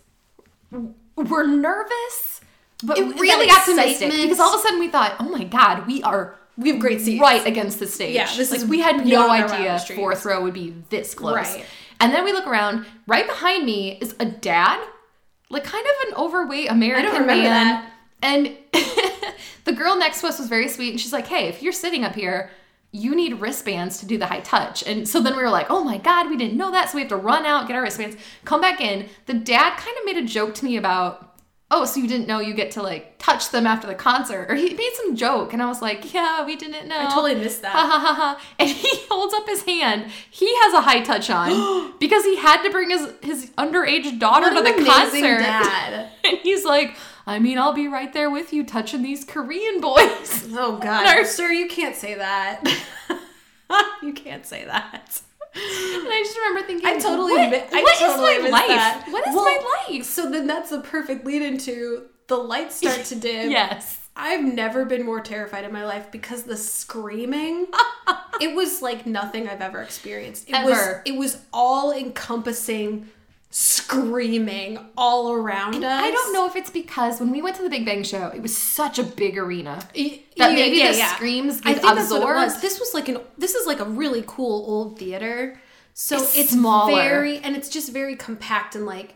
We're 1.16 1.46
nervous, 1.46 2.40
but 2.84 2.98
It- 2.98 3.18
really 3.18 3.50
optimistic 3.50 3.92
excitement. 3.92 4.22
because 4.22 4.40
all 4.40 4.52
of 4.54 4.60
a 4.60 4.62
sudden 4.62 4.78
we 4.78 4.88
thought, 4.88 5.16
"Oh 5.18 5.28
my 5.30 5.44
god, 5.44 5.86
we 5.86 6.02
are 6.02 6.34
We 6.58 6.70
have 6.70 6.78
great 6.78 7.00
seats. 7.00 7.20
right 7.20 7.46
against 7.46 7.78
the 7.78 7.86
stage." 7.86 8.14
Yeah, 8.14 8.28
this 8.36 8.50
like, 8.50 8.60
is 8.60 8.66
we 8.66 8.80
had 8.80 9.06
no 9.06 9.30
idea 9.30 9.78
fourth 9.94 10.24
row 10.26 10.42
would 10.42 10.52
be 10.54 10.74
this 10.90 11.14
close. 11.14 11.34
Right. 11.36 11.64
And 12.00 12.12
then 12.12 12.24
we 12.24 12.32
look 12.32 12.46
around. 12.46 12.84
Right 13.06 13.26
behind 13.26 13.64
me 13.64 13.96
is 14.02 14.14
a 14.20 14.26
dad, 14.26 14.84
like 15.48 15.64
kind 15.64 15.86
of 15.86 16.08
an 16.08 16.14
overweight 16.16 16.70
American 16.70 17.12
remember 17.12 17.34
man. 17.34 17.44
that. 17.44 17.92
And 18.22 18.56
the 19.64 19.72
girl 19.72 19.96
next 19.96 20.20
to 20.20 20.26
us 20.26 20.38
was 20.38 20.48
very 20.48 20.68
sweet, 20.68 20.90
and 20.90 21.00
she's 21.00 21.12
like, 21.12 21.28
"Hey, 21.28 21.48
if 21.48 21.62
you're 21.62 21.72
sitting 21.72 22.04
up 22.04 22.14
here." 22.14 22.50
You 22.92 23.14
need 23.14 23.40
wristbands 23.40 23.98
to 23.98 24.06
do 24.06 24.16
the 24.16 24.26
high 24.26 24.40
touch. 24.40 24.82
And 24.86 25.06
so 25.08 25.20
then 25.20 25.36
we 25.36 25.42
were 25.42 25.50
like, 25.50 25.66
oh 25.70 25.84
my 25.84 25.98
God, 25.98 26.30
we 26.30 26.36
didn't 26.36 26.56
know 26.56 26.70
that. 26.70 26.88
So 26.90 26.94
we 26.96 27.02
have 27.02 27.10
to 27.10 27.16
run 27.16 27.44
out, 27.44 27.66
get 27.66 27.76
our 27.76 27.82
wristbands, 27.82 28.16
come 28.44 28.60
back 28.60 28.80
in. 28.80 29.08
The 29.26 29.34
dad 29.34 29.76
kind 29.76 29.96
of 29.98 30.04
made 30.06 30.16
a 30.16 30.24
joke 30.26 30.54
to 30.56 30.64
me 30.64 30.76
about, 30.78 31.36
oh, 31.70 31.84
so 31.84 31.98
you 32.00 32.06
didn't 32.08 32.28
know 32.28 32.38
you 32.38 32.54
get 32.54 32.70
to 32.70 32.82
like 32.82 33.18
touch 33.18 33.50
them 33.50 33.66
after 33.66 33.86
the 33.86 33.94
concert. 33.94 34.46
Or 34.50 34.54
he 34.54 34.72
made 34.72 34.92
some 34.94 35.16
joke. 35.16 35.52
And 35.52 35.60
I 35.60 35.66
was 35.66 35.82
like, 35.82 36.14
yeah, 36.14 36.46
we 36.46 36.56
didn't 36.56 36.88
know. 36.88 36.98
I 36.98 37.06
totally 37.06 37.34
missed 37.34 37.62
that. 37.62 37.72
Ha 37.72 37.86
ha 37.86 37.98
ha 37.98 38.14
ha. 38.14 38.40
And 38.58 38.70
he 38.70 38.88
holds 39.10 39.34
up 39.34 39.46
his 39.46 39.62
hand. 39.62 40.10
He 40.30 40.46
has 40.62 40.74
a 40.74 40.80
high 40.80 41.00
touch 41.02 41.28
on 41.28 41.92
because 42.00 42.24
he 42.24 42.36
had 42.36 42.62
to 42.62 42.70
bring 42.70 42.90
his, 42.90 43.12
his 43.20 43.50
underage 43.58 44.18
daughter 44.18 44.54
What 44.54 44.64
to 44.64 44.72
the 44.76 44.84
concert. 44.84 45.38
dad. 45.40 46.10
And 46.24 46.38
he's 46.38 46.64
like, 46.64 46.96
I 47.26 47.38
mean, 47.40 47.58
I'll 47.58 47.72
be 47.72 47.88
right 47.88 48.12
there 48.12 48.30
with 48.30 48.52
you 48.52 48.64
touching 48.64 49.02
these 49.02 49.24
Korean 49.24 49.80
boys. 49.80 50.44
Oh 50.58 50.78
God, 50.78 51.06
our- 51.16 51.24
sir, 51.24 51.50
you 51.52 51.66
can't 51.68 51.94
say 51.96 52.14
that. 52.14 52.62
you 54.02 54.12
can't 54.12 54.46
say 54.46 54.64
that. 54.64 55.20
And 55.54 55.62
I 56.08 56.22
just 56.24 56.36
remember 56.38 56.66
thinking, 56.66 56.86
I 56.86 56.98
totally, 56.98 57.32
what, 57.32 57.50
mi- 57.50 57.56
I 57.78 57.82
what 57.82 57.94
is 57.94 57.98
totally 58.00 58.38
my 58.42 58.48
life? 58.50 58.68
that. 58.68 59.06
What 59.10 59.26
is 59.26 59.34
Well, 59.34 59.44
my 59.44 59.76
life? 59.88 60.04
So 60.04 60.30
then 60.30 60.46
that's 60.46 60.70
the 60.70 60.80
perfect 60.80 61.24
lead 61.26 61.42
into 61.42 62.02
the 62.28 62.36
lights 62.36 62.76
start 62.76 63.04
to 63.06 63.16
dim. 63.16 63.50
Yes. 63.50 64.08
I've 64.14 64.44
never 64.44 64.84
been 64.84 65.04
more 65.04 65.20
terrified 65.20 65.64
in 65.64 65.72
my 65.72 65.84
life 65.84 66.10
because 66.12 66.44
the 66.44 66.56
screaming, 66.56 67.66
it 68.40 68.54
was 68.54 68.80
like 68.82 69.04
nothing 69.06 69.48
I've 69.48 69.60
ever 69.60 69.82
experienced. 69.82 70.48
It 70.48 70.54
Ever. 70.54 70.68
was 70.70 70.96
it 71.04 71.16
was 71.18 71.38
all 71.52 71.92
encompassing 71.92 73.08
screaming 73.50 74.78
all 74.96 75.32
around 75.32 75.76
us. 75.84 76.02
I 76.04 76.10
don't 76.10 76.32
know 76.32 76.46
if 76.46 76.56
it's 76.56 76.70
because 76.70 77.20
when 77.20 77.30
we 77.30 77.40
went 77.42 77.56
to 77.56 77.62
the 77.62 77.70
Big 77.70 77.84
Bang 77.86 78.02
show, 78.02 78.28
it 78.28 78.42
was 78.42 78.56
such 78.56 78.98
a 78.98 79.02
big 79.02 79.38
arena. 79.38 79.78
Y- 79.96 80.20
That 80.36 80.50
yeah, 80.50 80.54
maybe 80.54 80.76
yeah, 80.78 80.92
the 80.92 80.98
yeah. 80.98 81.14
screams 81.14 81.60
I 81.64 81.72
get 81.72 81.82
think 81.82 81.94
that's 81.94 82.10
what 82.10 82.16
it 82.18 82.22
absorbed. 82.22 82.36
was. 82.52 82.60
This 82.60 82.78
was 82.80 82.92
like 82.94 83.08
an 83.08 83.18
this 83.38 83.54
is 83.54 83.66
like 83.66 83.80
a 83.80 83.84
really 83.84 84.24
cool 84.26 84.64
old 84.70 84.98
theater. 84.98 85.60
So 85.94 86.16
It's 86.16 86.36
it's, 86.36 86.50
smaller. 86.50 86.94
very 86.94 87.38
and 87.38 87.56
it's 87.56 87.68
just 87.70 87.92
very 87.92 88.16
compact 88.16 88.74
and 88.74 88.84
like 88.84 89.14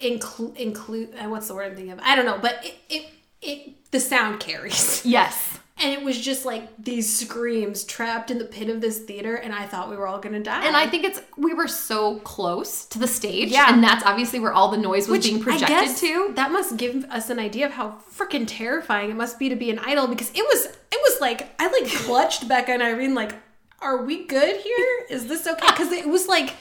include 0.00 0.56
include 0.56 1.14
uh, 1.14 1.28
what's 1.28 1.48
the 1.48 1.54
word 1.54 1.66
I'm 1.70 1.74
thinking 1.76 1.92
of? 1.92 2.00
I 2.02 2.16
don't 2.16 2.26
know, 2.26 2.38
but 2.40 2.64
it 2.64 2.74
it, 2.88 3.06
it 3.42 3.90
the 3.92 4.00
sound 4.00 4.40
carries. 4.40 5.04
Yes. 5.06 5.58
And 5.78 5.92
it 5.92 6.02
was 6.02 6.18
just 6.18 6.46
like 6.46 6.70
these 6.82 7.18
screams 7.18 7.84
trapped 7.84 8.30
in 8.30 8.38
the 8.38 8.46
pit 8.46 8.70
of 8.70 8.80
this 8.80 8.98
theater, 9.00 9.34
and 9.34 9.52
I 9.52 9.66
thought 9.66 9.90
we 9.90 9.96
were 9.96 10.06
all 10.06 10.18
gonna 10.18 10.40
die. 10.42 10.64
And 10.64 10.74
I 10.74 10.86
think 10.86 11.04
it's 11.04 11.20
we 11.36 11.52
were 11.52 11.68
so 11.68 12.18
close 12.20 12.86
to 12.86 12.98
the 12.98 13.06
stage, 13.06 13.50
Yeah. 13.50 13.72
and 13.72 13.84
that's 13.84 14.02
obviously 14.04 14.40
where 14.40 14.52
all 14.54 14.70
the 14.70 14.78
noise 14.78 15.06
was 15.06 15.18
Which 15.18 15.24
being 15.24 15.42
projected 15.42 15.94
to. 15.98 16.32
That 16.34 16.50
must 16.50 16.78
give 16.78 17.04
us 17.10 17.28
an 17.28 17.38
idea 17.38 17.66
of 17.66 17.72
how 17.72 17.98
freaking 18.16 18.46
terrifying 18.46 19.10
it 19.10 19.16
must 19.16 19.38
be 19.38 19.50
to 19.50 19.56
be 19.56 19.68
an 19.70 19.78
idol 19.80 20.06
because 20.06 20.30
it 20.30 20.44
was 20.46 20.64
it 20.66 20.98
was 21.02 21.20
like 21.20 21.48
I 21.60 21.66
like 21.68 21.90
clutched 22.04 22.48
Becca 22.48 22.72
and 22.72 22.82
Irene 22.82 23.14
like, 23.14 23.32
are 23.80 24.02
we 24.02 24.24
good 24.24 24.56
here? 24.56 25.06
Is 25.10 25.26
this 25.26 25.46
okay? 25.46 25.66
Because 25.66 25.92
it 25.92 26.08
was 26.08 26.26
like, 26.26 26.54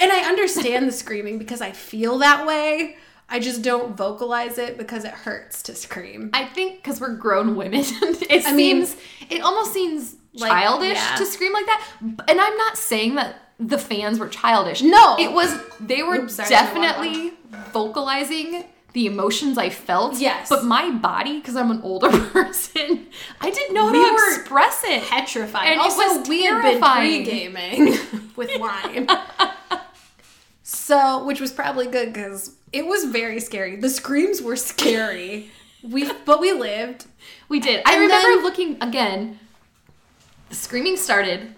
and 0.00 0.10
I 0.10 0.20
understand 0.28 0.88
the 0.88 0.92
screaming 0.92 1.38
because 1.38 1.60
I 1.60 1.72
feel 1.72 2.16
that 2.18 2.46
way. 2.46 2.96
I 3.28 3.40
just 3.40 3.62
don't 3.62 3.96
vocalize 3.96 4.58
it 4.58 4.76
because 4.78 5.04
it 5.04 5.12
hurts 5.12 5.62
to 5.64 5.74
scream. 5.74 6.30
I 6.32 6.44
think 6.44 6.76
because 6.76 7.00
we're 7.00 7.16
grown 7.16 7.56
women, 7.56 7.80
it 7.84 8.46
I 8.46 8.52
mean- 8.52 8.84
seems 8.86 8.96
it 9.30 9.40
almost 9.42 9.72
seems 9.72 10.16
Like, 10.34 10.50
childish 10.52 10.98
yeah. 10.98 11.16
to 11.16 11.26
scream 11.26 11.52
like 11.52 11.66
that. 11.66 11.84
And 12.28 12.40
I'm 12.40 12.56
not 12.56 12.76
saying 12.76 13.14
that 13.16 13.36
the 13.58 13.78
fans 13.78 14.18
were 14.18 14.28
childish. 14.28 14.82
No. 14.82 15.16
it 15.18 15.32
was 15.32 15.56
they 15.80 16.02
were 16.02 16.16
Oops, 16.22 16.34
sorry, 16.34 16.48
definitely 16.48 17.32
vocalizing 17.72 18.64
the 18.92 19.06
emotions 19.06 19.58
I 19.58 19.70
felt. 19.70 20.20
Yes. 20.20 20.48
but 20.48 20.64
my 20.64 20.90
body, 20.92 21.40
because 21.40 21.56
I'm 21.56 21.70
an 21.72 21.80
older 21.82 22.08
person, 22.32 23.06
I 23.40 23.50
didn't 23.50 23.74
know 23.74 23.86
how 23.88 23.92
to 23.92 24.36
express 24.38 24.82
it. 24.84 25.02
Petrified. 25.04 25.66
And 25.66 25.80
also, 25.80 26.22
we 26.28 26.44
had 26.44 26.62
been 26.62 26.80
pre-gaming 26.80 27.98
with 28.36 28.50
wine. 28.60 29.08
So, 30.84 31.24
which 31.24 31.40
was 31.40 31.50
probably 31.52 31.86
good 31.86 32.12
because 32.12 32.56
it 32.72 32.86
was 32.86 33.04
very 33.04 33.40
scary. 33.40 33.76
The 33.76 33.88
screams 33.90 34.42
were 34.42 34.56
scary. 34.56 35.50
We, 35.82 36.10
but 36.24 36.40
we 36.40 36.52
lived. 36.52 37.06
We 37.48 37.60
did. 37.60 37.82
I 37.86 37.92
And 37.94 38.02
remember 38.02 38.28
then- 38.28 38.42
looking 38.42 38.76
again. 38.82 39.38
The 40.50 40.56
screaming 40.56 40.96
started. 40.96 41.54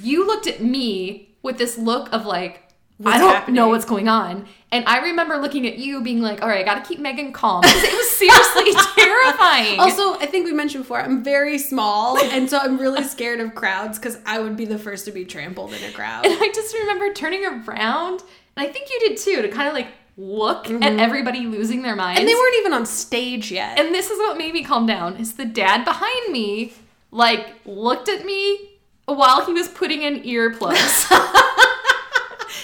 You 0.00 0.26
looked 0.26 0.46
at 0.46 0.60
me 0.62 1.28
with 1.42 1.58
this 1.58 1.76
look 1.76 2.12
of 2.12 2.24
like, 2.24 2.64
I 3.04 3.18
don't 3.18 3.32
happening? 3.32 3.54
know 3.56 3.68
what's 3.68 3.84
going 3.84 4.08
on. 4.08 4.46
And 4.72 4.84
I 4.86 4.98
remember 4.98 5.36
looking 5.38 5.66
at 5.66 5.78
you 5.78 6.02
being 6.02 6.20
like, 6.20 6.42
all 6.42 6.48
right, 6.48 6.60
I 6.60 6.64
got 6.64 6.82
to 6.84 6.88
keep 6.88 6.98
Megan 7.00 7.32
calm. 7.32 7.62
'Cause 7.62 7.72
it 7.84 7.92
was 7.92 8.10
seriously 8.10 8.72
terrifying. 9.04 9.78
Also, 9.80 10.14
I 10.20 10.26
think 10.26 10.44
we 10.46 10.52
mentioned 10.52 10.84
before, 10.84 11.00
I'm 11.00 11.22
very 11.24 11.58
small, 11.58 12.18
and 12.18 12.50
so 12.50 12.58
I'm 12.58 12.78
really 12.78 13.02
scared 13.04 13.40
of 13.40 13.54
crowds 13.54 13.98
because 13.98 14.18
I 14.26 14.40
would 14.40 14.56
be 14.56 14.64
the 14.66 14.78
first 14.78 15.04
to 15.06 15.12
be 15.12 15.24
trampled 15.24 15.72
in 15.72 15.82
a 15.84 15.92
crowd. 15.92 16.26
and 16.26 16.34
I 16.40 16.48
just 16.54 16.74
remember 16.74 17.12
turning 17.12 17.44
around, 17.46 18.20
and 18.20 18.28
I 18.60 18.66
think 18.66 18.88
you 18.90 19.00
did 19.08 19.18
too, 19.18 19.42
to 19.42 19.48
kind 19.48 19.68
of 19.68 19.74
like 19.74 19.88
look 20.16 20.68
at 20.70 20.98
everybody 20.98 21.46
losing 21.46 21.82
their 21.82 21.94
minds. 21.94 22.18
Mm-hmm. 22.18 22.26
And 22.26 22.28
they 22.28 22.34
weren't 22.34 22.56
even 22.56 22.72
on 22.72 22.86
stage 22.86 23.52
yet. 23.52 23.78
And 23.78 23.94
this 23.94 24.10
is 24.10 24.18
what 24.18 24.36
made 24.36 24.52
me 24.52 24.64
calm 24.64 24.84
down 24.86 25.16
is 25.16 25.34
the 25.34 25.44
dad 25.44 25.84
behind 25.84 26.32
me 26.32 26.72
like 27.10 27.54
looked 27.64 28.08
at 28.08 28.24
me 28.26 28.70
while 29.06 29.46
he 29.46 29.52
was 29.52 29.68
putting 29.68 30.02
in 30.02 30.22
earplugs. 30.24 31.10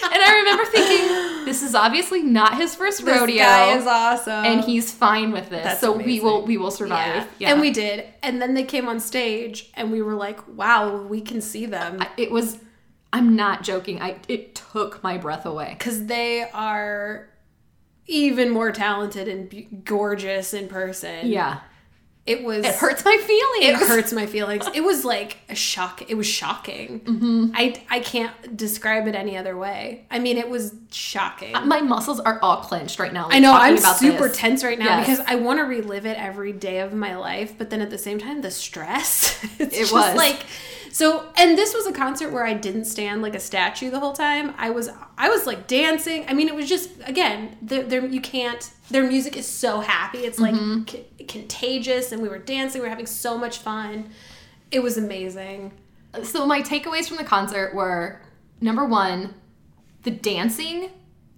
and 0.03 0.21
I 0.21 0.35
remember 0.39 0.65
thinking, 0.65 1.45
this 1.45 1.63
is 1.63 1.73
obviously 1.75 2.21
not 2.23 2.57
his 2.57 2.75
first 2.75 3.05
This 3.05 3.19
rodeo. 3.19 3.37
guy 3.37 3.77
is 3.77 3.87
awesome. 3.87 4.45
and 4.45 4.61
he's 4.63 4.91
fine 4.91 5.31
with 5.31 5.49
this. 5.49 5.63
That's 5.63 5.79
so 5.79 5.93
we 5.95 6.19
will 6.19 6.45
we 6.45 6.57
will 6.57 6.71
survive. 6.71 7.27
yeah. 7.39 7.51
And 7.51 7.61
we 7.61 7.71
did. 7.71 8.05
And 8.21 8.41
then 8.41 8.53
they 8.53 8.63
came 8.63 8.87
on 8.87 8.99
stage, 8.99 9.71
and 9.75 9.91
we 9.91 10.01
were 10.01 10.15
like, 10.15 10.45
wow, 10.47 10.97
we 10.97 11.21
can 11.21 11.41
see 11.41 11.65
them. 11.65 12.01
it 12.17 12.31
was 12.31 12.57
I'm 13.15 13.35
not 13.35 13.63
joking. 13.63 14.01
I 14.01 14.17
it 14.27 14.55
took 14.55 15.01
my 15.03 15.17
breath 15.17 15.45
away. 15.45 15.75
because 15.77 16.05
they 16.07 16.43
are 16.53 17.29
even 18.07 18.49
more 18.51 18.71
talented 18.71 19.27
and 19.27 19.49
be- 19.49 19.67
gorgeous 19.83 20.53
in 20.53 20.67
person. 20.67 21.27
Yeah. 21.27 21.61
it 22.25 22.43
was. 22.43 22.65
It 22.65 22.75
hurts 22.75 23.03
my 23.05 23.17
feelings. 23.17 23.81
It 23.81 23.87
hurts 23.87 24.11
my 24.13 24.25
feelings. 24.25 24.65
It 24.73 24.81
was 24.83 25.05
like 25.05 25.37
a 25.49 25.55
shock. 25.55 26.03
It 26.09 26.15
was 26.15 26.27
shocking. 26.27 26.99
Mm-hmm. 27.01 27.51
I 27.55 27.81
I 27.89 27.99
can't 27.99 28.57
describe 28.57 29.07
it 29.07 29.15
any 29.15 29.37
other 29.37 29.55
way. 29.57 30.05
I 30.11 30.19
mean, 30.19 30.37
it 30.37 30.49
was 30.49 30.73
shocking. 30.91 31.53
My 31.67 31.81
muscles 31.81 32.19
are 32.19 32.39
all 32.41 32.57
clenched 32.57 32.99
right 32.99 33.13
now. 33.13 33.25
like, 33.25 33.35
I 33.35 33.39
know 33.39 33.53
I'm 33.53 33.77
super 33.77 34.27
this. 34.27 34.37
tense 34.37 34.63
right 34.63 34.77
now 34.79 34.85
Yes. 34.99 35.07
because 35.07 35.25
I 35.27 35.35
want 35.35 35.59
to 35.59 35.63
relive 35.65 36.05
it 36.05 36.17
every 36.17 36.51
day 36.53 36.79
of 36.79 36.93
my 36.93 37.15
life, 37.15 37.57
but 37.57 37.69
then 37.69 37.81
at 37.81 37.89
the 37.91 37.97
same 37.99 38.19
time, 38.19 38.41
the 38.41 38.51
stress. 38.51 39.39
it's 39.59 39.75
It 39.75 39.79
just 39.79 39.93
was. 39.93 40.15
like 40.15 40.39
so. 40.95 41.05
And 41.35 41.57
this 41.57 41.73
was 41.73 41.85
a 41.87 41.91
concert 41.91 42.29
where 42.31 42.45
I 42.45 42.53
didn't 42.53 42.85
stand 42.85 43.21
like 43.21 43.35
a 43.35 43.39
statue 43.39 43.89
the 43.91 43.99
whole 43.99 44.13
time. 44.13 44.53
I 44.57 44.69
was 44.69 44.89
I 45.17 45.27
was 45.29 45.45
like 45.45 45.67
dancing. 45.67 46.25
I 46.29 46.33
mean, 46.33 46.47
it 46.47 46.55
was 46.55 46.67
just 46.69 46.89
again, 47.05 47.57
there 47.61 48.05
you 48.05 48.21
can't. 48.21 48.63
Their 48.89 49.05
music 49.07 49.35
is 49.35 49.47
so 49.47 49.81
happy. 49.81 50.19
It's 50.19 50.39
like 50.39 50.55
Mm-hmm. 50.55 50.87
c- 50.87 51.25
contagious, 51.27 52.11
and 52.11 52.21
we 52.21 52.29
were 52.29 52.39
dancing. 52.39 52.81
We 52.81 52.85
were 52.87 52.89
having 52.97 53.07
so 53.07 53.37
much 53.37 53.57
fun. 53.59 54.09
It 54.71 54.81
was 54.81 54.97
amazing. 54.97 55.71
So 56.23 56.45
my 56.45 56.61
takeaways 56.61 57.07
from 57.07 57.17
the 57.17 57.23
concert 57.25 57.75
were 57.75 58.21
number 58.61 58.85
one, 58.85 59.33
the 60.03 60.11
dancing. 60.11 60.89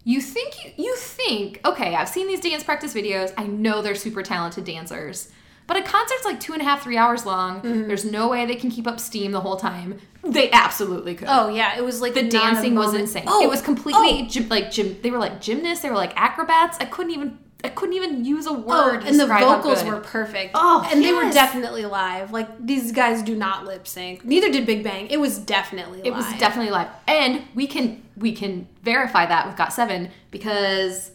You 0.04 0.22
think 0.22 0.64
you, 0.64 0.72
you 0.86 0.96
think 0.96 1.60
okay? 1.66 1.96
I've 1.96 2.10
seen 2.10 2.28
these 2.28 2.40
dance 2.40 2.64
practice 2.64 2.94
videos. 2.94 3.34
I 3.38 3.46
know 3.48 3.82
they're 3.82 3.96
super 3.96 4.24
talented 4.24 4.64
dancers, 4.66 5.30
but 5.68 5.76
a 5.78 5.82
concert's 5.82 6.24
like 6.24 6.40
two 6.40 6.54
and 6.54 6.62
a 6.62 6.66
half, 6.66 6.84
three 6.84 6.98
hours 6.98 7.26
long. 7.26 7.62
Mm-hmm. 7.62 7.88
There's 7.88 8.06
no 8.06 8.30
way 8.30 8.46
they 8.46 8.56
can 8.56 8.72
keep 8.72 8.88
up 8.88 9.00
steam 9.00 9.32
the 9.34 9.42
whole 9.42 9.58
time. 9.58 10.00
They 10.24 10.50
absolutely 10.52 11.16
could. 11.16 11.28
Oh 11.30 11.50
yeah, 11.50 11.78
it 11.78 11.84
was 11.84 12.02
like 12.02 12.14
the 12.14 12.28
dancing 12.28 12.76
was 12.76 12.94
insane. 12.94 13.26
Oh, 13.28 13.44
it 13.44 13.50
was 13.50 13.62
completely 13.62 14.24
oh, 14.24 14.28
gym, 14.28 14.50
like 14.50 14.72
gym. 14.72 14.98
They 15.02 15.12
were 15.12 15.18
like 15.20 15.42
gymnasts. 15.42 15.84
They 15.84 15.90
were 15.90 15.96
like 15.96 16.14
acrobats. 16.16 16.78
I 16.80 16.86
couldn't 16.86 17.14
even. 17.14 17.40
I 17.64 17.70
couldn't 17.70 17.96
even 17.96 18.24
use 18.24 18.46
a 18.46 18.52
Oh, 18.52 18.54
word. 18.54 19.02
to 19.02 19.08
and 19.08 19.20
the 19.20 19.26
vocals 19.26 19.84
were 19.84 20.00
perfect. 20.00 20.52
Oh, 20.54 20.88
and 20.92 21.04
they 21.04 21.12
were 21.12 21.32
definitely 21.32 21.86
live. 21.86 22.32
Like 22.32 22.66
these 22.66 22.92
guys 22.92 23.24
do 23.24 23.36
not 23.36 23.66
lip 23.66 23.88
sync. 23.88 24.24
Neither 24.24 24.52
did 24.52 24.66
Big 24.66 24.84
Bang. 24.84 25.08
It 25.08 25.20
was 25.20 25.40
definitely 25.40 26.02
It 26.04 26.14
was 26.14 26.26
definitely 26.38 26.72
live, 26.72 26.90
and 27.08 27.44
we 27.56 27.66
can 27.68 28.04
we 28.16 28.32
can 28.32 28.68
verify 28.84 29.26
that 29.26 29.48
with 29.48 29.56
Got 29.58 29.74
Seven 29.74 30.12
because 30.30 31.12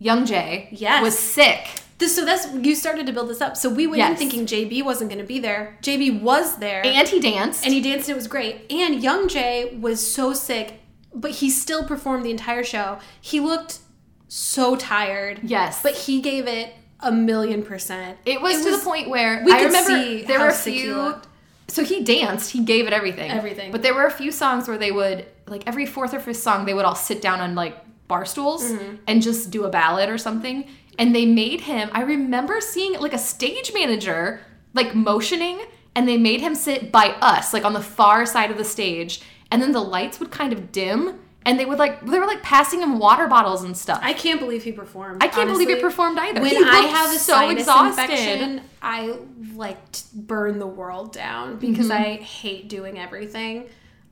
Youngjae 0.00 0.68
Yes. 0.72 1.02
was 1.02 1.18
sick 1.18 1.80
This, 1.98 2.14
so 2.14 2.24
that's 2.26 2.52
you 2.52 2.74
started 2.74 3.06
to 3.06 3.12
build 3.12 3.28
this 3.30 3.40
up. 3.40 3.56
So 3.56 3.70
we 3.70 3.86
went 3.86 4.02
in 4.02 4.16
thinking 4.16 4.44
JB 4.46 4.84
wasn't 4.84 5.08
going 5.10 5.20
to 5.20 5.26
be 5.26 5.38
there. 5.38 5.78
JB 5.82 6.20
was 6.20 6.58
there, 6.58 6.84
And 6.84 7.08
he 7.08 7.20
danced. 7.20 7.64
and 7.64 7.72
he 7.72 7.80
danced 7.80 8.08
and 8.08 8.14
it 8.14 8.16
was 8.16 8.28
great. 8.28 8.70
And 8.70 9.02
Youngjae 9.02 9.80
was 9.80 10.06
so 10.12 10.34
sick, 10.34 10.80
but 11.14 11.30
he 11.30 11.48
still 11.48 11.84
performed 11.84 12.24
the 12.26 12.30
entire 12.30 12.62
show. 12.64 12.98
He 13.20 13.40
looked 13.40 13.78
so 14.28 14.76
tired. 14.76 15.40
Yes. 15.42 15.82
but 15.82 15.94
he 15.94 16.20
gave 16.20 16.46
it 16.46 16.74
a 17.00 17.12
million 17.12 17.62
percent. 17.62 18.18
It 18.26 18.40
was 18.42 18.62
to 18.64 18.70
the 18.72 18.78
point 18.78 19.08
where 19.08 19.42
we 19.44 19.52
I 19.52 19.58
could 19.58 19.66
remember 19.66 19.90
see 19.90 20.22
there 20.24 20.40
were 20.40 20.48
a 20.48 20.52
few. 20.52 21.14
So 21.68 21.82
he 21.84 22.04
danced. 22.04 22.50
He 22.52 22.62
gave 22.64 22.86
it 22.86 22.92
everything. 22.92 23.30
Everything. 23.30 23.72
But 23.72 23.82
there 23.82 23.94
were 23.94 24.06
a 24.06 24.10
few 24.10 24.30
songs 24.32 24.68
where 24.68 24.78
they 24.78 24.92
would 24.92 25.26
like 25.46 25.62
every 25.66 25.86
fourth 25.86 26.14
or 26.14 26.20
fifth 26.20 26.38
song 26.42 26.64
they 26.64 26.74
would 26.74 26.84
all 26.84 26.94
sit 26.94 27.20
down 27.22 27.40
on 27.40 27.54
like 27.54 27.76
bar 28.08 28.24
stools 28.24 28.64
Mm-hmm. 28.70 28.96
and 29.08 29.20
just 29.20 29.50
do 29.50 29.64
a 29.64 29.68
ballad 29.68 30.08
or 30.08 30.16
something. 30.18 30.68
And 30.98 31.14
they 31.14 31.26
made 31.26 31.62
him. 31.62 31.90
I 31.92 32.02
remember 32.02 32.60
seeing 32.60 32.94
like 33.00 33.12
a 33.12 33.18
stage 33.18 33.72
manager 33.74 34.40
like 34.74 34.94
motioning, 34.94 35.60
and 35.94 36.06
they 36.08 36.16
made 36.18 36.40
him 36.40 36.54
sit 36.54 36.92
by 36.92 37.08
us 37.20 37.52
like 37.54 37.64
on 37.64 37.72
the 37.72 37.82
far 37.82 38.26
side 38.26 38.50
of 38.50 38.56
the 38.58 38.64
stage. 38.64 39.20
And 39.50 39.62
then 39.62 39.72
the 39.72 39.80
lights 39.80 40.18
would 40.20 40.30
kind 40.30 40.52
of 40.52 40.72
dim, 40.72 41.20
and 41.44 41.58
they 41.60 41.64
would 41.64 41.78
like 41.78 42.04
they 42.04 42.18
were 42.18 42.26
like 42.26 42.42
passing 42.42 42.80
him 42.80 42.98
water 42.98 43.26
bottles 43.28 43.62
and 43.62 43.76
stuff. 43.76 44.00
I 44.02 44.12
can't 44.12 44.40
believe 44.40 44.64
he 44.64 44.72
performed. 44.72 45.22
I 45.22 45.28
can't 45.28 45.48
believe 45.48 45.68
he 45.68 45.76
performed 45.76 46.18
either. 46.18 46.40
When 46.40 46.50
He 46.50 46.62
I 46.64 46.80
have 46.80 47.10
a 47.14 47.18
so 47.18 47.34
sinus 47.34 47.60
exhausted. 47.60 48.02
infection, 48.02 48.60
I 48.82 49.18
like 49.54 49.78
burn 50.12 50.58
the 50.58 50.66
world 50.66 51.12
down 51.12 51.58
because 51.58 51.88
Mm-hmm. 51.88 52.02
I 52.02 52.16
hate 52.16 52.68
doing 52.68 52.98
everything. 52.98 53.66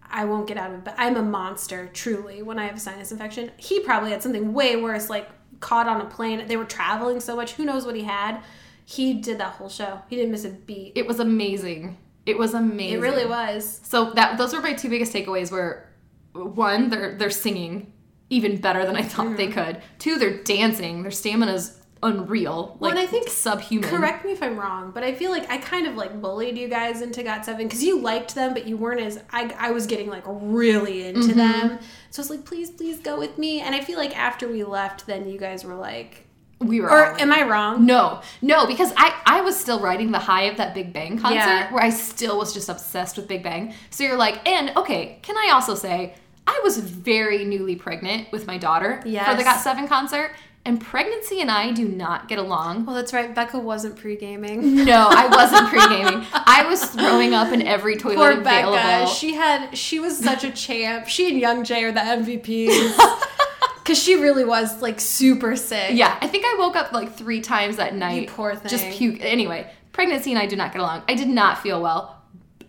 I 0.09 0.27
won't 0.27 0.47
get 0.47 0.57
out 0.59 0.73
of 0.73 0.85
bed. 0.85 0.95
I'm 0.97 1.17
a 1.17 1.23
monster, 1.23 1.91
truly. 1.93 2.43
When 2.43 2.59
I 2.59 2.67
have 2.67 2.77
a 2.77 2.81
sinus 2.81 3.11
infection, 3.11 3.51
he 3.57 3.81
probably 3.81 4.13
had 4.13 4.23
something 4.23 4.53
way 4.53 4.77
worse, 4.77 5.11
like 5.11 5.29
caught 5.65 5.89
on 5.89 6.01
a 6.01 6.05
plane. 6.05 6.47
They 6.47 6.57
were 6.59 6.65
traveling 6.79 7.19
so 7.21 7.35
much. 7.35 7.53
Who 7.53 7.65
knows 7.65 7.87
what 7.87 7.97
he 7.97 8.05
had? 8.05 8.41
He 8.85 9.15
did 9.15 9.39
that 9.39 9.53
whole 9.55 9.71
show. 9.71 10.01
He 10.11 10.17
didn't 10.17 10.31
miss 10.33 10.45
a 10.45 10.51
beat. 10.51 10.93
It 10.95 11.07
was 11.07 11.19
amazing. 11.21 11.97
It 12.27 12.37
was 12.39 12.53
amazing. 12.55 12.99
It 12.99 13.03
really 13.03 13.27
was. 13.27 13.81
So 13.83 14.11
that 14.13 14.37
those 14.39 14.53
were 14.55 14.61
my 14.61 14.75
two 14.75 14.91
biggest 14.91 15.13
takeaways. 15.13 15.51
Were 15.51 15.87
one, 16.35 16.91
they're 16.91 17.17
they're 17.17 17.31
singing 17.31 17.93
even 18.31 18.61
better 18.61 18.85
than 18.85 18.97
I 18.97 19.03
thought 19.03 19.37
they 19.37 19.49
Mm-hmm. 19.49 19.61
could. 19.65 19.83
Two, 19.99 20.19
they're 20.19 20.43
dancing. 20.43 21.03
Their 21.03 21.11
stamina's 21.13 21.79
unreal. 22.05 22.77
Well, 22.79 22.91
Like 22.91 22.99
and 22.99 22.99
I 23.01 23.07
think- 23.07 23.29
subhuman. 23.29 23.89
Correct 23.89 24.25
me 24.25 24.33
if 24.33 24.43
I'm 24.43 24.59
wrong, 24.59 24.91
but 24.93 25.03
I 25.03 25.15
feel 25.15 25.31
like 25.31 25.51
I 25.51 25.59
kind 25.59 25.87
of 25.87 25.97
like 25.97 26.21
bullied 26.21 26.57
you 26.57 26.69
guys 26.69 27.03
into 27.03 27.23
Got 27.23 27.45
Seven 27.45 27.67
because 27.67 27.83
you 27.83 27.99
liked 28.01 28.35
them, 28.35 28.55
but 28.55 28.67
you 28.67 28.77
weren't 28.77 29.01
as 29.01 29.21
I, 29.33 29.53
I 29.59 29.71
was 29.73 29.87
getting 29.87 30.09
like 30.09 30.23
really 30.27 31.07
into 31.07 31.29
Mm-hmm. 31.29 31.39
them. 31.39 31.79
So 32.11 32.21
I 32.21 32.23
was 32.23 32.31
like, 32.31 32.45
please, 32.45 32.71
please 32.71 33.01
go 33.01 33.19
with 33.19 33.39
me. 33.39 33.61
And 33.61 33.75
I 33.75 33.81
feel 33.81 33.99
like 33.99 34.17
after 34.17 34.47
we 34.49 34.63
left, 34.63 35.07
then 35.07 35.29
you 35.29 35.39
guys 35.39 35.65
were 35.65 35.75
like, 35.75 36.27
We 36.61 36.81
were. 36.81 36.89
or 36.91 37.21
am 37.21 37.33
I 37.33 37.43
wrong? 37.43 37.85
no, 37.87 38.21
no, 38.41 38.67
because 38.67 38.93
I 38.97 39.13
I 39.27 39.41
was 39.41 39.59
still 39.59 39.81
riding 39.81 40.13
the 40.13 40.19
high 40.21 40.43
of 40.45 40.57
that 40.59 40.75
Big 40.75 40.93
Bang 40.93 41.19
concert 41.19 41.37
Yeah. 41.39 41.73
where 41.73 41.83
I 41.83 41.91
still 41.91 42.39
was 42.39 42.55
just 42.55 42.69
obsessed 42.69 43.17
with 43.17 43.27
Big 43.27 43.43
Bang. 43.43 43.75
So 43.91 44.05
you're 44.05 44.17
like, 44.17 44.47
and 44.49 44.71
okay, 44.77 45.19
can 45.23 45.37
I 45.37 45.51
also 45.53 45.75
say 45.75 46.15
I 46.47 46.61
was 46.63 46.79
very 46.79 47.45
newly 47.45 47.75
pregnant 47.75 48.31
with 48.31 48.47
my 48.47 48.59
daughter 48.59 49.01
for 49.03 49.09
the 49.35 49.43
Got 49.43 49.61
Seven 49.61 49.89
concert, 49.89 50.31
and 50.67 50.81
pregnancy 50.81 51.41
and 51.41 51.51
I 51.51 51.73
do 51.73 51.87
not 51.87 52.27
get 52.29 52.39
along. 52.39 52.87
Well, 52.87 52.97
that's 52.97 53.13
right. 53.13 53.35
Becca 53.35 53.59
wasn't 53.59 53.97
pre 53.97 54.17
gaming. 54.17 54.85
No, 54.85 55.09
I 55.11 55.27
wasn't 55.31 55.69
pre 55.69 55.81
gaming. 55.89 56.27
I 56.33 56.67
was 56.69 56.85
throwing 56.87 57.35
up 57.35 57.53
in 57.53 57.63
every 57.63 57.97
toilet 57.97 58.17
Poor 58.17 58.31
available. 58.33 58.77
Becca. 58.77 59.11
She 59.11 59.35
had 59.35 59.77
she 59.77 60.01
was 60.01 60.19
such 60.19 60.43
a 60.45 60.51
champ. 60.51 61.09
She 61.09 61.31
and 61.31 61.43
Youngjae 61.67 61.83
are 61.83 61.93
the 61.93 62.01
MVPs. 62.01 62.99
Cause 63.85 64.03
she 64.03 64.15
really 64.15 64.47
was 64.47 64.81
like 64.81 64.99
super 64.99 65.57
sick. 65.57 65.91
yeah, 65.93 66.17
I 66.23 66.27
think 66.27 66.47
I 66.47 66.57
woke 66.59 66.75
up 66.75 66.93
like 66.93 67.13
three 67.13 67.43
times 67.43 67.77
that 67.77 67.95
night. 67.95 68.29
poor 68.29 68.55
thing. 68.55 68.71
Just 68.71 68.89
puke. 68.89 69.19
Anyway, 69.21 69.71
pregnancy 69.93 70.31
and 70.33 70.39
I 70.41 70.47
do 70.47 70.57
not 70.57 70.73
get 70.73 70.81
along. 70.81 71.03
I 71.07 71.15
did 71.15 71.29
not 71.29 71.59
feel 71.63 71.83
well. 71.83 72.14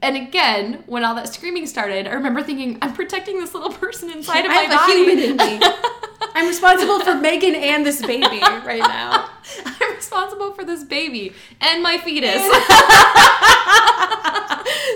And 0.05 0.15
again, 0.15 0.83
when 0.85 1.03
all 1.03 1.15
that 1.15 1.33
screaming 1.33 1.65
started, 1.65 2.05
I 2.07 2.13
remember 2.13 2.43
thinking, 2.43 2.77
I'm 2.81 2.93
protecting 2.93 3.39
this 3.39 3.53
little 3.55 3.71
person 3.71 4.11
inside 4.11 4.45
of 4.45 4.51
I 4.51 4.67
my 4.67 4.73
have 4.75 4.89
a 4.89 4.91
human 4.91 5.17
in 5.19 5.37
me. 5.37 5.59
I'm 6.35 6.47
responsible 6.47 6.99
for 6.99 7.15
Megan 7.15 7.55
and 7.55 7.83
this 7.85 8.01
baby 8.05 8.39
right 8.41 8.79
now. 8.81 9.29
I'm 9.65 9.95
responsible 9.95 10.51
for 10.53 10.63
this 10.63 10.83
baby 10.83 11.33
and 11.61 11.81
my 11.81 11.97
fetus. 11.97 12.41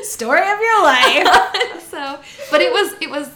Story 0.13 0.41
of 0.41 0.59
your 0.59 0.83
life. 0.83 1.87
so, 1.89 2.19
but 2.51 2.61
it 2.61 2.71
was 2.71 2.93
it 3.01 3.09
was 3.09 3.29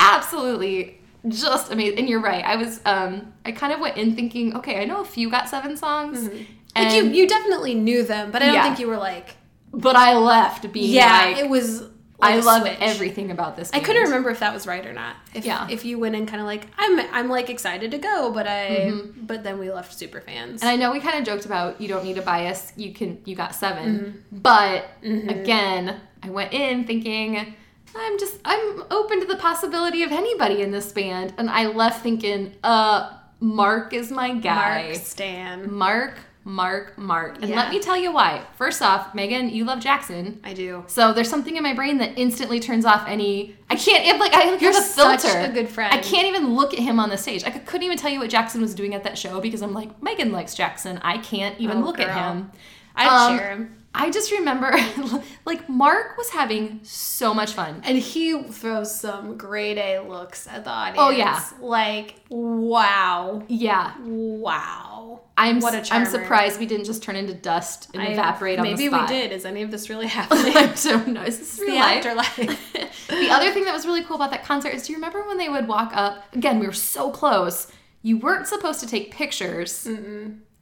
absolutely 0.00 1.00
just 1.26 1.72
amazing. 1.72 1.98
And 1.98 2.08
you're 2.08 2.20
right. 2.20 2.44
I 2.44 2.56
was 2.56 2.80
um 2.84 3.32
I 3.44 3.52
kind 3.52 3.72
of 3.72 3.80
went 3.80 3.96
in 3.96 4.14
thinking, 4.14 4.54
okay, 4.56 4.80
I 4.80 4.84
know 4.84 5.00
a 5.00 5.04
few 5.04 5.30
got 5.30 5.48
seven 5.48 5.76
songs. 5.76 6.28
like 6.28 6.46
And, 6.76 6.92
you, 6.94 7.22
you 7.22 7.26
definitely 7.28 7.74
knew 7.74 8.02
them, 8.04 8.30
but 8.30 8.42
I 8.42 8.46
don't 8.46 8.54
Yeah. 8.54 8.62
think 8.62 8.78
you 8.78 8.86
were 8.88 8.98
like, 8.98 9.36
but 9.72 9.96
I 9.96 10.16
left 10.16 10.70
being 10.72 10.92
yeah, 10.92 11.24
like, 11.26 11.36
it 11.38 11.48
was. 11.48 11.82
I 12.20 12.34
like 12.34 12.42
a 12.42 12.46
love 12.46 12.60
switch. 12.62 12.78
everything 12.80 13.30
about 13.30 13.56
this. 13.56 13.70
I 13.72 13.78
couldn't 13.78 14.02
remember 14.02 14.30
if 14.30 14.40
that 14.40 14.52
was 14.52 14.66
right 14.66 14.84
or 14.84 14.92
not. 14.92 15.14
If, 15.34 15.44
Yeah. 15.44 15.68
if 15.70 15.84
you 15.84 16.00
went 16.00 16.16
in 16.16 16.26
kind 16.26 16.40
of 16.40 16.46
like 16.46 16.66
I'm, 16.76 16.98
I'm 17.12 17.28
like 17.28 17.48
excited 17.48 17.92
to 17.92 17.98
go, 17.98 18.32
but 18.32 18.44
I, 18.48 18.92
but 19.22 19.44
then 19.44 19.60
we 19.60 19.70
left 19.70 19.96
super 19.96 20.20
fans. 20.20 20.60
Mm-hmm. 20.60 20.68
And 20.68 20.70
I 20.70 20.74
know 20.84 20.90
we 20.92 20.98
kind 20.98 21.16
of 21.16 21.24
joked 21.24 21.46
about 21.46 21.80
you 21.80 21.86
don't 21.86 22.02
need 22.02 22.18
a 22.18 22.22
bias. 22.22 22.72
You 22.76 22.92
can 22.92 23.20
you 23.24 23.36
got 23.36 23.54
7 23.54 23.84
Mm-hmm. 23.84 24.38
But 24.38 24.86
again, 25.04 26.00
I 26.22 26.30
went 26.30 26.52
in 26.52 26.84
thinking 26.88 27.54
I'm 27.96 28.18
just 28.18 28.38
I'm 28.44 28.82
open 28.90 29.20
to 29.20 29.26
the 29.26 29.36
possibility 29.36 30.02
of 30.02 30.10
anybody 30.10 30.62
in 30.62 30.72
this 30.72 30.90
band, 30.92 31.34
and 31.38 31.48
I 31.48 31.66
left 31.66 32.02
thinking, 32.02 32.54
uh, 32.64 33.12
Mark 33.40 33.92
is 33.94 34.10
my 34.10 34.34
guy. 34.34 34.86
Mark 34.88 34.96
Stan, 34.96 35.72
Mark, 35.72 36.18
Mark, 36.48 36.96
Mark. 36.96 37.36
And 37.42 37.50
Yeah. 37.50 37.56
let 37.56 37.70
me 37.70 37.78
tell 37.78 37.96
you 37.96 38.10
why. 38.10 38.40
First 38.56 38.80
off, 38.80 39.14
Megan, 39.14 39.50
you 39.50 39.64
love 39.64 39.80
Jackson. 39.80 40.40
I 40.42 40.54
do. 40.54 40.82
So 40.86 41.12
there's 41.12 41.28
something 41.28 41.56
in 41.56 41.62
my 41.62 41.74
brain 41.74 41.98
that 41.98 42.18
instantly 42.18 42.58
turns 42.58 42.86
off 42.86 43.04
any. 43.06 43.54
I 43.68 43.76
can't. 43.76 44.18
Like 44.18 44.32
I 44.34 44.56
You're 44.56 44.72
have 44.72 44.82
a 44.82 44.86
such 44.86 45.22
filter. 45.22 45.38
a 45.40 45.48
good 45.52 45.68
friend. 45.68 45.92
I 45.92 45.98
can't 45.98 46.26
even 46.26 46.54
look 46.54 46.72
at 46.72 46.78
him 46.80 46.98
on 46.98 47.10
the 47.10 47.18
stage. 47.18 47.44
I 47.44 47.50
could- 47.50 47.66
couldn't 47.66 47.84
even 47.84 47.98
tell 47.98 48.10
you 48.10 48.20
what 48.20 48.30
Jackson 48.30 48.62
was 48.62 48.74
doing 48.74 48.94
at 48.94 49.04
that 49.04 49.18
show 49.18 49.40
because 49.40 49.60
I'm 49.60 49.74
like 49.74 50.02
Megan 50.02 50.32
likes 50.32 50.54
Jackson. 50.54 50.98
I 51.02 51.18
can't 51.18 51.58
even 51.60 51.78
Oh, 51.82 51.86
look 51.86 52.00
at 52.00 52.10
him. 52.16 52.50
I'd 52.96 53.08
Um, 53.08 53.38
share 53.38 53.50
him. 53.50 53.74
I 53.94 54.10
just 54.10 54.30
remember, 54.32 54.70
like 55.44 55.68
Mark 55.68 56.16
was 56.18 56.30
having 56.30 56.80
so 56.82 57.32
much 57.34 57.52
fun. 57.52 57.80
And 57.84 57.98
he 57.98 58.42
throws 58.44 58.94
some 58.94 59.36
grade 59.36 59.78
A 59.78 59.98
looks 60.00 60.46
at 60.46 60.64
the 60.64 60.70
audience. 60.70 60.98
Oh, 61.00 61.10
yeah. 61.10 61.40
Like, 61.60 62.16
wow. 62.28 63.42
Yeah, 63.48 63.92
Wow. 64.04 64.87
I'm. 65.36 65.60
What 65.60 65.74
a 65.74 65.82
charmer. 65.82 66.04
I'm 66.04 66.10
surprised 66.10 66.58
we 66.58 66.66
didn't 66.66 66.86
just 66.86 67.02
turn 67.02 67.16
into 67.16 67.34
dust 67.34 67.90
and 67.94 68.02
I- 68.02 68.06
evaporate 68.06 68.58
on 68.58 68.64
the 68.64 68.72
Maybe 68.72 68.88
we 68.88 69.06
did. 69.06 69.32
Is 69.32 69.44
any 69.44 69.62
of 69.62 69.70
this 69.70 69.88
really 69.88 70.06
happening? 70.18 70.56
I 70.56 70.72
don't 70.82 71.08
know. 71.08 71.22
Is 71.22 71.38
this 71.38 71.56
the 71.56 71.66
real 71.66 71.76
life? 71.76 72.04
afterlife. 72.04 72.72
the 73.08 73.30
other 73.30 73.52
thing 73.52 73.64
that 73.64 73.74
was 73.74 73.86
really 73.86 74.02
cool 74.02 74.16
about 74.16 74.30
that 74.30 74.44
concert 74.44 74.70
is 74.70 74.86
do 74.86 74.92
you 74.92 74.96
remember 74.96 75.26
when 75.26 75.38
they 75.38 75.48
would 75.48 75.68
walk 75.68 75.92
up? 75.94 76.24
Again, 76.34 76.58
we 76.58 76.66
were 76.66 76.72
so 76.72 77.10
close. 77.10 77.70
You 78.02 78.18
weren't 78.18 78.46
supposed 78.46 78.80
to 78.80 78.86
take 78.86 79.12
pictures, 79.12 79.88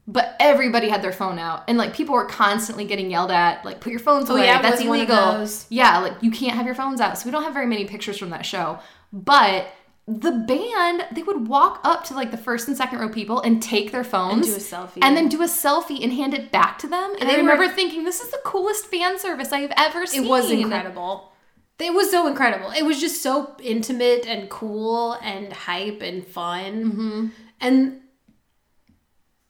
but 0.08 0.36
everybody 0.40 0.88
had 0.88 1.02
their 1.02 1.12
phone 1.12 1.38
out, 1.38 1.64
and 1.68 1.76
like 1.76 1.94
people 1.94 2.14
were 2.14 2.26
constantly 2.26 2.84
getting 2.84 3.10
yelled 3.10 3.30
at, 3.30 3.64
like 3.64 3.80
put 3.80 3.90
your 3.90 4.00
phones 4.00 4.30
oh, 4.30 4.34
away. 4.34 4.42
Oh, 4.42 4.46
yeah, 4.46 4.62
That's 4.62 4.80
was 4.80 4.88
one 4.88 5.00
of 5.00 5.10
illegal. 5.10 5.48
Yeah, 5.68 5.98
like 5.98 6.14
you 6.22 6.30
can't 6.30 6.56
have 6.56 6.66
your 6.66 6.74
phones 6.74 7.00
out. 7.00 7.18
So 7.18 7.26
we 7.26 7.32
don't 7.32 7.42
have 7.42 7.54
very 7.54 7.66
many 7.66 7.84
pictures 7.84 8.18
from 8.18 8.30
that 8.30 8.46
show, 8.46 8.78
but. 9.12 9.66
The 10.08 10.30
band, 10.30 11.04
they 11.12 11.24
would 11.24 11.48
walk 11.48 11.80
up 11.82 12.04
to 12.04 12.14
like 12.14 12.30
the 12.30 12.36
first 12.36 12.68
and 12.68 12.76
second 12.76 13.00
row 13.00 13.08
people 13.08 13.40
and 13.40 13.60
take 13.60 13.90
their 13.90 14.04
phones 14.04 14.46
do 14.46 14.54
a 14.54 14.58
selfie. 14.58 14.98
and 15.02 15.16
then 15.16 15.28
do 15.28 15.42
a 15.42 15.46
selfie 15.46 16.02
and 16.02 16.12
hand 16.12 16.32
it 16.32 16.52
back 16.52 16.78
to 16.80 16.86
them. 16.86 17.14
And 17.18 17.28
They 17.28 17.34
I 17.34 17.36
were- 17.38 17.42
remember 17.48 17.68
thinking, 17.68 18.04
this 18.04 18.20
is 18.20 18.30
the 18.30 18.40
coolest 18.44 18.86
fan 18.86 19.18
service 19.18 19.52
I've 19.52 19.72
ever 19.76 20.06
seen. 20.06 20.24
It 20.24 20.28
was 20.28 20.48
incredible. 20.50 21.32
It 21.80 21.92
was 21.92 22.10
so 22.10 22.26
incredible. 22.28 22.70
It 22.70 22.84
was 22.84 23.00
just 23.00 23.20
so 23.20 23.56
intimate 23.60 24.26
and 24.26 24.48
cool 24.48 25.14
and 25.14 25.52
hype 25.52 26.00
and 26.02 26.24
fun. 26.24 26.84
Mm-hmm. 26.84 27.26
And 27.60 28.00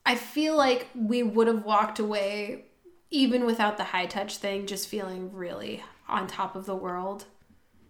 I 0.06 0.14
feel 0.14 0.56
like 0.56 0.88
we 0.94 1.22
would 1.22 1.48
have 1.48 1.64
walked 1.64 1.98
away 1.98 2.64
even 3.10 3.44
without 3.44 3.76
the 3.76 3.84
high 3.84 4.06
touch 4.06 4.38
thing, 4.38 4.66
just 4.66 4.88
feeling 4.88 5.32
really 5.32 5.82
on 6.08 6.26
top 6.26 6.56
of 6.56 6.64
the 6.66 6.74
world. 6.74 7.26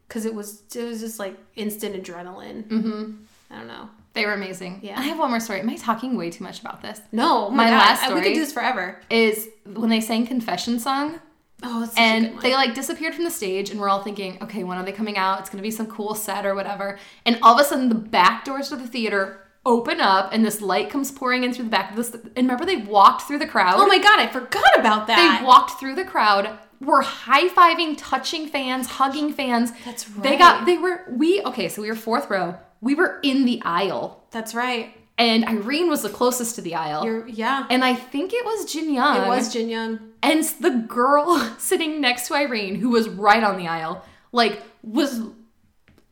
Cause 0.09 0.25
it 0.25 0.35
was 0.35 0.63
it 0.75 0.85
was 0.85 1.01
just 1.01 1.19
like 1.19 1.37
instant 1.57 2.01
adrenaline. 2.01 2.65
Mm-hmm. 2.69 3.13
I 3.51 3.59
don't 3.59 3.69
know. 3.69 3.89
They 4.13 4.25
were 4.25 4.33
amazing. 4.33 4.81
Yeah. 4.83 4.99
I 4.99 5.03
have 5.03 5.19
one 5.19 5.31
more 5.31 5.41
story. 5.41 5.61
Am 5.61 5.69
I 5.69 5.77
talking 5.77 6.17
way 6.17 6.31
too 6.31 6.43
much 6.43 6.61
about 6.61 6.81
this? 6.81 7.01
No, 7.13 7.49
oh 7.49 7.51
my, 7.51 7.65
My 7.67 7.71
last 7.73 8.03
I- 8.05 8.15
We 8.15 8.23
could 8.23 8.35
do 8.35 8.41
this 8.41 8.53
forever. 8.53 9.01
Is 9.11 9.49
when 9.67 9.91
they 9.91 10.01
sang 10.01 10.27
Confession 10.27 10.79
Song 10.79 11.21
Oh, 11.63 11.83
it's 11.83 11.95
such 11.95 12.01
a 12.01 12.21
good 12.21 12.31
and 12.33 12.41
they 12.43 12.55
like 12.55 12.75
disappeared 12.75 13.15
from 13.15 13.25
the 13.25 13.31
stage 13.31 13.71
and 13.71 13.81
we're 13.81 13.89
all 13.89 14.03
thinking, 14.03 14.39
okay, 14.43 14.63
when 14.63 14.77
are 14.79 14.85
they 14.85 14.93
coming 14.93 15.17
out? 15.17 15.41
It's 15.41 15.51
gonna 15.51 15.63
be 15.63 15.71
some 15.71 15.87
cool 15.87 16.15
set 16.15 16.45
or 16.45 16.55
whatever. 16.55 16.99
And 17.25 17.39
all 17.43 17.55
of 17.55 17.61
a 17.61 17.65
sudden 17.65 17.89
the 17.89 17.95
back 17.95 18.45
doors 18.45 18.69
to 18.69 18.77
the 18.77 18.87
theater 18.87 19.41
open 19.65 20.01
up 20.01 20.33
and 20.33 20.45
this 20.45 20.61
light 20.61 20.91
comes 20.91 21.11
pouring 21.11 21.43
in 21.43 21.53
through 21.53 21.65
the 21.65 21.71
back 21.71 21.91
of 21.91 21.97
this 21.97 22.11
and 22.15 22.37
remember 22.37 22.65
they 22.65 22.77
walked 22.77 23.23
through 23.23 23.39
the 23.39 23.47
crowd? 23.47 23.75
oh 23.77 23.87
my 23.87 23.99
god, 23.99 24.21
I 24.21 24.29
forgot 24.29 24.79
about 24.79 25.07
that. 25.09 25.39
They 25.41 25.45
walked 25.47 25.81
through 25.81 25.95
the 25.97 26.05
crowd, 26.05 26.59
were 26.81 27.03
high 27.03 27.49
fiving, 27.49 27.95
touching 27.97 28.47
fans, 28.49 28.87
hugging 28.87 29.33
fans. 29.33 29.73
That's 29.85 30.09
right. 30.11 30.23
They 30.23 30.37
got 30.37 30.67
they 30.67 30.79
were 30.79 31.05
we 31.11 31.43
okay, 31.43 31.69
so 31.69 31.83
we 31.83 31.89
were 31.89 31.95
fourth 31.97 32.29
row. 32.31 32.57
We 32.81 32.95
were 32.95 33.19
in 33.23 33.45
the 33.45 33.63
aisle. 33.65 34.25
That's 34.31 34.55
right. 34.55 34.93
and 35.19 35.45
Irene 35.47 35.89
was 35.89 36.03
the 36.03 36.11
closest 36.11 36.57
to 36.57 36.61
the 36.61 36.75
aisle. 36.75 37.05
You're, 37.07 37.27
yeah. 37.27 37.67
and 37.71 37.83
I 37.83 37.95
think 37.95 38.33
it 38.35 38.45
was 38.45 38.71
Jin 38.71 38.93
Young. 38.93 39.25
It 39.25 39.29
was 39.29 39.51
Jin 39.53 39.69
Young. 39.71 39.99
And 40.23 40.45
the 40.61 40.85
girl 40.87 41.39
sitting 41.59 42.01
next 42.03 42.29
to 42.29 42.35
Irene, 42.35 42.75
who 42.75 42.91
was 42.91 43.09
right 43.09 43.43
on 43.43 43.57
the 43.57 43.67
aisle, 43.67 44.05
like 44.33 44.63
was 44.83 45.23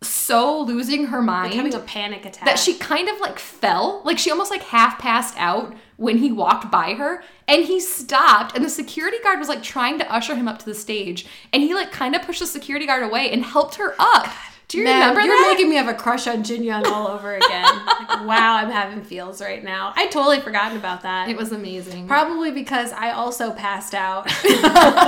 so 0.03 0.61
losing 0.63 1.07
her 1.07 1.23
mind 1.23 1.49
Like 1.55 1.57
having 1.57 1.75
a 1.75 1.81
panic 1.81 2.25
attack. 2.27 2.45
that 2.45 2.59
she 2.59 2.75
kind 2.75 3.09
of 3.09 3.21
like 3.21 3.39
fell. 3.39 4.03
Like 4.05 4.19
she 4.19 4.31
almost 4.31 4.51
like 4.51 4.63
half 4.63 4.99
passed 4.99 5.35
out 5.39 5.75
when 5.97 6.19
he 6.19 6.33
walked 6.33 6.71
by 6.71 6.95
her. 6.95 7.23
And 7.47 7.65
he 7.65 7.79
stopped, 7.81 8.57
and 8.57 8.65
the 8.65 8.71
security 8.71 9.19
guard 9.23 9.39
was 9.39 9.49
like 9.49 9.63
trying 9.63 9.99
to 9.99 10.13
usher 10.13 10.35
him 10.35 10.49
up 10.49 10.59
to 10.61 10.65
the 10.65 10.75
stage. 10.75 11.27
And 11.53 11.63
he 11.63 11.75
like 11.75 11.93
kind 11.93 12.15
of 12.15 12.23
pushed 12.23 12.41
the 12.41 12.47
security 12.47 12.87
guard 12.87 13.03
away 13.03 13.31
and 13.31 13.45
helped 13.45 13.75
her 13.77 13.95
up. 13.99 14.29
Do 14.67 14.79
you 14.79 14.85
Man, 14.85 15.11
remember 15.11 15.21
you're 15.21 15.37
that? 15.37 15.53
making 15.53 15.69
me 15.69 15.77
have 15.77 15.89
a 15.89 15.95
crush 15.95 16.27
on 16.27 16.43
Jin 16.43 16.63
Young 16.65 16.87
all 16.87 17.07
over 17.07 17.35
again. 17.35 17.63
like, 17.87 18.27
wow, 18.27 18.57
I'm 18.57 18.71
having 18.71 19.05
feels 19.05 19.43
right 19.43 19.63
now. 19.63 19.93
I 19.95 20.07
totally 20.07 20.41
forgotten 20.41 20.79
about 20.79 21.03
that. 21.03 21.29
it 21.29 21.37
was 21.37 21.53
amazing. 21.53 22.09
Probably 22.09 22.51
because 22.51 22.91
I 22.93 23.11
also 23.11 23.53
passed 23.53 23.95
out. 23.95 24.25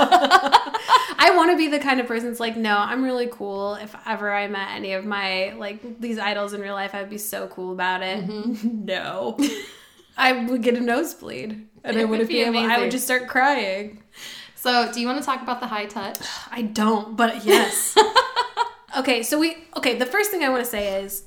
I 0.09 1.31
want 1.35 1.51
to 1.51 1.57
be 1.57 1.67
the 1.67 1.79
kind 1.79 1.99
of 1.99 2.07
person 2.07 2.27
that's 2.29 2.39
like, 2.39 2.55
no, 2.55 2.77
I'm 2.77 3.03
really 3.03 3.27
cool. 3.31 3.75
If 3.75 3.95
ever 4.05 4.31
I 4.31 4.47
met 4.47 4.69
any 4.75 4.93
of 4.93 5.05
my 5.05 5.53
like 5.53 5.99
these 5.99 6.19
idols 6.19 6.53
in 6.53 6.61
real 6.61 6.75
life, 6.75 6.93
I'd 6.93 7.09
be 7.09 7.17
so 7.17 7.47
cool 7.47 7.73
about 7.73 8.03
it. 8.03 8.25
Mm-hmm. 8.27 8.85
No, 8.85 9.37
I 10.17 10.45
would 10.45 10.63
get 10.63 10.75
a 10.75 10.79
nosebleed, 10.81 11.67
and 11.83 11.97
I 11.97 12.01
It 12.01 12.03
would 12.03 12.09
wouldn't 12.09 12.29
be 12.29 12.35
be 12.35 12.41
able. 12.41 12.59
I 12.59 12.79
would 12.79 12.91
just 12.91 13.05
start 13.05 13.27
crying. 13.27 14.01
so, 14.55 14.91
do 14.91 14.99
you 14.99 15.07
want 15.07 15.19
to 15.19 15.25
talk 15.25 15.41
about 15.41 15.59
the 15.59 15.67
high 15.67 15.85
touch? 15.85 16.17
I 16.51 16.63
don't, 16.63 17.15
but 17.15 17.45
yes. 17.45 17.95
okay, 18.97 19.23
so 19.23 19.37
we 19.39 19.57
okay. 19.77 19.97
The 19.97 20.05
first 20.05 20.31
thing 20.31 20.43
I 20.43 20.49
want 20.49 20.63
to 20.63 20.69
say 20.69 21.03
is 21.03 21.23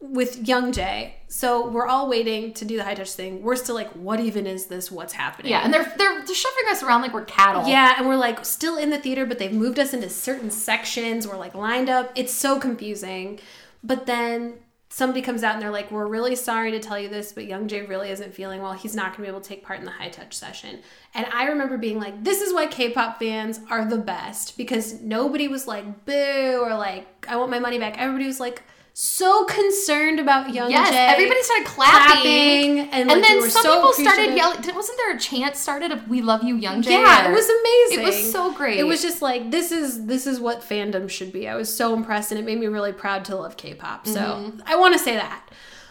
with 0.00 0.44
Youngjae. 0.44 1.12
So 1.28 1.68
we're 1.68 1.86
all 1.86 2.08
waiting 2.08 2.52
to 2.54 2.64
do 2.64 2.76
the 2.76 2.84
high 2.84 2.94
touch 2.94 3.10
thing. 3.10 3.42
We're 3.42 3.56
still 3.56 3.74
like, 3.74 3.90
what 3.92 4.20
even 4.20 4.46
is 4.46 4.66
this? 4.66 4.92
What's 4.92 5.12
happening? 5.12 5.50
Yeah, 5.50 5.62
and 5.64 5.72
they're 5.72 5.92
they're, 5.96 6.22
they're 6.24 6.34
shoving 6.34 6.64
us 6.68 6.82
around 6.82 7.02
like 7.02 7.12
we're 7.12 7.24
cattle. 7.24 7.66
Yeah, 7.66 7.94
and 7.98 8.06
we're 8.06 8.16
like 8.16 8.44
still 8.44 8.76
in 8.76 8.90
the 8.90 8.98
theater, 8.98 9.26
but 9.26 9.38
they've 9.38 9.52
moved 9.52 9.78
us 9.78 9.92
into 9.92 10.08
certain 10.08 10.50
sections. 10.50 11.26
We're 11.26 11.36
like 11.38 11.54
lined 11.54 11.88
up. 11.88 12.12
It's 12.14 12.32
so 12.34 12.58
confusing. 12.60 13.40
But 13.82 14.06
then 14.06 14.54
somebody 14.88 15.20
comes 15.20 15.42
out 15.42 15.54
and 15.54 15.62
they're 15.62 15.70
like, 15.70 15.90
We're 15.90 16.06
really 16.06 16.36
sorry 16.36 16.70
to 16.70 16.80
tell 16.80 16.98
you 16.98 17.08
this, 17.08 17.32
but 17.32 17.44
Youngjae 17.44 17.88
really 17.88 18.10
isn't 18.10 18.34
feeling 18.34 18.62
well. 18.62 18.72
He's 18.72 18.94
not 18.94 19.08
going 19.08 19.16
to 19.16 19.22
be 19.22 19.28
able 19.28 19.40
to 19.40 19.48
take 19.48 19.64
part 19.64 19.78
in 19.78 19.84
the 19.84 19.90
high 19.90 20.08
touch 20.08 20.34
session. 20.34 20.80
And 21.14 21.26
I 21.32 21.46
remember 21.46 21.78
being 21.78 21.98
like, 21.98 22.24
This 22.24 22.40
is 22.40 22.52
why 22.52 22.66
K 22.66 22.90
pop 22.90 23.18
fans 23.18 23.60
are 23.70 23.84
the 23.84 23.98
best 23.98 24.56
because 24.56 25.00
nobody 25.00 25.48
was 25.48 25.66
like, 25.66 26.04
Boo, 26.04 26.60
or 26.62 26.74
like, 26.74 27.26
I 27.28 27.36
want 27.36 27.50
my 27.50 27.58
money 27.58 27.78
back. 27.78 27.98
Everybody 27.98 28.26
was 28.26 28.40
like, 28.40 28.62
so 28.98 29.44
concerned 29.44 30.18
about 30.18 30.54
Young 30.54 30.70
Yes, 30.70 30.88
Jay. 30.88 30.96
everybody 30.96 31.42
started 31.42 31.66
clapping. 31.66 32.76
clapping, 32.76 32.78
and, 32.94 33.08
like, 33.08 33.16
and 33.16 33.22
then 33.24 33.50
some 33.50 33.62
so 33.62 33.74
people 33.74 33.92
started 33.92 34.34
yelling. 34.34 34.56
Wasn't 34.74 34.96
there 34.96 35.14
a 35.14 35.18
chant 35.20 35.54
started 35.54 35.92
of 35.92 36.08
"We 36.08 36.22
love 36.22 36.42
you, 36.42 36.56
Youngjae"? 36.56 36.86
Yeah, 36.86 37.26
or- 37.26 37.30
it 37.30 37.34
was 37.34 37.46
amazing. 37.46 38.00
It 38.00 38.06
was 38.06 38.32
so 38.32 38.54
great. 38.54 38.78
It 38.78 38.84
was 38.84 39.02
just 39.02 39.20
like 39.20 39.50
this 39.50 39.70
is 39.70 40.06
this 40.06 40.26
is 40.26 40.40
what 40.40 40.62
fandom 40.62 41.10
should 41.10 41.30
be. 41.30 41.46
I 41.46 41.56
was 41.56 41.74
so 41.74 41.92
impressed, 41.94 42.30
and 42.32 42.40
it 42.40 42.46
made 42.46 42.58
me 42.58 42.68
really 42.68 42.92
proud 42.94 43.26
to 43.26 43.36
love 43.36 43.58
K-pop. 43.58 44.06
So 44.06 44.18
Mm-hmm. 44.20 44.60
I 44.64 44.76
want 44.76 44.94
to 44.94 44.98
say 44.98 45.14
that. 45.16 45.46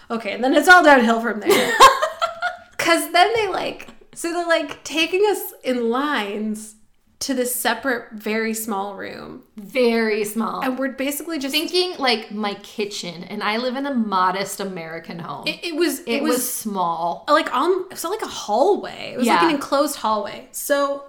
Okay, 0.09 0.31
and 0.33 0.43
then 0.43 0.55
it's 0.55 0.67
all 0.67 0.83
downhill 0.83 1.21
from 1.21 1.41
there. 1.41 1.73
Because 2.75 3.11
then 3.11 3.31
they 3.35 3.47
like 3.47 3.89
so 4.15 4.31
they're 4.33 4.47
like 4.47 4.83
taking 4.83 5.21
us 5.29 5.53
in 5.63 5.89
lines 5.91 6.73
to 7.19 7.33
this 7.33 7.55
separate, 7.55 8.11
very 8.11 8.53
small 8.53 8.95
room, 8.95 9.43
very 9.55 10.25
small. 10.25 10.61
and 10.61 10.77
we're 10.77 10.91
basically 10.91 11.39
just 11.39 11.53
thinking 11.53 11.95
like 11.97 12.31
my 12.31 12.55
kitchen, 12.55 13.23
and 13.23 13.41
I 13.41 13.57
live 13.57 13.75
in 13.75 13.85
a 13.85 13.93
modest 13.93 14.59
American 14.59 15.19
home. 15.19 15.47
It, 15.47 15.63
It, 15.63 15.65
it 15.65 15.75
was 15.75 15.99
it, 16.01 16.21
was, 16.21 16.35
was, 16.35 16.53
small. 16.53 17.23
like 17.27 17.53
on 17.55 17.85
it 17.85 17.91
was 17.91 18.03
like 18.03 18.21
a 18.21 18.27
hallway. 18.27 19.13
It 19.13 19.17
was 19.17 19.27
like 19.27 19.43
an 19.43 19.51
enclosed 19.51 19.97
hallway. 19.97 20.49
So 20.51 21.05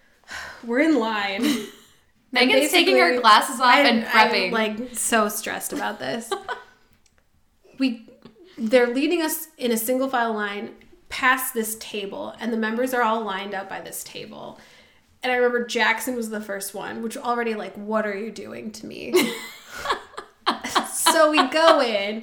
we're 0.64 0.80
in 0.80 0.98
line. 0.98 1.42
Megan's 2.32 2.70
taking 2.70 2.98
her 2.98 3.20
glasses 3.20 3.60
off 3.60 3.76
and 3.76 4.04
prepping. 4.04 4.46
I'm 4.46 4.52
like 4.52 4.94
so 4.94 5.28
stressed 5.28 5.72
about 5.72 5.98
this. 5.98 6.30
we 7.78 8.08
they're 8.58 8.92
leading 8.92 9.22
us 9.22 9.48
in 9.58 9.70
a 9.70 9.76
single 9.76 10.08
file 10.08 10.34
line 10.34 10.74
past 11.08 11.54
this 11.54 11.76
table, 11.76 12.34
and 12.40 12.52
the 12.52 12.56
members 12.56 12.92
are 12.92 13.02
all 13.02 13.22
lined 13.22 13.54
up 13.54 13.68
by 13.68 13.80
this 13.80 14.02
table. 14.02 14.58
And 15.26 15.32
I 15.32 15.38
remember 15.38 15.66
Jackson 15.66 16.14
was 16.14 16.30
the 16.30 16.40
first 16.40 16.72
one, 16.72 17.02
which 17.02 17.16
already 17.16 17.54
like, 17.56 17.74
what 17.74 18.06
are 18.06 18.16
you 18.16 18.30
doing 18.30 18.70
to 18.70 18.86
me? 18.86 19.12
so 20.92 21.32
we 21.32 21.48
go 21.48 21.80
in, 21.82 22.22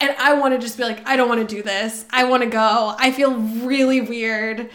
and 0.00 0.16
I 0.18 0.32
want 0.32 0.54
to 0.54 0.58
just 0.58 0.78
be 0.78 0.84
like, 0.84 1.06
I 1.06 1.16
don't 1.16 1.28
want 1.28 1.46
to 1.46 1.54
do 1.56 1.62
this. 1.62 2.06
I 2.10 2.24
want 2.24 2.42
to 2.42 2.48
go. 2.48 2.94
I 2.98 3.12
feel 3.12 3.34
really 3.34 4.00
weird. 4.00 4.70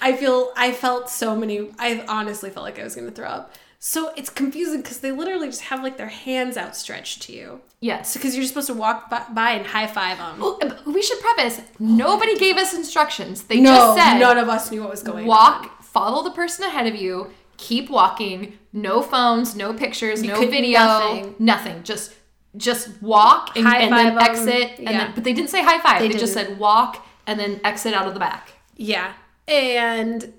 I 0.00 0.14
feel 0.16 0.52
I 0.56 0.72
felt 0.72 1.10
so 1.10 1.36
many. 1.36 1.68
I 1.78 2.02
honestly 2.08 2.48
felt 2.48 2.64
like 2.64 2.78
I 2.78 2.84
was 2.84 2.94
going 2.94 3.06
to 3.06 3.12
throw 3.14 3.28
up. 3.28 3.54
So 3.78 4.14
it's 4.16 4.30
confusing 4.30 4.80
because 4.80 5.00
they 5.00 5.12
literally 5.12 5.48
just 5.48 5.62
have 5.62 5.82
like 5.82 5.98
their 5.98 6.08
hands 6.08 6.56
outstretched 6.56 7.20
to 7.24 7.32
you. 7.34 7.60
yes. 7.80 8.14
Because 8.14 8.36
you're 8.36 8.46
supposed 8.46 8.68
to 8.68 8.74
walk 8.74 9.10
by, 9.10 9.24
by 9.34 9.50
and 9.50 9.66
high 9.66 9.86
five 9.86 10.16
them. 10.16 10.38
Well, 10.40 10.58
we 10.86 11.02
should 11.02 11.20
preface. 11.20 11.60
Nobody 11.78 12.38
gave 12.38 12.56
us 12.56 12.72
instructions. 12.72 13.42
They 13.44 13.60
No, 13.60 13.74
just 13.74 13.98
said 13.98 14.18
none 14.18 14.38
of 14.38 14.48
us 14.48 14.70
knew 14.70 14.80
what 14.80 14.90
was 14.90 15.02
going 15.02 15.28
on. 15.28 15.68
Follow 15.92 16.22
the 16.24 16.30
person 16.30 16.64
ahead 16.64 16.86
of 16.86 16.94
you, 16.94 17.30
keep 17.56 17.90
walking. 17.90 18.58
No 18.72 19.02
phones, 19.02 19.54
no 19.56 19.72
pictures, 19.74 20.22
no 20.22 20.38
video, 20.40 20.78
nothing. 20.78 21.34
nothing. 21.38 21.82
Just 21.82 22.14
just 22.56 23.00
walk 23.02 23.56
and, 23.56 23.66
and 23.66 23.92
then 23.92 24.18
exit. 24.18 24.78
And 24.78 24.88
then, 24.88 25.12
but 25.14 25.24
they 25.24 25.32
didn't 25.32 25.50
say 25.50 25.62
high 25.62 25.80
five. 25.80 26.00
They, 26.00 26.08
They 26.08 26.18
just 26.18 26.32
said 26.34 26.58
walk 26.58 27.04
and 27.26 27.38
then 27.38 27.60
exit 27.64 27.94
out 27.94 28.06
of 28.08 28.14
the 28.14 28.20
back. 28.20 28.52
Yeah, 28.76 29.12
and 29.46 30.32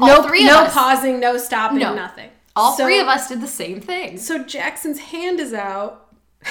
All 0.00 0.08
no, 0.08 0.22
three 0.28 0.40
of 0.42 0.46
no 0.52 0.58
us. 0.64 0.74
pausing, 0.74 1.18
no 1.20 1.36
stopping, 1.38 1.78
No. 1.78 1.94
nothing. 1.94 2.30
All 2.54 2.76
So- 2.76 2.84
three 2.84 3.00
of 3.00 3.08
us 3.08 3.28
did 3.28 3.40
the 3.40 3.48
same 3.48 3.80
thing. 3.80 4.16
So 4.18 4.42
Jackson's 4.44 4.98
hand 4.98 5.40
is 5.40 5.52
out. 5.54 6.08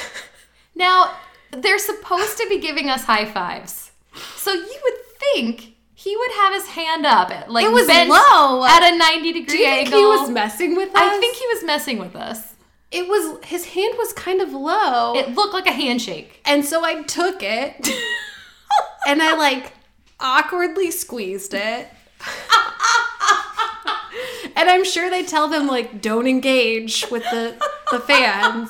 Now, 0.75 1.15
they're 1.51 1.79
supposed 1.79 2.37
to 2.37 2.47
be 2.49 2.59
giving 2.59 2.89
us 2.89 3.03
high 3.05 3.25
fives. 3.25 3.91
So 4.35 4.51
you 4.51 4.79
would 4.83 5.05
think 5.33 5.74
he 6.05 6.15
would 6.15 6.31
have 6.41 6.53
his 6.53 6.67
hand 6.67 7.05
up 7.05 7.31
at 7.31 7.51
like 7.51 7.65
It 7.65 7.71
was 7.71 7.87
bent 7.87 8.09
low. 8.09 8.63
at 8.63 8.93
a 8.93 8.97
90 8.97 9.33
degree 9.33 9.57
Do 9.57 9.57
you 9.57 9.65
think 9.65 9.87
angle. 9.87 9.99
he 9.99 10.05
was 10.21 10.29
messing 10.29 10.75
with 10.75 10.89
us? 10.89 10.95
I 10.95 11.17
think 11.19 11.35
he 11.35 11.47
was 11.47 11.63
messing 11.63 11.97
with 11.97 12.15
us. 12.15 12.53
it 12.91 13.07
was 13.07 13.43
his 13.45 13.65
hand 13.65 13.95
was 13.97 14.13
kind 14.13 14.41
of 14.41 14.53
low, 14.53 15.15
It 15.15 15.33
looked 15.35 15.53
like 15.53 15.67
a 15.67 15.71
handshake. 15.71 16.41
and 16.45 16.63
so 16.63 16.83
I 16.85 17.01
took 17.03 17.41
it 17.41 17.75
and 19.07 19.21
I 19.21 19.35
like 19.35 19.73
awkwardly 20.19 20.91
squeezed 20.91 21.53
it. 21.53 21.87
and 24.55 24.69
I'm 24.69 24.85
sure 24.85 25.09
they 25.09 25.23
tell 25.23 25.47
them 25.47 25.67
like 25.67 26.01
don't 26.01 26.27
engage 26.27 27.05
with 27.11 27.23
the 27.23 27.55
the 27.91 27.99
fans. 27.99 28.69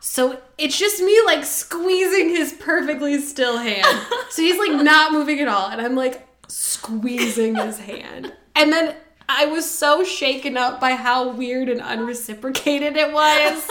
So 0.00 0.40
it's 0.56 0.78
just 0.78 1.00
me 1.00 1.20
like 1.26 1.44
squeezing 1.44 2.30
his 2.30 2.52
perfectly 2.54 3.20
still 3.20 3.58
hand. 3.58 3.86
So 4.30 4.42
he's 4.42 4.58
like 4.58 4.82
not 4.82 5.12
moving 5.12 5.40
at 5.40 5.48
all 5.48 5.68
and 5.68 5.80
I'm 5.80 5.94
like 5.94 6.26
squeezing 6.48 7.54
his 7.54 7.78
hand. 7.78 8.32
And 8.56 8.72
then 8.72 8.96
I 9.28 9.46
was 9.46 9.70
so 9.70 10.04
shaken 10.04 10.56
up 10.56 10.80
by 10.80 10.92
how 10.92 11.30
weird 11.30 11.68
and 11.68 11.80
unreciprocated 11.80 12.96
it 12.96 13.12
was 13.12 13.68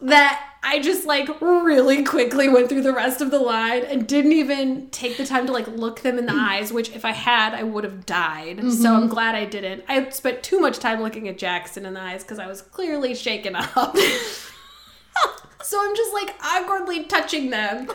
that 0.00 0.46
I 0.62 0.78
just 0.80 1.06
like 1.06 1.40
really 1.40 2.04
quickly 2.04 2.48
went 2.48 2.68
through 2.68 2.82
the 2.82 2.92
rest 2.92 3.20
of 3.20 3.30
the 3.30 3.38
line 3.38 3.82
and 3.82 4.06
didn't 4.06 4.32
even 4.32 4.90
take 4.90 5.16
the 5.16 5.26
time 5.26 5.46
to 5.46 5.52
like 5.52 5.66
look 5.66 6.00
them 6.00 6.18
in 6.18 6.26
the 6.26 6.32
mm-hmm. 6.32 6.48
eyes, 6.50 6.72
which 6.72 6.90
if 6.90 7.04
I 7.04 7.12
had, 7.12 7.54
I 7.54 7.62
would 7.62 7.84
have 7.84 8.06
died. 8.06 8.58
So 8.58 8.64
mm-hmm. 8.64 8.86
I'm 8.86 9.08
glad 9.08 9.34
I 9.34 9.46
didn't. 9.46 9.84
I 9.88 10.08
spent 10.10 10.42
too 10.42 10.60
much 10.60 10.78
time 10.78 11.02
looking 11.02 11.28
at 11.28 11.38
Jackson 11.38 11.86
in 11.86 11.94
the 11.94 12.00
eyes 12.00 12.22
because 12.22 12.38
I 12.38 12.46
was 12.46 12.62
clearly 12.62 13.14
shaken 13.14 13.56
up. 13.56 13.96
so 15.62 15.80
I'm 15.82 15.96
just 15.96 16.12
like 16.12 16.34
awkwardly 16.42 17.04
touching 17.04 17.50
them. 17.50 17.90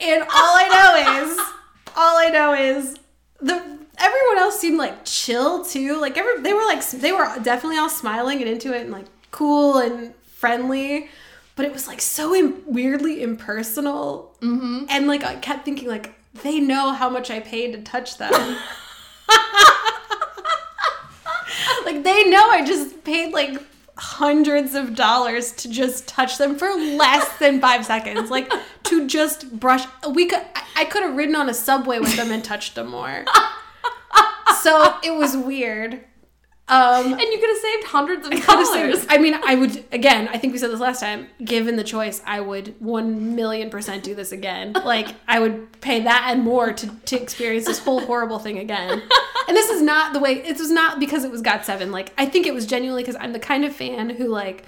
And 0.00 0.22
all 0.22 0.28
I 0.32 0.68
know 0.68 1.28
is, 1.28 1.38
all 1.96 2.18
I 2.18 2.28
know 2.28 2.54
is 2.54 2.96
the 3.40 3.54
everyone 3.98 4.38
else 4.38 4.58
seemed 4.58 4.78
like 4.78 5.04
chill 5.04 5.64
too. 5.64 6.00
Like 6.00 6.16
every 6.16 6.42
they 6.42 6.52
were 6.52 6.64
like 6.64 6.88
they 6.90 7.12
were 7.12 7.26
definitely 7.42 7.78
all 7.78 7.88
smiling 7.88 8.40
and 8.40 8.48
into 8.48 8.74
it 8.74 8.82
and 8.82 8.90
like 8.90 9.06
cool 9.30 9.78
and 9.78 10.14
friendly. 10.24 11.08
But 11.54 11.66
it 11.66 11.72
was 11.72 11.86
like 11.86 12.00
so 12.00 12.34
Im- 12.34 12.62
weirdly 12.66 13.22
impersonal. 13.22 14.34
Mm-hmm. 14.40 14.86
And 14.88 15.06
like 15.06 15.22
I 15.24 15.36
kept 15.36 15.64
thinking 15.64 15.88
like 15.88 16.14
they 16.42 16.60
know 16.60 16.92
how 16.92 17.10
much 17.10 17.30
I 17.30 17.40
paid 17.40 17.72
to 17.72 17.82
touch 17.82 18.16
them. 18.16 18.32
like 21.84 22.02
they 22.02 22.24
know 22.30 22.48
I 22.48 22.64
just 22.66 23.04
paid 23.04 23.32
like 23.32 23.60
hundreds 23.96 24.74
of 24.74 24.94
dollars 24.94 25.52
to 25.52 25.68
just 25.70 26.08
touch 26.08 26.38
them 26.38 26.56
for 26.56 26.68
less 26.70 27.38
than 27.38 27.60
five 27.60 27.84
seconds. 27.84 28.30
Like 28.30 28.52
to 28.84 29.06
just 29.06 29.58
brush. 29.58 29.84
We 30.08 30.26
could. 30.26 30.40
I, 30.54 30.62
I 30.74 30.84
could 30.86 31.02
have 31.02 31.14
ridden 31.16 31.36
on 31.36 31.48
a 31.48 31.54
subway 31.54 31.98
with 31.98 32.16
them 32.16 32.30
and 32.32 32.42
touched 32.42 32.74
them 32.74 32.88
more. 32.88 33.24
So 34.62 34.96
it 35.02 35.14
was 35.14 35.36
weird. 35.36 36.00
Um, 36.68 37.12
And 37.12 37.20
you 37.20 37.38
could 37.38 37.48
have 37.50 37.58
saved 37.58 37.84
hundreds 37.88 38.24
of 38.24 38.30
Could've 38.32 38.46
dollars. 38.46 38.98
saved- 39.00 39.06
I 39.12 39.18
mean, 39.18 39.34
I 39.44 39.56
would 39.56 39.84
again. 39.92 40.28
I 40.28 40.38
think 40.38 40.52
we 40.52 40.58
said 40.58 40.70
this 40.70 40.80
last 40.80 41.00
time. 41.00 41.26
Given 41.44 41.76
the 41.76 41.84
choice, 41.84 42.22
I 42.24 42.40
would 42.40 42.74
one 42.80 43.34
million 43.34 43.68
percent 43.68 44.04
do 44.04 44.14
this 44.14 44.32
again. 44.32 44.72
Like 44.84 45.08
I 45.26 45.38
would 45.40 45.80
pay 45.80 46.02
that 46.02 46.28
and 46.30 46.42
more 46.42 46.72
to 46.72 46.86
to 46.86 47.20
experience 47.20 47.66
this 47.66 47.78
whole 47.80 48.00
horrible 48.00 48.38
thing 48.38 48.58
again. 48.58 49.02
And 49.48 49.56
this 49.56 49.68
is 49.70 49.82
not 49.82 50.12
the 50.12 50.20
way. 50.20 50.34
It 50.34 50.58
was 50.58 50.70
not 50.70 51.00
because 51.00 51.24
it 51.24 51.30
was 51.30 51.42
Got 51.42 51.64
Seven. 51.66 51.90
Like 51.90 52.12
I 52.16 52.26
think 52.26 52.46
it 52.46 52.54
was 52.54 52.64
genuinely 52.64 53.02
because 53.02 53.16
I'm 53.16 53.32
the 53.32 53.38
kind 53.40 53.64
of 53.64 53.74
fan 53.74 54.10
who 54.10 54.28
like 54.28 54.64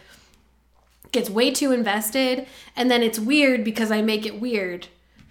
gets 1.13 1.31
way 1.31 1.53
too 1.53 1.71
invested, 1.71 2.47
and 2.75 2.91
then 2.91 3.03
it's 3.05 3.21
weird 3.21 3.63
because 3.63 3.93
I 3.93 4.03
make 4.03 4.27
it 4.27 4.41
weird 4.41 4.89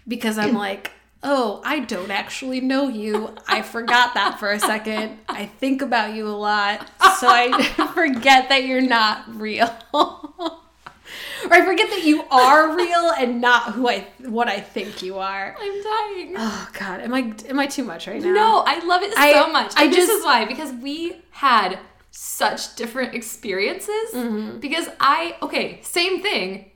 because 0.07 0.37
I'm 0.37 0.53
like. 0.67 0.91
Oh, 1.23 1.61
I 1.63 1.79
don't 1.79 2.11
actually 2.11 2.59
know 2.61 2.87
you. 2.89 3.33
I 3.47 3.61
forgot 3.61 4.13
that 4.15 4.39
for 4.39 4.51
a 4.51 4.59
second. 4.59 5.19
I 5.29 5.45
think 5.45 5.81
about 5.81 6.13
you 6.13 6.27
a 6.27 6.35
lot, 6.35 6.87
so 7.19 7.27
I 7.29 7.63
forget 7.93 8.49
that 8.49 8.65
you're 8.65 8.81
not 8.81 9.23
real. 9.39 9.73
or 9.93 11.53
I 11.53 11.65
forget 11.65 11.89
that 11.89 12.03
you 12.03 12.23
are 12.29 12.75
real 12.75 13.11
and 13.17 13.39
not 13.41 13.73
who 13.73 13.87
I 13.89 14.05
what 14.19 14.47
I 14.47 14.59
think 14.59 15.01
you 15.03 15.17
are. 15.19 15.55
I'm 15.59 15.83
dying. 15.83 16.35
Oh 16.37 16.69
god, 16.77 17.01
am 17.01 17.13
I 17.13 17.33
am 17.49 17.59
I 17.59 17.67
too 17.67 17.83
much 17.83 18.07
right 18.07 18.21
now? 18.21 18.31
No, 18.33 18.63
I 18.65 18.83
love 18.85 19.01
it 19.03 19.13
I- 19.17 19.33
so 19.33 19.51
much. 19.51 19.73
I 19.75 19.83
And 19.85 19.93
this 19.93 20.07
just- 20.07 20.19
is 20.19 20.23
why 20.25 20.45
because 20.45 20.71
we 20.73 21.17
had 21.31 21.79
such 22.11 22.75
different 22.75 23.13
experiences. 23.15 24.11
Mm-hmm. 24.13 24.59
Because 24.59 24.87
I 24.99 25.35
okay, 25.41 25.79
same 25.83 26.21
thing. 26.21 26.71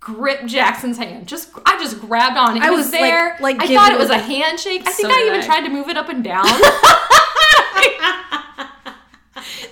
Grip 0.00 0.46
Jackson's 0.46 0.96
hand. 0.98 1.26
Just 1.28 1.50
I 1.66 1.78
just 1.78 2.00
grabbed 2.00 2.36
on. 2.38 2.56
It 2.56 2.62
I 2.62 2.70
was, 2.70 2.86
was, 2.86 2.90
there. 2.92 3.36
like, 3.40 3.56
I 3.60 3.66
thought 3.74 3.92
it 3.92 3.98
was 3.98 4.08
a- 4.10 4.18
handshake. 4.18 4.82
I 4.86 4.92
think 4.92 5.08
So 5.10 5.14
I 5.14 5.24
even 5.26 5.40
I. 5.40 5.44
tried 5.46 5.60
to 5.62 5.68
move 5.68 5.88
it 5.88 5.96
up 5.98 6.08
and 6.08 6.24
down. 6.24 6.44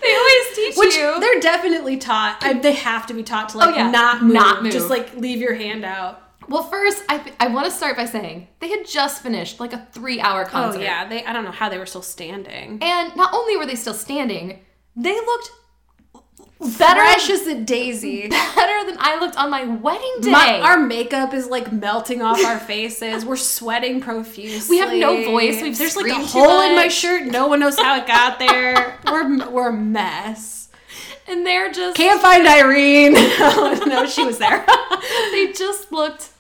they 0.02 0.14
always 0.14 0.56
teach 0.56 0.76
Which 0.76 0.96
you. 0.96 1.18
they're 1.20 1.40
definitely 1.40 1.96
taught. 1.96 2.38
I, 2.42 2.54
they 2.54 2.74
have 2.74 3.06
to 3.06 3.14
be 3.14 3.22
taught 3.22 3.50
to 3.50 3.58
like 3.58 3.74
Oh, 3.74 3.76
yeah. 3.76 3.90
not 3.90 4.22
move, 4.22 4.34
Not 4.34 4.62
move. 4.62 4.72
just 4.72 4.88
like 4.90 5.14
leave 5.16 5.38
your 5.40 5.54
hand 5.54 5.84
out. 5.84 6.22
Well, 6.48 6.62
first, 6.62 7.02
I, 7.10 7.20
I 7.40 7.48
want 7.48 7.66
to 7.66 7.70
start 7.70 7.96
by 7.96 8.06
saying 8.06 8.48
they 8.60 8.70
had 8.70 8.86
just 8.86 9.22
finished 9.22 9.60
like 9.60 9.72
a 9.74 9.86
three 9.92 10.20
hour 10.20 10.44
concert. 10.44 10.58
Oh 10.58 10.62
concert. 10.72 10.82
yeah, 10.82 11.08
they. 11.08 11.24
I 11.24 11.32
don't 11.34 11.44
know 11.44 11.50
how 11.50 11.68
they 11.68 11.76
were 11.78 11.84
still 11.86 12.00
standing. 12.02 12.78
And 12.82 13.14
not 13.16 13.34
only 13.34 13.56
were 13.58 13.66
they 13.66 13.74
still 13.74 13.92
standing, 13.94 14.60
they 14.96 15.14
looked 15.14 15.50
better, 16.60 17.00
Fresh 17.00 17.30
as 17.30 17.46
a 17.46 17.60
daisy. 17.60 18.28
better 18.28 18.86
than 18.90 18.96
I 18.98 19.18
looked 19.20 19.36
on 19.36 19.50
my 19.50 19.64
wedding 19.64 20.14
day. 20.20 20.30
My, 20.30 20.60
our 20.60 20.78
makeup 20.78 21.32
is 21.34 21.46
like 21.46 21.72
melting 21.72 22.22
off 22.22 22.44
our 22.44 22.58
faces. 22.58 23.24
We're 23.24 23.36
sweating 23.36 24.00
profusely. 24.00 24.76
We 24.76 24.78
have 24.80 24.92
no 24.92 25.24
voice. 25.24 25.62
We've 25.62 25.76
There's 25.76 25.96
like 25.96 26.10
a 26.10 26.24
hole 26.26 26.62
in 26.62 26.74
my 26.74 26.88
shirt. 26.88 27.26
No 27.26 27.46
one 27.46 27.60
knows 27.60 27.78
how 27.78 27.96
it 27.96 28.06
got 28.06 28.38
there. 28.38 28.98
we're 29.06 29.50
we're 29.50 29.68
a 29.68 29.72
mess. 29.72 30.68
and 31.26 31.46
they're 31.46 31.70
just 31.70 31.96
Can't 31.96 32.20
find 32.20 32.46
Irene. 32.46 33.12
no, 33.38 33.74
no, 33.86 34.06
she 34.06 34.24
was 34.24 34.38
there. 34.38 34.64
they 35.32 35.52
just 35.52 35.92
looked 35.92 36.30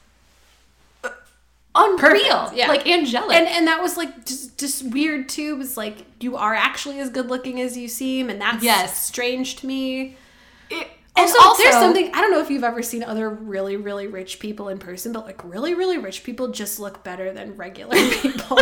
unreal, 1.78 1.98
Perfect, 2.38 2.56
yeah. 2.56 2.68
like 2.68 2.86
angelic. 2.86 3.36
and 3.36 3.46
and 3.46 3.66
that 3.68 3.80
was 3.82 3.96
like 3.96 4.26
just 4.26 4.58
just 4.58 4.82
weird 4.90 5.28
too. 5.28 5.54
It 5.54 5.58
was 5.58 5.76
like 5.76 5.96
you 6.20 6.36
are 6.36 6.54
actually 6.54 6.98
as 7.00 7.08
good 7.10 7.28
looking 7.28 7.60
as 7.60 7.76
you 7.76 7.88
seem, 7.88 8.28
and 8.30 8.40
that's 8.40 8.62
Yes. 8.64 9.06
strange 9.06 9.56
to 9.56 9.66
me. 9.66 10.16
It- 10.70 10.88
And 11.16 11.26
also, 11.26 11.38
also, 11.40 11.62
there's 11.62 11.74
something 11.74 12.10
I 12.14 12.20
don't 12.20 12.30
know 12.30 12.40
if 12.40 12.50
you've 12.50 12.62
ever 12.64 12.82
seen 12.82 13.02
other 13.02 13.28
really 13.30 13.76
really 13.76 14.06
rich 14.06 14.38
people 14.38 14.68
in 14.68 14.78
person, 14.78 15.12
but 15.12 15.24
like 15.24 15.42
really 15.44 15.74
really 15.74 15.98
rich 15.98 16.22
people 16.24 16.48
just 16.48 16.78
look 16.78 17.02
better 17.04 17.32
than 17.32 17.56
regular 17.56 17.96
people. 18.22 18.58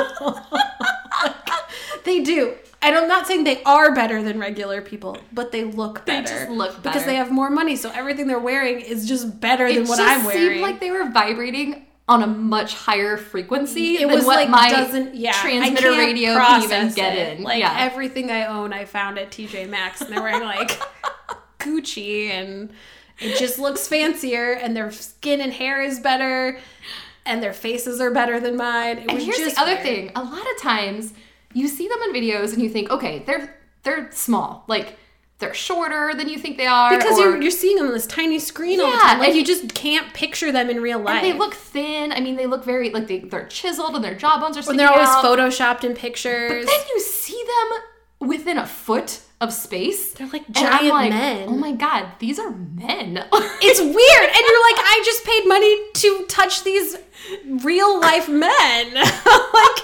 they 2.05 2.22
do. 2.22 2.55
And 2.82 2.94
I'm 2.94 3.09
not 3.09 3.26
saying 3.26 3.44
they 3.44 3.62
are 3.64 3.93
better 3.94 4.22
than 4.22 4.38
regular 4.38 4.80
people, 4.80 5.18
but 5.32 5.51
they 5.51 5.64
look 5.64 6.05
better. 6.06 6.22
They 6.28 6.38
just 6.38 6.51
look 6.51 6.82
because 6.82 7.05
they 7.05 7.16
have 7.16 7.30
more 7.32 7.51
money, 7.51 7.74
so 7.76 7.90
everything 7.90 8.26
they're 8.28 8.38
wearing 8.38 8.80
is 8.80 9.09
just 9.09 9.40
better 9.40 9.66
it 9.66 9.74
than 9.74 9.86
what 9.88 9.98
I'm 9.98 10.24
wearing. 10.24 10.43
It 10.43 10.48
seemed 10.51 10.60
like 10.62 10.78
they 10.80 10.90
were 10.93 11.10
vibrating 11.10 11.86
on 12.09 12.23
a 12.23 12.27
much 12.27 12.74
higher 12.74 13.16
frequency 13.16 13.95
it 13.97 14.07
than 14.07 14.15
was 14.16 14.24
what 14.24 14.37
like 14.37 14.49
my 14.49 14.70
doesn't 14.70 15.15
yeah 15.16 15.33
transmitter 15.41 15.91
radio 15.91 16.35
can 16.35 16.62
even 16.62 16.93
get 16.95 17.16
it. 17.16 17.39
in. 17.39 17.43
Like 17.45 17.59
yeah. 17.61 17.74
everything 17.78 18.31
I 18.31 18.47
own, 18.47 18.73
I 18.73 18.85
found 18.85 19.19
at 19.19 19.31
TJ 19.31 19.69
Maxx, 19.69 20.01
and 20.03 20.12
they're 20.12 20.23
wearing 20.23 20.43
like 20.45 20.70
Gucci, 21.59 22.31
and 22.31 22.70
it 23.19 23.39
just 23.39 23.59
looks 23.59 23.89
fancier, 23.89 24.53
and 24.53 24.77
their 24.77 24.91
skin 24.93 25.41
and 25.41 25.53
hair 25.53 25.83
is 25.83 25.99
better, 26.01 26.59
and 27.24 27.43
their 27.43 27.53
faces 27.53 28.01
are 28.01 28.11
better 28.12 28.39
than 28.39 28.57
mine. 28.57 28.99
It 28.99 29.09
And 29.09 29.12
was 29.15 29.24
here's 29.24 29.39
just 29.39 29.57
the 29.57 29.62
other 29.62 29.73
weird. 29.73 29.83
thing: 29.83 30.11
a 30.15 30.23
lot 30.23 30.49
of 30.51 30.59
times 30.61 31.12
you 31.55 31.69
see 31.69 31.89
them 31.89 31.99
in 32.03 32.12
videos 32.12 32.53
and 32.53 32.62
you 32.62 32.69
think, 32.69 32.91
okay, 32.91 33.20
they're 33.27 33.57
they're 33.83 34.11
small, 34.12 34.65
like 34.69 34.97
they're 35.39 35.55
shorter 35.55 36.15
than 36.15 36.29
you 36.29 36.39
think 36.39 36.57
they 36.57 36.67
are, 36.67 36.97
because 36.97 37.19
or- 37.19 37.23
you're 37.25 37.43
you're 37.43 37.51
seeing 37.51 37.77
them 37.77 37.87
on 37.89 37.93
this 37.93 38.07
tiny 38.07 38.39
screen 38.39 38.81
all 38.81 38.91
the 38.91 38.97
time. 38.97 39.19
Like 39.19 39.29
and 39.29 39.37
you 39.37 39.45
just 39.45 39.75
can't 39.75 40.13
picture 40.15 40.51
them 40.51 40.71
in 40.71 40.81
real 40.81 40.99
life. 40.99 41.23
and 41.23 41.27
they 41.27 41.39
look 41.39 41.55
thin. 41.55 42.13
I 42.13 42.21
mean, 42.21 42.37
they 42.37 42.47
look 42.47 42.65
very 42.65 42.91
like 42.91 43.07
they 43.07 43.19
they're 43.21 43.47
chiseled 43.47 43.95
and 43.95 44.05
their 44.05 44.15
jawbones 44.15 44.57
are 44.57 44.63
sticking 44.63 44.79
they're 44.79 44.89
always 44.89 45.09
out. 45.09 45.25
photoshopped 45.25 45.85
in 45.85 45.95
pictures. 45.95 46.65
But 46.65 46.71
then 46.71 46.87
you 46.95 47.01
see 47.01 47.43
them 47.47 48.29
within 48.29 48.57
a 48.59 48.67
foot 48.67 49.21
of 49.41 49.53
space. 49.53 50.13
They're 50.15 50.29
like 50.29 50.49
giant 50.51 50.89
like, 50.89 51.11
men. 51.11 51.49
Oh 51.49 51.57
my 51.57 51.73
god, 51.73 52.13
these 52.19 52.39
are 52.39 52.51
men. 52.51 53.23
It's 53.69 53.81
weird. 53.81 53.91
And 53.91 53.95
you're 54.49 54.65
like, 54.71 54.79
I 54.79 55.03
just 55.05 55.25
paid 55.25 55.47
money 55.47 55.93
to 55.95 56.27
touch 56.29 56.63
these 56.65 56.97
real 57.65 58.01
life 58.01 58.29
men. 58.29 58.95
like, 58.95 59.81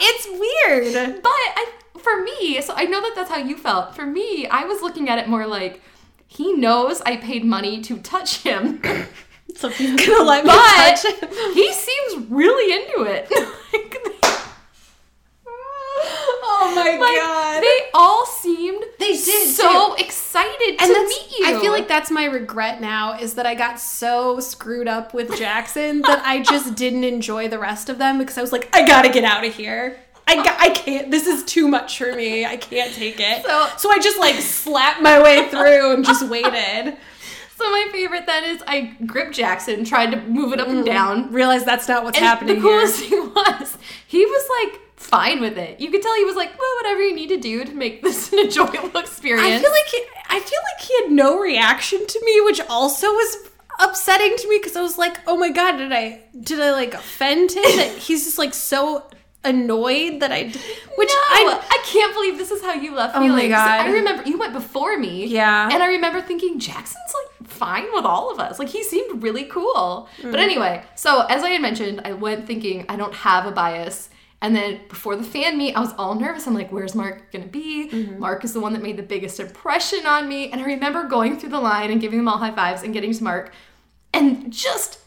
it's 0.00 0.26
weird. 0.28 1.22
But 1.22 1.30
I, 1.32 1.72
for 2.02 2.22
me, 2.22 2.60
so 2.60 2.74
I 2.76 2.84
know 2.84 3.00
that 3.00 3.12
that's 3.14 3.30
how 3.30 3.38
you 3.38 3.56
felt. 3.56 3.94
For 3.94 4.06
me, 4.06 4.46
I 4.46 4.64
was 4.64 4.82
looking 4.82 5.08
at 5.08 5.18
it 5.18 5.28
more 5.28 5.46
like 5.46 5.80
he 6.26 6.52
knows 6.54 7.00
I 7.02 7.16
paid 7.16 7.44
money 7.44 7.80
to 7.82 7.98
touch 7.98 8.38
him, 8.42 8.80
So 9.54 9.68
he's 9.68 10.06
gonna 10.06 10.24
let 10.24 10.44
me 10.44 10.50
touch 10.50 11.04
him. 11.04 11.28
he 11.54 11.72
seems 11.72 12.26
really 12.30 12.74
into 12.74 13.02
it. 13.10 13.30
Oh 16.44 16.72
my 16.74 16.98
like, 17.00 17.62
they 17.62 17.90
all 17.94 18.26
seemed 18.26 18.82
They 18.98 19.12
did, 19.12 19.54
so 19.54 19.94
excited 19.94 20.78
to 20.78 20.84
and 20.84 20.90
that's, 20.94 21.08
meet 21.08 21.38
you. 21.38 21.46
I 21.46 21.60
feel 21.60 21.72
like 21.72 21.86
that's 21.86 22.10
my 22.10 22.24
regret 22.24 22.80
now 22.80 23.18
is 23.18 23.34
that 23.34 23.46
I 23.46 23.54
got 23.54 23.78
so 23.78 24.40
screwed 24.40 24.88
up 24.88 25.14
with 25.14 25.36
Jackson 25.38 26.02
that 26.02 26.22
I 26.24 26.42
just 26.42 26.74
didn't 26.74 27.04
enjoy 27.04 27.48
the 27.48 27.58
rest 27.58 27.88
of 27.88 27.98
them 27.98 28.18
because 28.18 28.36
I 28.38 28.40
was 28.40 28.52
like, 28.52 28.74
I 28.74 28.86
gotta 28.86 29.10
get 29.10 29.24
out 29.24 29.44
of 29.44 29.54
here. 29.54 29.98
I, 30.26 30.56
I 30.58 30.70
can't. 30.70 31.10
This 31.10 31.26
is 31.26 31.44
too 31.44 31.68
much 31.68 31.98
for 31.98 32.12
me. 32.14 32.44
I 32.44 32.56
can't 32.56 32.92
take 32.94 33.18
it. 33.18 33.44
So- 33.44 33.68
so 33.76 33.90
I 33.90 33.98
just 33.98 34.18
like 34.18 34.36
slapped 34.36 35.02
my 35.02 35.22
way 35.22 35.48
through 35.48 35.94
and 35.94 36.04
just 36.04 36.26
waited. 36.28 36.96
So 37.54 37.70
my 37.70 37.88
favorite 37.92 38.26
then 38.26 38.42
is 38.42 38.62
I 38.66 38.96
gripped 39.06 39.34
Jackson, 39.34 39.84
tried 39.84 40.10
to 40.10 40.20
move 40.22 40.52
it 40.52 40.58
up 40.58 40.66
and 40.66 40.82
mm. 40.82 40.86
down. 40.86 41.32
Realized 41.32 41.64
that's 41.64 41.86
not 41.86 42.02
what's 42.02 42.18
And 42.18 42.26
happening 42.26 42.56
the 42.56 42.60
coolest 42.60 43.04
here. 43.04 43.22
thing 43.22 43.34
was 43.34 43.78
he 44.04 44.24
was 44.24 44.48
like 44.64 44.80
fine 44.96 45.40
with 45.40 45.56
it. 45.58 45.78
You 45.78 45.90
could 45.92 46.02
tell 46.02 46.16
he 46.16 46.24
was 46.24 46.34
like, 46.34 46.58
well, 46.58 46.76
whatever 46.82 47.02
you 47.02 47.14
need 47.14 47.28
to 47.28 47.36
do 47.36 47.64
to 47.64 47.72
make 47.72 48.02
this 48.02 48.32
an 48.32 48.40
enjoyable 48.40 48.98
experience. 48.98 49.46
I 49.46 49.62
feel 49.62 49.70
like 49.70 49.86
he, 49.86 50.04
I 50.28 50.40
feel 50.40 50.60
like 50.72 50.84
he 50.84 51.02
had 51.02 51.12
no 51.12 51.38
reaction 51.38 52.04
to 52.04 52.24
me, 52.24 52.40
which 52.40 52.60
also 52.68 53.08
was 53.08 53.48
upsetting 53.78 54.36
to 54.38 54.48
me 54.48 54.58
because 54.58 54.74
I 54.74 54.82
was 54.82 54.98
like, 54.98 55.18
oh 55.26 55.36
my 55.36 55.50
god, 55.50 55.76
did 55.76 55.92
I 55.92 56.22
did 56.40 56.60
I 56.60 56.72
like 56.72 56.94
offend 56.94 57.52
him? 57.52 57.62
he's 57.98 58.24
just 58.24 58.38
like 58.38 58.54
so 58.54 59.06
annoyed 59.44 60.20
that 60.20 60.32
I, 60.32 60.44
which 60.44 61.08
no, 61.08 61.14
I 61.14 61.60
I, 61.70 61.82
can't 61.84 62.14
believe 62.14 62.38
this 62.38 62.50
is 62.50 62.62
how 62.62 62.74
you 62.74 62.94
left 62.94 63.18
me. 63.18 63.28
Oh 63.28 63.32
my 63.32 63.48
God. 63.48 63.80
I 63.80 63.90
remember 63.90 64.22
you 64.24 64.38
went 64.38 64.52
before 64.52 64.98
me. 64.98 65.26
Yeah. 65.26 65.68
And 65.70 65.82
I 65.82 65.86
remember 65.88 66.20
thinking 66.20 66.58
Jackson's 66.58 67.14
like 67.14 67.48
fine 67.48 67.86
with 67.92 68.04
all 68.04 68.30
of 68.30 68.38
us. 68.38 68.58
Like 68.58 68.68
he 68.68 68.82
seemed 68.82 69.22
really 69.22 69.44
cool. 69.44 70.08
Mm. 70.18 70.30
But 70.30 70.40
anyway, 70.40 70.84
so 70.94 71.26
as 71.28 71.42
I 71.42 71.50
had 71.50 71.62
mentioned, 71.62 72.02
I 72.04 72.12
went 72.12 72.46
thinking 72.46 72.86
I 72.88 72.96
don't 72.96 73.14
have 73.14 73.46
a 73.46 73.50
bias. 73.50 74.08
And 74.40 74.56
then 74.56 74.80
before 74.88 75.14
the 75.14 75.22
fan 75.22 75.56
meet, 75.56 75.74
I 75.74 75.80
was 75.80 75.92
all 75.98 76.16
nervous. 76.16 76.48
I'm 76.48 76.54
like, 76.54 76.72
where's 76.72 76.96
Mark 76.96 77.30
gonna 77.30 77.46
be? 77.46 77.90
Mm-hmm. 77.90 78.18
Mark 78.18 78.44
is 78.44 78.52
the 78.52 78.60
one 78.60 78.72
that 78.72 78.82
made 78.82 78.96
the 78.96 79.02
biggest 79.02 79.38
impression 79.38 80.04
on 80.04 80.28
me. 80.28 80.50
And 80.50 80.60
I 80.60 80.64
remember 80.64 81.04
going 81.04 81.38
through 81.38 81.50
the 81.50 81.60
line 81.60 81.92
and 81.92 82.00
giving 82.00 82.18
them 82.18 82.28
all 82.28 82.38
high 82.38 82.54
fives 82.54 82.82
and 82.82 82.92
getting 82.92 83.12
to 83.12 83.22
Mark. 83.22 83.52
And 84.12 84.52
just, 84.52 84.98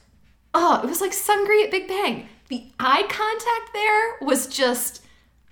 oh, 0.54 0.80
it 0.82 0.88
was 0.88 1.02
like 1.02 1.12
Seungri 1.12 1.64
at 1.64 1.72
Big 1.72 1.88
Bang. 1.88 2.30
The 2.48 2.64
eye 2.80 3.04
contact 3.10 3.74
there 3.74 4.28
was 4.28 4.48
just, 4.48 5.04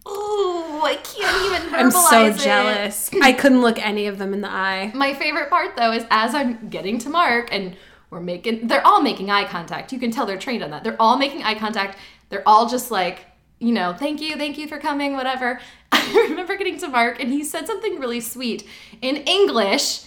ooh, 0.07 0.81
I 0.83 0.99
can't 1.03 1.45
even 1.45 1.69
verbalize 1.69 1.73
I'm 1.79 1.91
so 1.91 2.25
it. 2.27 2.37
jealous. 2.37 3.09
I 3.21 3.33
couldn't 3.33 3.61
look 3.61 3.79
any 3.79 4.07
of 4.07 4.17
them 4.17 4.33
in 4.33 4.41
the 4.41 4.49
eye. 4.49 4.91
My 4.93 5.13
favorite 5.13 5.49
part 5.49 5.75
though 5.75 5.91
is 5.91 6.05
as 6.11 6.35
I'm 6.35 6.69
getting 6.69 6.99
to 6.99 7.09
Mark 7.09 7.49
and 7.51 7.75
we're 8.09 8.19
making 8.19 8.67
they're 8.67 8.85
all 8.85 9.01
making 9.01 9.31
eye 9.31 9.45
contact. 9.45 9.91
You 9.91 9.99
can 9.99 10.11
tell 10.11 10.25
they're 10.25 10.37
trained 10.37 10.63
on 10.63 10.71
that. 10.71 10.83
They're 10.83 11.01
all 11.01 11.17
making 11.17 11.43
eye 11.43 11.55
contact. 11.55 11.97
They're 12.29 12.47
all 12.47 12.69
just 12.69 12.91
like, 12.91 13.25
you 13.59 13.71
know, 13.71 13.93
thank 13.93 14.21
you, 14.21 14.35
thank 14.35 14.57
you 14.57 14.67
for 14.67 14.77
coming, 14.77 15.13
whatever. 15.13 15.59
I 15.91 16.27
remember 16.29 16.57
getting 16.57 16.77
to 16.79 16.87
Mark 16.89 17.19
and 17.19 17.31
he 17.31 17.43
said 17.43 17.65
something 17.65 17.99
really 17.99 18.19
sweet 18.19 18.67
in 19.01 19.17
English 19.17 20.01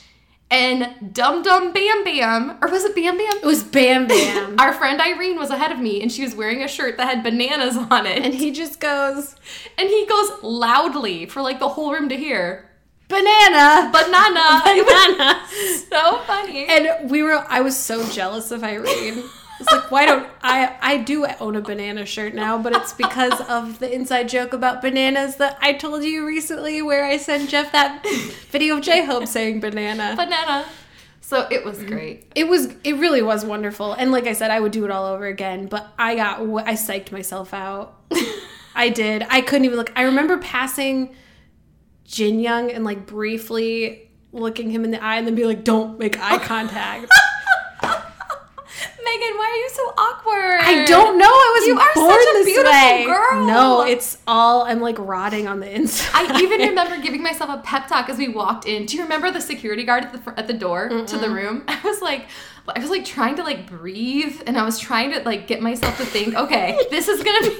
and 0.51 1.13
dum 1.13 1.43
dum 1.43 1.73
bam 1.73 2.05
bam 2.05 2.59
or 2.63 2.69
was 2.71 2.85
it 2.85 2.95
bam 2.95 3.17
bam? 3.19 3.37
It 3.39 3.45
was 3.45 3.63
Bam 3.65 4.07
Bam, 4.07 4.57
Our 4.61 4.73
friend 4.73 5.01
Irene 5.01 5.37
was 5.37 5.51
ahead 5.51 5.73
of 5.73 5.79
me 5.79 6.01
and 6.03 6.11
she 6.13 6.23
was 6.23 6.35
wearing 6.35 6.63
a 6.63 6.69
shirt 6.69 6.97
that 6.99 7.09
had 7.09 7.23
bananas 7.23 7.77
on 7.77 8.07
it. 8.07 8.23
and 8.25 8.33
he 8.35 8.53
just 8.53 8.79
goes, 8.81 9.35
And 9.77 9.89
he 9.89 10.07
goes 10.07 10.31
loudly 10.43 11.27
for 11.27 11.43
like 11.43 11.59
the 11.59 11.69
whole 11.69 11.93
room 11.93 12.09
to 12.11 12.17
hear, 12.17 12.69
banana, 13.09 13.91
Banana. 13.93 14.63
banana. 14.85 15.47
so 15.91 16.19
funny. 16.27 16.67
And 16.67 17.11
we 17.11 17.23
were 17.23 17.45
I 17.49 17.61
was 17.61 17.77
so 17.77 18.09
jealous 18.11 18.51
of 18.51 18.63
Irene. 18.65 19.25
It's 19.59 19.73
like 19.73 19.91
why 19.91 20.07
don't 20.07 20.29
I 20.43 20.77
I 20.81 20.97
do 20.99 21.27
own 21.41 21.57
a 21.57 21.61
banana 21.61 22.05
shirt 22.05 22.35
now, 22.35 22.59
but 22.59 22.75
it's 22.75 22.93
because 22.93 23.41
of 23.49 23.79
the 23.79 23.93
inside 23.93 24.29
joke 24.29 24.53
about 24.53 24.83
bananas 24.83 25.37
that 25.37 25.59
I 25.61 25.73
told 25.73 26.05
you 26.05 26.27
recently 26.27 26.83
where 26.83 27.05
I 27.05 27.17
sent 27.17 27.49
Jeff 27.49 27.73
that 27.73 28.05
video 28.51 28.77
of 28.77 28.83
J 28.83 29.05
Hope 29.05 29.27
saying 29.27 29.61
banana. 29.61 30.15
Banana. 30.17 30.67
So 31.23 31.49
it 31.51 31.65
was 31.65 31.79
mm-hmm. 31.79 31.89
great. 31.89 32.33
It 32.35 32.49
was 32.49 32.67
it 32.85 32.97
really 32.97 33.23
was 33.23 33.45
wonderful. 33.45 33.95
And 33.95 34.13
like 34.13 34.27
I 34.27 34.33
said 34.33 34.51
I 34.51 34.61
would 34.61 34.73
do 34.73 34.85
it 34.85 34.91
all 34.91 35.07
over 35.07 35.27
again, 35.27 35.67
but 35.67 35.93
I 35.99 36.15
got 36.17 36.41
I 36.41 36.75
psyched 36.75 37.11
myself 37.11 37.53
out. 37.55 38.01
I 38.77 38.91
did. 38.91 39.27
I 39.31 39.41
couldn't 39.41 39.65
even 39.65 39.79
look. 39.79 39.91
I 39.97 40.03
remember 40.03 40.37
passing 40.39 41.17
Jin 42.05 42.41
Young 42.41 42.71
and 42.71 42.85
like 42.85 43.07
briefly 43.07 44.11
looking 44.33 44.71
him 44.71 44.85
in 44.85 44.91
the 44.91 45.03
eye 45.03 45.17
and 45.17 45.27
then 45.27 45.35
be 45.35 45.47
like, 45.47 45.65
"Don't 45.65 45.99
make 45.99 46.21
eye 46.21 46.39
contact." 46.45 47.11
Megan, 49.05 49.37
why 49.37 49.51
are 49.53 49.57
you 49.57 49.71
so 49.71 49.95
awkward? 49.99 50.61
I 50.61 50.85
don't 50.85 51.19
know. 51.19 51.27
I 51.27 51.59
was 51.59 51.67
You 51.67 51.79
are 51.79 51.95
born 51.95 52.11
such 52.13 52.29
a 52.29 52.33
this 52.39 52.47
beautiful 52.47 52.71
way. 52.73 53.05
girl. 53.07 53.47
No, 53.47 53.83
it's 53.83 54.19
all 54.27 54.63
I'm 54.63 54.81
like 54.81 54.97
rotting 54.99 55.47
on 55.49 55.61
the 55.61 55.73
inside. 55.75 56.31
I 56.31 56.41
even 56.43 56.61
remember 56.69 57.01
giving 57.01 57.23
myself 57.23 57.51
a 57.51 57.59
pep 57.63 57.87
talk 57.89 58.09
as 58.09 58.19
we 58.19 58.29
walked 58.29 58.67
in. 58.67 58.87
Do 58.87 58.97
you 58.97 59.03
remember 59.03 59.31
the 59.31 59.41
security 59.41 59.85
guard 59.85 60.05
at 60.05 60.13
the 60.25 60.39
at 60.39 60.47
the 60.47 60.55
door 60.55 60.89
to 60.89 61.19
the 61.19 61.31
room? 61.31 61.65
I 61.69 61.81
was 61.85 62.01
like, 62.03 62.27
I 62.69 62.79
was 62.81 62.91
like 62.91 63.05
trying 63.05 63.37
to 63.37 63.43
like 63.45 63.67
breathe, 63.67 64.43
and 64.47 64.59
I 64.59 64.65
was 64.65 64.79
trying 64.79 65.13
to 65.13 65.21
like 65.21 65.47
get 65.47 65.61
myself 65.63 65.97
to 65.99 66.05
think, 66.05 66.35
okay, 66.35 66.79
this 66.91 67.09
is 67.09 67.23
gonna 67.23 67.51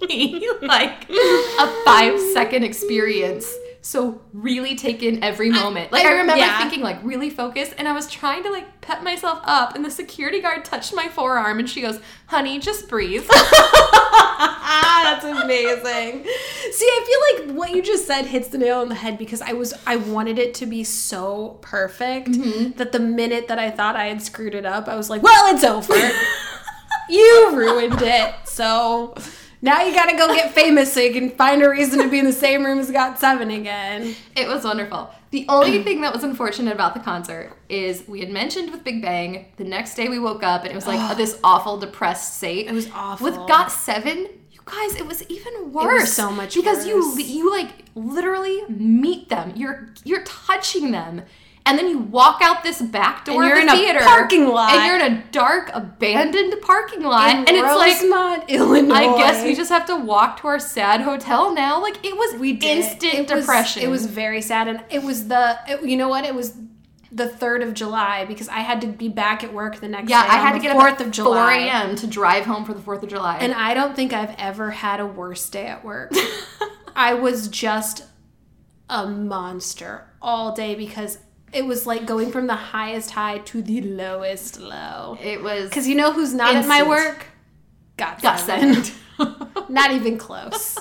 be 0.08 0.50
like 0.62 1.08
a 1.10 1.84
five 1.84 2.18
second 2.32 2.64
experience. 2.64 3.52
So 3.86 4.22
really 4.32 4.76
take 4.76 5.02
in 5.02 5.22
every 5.22 5.50
moment. 5.50 5.92
Like 5.92 6.06
I, 6.06 6.14
I- 6.14 6.20
remember 6.20 6.36
yeah. 6.38 6.58
thinking, 6.58 6.80
like 6.82 6.96
really 7.04 7.28
focus, 7.28 7.70
and 7.76 7.86
I 7.86 7.92
was 7.92 8.10
trying 8.10 8.42
to 8.44 8.50
like 8.50 8.80
pep 8.80 9.02
myself 9.02 9.40
up, 9.44 9.74
and 9.76 9.84
the 9.84 9.90
security 9.90 10.40
guard 10.40 10.64
touched 10.64 10.94
my 10.94 11.08
forearm, 11.08 11.58
and 11.58 11.68
she 11.68 11.82
goes, 11.82 12.00
"Honey, 12.28 12.58
just 12.58 12.88
breathe." 12.88 13.28
that's 13.28 15.24
amazing. 15.24 16.24
See, 16.72 16.86
I 16.86 17.36
feel 17.36 17.46
like 17.46 17.56
what 17.58 17.70
you 17.72 17.82
just 17.82 18.06
said 18.06 18.24
hits 18.24 18.48
the 18.48 18.56
nail 18.56 18.80
on 18.80 18.88
the 18.88 18.94
head 18.94 19.18
because 19.18 19.42
I 19.42 19.52
was 19.52 19.74
I 19.86 19.96
wanted 19.96 20.38
it 20.38 20.54
to 20.54 20.66
be 20.66 20.82
so 20.84 21.58
perfect 21.60 22.28
Mm-hmm. 22.30 22.78
that 22.78 22.92
the 22.92 23.00
minute 23.00 23.48
that 23.48 23.58
I 23.58 23.70
thought 23.70 23.96
I 23.96 24.06
had 24.06 24.22
screwed 24.22 24.54
it 24.54 24.64
up, 24.64 24.88
I 24.88 24.96
was 24.96 25.10
like, 25.10 25.22
"Well, 25.22 25.54
it's 25.54 25.62
over. 25.62 25.92
you 27.10 27.50
ruined 27.52 28.00
it." 28.00 28.34
So 28.46 29.14
now 29.64 29.82
you 29.82 29.94
got 29.94 30.10
to 30.10 30.16
go 30.16 30.28
get 30.34 30.52
famous 30.52 30.92
so 30.92 31.00
you 31.00 31.12
can 31.12 31.30
find 31.30 31.62
a 31.62 31.70
reason 31.70 31.98
to 32.00 32.08
be 32.10 32.18
in 32.18 32.26
the 32.26 32.32
same 32.32 32.64
room 32.64 32.78
as 32.78 32.90
Got 32.90 33.18
Seven 33.18 33.50
again. 33.50 34.14
It 34.36 34.46
was 34.46 34.62
wonderful. 34.62 35.10
The 35.30 35.46
only 35.48 35.82
thing 35.82 36.02
that 36.02 36.12
was 36.12 36.22
unfortunate 36.22 36.74
about 36.74 36.92
the 36.92 37.00
concert 37.00 37.56
is 37.70 38.06
we 38.06 38.20
had 38.20 38.28
mentioned 38.28 38.70
with 38.70 38.84
Big 38.84 39.00
Bang. 39.00 39.46
The 39.56 39.64
next 39.64 39.94
day 39.94 40.08
we 40.08 40.18
woke 40.18 40.42
up 40.42 40.62
and 40.64 40.70
it 40.70 40.74
was 40.74 40.86
like 40.86 41.16
this 41.16 41.40
awful 41.42 41.78
depressed 41.78 42.36
state. 42.36 42.66
It 42.66 42.72
was 42.72 42.90
awful. 42.92 43.24
With 43.24 43.36
Got 43.48 43.72
Seven, 43.72 44.28
you 44.50 44.60
guys, 44.66 44.96
it 44.96 45.06
was 45.06 45.22
even 45.30 45.72
worse. 45.72 46.12
so 46.12 46.30
much 46.30 46.54
because 46.54 46.86
you 46.86 47.18
you 47.18 47.50
like 47.50 47.86
literally 47.94 48.64
meet 48.68 49.30
them. 49.30 49.54
You're 49.56 49.88
you're 50.04 50.24
touching 50.24 50.90
them. 50.90 51.22
And 51.66 51.78
then 51.78 51.88
you 51.88 51.98
walk 51.98 52.40
out 52.42 52.62
this 52.62 52.82
back 52.82 53.24
door 53.24 53.42
And 53.42 53.48
you're 53.48 53.58
of 53.60 53.66
the 53.66 53.72
in 53.72 53.78
a 53.78 53.82
theater, 53.82 54.00
parking 54.00 54.46
lot. 54.48 54.74
and 54.74 54.84
you're 54.84 54.96
in 54.96 55.12
a 55.14 55.24
dark, 55.32 55.70
abandoned 55.72 56.54
parking 56.60 57.02
lot, 57.02 57.30
In 57.30 57.36
and 57.38 57.48
it's 57.56 57.74
like 57.74 57.94
Rosemont, 57.94 58.44
Illinois. 58.48 58.94
I 58.94 59.16
guess 59.16 59.42
we 59.44 59.54
just 59.54 59.70
have 59.70 59.86
to 59.86 59.96
walk 59.96 60.40
to 60.42 60.48
our 60.48 60.58
sad 60.58 61.00
hotel 61.00 61.54
now. 61.54 61.80
Like 61.80 62.04
it 62.04 62.14
was 62.16 62.38
we 62.38 62.52
did. 62.52 62.78
instant 62.84 63.14
It 63.14 63.34
was- 63.34 63.44
depression. 63.46 63.82
it 63.82 63.88
was 63.88 64.04
very 64.04 64.42
sad, 64.42 64.68
and 64.68 64.84
it 64.90 65.02
was 65.02 65.28
the 65.28 65.58
it- 65.66 65.82
you 65.88 65.96
know 65.96 66.08
what? 66.08 66.24
It 66.26 66.34
was 66.34 66.52
the 67.10 67.28
third 67.28 67.62
of 67.62 67.72
July 67.74 68.24
because 68.26 68.48
I 68.48 68.58
had 68.58 68.80
to 68.82 68.88
be 68.88 69.08
back 69.08 69.42
at 69.42 69.54
work 69.54 69.76
the 69.76 69.88
next 69.88 70.10
Yeah, 70.10 70.22
day. 70.24 70.28
I 70.30 70.36
had 70.36 70.52
to 70.52 70.58
the 70.58 70.62
get 70.64 70.76
up 70.76 70.82
fourth 70.82 70.94
at 71.00 71.06
of 71.06 71.06
4 71.06 71.12
July. 71.12 71.54
a.m. 71.58 71.94
to 71.96 72.06
drive 72.08 72.44
home 72.44 72.64
for 72.64 72.74
the 72.74 72.80
4th 72.80 73.04
of 73.04 73.08
July. 73.08 73.38
And 73.40 73.54
I 73.54 73.72
don't 73.72 73.94
think 73.96 74.12
I've 74.12 74.34
ever 74.36 74.72
had 74.72 74.98
a 75.00 75.06
worse 75.06 75.48
day 75.48 75.66
at 75.66 75.84
work. 75.84 76.12
I 76.96 77.14
was 77.14 77.46
just 77.48 78.04
a 78.90 79.06
monster 79.06 80.10
all 80.20 80.52
day 80.56 80.74
because 80.74 81.18
it 81.54 81.64
was 81.64 81.86
like 81.86 82.04
going 82.06 82.30
from 82.32 82.46
the 82.46 82.54
highest 82.56 83.10
high 83.12 83.38
to 83.38 83.62
the 83.62 83.80
lowest 83.80 84.58
low. 84.60 85.16
it 85.22 85.42
was 85.42 85.68
Because 85.68 85.86
you 85.88 85.94
know 85.94 86.12
who's 86.12 86.34
not 86.34 86.54
at 86.56 86.66
my 86.66 86.82
work? 86.82 87.26
Got, 87.96 88.20
got 88.22 88.40
sent. 88.40 88.92
Not 89.68 89.92
even 89.92 90.18
close. 90.18 90.76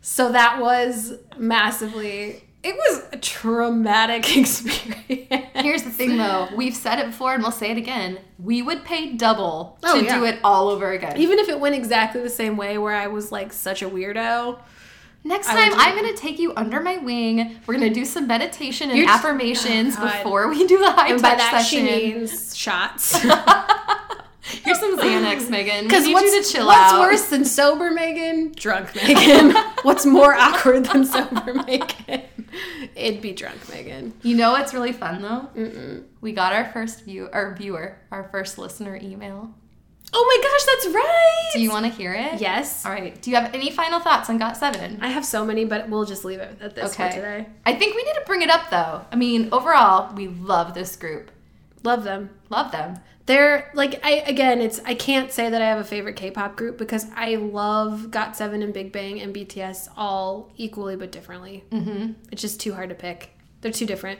so 0.00 0.32
that 0.32 0.60
was 0.60 1.14
massively. 1.38 2.42
It 2.62 2.74
was 2.76 3.04
a 3.12 3.16
traumatic 3.16 4.36
experience. 4.36 5.46
Here's 5.54 5.82
the 5.82 5.90
thing 5.90 6.16
though, 6.18 6.48
we've 6.54 6.74
said 6.74 6.98
it 6.98 7.06
before 7.06 7.32
and 7.32 7.42
we'll 7.42 7.52
say 7.52 7.70
it 7.70 7.78
again. 7.78 8.18
We 8.38 8.60
would 8.60 8.84
pay 8.84 9.12
double 9.14 9.78
Oh, 9.82 9.98
to 9.98 10.04
yeah. 10.04 10.18
do 10.18 10.24
it 10.24 10.38
all 10.44 10.68
over 10.68 10.90
again. 10.92 11.16
Even 11.16 11.38
if 11.38 11.48
it 11.48 11.58
went 11.60 11.74
exactly 11.74 12.20
the 12.22 12.28
same 12.30 12.56
way, 12.56 12.76
where 12.76 12.94
I 12.94 13.06
was 13.06 13.30
like 13.32 13.52
such 13.52 13.82
a 13.82 13.88
weirdo. 13.88 14.58
Next 15.22 15.46
time, 15.48 15.72
I'm 15.74 15.94
going 15.96 16.12
to 16.14 16.18
take 16.20 16.38
you 16.38 16.52
under 16.56 16.80
my 16.80 16.96
wing. 16.96 17.58
We're 17.66 17.74
going 17.76 17.88
to 17.88 17.94
do 17.94 18.04
some 18.06 18.26
meditation 18.26 18.88
and 18.90 18.98
You're 18.98 19.06
just- 19.06 19.18
affirmations 19.24 19.94
Oh, 19.98 20.02
before 20.06 20.48
we 20.48 20.66
do 20.66 20.78
the 20.78 20.90
high 20.92 21.08
And 21.12 21.20
by 21.22 21.34
that 21.34 21.50
session. 21.62 21.86
she 21.86 22.12
means 22.14 22.56
shots. 22.56 23.16
Here's 24.42 24.80
some 24.80 24.98
Xanax, 24.98 25.48
Megan. 25.48 25.84
Because 25.84 26.06
need 26.06 26.14
what's, 26.14 26.32
you 26.34 26.42
to 26.42 26.48
chill 26.50 26.62
out. 26.62 26.66
what's 26.68 26.92
out. 26.94 27.00
worse 27.00 27.28
than 27.28 27.44
sober 27.44 27.90
Megan? 27.90 28.52
Drunk 28.52 28.94
Megan. 28.96 29.54
what's 29.82 30.04
more 30.04 30.34
awkward 30.34 30.86
than 30.86 31.04
sober 31.06 31.54
Megan? 31.54 32.22
It'd 32.96 33.20
be 33.22 33.32
drunk 33.32 33.68
Megan. 33.68 34.12
You 34.22 34.36
know 34.36 34.50
what's 34.52 34.74
really 34.74 34.92
fun 34.92 35.22
though? 35.22 35.48
Mm-mm. 35.54 36.04
We 36.20 36.32
got 36.32 36.52
our 36.52 36.64
first 36.72 37.04
view, 37.04 37.28
our 37.32 37.54
viewer, 37.54 37.98
our 38.10 38.28
first 38.30 38.58
listener 38.58 38.96
email. 39.00 39.54
Oh 40.12 40.24
my 40.26 40.42
gosh, 40.42 40.64
that's 40.64 40.94
right. 40.94 41.50
Do 41.52 41.60
you 41.60 41.70
want 41.70 41.86
to 41.86 41.92
hear 41.92 42.14
it? 42.14 42.40
Yes. 42.40 42.84
All 42.84 42.92
right. 42.92 43.20
Do 43.20 43.30
you 43.30 43.36
have 43.36 43.54
any 43.54 43.70
final 43.70 44.00
thoughts 44.00 44.28
on 44.28 44.38
Got 44.38 44.56
Seven? 44.56 44.98
I 45.00 45.08
have 45.08 45.24
so 45.24 45.44
many, 45.44 45.64
but 45.64 45.88
we'll 45.88 46.04
just 46.04 46.24
leave 46.24 46.40
it 46.40 46.58
at 46.60 46.74
this 46.74 46.96
for 46.96 47.08
today. 47.08 47.46
I 47.64 47.74
think 47.74 47.94
we 47.94 48.02
need 48.02 48.14
to 48.14 48.22
bring 48.26 48.42
it 48.42 48.50
up 48.50 48.70
though. 48.70 49.04
I 49.12 49.16
mean, 49.16 49.48
overall, 49.52 50.12
we 50.14 50.28
love 50.28 50.74
this 50.74 50.96
group. 50.96 51.30
Love 51.82 52.04
them. 52.04 52.30
Love 52.48 52.72
them. 52.72 52.98
They're 53.26 53.70
like 53.74 54.04
I 54.04 54.24
again, 54.26 54.60
it's 54.60 54.80
I 54.84 54.94
can't 54.94 55.30
say 55.30 55.48
that 55.48 55.62
I 55.62 55.66
have 55.66 55.78
a 55.78 55.84
favorite 55.84 56.16
K-pop 56.16 56.56
group 56.56 56.78
because 56.78 57.06
I 57.14 57.36
love 57.36 58.08
GOT7 58.10 58.64
and 58.64 58.74
Big 58.74 58.90
Bang 58.90 59.20
and 59.20 59.34
BTS 59.34 59.88
all 59.96 60.50
equally 60.56 60.96
but 60.96 61.12
differently. 61.12 61.64
Mm-hmm. 61.70 62.12
It's 62.32 62.42
just 62.42 62.60
too 62.60 62.74
hard 62.74 62.88
to 62.88 62.94
pick. 62.96 63.30
They're 63.60 63.70
too 63.70 63.86
different. 63.86 64.18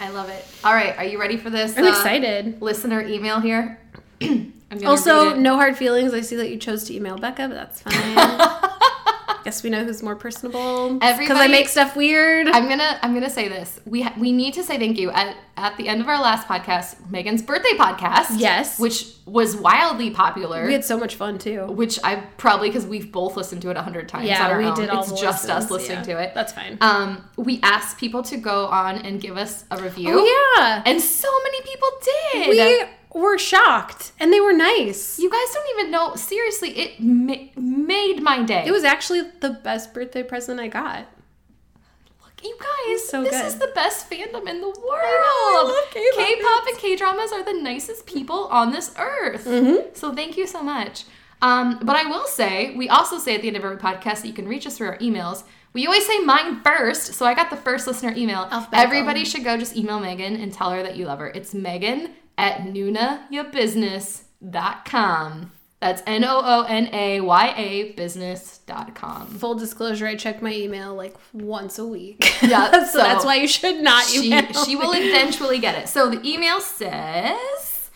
I 0.00 0.10
love 0.10 0.28
it. 0.28 0.44
All 0.62 0.74
right. 0.74 0.96
Are 0.98 1.04
you 1.04 1.18
ready 1.18 1.38
for 1.38 1.48
this? 1.48 1.78
I'm 1.78 1.84
uh, 1.84 1.88
excited. 1.88 2.60
Listener 2.60 3.00
email 3.00 3.40
here. 3.40 3.80
Also, 4.84 5.34
no 5.34 5.54
hard 5.56 5.76
feelings. 5.76 6.12
I 6.12 6.20
see 6.20 6.36
that 6.36 6.50
you 6.50 6.58
chose 6.58 6.84
to 6.84 6.94
email 6.94 7.16
Becca, 7.16 7.48
but 7.48 7.54
that's 7.54 7.80
fine. 7.82 8.70
Guess 9.44 9.62
we 9.62 9.70
know 9.70 9.84
who's 9.84 10.02
more 10.02 10.16
personable. 10.16 10.94
Because 10.94 11.36
I 11.38 11.46
make 11.46 11.68
stuff 11.68 11.94
weird. 11.94 12.48
I'm 12.48 12.68
gonna 12.68 12.98
I'm 13.00 13.14
gonna 13.14 13.30
say 13.30 13.46
this. 13.46 13.78
We 13.84 14.02
ha- 14.02 14.14
we 14.18 14.32
need 14.32 14.54
to 14.54 14.64
say 14.64 14.76
thank 14.76 14.98
you 14.98 15.12
at 15.12 15.36
at 15.56 15.76
the 15.76 15.86
end 15.86 16.00
of 16.00 16.08
our 16.08 16.20
last 16.20 16.48
podcast, 16.48 17.08
Megan's 17.10 17.42
birthday 17.42 17.76
podcast. 17.78 18.40
Yes. 18.40 18.80
which 18.80 19.06
was 19.24 19.54
wildly 19.56 20.10
popular. 20.10 20.66
we 20.66 20.72
had 20.72 20.84
so 20.84 20.98
much 20.98 21.14
fun 21.14 21.38
too. 21.38 21.66
which 21.66 22.00
I 22.02 22.16
probably 22.38 22.70
because 22.70 22.86
we've 22.86 23.12
both 23.12 23.36
listened 23.36 23.62
to 23.62 23.70
it 23.70 23.76
a 23.76 23.82
hundred 23.82 24.08
times. 24.08 24.26
Yeah, 24.26 24.58
we 24.58 24.64
own. 24.64 24.74
did 24.74 24.90
all 24.90 25.04
It's 25.04 25.20
just 25.20 25.48
us 25.48 25.70
listening 25.70 25.98
yeah. 25.98 26.14
to 26.14 26.22
it. 26.24 26.34
That's 26.34 26.52
fine. 26.52 26.78
Um, 26.80 27.24
we 27.36 27.60
asked 27.62 27.98
people 27.98 28.24
to 28.24 28.36
go 28.36 28.66
on 28.66 28.96
and 28.96 29.20
give 29.20 29.36
us 29.36 29.64
a 29.70 29.80
review. 29.80 30.08
oh 30.10 30.56
yeah. 30.58 30.82
and 30.84 31.00
so 31.00 31.28
many 31.44 31.60
people 31.62 31.88
did. 32.02 32.48
we 32.48 32.84
were 33.20 33.38
shocked 33.38 34.12
and 34.20 34.32
they 34.32 34.40
were 34.40 34.52
nice. 34.52 35.18
you 35.18 35.30
guys 35.30 35.54
don't 35.54 35.78
even 35.78 35.90
know. 35.90 36.14
Seriously, 36.14 36.70
it 36.70 37.00
ma- 37.00 37.48
made 37.56 38.22
my 38.22 38.42
day. 38.42 38.64
It 38.66 38.72
was 38.72 38.84
actually 38.84 39.22
the 39.40 39.50
best 39.50 39.94
birthday 39.94 40.22
present 40.22 40.60
I 40.60 40.68
got. 40.68 41.06
Look, 42.22 42.44
you 42.44 42.56
guys, 42.58 43.08
so 43.08 43.22
this 43.22 43.32
good. 43.32 43.46
is 43.46 43.58
the 43.58 43.72
best 43.74 44.10
fandom 44.10 44.48
in 44.48 44.60
the 44.60 44.68
world. 44.68 44.76
I 44.80 45.62
love 45.64 45.92
K-pop. 45.94 46.26
K-pop 46.26 46.66
and 46.68 46.78
K-dramas 46.78 47.32
are 47.32 47.42
the 47.42 47.54
nicest 47.54 48.06
people 48.06 48.44
on 48.46 48.72
this 48.72 48.94
earth. 48.98 49.46
Mm-hmm. 49.46 49.94
So 49.94 50.14
thank 50.14 50.36
you 50.36 50.46
so 50.46 50.62
much. 50.62 51.04
Um, 51.42 51.78
but 51.82 51.96
I 51.96 52.08
will 52.08 52.26
say, 52.26 52.74
we 52.76 52.88
also 52.88 53.18
say 53.18 53.34
at 53.34 53.42
the 53.42 53.48
end 53.48 53.56
of 53.56 53.64
every 53.64 53.76
podcast 53.76 54.22
that 54.22 54.26
you 54.26 54.32
can 54.32 54.48
reach 54.48 54.66
us 54.66 54.78
through 54.78 54.88
our 54.88 54.98
emails. 54.98 55.44
We 55.74 55.84
always 55.86 56.06
say 56.06 56.18
mine 56.20 56.62
first, 56.62 57.12
so 57.14 57.26
I 57.26 57.34
got 57.34 57.50
the 57.50 57.56
first 57.56 57.86
listener 57.86 58.14
email. 58.16 58.48
Everybody 58.72 59.26
should 59.26 59.44
go 59.44 59.58
just 59.58 59.76
email 59.76 60.00
Megan 60.00 60.36
and 60.36 60.50
tell 60.50 60.70
her 60.70 60.82
that 60.82 60.96
you 60.96 61.04
love 61.04 61.18
her. 61.18 61.28
It's 61.28 61.52
Megan 61.52 62.14
at 62.38 62.60
nunayabusiness.com. 62.62 65.52
That's 65.78 66.02
N 66.06 66.24
O 66.24 66.40
O 66.42 66.62
N 66.62 66.88
A 66.92 67.20
Y 67.20 67.54
A 67.56 67.92
business.com. 67.92 69.26
Full 69.26 69.54
disclosure, 69.56 70.06
I 70.06 70.16
check 70.16 70.40
my 70.40 70.52
email 70.52 70.94
like 70.94 71.14
once 71.34 71.78
a 71.78 71.86
week. 71.86 72.24
Yeah, 72.42 72.70
so, 72.84 72.84
so 72.92 72.98
that's 72.98 73.26
why 73.26 73.34
you 73.36 73.46
should 73.46 73.82
not 73.82 74.04
she, 74.04 74.28
email. 74.28 74.64
she 74.64 74.74
will 74.74 74.92
eventually 74.94 75.58
get 75.58 75.76
it. 75.78 75.88
So 75.88 76.08
the 76.10 76.26
email 76.26 76.60
says 76.62 77.90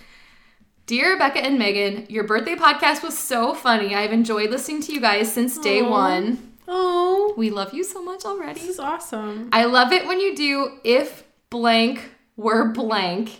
Dear 0.87 1.13
Rebecca 1.15 1.41
and 1.41 1.59
Megan, 1.59 2.05
your 2.11 2.25
birthday 2.25 2.55
podcast 2.55 3.03
was 3.03 3.17
so 3.17 3.55
funny. 3.55 3.95
I've 3.95 4.13
enjoyed 4.13 4.51
listening 4.51 4.83
to 4.83 4.93
you 4.93 5.01
guys 5.01 5.33
since 5.33 5.57
day 5.59 5.81
Aw. 5.81 5.89
one. 5.89 6.53
Oh, 6.69 7.35
We 7.37 7.51
love 7.51 7.73
you 7.73 7.83
so 7.83 8.03
much 8.03 8.25
already. 8.25 8.61
this 8.61 8.69
is 8.71 8.79
awesome. 8.79 9.49
I 9.53 9.65
love 9.65 9.91
it 9.93 10.07
when 10.07 10.21
you 10.21 10.37
do 10.37 10.79
if 10.85 11.25
blank 11.49 12.11
were 12.37 12.71
blank. 12.73 13.39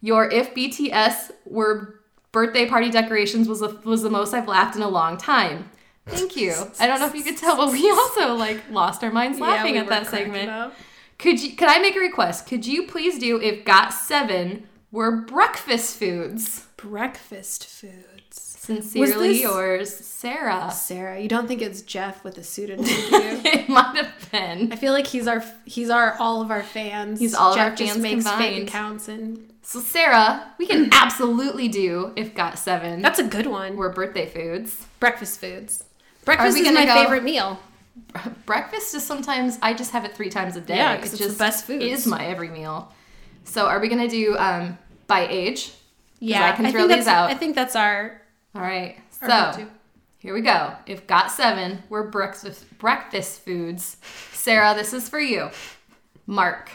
Your 0.00 0.30
if 0.30 0.54
BTS 0.54 1.32
were 1.44 2.00
birthday 2.32 2.68
party 2.68 2.90
decorations 2.90 3.48
was 3.48 3.60
the, 3.60 3.68
was 3.84 4.02
the 4.02 4.10
most 4.10 4.34
I've 4.34 4.48
laughed 4.48 4.76
in 4.76 4.82
a 4.82 4.88
long 4.88 5.16
time. 5.16 5.70
Thank 6.06 6.36
you. 6.36 6.54
I 6.78 6.86
don't 6.86 7.00
know 7.00 7.06
if 7.06 7.14
you 7.14 7.24
could 7.24 7.36
tell, 7.36 7.56
but 7.56 7.72
we 7.72 7.90
also 7.92 8.34
like 8.34 8.62
lost 8.70 9.02
our 9.02 9.10
minds 9.10 9.40
laughing 9.40 9.72
we 9.72 9.78
at 9.78 9.88
that 9.88 10.06
segment. 10.06 10.48
up. 10.48 10.74
Could 11.18 11.42
you? 11.42 11.56
Could 11.56 11.68
I 11.68 11.78
make 11.78 11.96
a 11.96 12.00
request? 12.00 12.46
Could 12.46 12.66
you 12.66 12.86
please 12.86 13.18
do 13.18 13.40
if 13.40 13.64
got 13.64 13.92
seven 13.92 14.68
were 14.92 15.10
breakfast 15.10 15.98
foods? 15.98 16.66
Breakfast 16.76 17.66
foods. 17.66 18.02
Sincerely 18.30 19.40
yours, 19.40 19.94
Sarah. 19.94 20.70
Sarah, 20.72 21.20
you 21.20 21.28
don't 21.28 21.46
think 21.46 21.62
it's 21.62 21.82
Jeff 21.82 22.24
with 22.24 22.36
a 22.36 22.42
pseudonym, 22.42 22.84
it 22.88 23.68
might 23.68 23.96
have 23.96 24.30
been. 24.32 24.72
I 24.72 24.76
feel 24.76 24.92
like 24.92 25.06
he's 25.06 25.28
our 25.28 25.44
he's 25.64 25.88
our 25.88 26.16
all 26.18 26.42
of 26.42 26.50
our 26.50 26.64
fans. 26.64 27.20
He's 27.20 27.34
all 27.34 27.50
of 27.50 27.56
Jeff 27.56 27.70
our 27.70 27.76
just 27.76 27.92
fans 27.92 28.02
makes 28.02 28.24
fake 28.24 28.32
combined. 28.32 28.68
accounts 28.68 29.08
and 29.08 29.52
So 29.68 29.80
Sarah, 29.80 30.52
we 30.58 30.66
can 30.66 30.90
absolutely 30.92 31.66
do 31.66 32.12
if 32.14 32.36
got 32.36 32.56
seven 32.56 33.02
that's 33.02 33.18
a 33.18 33.24
good 33.24 33.46
one. 33.46 33.76
We're 33.76 33.92
birthday 33.92 34.26
foods. 34.26 34.86
breakfast 35.00 35.40
foods. 35.40 35.82
Breakfast 36.24 36.56
is 36.56 36.70
my 36.72 36.86
go- 36.86 36.94
favorite 36.94 37.24
meal. 37.24 37.58
breakfast 38.46 38.94
is 38.94 39.02
sometimes 39.04 39.58
I 39.62 39.74
just 39.74 39.90
have 39.90 40.04
it 40.04 40.14
three 40.14 40.30
times 40.30 40.54
a 40.54 40.60
day. 40.60 40.76
Yeah, 40.76 40.96
'cause 40.96 41.14
it's 41.20 41.32
the 41.32 41.36
best 41.36 41.64
food. 41.66 41.82
Is 41.82 42.06
my 42.06 42.24
every 42.26 42.48
meal. 42.48 42.92
So 43.42 43.66
are 43.66 43.80
we 43.80 43.88
gonna 43.88 44.08
do 44.08 44.36
um 44.38 44.78
by 45.08 45.26
age? 45.26 45.72
Yeah, 46.20 46.48
I 46.48 46.52
can 46.52 46.70
throw 46.70 46.86
think 46.86 47.00
these 47.00 47.08
out. 47.08 47.30
I 47.30 47.34
think 47.34 47.56
that's 47.56 47.74
our. 47.74 48.22
All 48.54 48.62
right. 48.62 48.96
So 49.10 49.26
go-to. 49.26 49.66
here 50.18 50.32
we 50.32 50.42
go. 50.42 50.74
If 50.86 51.08
got 51.08 51.32
seven 51.32 51.82
we're 51.88 52.04
breakfast 52.04 52.78
breakfast 52.78 53.40
foods, 53.44 53.96
Sarah, 54.32 54.74
this 54.76 54.92
is 54.92 55.08
for 55.08 55.18
you. 55.18 55.50
Mark, 56.28 56.70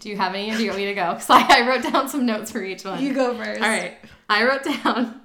do 0.00 0.08
you 0.08 0.16
have 0.16 0.34
any? 0.34 0.50
Or 0.50 0.56
do 0.56 0.62
you 0.62 0.70
want 0.70 0.78
me 0.78 0.86
to 0.86 0.94
go? 0.94 1.14
Because 1.14 1.30
I, 1.30 1.60
I 1.62 1.68
wrote 1.68 1.82
down 1.82 2.08
some 2.08 2.24
notes 2.26 2.52
for 2.52 2.62
each 2.62 2.84
one. 2.84 3.02
You 3.02 3.14
go 3.14 3.36
first. 3.36 3.60
All 3.60 3.68
right. 3.68 3.96
I 4.28 4.44
wrote 4.44 4.64
down 4.64 5.20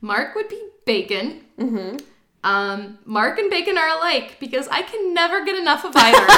Mark 0.00 0.34
would 0.34 0.48
be 0.48 0.62
bacon. 0.84 1.44
Mm-hmm. 1.58 1.96
Um, 2.44 2.98
Mark 3.04 3.38
and 3.38 3.50
bacon 3.50 3.76
are 3.76 3.88
alike 3.88 4.36
because 4.38 4.68
I 4.68 4.82
can 4.82 5.12
never 5.12 5.44
get 5.44 5.58
enough 5.58 5.84
of 5.84 5.92
either. 5.96 6.16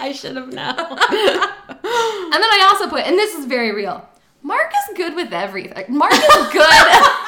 I 0.00 0.12
should 0.14 0.36
have 0.36 0.48
known. 0.48 0.56
and 0.58 2.32
then 2.32 2.42
I 2.42 2.68
also 2.70 2.88
put, 2.88 3.04
and 3.04 3.16
this 3.16 3.34
is 3.34 3.44
very 3.44 3.72
real. 3.72 4.08
Mark 4.42 4.72
is 4.72 4.96
good 4.96 5.14
with 5.14 5.32
everything. 5.32 5.84
Mark 5.88 6.12
is 6.14 6.48
good. 6.52 6.62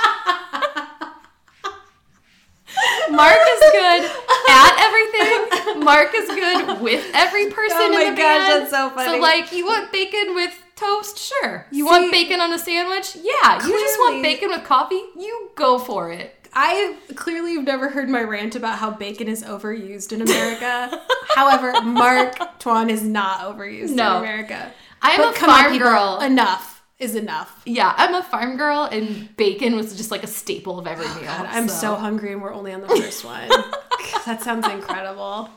Mark 3.10 3.38
is 3.48 3.60
good 3.60 4.10
at 4.48 4.74
everything. 4.86 5.84
Mark 5.84 6.10
is 6.14 6.26
good 6.28 6.80
with 6.80 7.04
every 7.14 7.50
person 7.50 7.76
oh 7.80 7.86
in 7.86 7.92
your 7.92 8.02
life. 8.02 8.08
Oh 8.08 8.10
my 8.12 8.16
gosh, 8.16 8.48
band. 8.48 8.62
that's 8.62 8.70
so 8.70 8.90
funny. 8.90 9.16
So 9.16 9.18
like, 9.20 9.52
you 9.52 9.66
want 9.66 9.92
bacon 9.92 10.34
with 10.34 10.52
toast? 10.76 11.18
Sure. 11.18 11.66
You 11.70 11.86
want 11.86 12.10
bacon 12.12 12.40
on 12.40 12.52
a 12.52 12.58
sandwich? 12.58 13.16
Yeah. 13.16 13.66
You 13.66 13.72
just 13.72 13.98
want 13.98 14.22
bacon 14.22 14.48
with 14.50 14.64
coffee? 14.64 15.02
You 15.16 15.50
go 15.54 15.78
for 15.78 16.10
it. 16.10 16.34
I 16.52 16.96
clearly 17.14 17.54
have 17.54 17.64
never 17.64 17.90
heard 17.90 18.08
my 18.08 18.22
rant 18.22 18.56
about 18.56 18.78
how 18.78 18.90
bacon 18.90 19.28
is 19.28 19.44
overused 19.44 20.12
in 20.12 20.20
America. 20.28 21.00
However, 21.34 21.80
Mark 21.82 22.58
Tuan 22.58 22.90
is 22.90 23.02
not 23.04 23.40
overused 23.40 23.90
No. 23.90 24.16
in 24.18 24.22
America. 24.24 24.72
I 25.02 25.12
am 25.12 25.20
But 25.20 25.36
a 25.36 25.38
come 25.38 25.50
on, 25.50 25.60
farm 25.60 25.72
people, 25.72 25.88
girl. 25.88 26.20
Enough 26.20 26.79
is 27.00 27.16
enough. 27.16 27.62
yeah, 27.64 27.92
I'm 27.96 28.14
a 28.14 28.22
farm 28.22 28.56
girl, 28.56 28.84
and 28.84 29.34
bacon 29.36 29.74
was 29.74 29.96
just 29.96 30.10
like 30.10 30.22
a 30.22 30.28
staple 30.28 30.78
of 30.78 30.86
every 30.86 31.06
meal. 31.08 31.24
God, 31.24 31.46
I'm 31.46 31.66
so. 31.68 31.94
hungry, 31.96 32.32
and 32.32 32.40
we're 32.42 32.52
only 32.54 32.72
on 32.72 32.82
the 32.82 32.88
first 32.88 33.24
one. 33.24 33.48
that 34.26 34.42
sounds 34.42 34.68
incredible. 34.68 35.50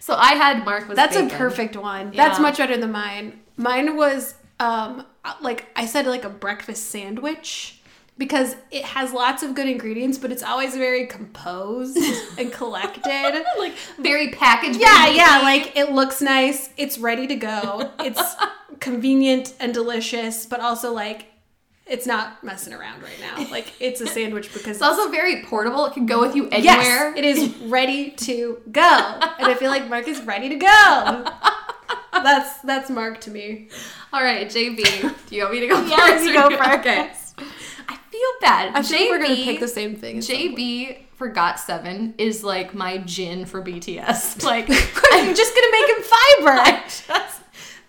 So 0.00 0.14
I 0.14 0.32
had 0.32 0.64
Mark 0.64 0.88
was 0.88 0.96
That's 0.96 1.14
bacon. 1.16 1.30
a 1.30 1.38
perfect 1.38 1.76
one. 1.76 2.12
That's 2.14 2.40
much 2.40 2.58
better 2.58 2.76
than 2.76 2.90
mine. 2.90 3.40
Mine 3.56 3.96
was 3.96 4.34
um 4.60 5.04
like 5.40 5.66
I 5.76 5.86
said 5.86 6.06
like 6.06 6.24
a 6.24 6.28
breakfast 6.28 6.86
sandwich 6.88 7.80
because 8.18 8.56
it 8.70 8.84
has 8.84 9.12
lots 9.12 9.42
of 9.42 9.54
good 9.54 9.68
ingredients, 9.68 10.18
but 10.18 10.30
it's 10.30 10.42
always 10.42 10.76
very 10.76 11.06
composed 11.06 11.96
and 12.38 12.52
collected. 12.52 13.44
like 13.58 13.74
very 13.98 14.30
packaged. 14.30 14.78
Yeah, 14.80 15.08
yeah, 15.08 15.40
like 15.42 15.76
it 15.76 15.92
looks 15.92 16.20
nice, 16.20 16.70
it's 16.76 16.98
ready 16.98 17.26
to 17.28 17.36
go. 17.36 17.90
It's 18.00 18.34
convenient 18.82 19.54
and 19.60 19.72
delicious, 19.72 20.44
but 20.44 20.60
also 20.60 20.92
like 20.92 21.26
it's 21.86 22.06
not 22.06 22.42
messing 22.44 22.72
around 22.74 23.02
right 23.02 23.18
now. 23.20 23.46
Like 23.50 23.72
it's 23.80 24.00
a 24.00 24.06
sandwich 24.06 24.52
because 24.52 24.76
It's 24.76 24.82
also 24.82 25.10
very 25.10 25.42
portable. 25.44 25.86
It 25.86 25.94
can 25.94 26.04
go 26.06 26.20
with 26.20 26.34
you 26.36 26.44
anywhere. 26.48 27.14
Yes, 27.14 27.18
it 27.18 27.24
is 27.24 27.56
ready 27.66 28.10
to 28.10 28.58
go. 28.70 28.80
And 29.38 29.46
I 29.46 29.54
feel 29.54 29.70
like 29.70 29.88
Mark 29.88 30.06
is 30.08 30.20
ready 30.22 30.48
to 30.50 30.56
go. 30.56 31.24
That's 32.12 32.60
that's 32.60 32.88
Mark 32.90 33.20
to 33.22 33.30
me. 33.30 33.68
All 34.12 34.22
right, 34.22 34.46
JB. 34.46 34.76
Do 35.28 35.34
you 35.36 35.42
want 35.42 35.54
me 35.54 35.60
to 35.60 35.66
go 35.66 35.84
Yeah, 35.86 35.96
first? 35.96 36.24
you 36.24 36.30
or 36.38 36.50
go 36.50 36.56
first. 36.56 36.78
Okay. 36.80 37.10
I 37.88 37.96
feel 37.96 38.30
bad. 38.40 38.76
I 38.76 38.82
think 38.82 39.10
we're 39.10 39.20
gonna 39.22 39.34
pick 39.34 39.58
the 39.60 39.66
same 39.66 39.96
thing. 39.96 40.18
at 40.18 40.24
some 40.24 40.36
point. 40.36 40.58
JB 40.58 40.98
for 41.16 41.28
Got 41.28 41.58
Seven 41.58 42.14
is 42.18 42.44
like 42.44 42.74
my 42.74 42.98
Jin 42.98 43.44
for 43.46 43.62
BTS. 43.62 44.42
Like 44.44 44.66
I'm 44.70 45.34
just 45.34 45.54
gonna 45.54 45.72
make 45.72 45.88
him 45.96 46.04
fiber. 46.04 47.41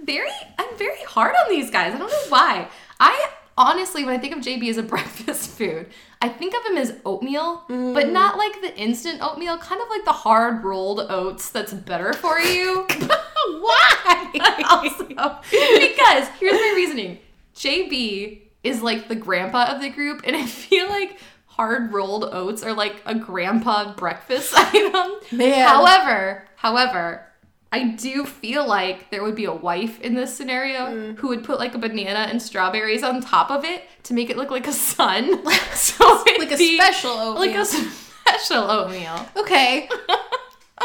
Very 0.05 0.29
I'm 0.57 0.77
very 0.77 1.03
hard 1.07 1.35
on 1.35 1.49
these 1.49 1.69
guys. 1.69 1.93
I 1.93 1.97
don't 1.97 2.09
know 2.09 2.29
why. 2.29 2.67
I 2.99 3.29
honestly 3.57 4.03
when 4.03 4.13
I 4.13 4.17
think 4.17 4.35
of 4.35 4.43
JB 4.43 4.69
as 4.69 4.77
a 4.77 4.83
breakfast 4.93 5.51
food, 5.51 5.87
I 6.21 6.29
think 6.29 6.53
of 6.55 6.71
him 6.71 6.77
as 6.77 6.95
oatmeal, 7.05 7.63
but 7.67 8.07
mm. 8.07 8.11
not 8.11 8.37
like 8.37 8.61
the 8.61 8.75
instant 8.77 9.19
oatmeal, 9.21 9.57
kind 9.57 9.81
of 9.81 9.89
like 9.89 10.05
the 10.05 10.13
hard 10.13 10.63
rolled 10.63 10.99
oats 11.09 11.49
that's 11.49 11.73
better 11.73 12.13
for 12.13 12.39
you. 12.39 12.87
Why? 13.59 14.63
also, 14.69 15.05
because 15.05 16.27
here's 16.39 16.53
my 16.53 16.73
reasoning. 16.75 17.19
JB 17.55 18.41
is 18.63 18.81
like 18.81 19.07
the 19.07 19.15
grandpa 19.15 19.73
of 19.73 19.81
the 19.81 19.89
group, 19.89 20.21
and 20.25 20.35
I 20.35 20.45
feel 20.45 20.87
like 20.87 21.19
hard 21.47 21.91
rolled 21.91 22.23
oats 22.25 22.63
are 22.63 22.73
like 22.73 23.01
a 23.05 23.15
grandpa 23.15 23.93
breakfast 23.95 24.53
item. 24.55 25.11
Man. 25.31 25.67
However, 25.67 26.47
however, 26.55 27.25
I 27.73 27.85
do 27.85 28.23
feel 28.23 28.67
like 28.67 29.09
there 29.09 29.23
would 29.23 29.33
be 29.33 29.45
a 29.45 29.51
wife 29.51 29.99
in 30.01 30.13
this 30.13 30.31
scenario 30.31 30.85
mm. 30.85 31.17
who 31.17 31.29
would 31.29 31.43
put 31.43 31.57
like 31.57 31.73
a 31.73 31.79
banana 31.79 32.27
and 32.29 32.39
strawberries 32.39 33.01
on 33.01 33.19
top 33.19 33.49
of 33.49 33.65
it 33.65 33.85
to 34.03 34.13
make 34.13 34.29
it 34.29 34.37
look 34.37 34.51
like 34.51 34.67
a 34.67 34.71
sun. 34.71 35.43
so 35.73 36.23
like 36.37 36.51
a 36.51 36.57
special 36.57 37.09
oatmeal. 37.09 37.33
like 37.33 37.55
a 37.55 37.65
special 37.65 38.69
oatmeal. 38.69 39.27
okay. 39.35 39.89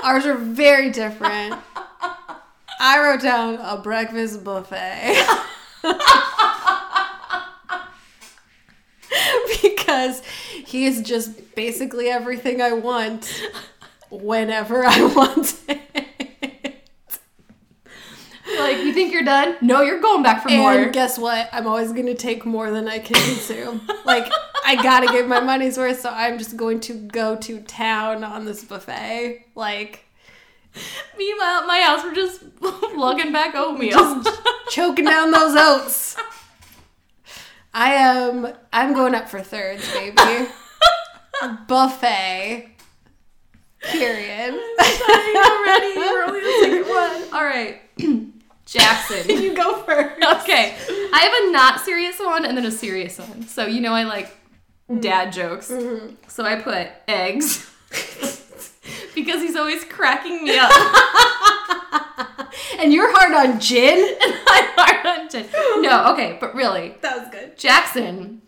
Ours 0.02 0.24
are 0.24 0.38
very 0.38 0.88
different. 0.88 1.56
I 2.80 2.98
wrote 2.98 3.20
down 3.20 3.56
a 3.56 3.76
breakfast 3.76 4.42
buffet. 4.42 5.14
because 9.62 10.22
he 10.64 10.86
is 10.86 11.02
just 11.02 11.54
basically 11.54 12.08
everything 12.08 12.62
I 12.62 12.72
want 12.72 13.30
whenever 14.08 14.86
I 14.86 15.02
want 15.14 15.54
it. 15.68 16.07
Like, 18.58 18.78
you 18.78 18.92
think 18.92 19.12
you're 19.12 19.22
done? 19.24 19.56
No, 19.60 19.82
you're 19.82 20.00
going 20.00 20.22
back 20.22 20.42
for 20.42 20.48
more. 20.50 20.72
And 20.72 20.82
more. 20.82 20.90
guess 20.90 21.18
what? 21.18 21.48
I'm 21.52 21.66
always 21.66 21.92
going 21.92 22.06
to 22.06 22.14
take 22.14 22.44
more 22.44 22.70
than 22.70 22.88
I 22.88 22.98
can 22.98 23.14
consume. 23.14 23.80
like, 24.04 24.30
I 24.66 24.76
got 24.82 25.00
to 25.00 25.06
get 25.06 25.26
my 25.28 25.40
money's 25.40 25.78
worth, 25.78 26.00
so 26.00 26.10
I'm 26.10 26.38
just 26.38 26.56
going 26.56 26.80
to 26.80 26.94
go 26.94 27.36
to 27.36 27.60
town 27.62 28.24
on 28.24 28.44
this 28.44 28.64
buffet. 28.64 29.46
Like, 29.54 30.04
Meanwhile, 31.16 31.62
at 31.62 31.66
my 31.66 31.80
house, 31.80 32.04
we're 32.04 32.14
just 32.14 32.42
lugging 32.96 33.32
back 33.32 33.54
oatmeal. 33.54 34.22
choking 34.70 35.04
down 35.04 35.30
those 35.30 35.56
oats. 35.56 36.16
I 37.74 37.94
am. 37.94 38.52
I'm 38.72 38.94
going 38.94 39.14
up 39.14 39.28
for 39.28 39.40
thirds, 39.40 39.90
baby. 39.92 40.48
Buffet. 41.66 42.68
Period. 43.82 44.54
already. 44.54 45.96
We're 45.96 46.24
only 46.24 46.40
the 46.40 46.58
second 46.60 46.88
one. 46.88 47.32
All 47.32 47.44
right. 47.44 47.80
Jackson. 48.68 49.28
you 49.42 49.54
go 49.54 49.82
first. 49.82 50.22
Okay. 50.42 50.76
I 51.12 51.20
have 51.20 51.48
a 51.48 51.52
not 51.52 51.80
serious 51.80 52.18
one 52.18 52.44
and 52.44 52.56
then 52.56 52.66
a 52.66 52.70
serious 52.70 53.18
one. 53.18 53.46
So, 53.46 53.66
you 53.66 53.80
know, 53.80 53.94
I 53.94 54.04
like 54.04 54.26
mm-hmm. 54.90 55.00
dad 55.00 55.32
jokes. 55.32 55.70
Mm-hmm. 55.70 56.14
So 56.28 56.44
I 56.44 56.60
put 56.60 56.88
eggs. 57.08 57.68
because 59.14 59.40
he's 59.40 59.56
always 59.56 59.84
cracking 59.84 60.44
me 60.44 60.58
up. 60.58 60.70
And 62.80 62.92
you're 62.92 63.10
hard 63.12 63.34
on 63.34 63.58
Jin. 63.58 63.98
And 64.22 64.34
I'm 64.46 64.70
hard 64.76 65.20
on 65.20 65.28
Jin. 65.28 65.46
No, 65.82 66.12
okay, 66.12 66.38
but 66.40 66.54
really, 66.54 66.94
That 67.00 67.18
was 67.18 67.28
good. 67.28 67.58
Jackson 67.58 68.40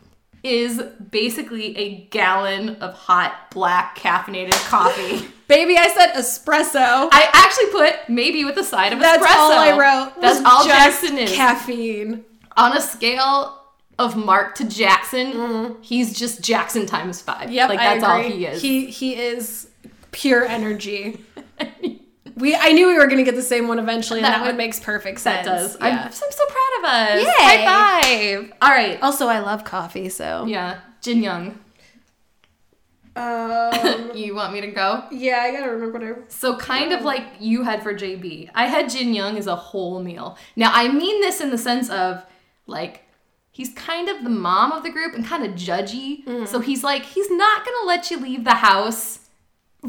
is 0.45 0.81
basically 1.11 1.77
a 1.77 2.05
gallon 2.07 2.77
of 2.77 2.95
hot 2.95 3.51
black 3.51 3.99
caffeinated 3.99 4.55
coffee. 4.69 5.29
Baby, 5.51 5.77
I 5.77 5.89
said 5.89 6.13
espresso. 6.15 7.09
I 7.13 7.29
actually 7.35 7.71
put 7.73 8.09
maybe 8.09 8.45
with 8.45 8.57
a 8.57 8.65
side 8.65 8.93
of 8.93 9.01
espresso. 9.01 9.21
That's 9.21 9.27
all 9.37 9.53
I 9.53 9.77
wrote. 9.77 10.21
That's 10.21 10.39
all 10.45 10.65
just 10.65 11.03
Jackson 11.03 11.19
is. 11.19 11.33
Caffeine. 11.35 12.25
On 12.57 12.77
a 12.77 12.81
scale 12.81 13.61
of 13.99 14.17
Mark 14.17 14.55
to 14.57 14.65
Jackson, 14.65 15.77
he's 15.83 16.17
just 16.19 16.41
Jackson 16.43 16.87
times 16.87 17.21
five. 17.21 17.47
Mm-hmm. 17.49 17.53
Yep, 17.53 17.69
like 17.69 17.79
that's 17.79 18.05
all 18.05 18.23
he 18.23 18.47
is. 18.47 18.63
He 18.63 18.87
he 18.87 19.15
is 19.17 19.69
pure 20.13 20.45
energy. 20.45 21.25
We 22.37 22.57
I 22.57 22.73
knew 22.73 22.87
we 22.87 22.95
were 22.95 23.07
gonna 23.07 23.25
get 23.25 23.35
the 23.35 23.43
same 23.43 23.69
one 23.69 23.79
eventually, 23.79 24.21
and 24.21 24.25
That 24.25 24.39
that, 24.39 24.47
one 24.47 24.57
makes 24.57 24.81
perfect 24.81 25.21
sense. 25.21 25.45
That 25.45 25.53
does. 25.59 25.77
I'm, 25.79 25.99
I'm 25.99 26.11
so 26.11 26.47
proud 26.47 26.79
of 26.79 26.85
us. 26.85 27.23
Yay. 27.23 27.35
High 27.37 28.01
five. 28.47 28.53
All 28.63 28.71
right. 28.71 29.03
Also, 29.03 29.27
I 29.27 29.41
love 29.41 29.65
coffee, 29.65 30.09
so 30.09 30.47
Yeah. 30.47 30.79
Jin 31.03 31.23
Young. 31.23 31.59
Um, 33.17 34.11
You 34.15 34.35
want 34.35 34.53
me 34.53 34.61
to 34.61 34.69
go? 34.69 35.05
yeah, 35.11 35.39
I 35.41 35.53
gotta 35.53 35.71
remember. 35.71 36.25
So 36.29 36.57
kind 36.57 36.93
of 36.93 37.03
like 37.03 37.25
you 37.41 37.63
had 37.63 37.83
for 37.83 37.95
JB. 37.95 38.51
I 38.55 38.67
had 38.67 38.89
Jin 38.91 39.15
Young 39.15 39.37
as 39.39 39.47
a 39.47 39.57
whole 39.57 40.03
meal. 40.03 40.37
Now 40.57 40.71
I 40.73 40.89
mean 40.89 41.21
this 41.21 41.41
in 41.41 41.51
the 41.51 41.59
sense 41.59 41.91
of 41.91 42.25
like 42.67 43.03
he's 43.51 43.73
kind 43.75 44.09
of 44.09 44.23
the 44.23 44.31
mom 44.31 44.73
of 44.73 44.83
the 44.83 44.91
group 44.91 45.15
and 45.15 45.25
kind 45.27 45.45
of 45.45 45.53
judgy. 45.53 46.47
So 46.47 46.61
he's 46.61 46.85
like 46.85 47.03
he's 47.05 47.31
not 47.31 47.65
to 47.65 47.87
let 47.87 48.11
you 48.11 48.19
leave 48.19 48.45
the 48.45 48.55
house 48.55 49.21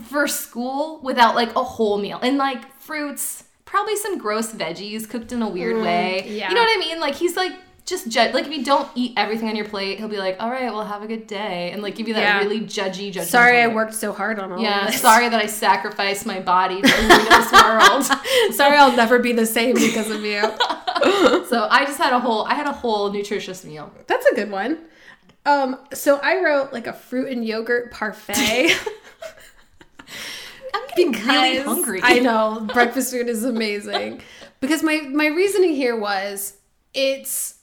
for 0.03 0.27
school 0.27 0.99
without 1.03 1.35
like 1.35 1.55
a 1.55 1.63
whole 1.63 1.97
meal. 1.99 2.19
And 2.21 2.37
like 2.37 2.79
fruits, 2.79 3.43
probably 3.65 3.95
some 3.97 4.17
gross 4.17 4.51
veggies 4.51 5.07
cooked 5.09 5.31
in 5.31 5.41
a 5.41 5.49
weird 5.49 5.81
way. 5.83 6.25
yeah. 6.27 6.49
You 6.49 6.55
know 6.55 6.61
what 6.61 6.77
I 6.77 6.79
mean? 6.79 6.99
Like 6.99 7.15
he's 7.15 7.35
like 7.35 7.53
just 7.85 8.09
judge 8.09 8.33
like 8.33 8.45
if 8.45 8.51
you 8.51 8.63
don't 8.63 8.87
eat 8.95 9.13
everything 9.17 9.49
on 9.49 9.55
your 9.55 9.67
plate, 9.67 9.97
he'll 9.97 10.07
be 10.07 10.17
like, 10.17 10.37
"All 10.39 10.49
right, 10.49 10.71
well 10.71 10.85
have 10.85 11.01
a 11.03 11.07
good 11.07 11.27
day." 11.27 11.71
And 11.71 11.81
like 11.81 11.95
give 11.95 12.07
you 12.07 12.13
that 12.13 12.21
Yeah. 12.21 12.37
really 12.39 12.61
judgy 12.61 13.11
judgmental 13.11 13.25
Sorry, 13.25 13.59
I 13.59 13.67
worked 13.67 13.93
so 13.95 14.13
hard 14.13 14.39
on 14.39 14.51
all 14.51 14.61
Yeah, 14.61 14.85
of 14.85 14.91
this. 14.91 15.01
sorry 15.01 15.27
that 15.29 15.41
I 15.41 15.47
sacrificed 15.47 16.25
my 16.25 16.39
body 16.39 16.81
for 16.81 17.01
Luna's 17.01 17.51
world. 17.51 18.03
sorry, 18.55 18.77
I'll 18.77 18.95
never 18.95 19.19
be 19.19 19.33
the 19.33 19.45
same 19.45 19.75
because 19.75 20.09
of 20.09 20.23
you. 20.23 20.41
So 21.49 21.67
I 21.69 21.83
just 21.85 21.97
had 21.97 22.13
a 22.13 22.19
whole, 22.19 22.45
I 22.45 22.53
had 22.53 22.67
a 22.67 22.71
whole 22.71 23.11
nutritious 23.11 23.65
meal. 23.65 23.91
That's 24.07 24.25
a 24.27 24.35
good 24.35 24.49
one. 24.51 24.77
Um, 25.45 25.79
so 25.93 26.19
I 26.23 26.41
wrote 26.43 26.71
like 26.71 26.87
a 26.87 26.93
fruit 26.93 27.29
and 27.31 27.43
yogurt 27.43 27.91
parfait. 27.91 28.71
I'm 30.73 30.87
getting 30.89 31.11
really 31.11 31.51
because- 31.57 31.65
hungry. 31.65 31.99
I 32.03 32.19
know 32.19 32.67
breakfast 32.73 33.11
food 33.11 33.27
is 33.27 33.43
amazing 33.43 34.21
because 34.59 34.83
my 34.83 35.01
my 35.11 35.27
reasoning 35.27 35.75
here 35.75 35.97
was 35.97 36.57
it's 36.93 37.55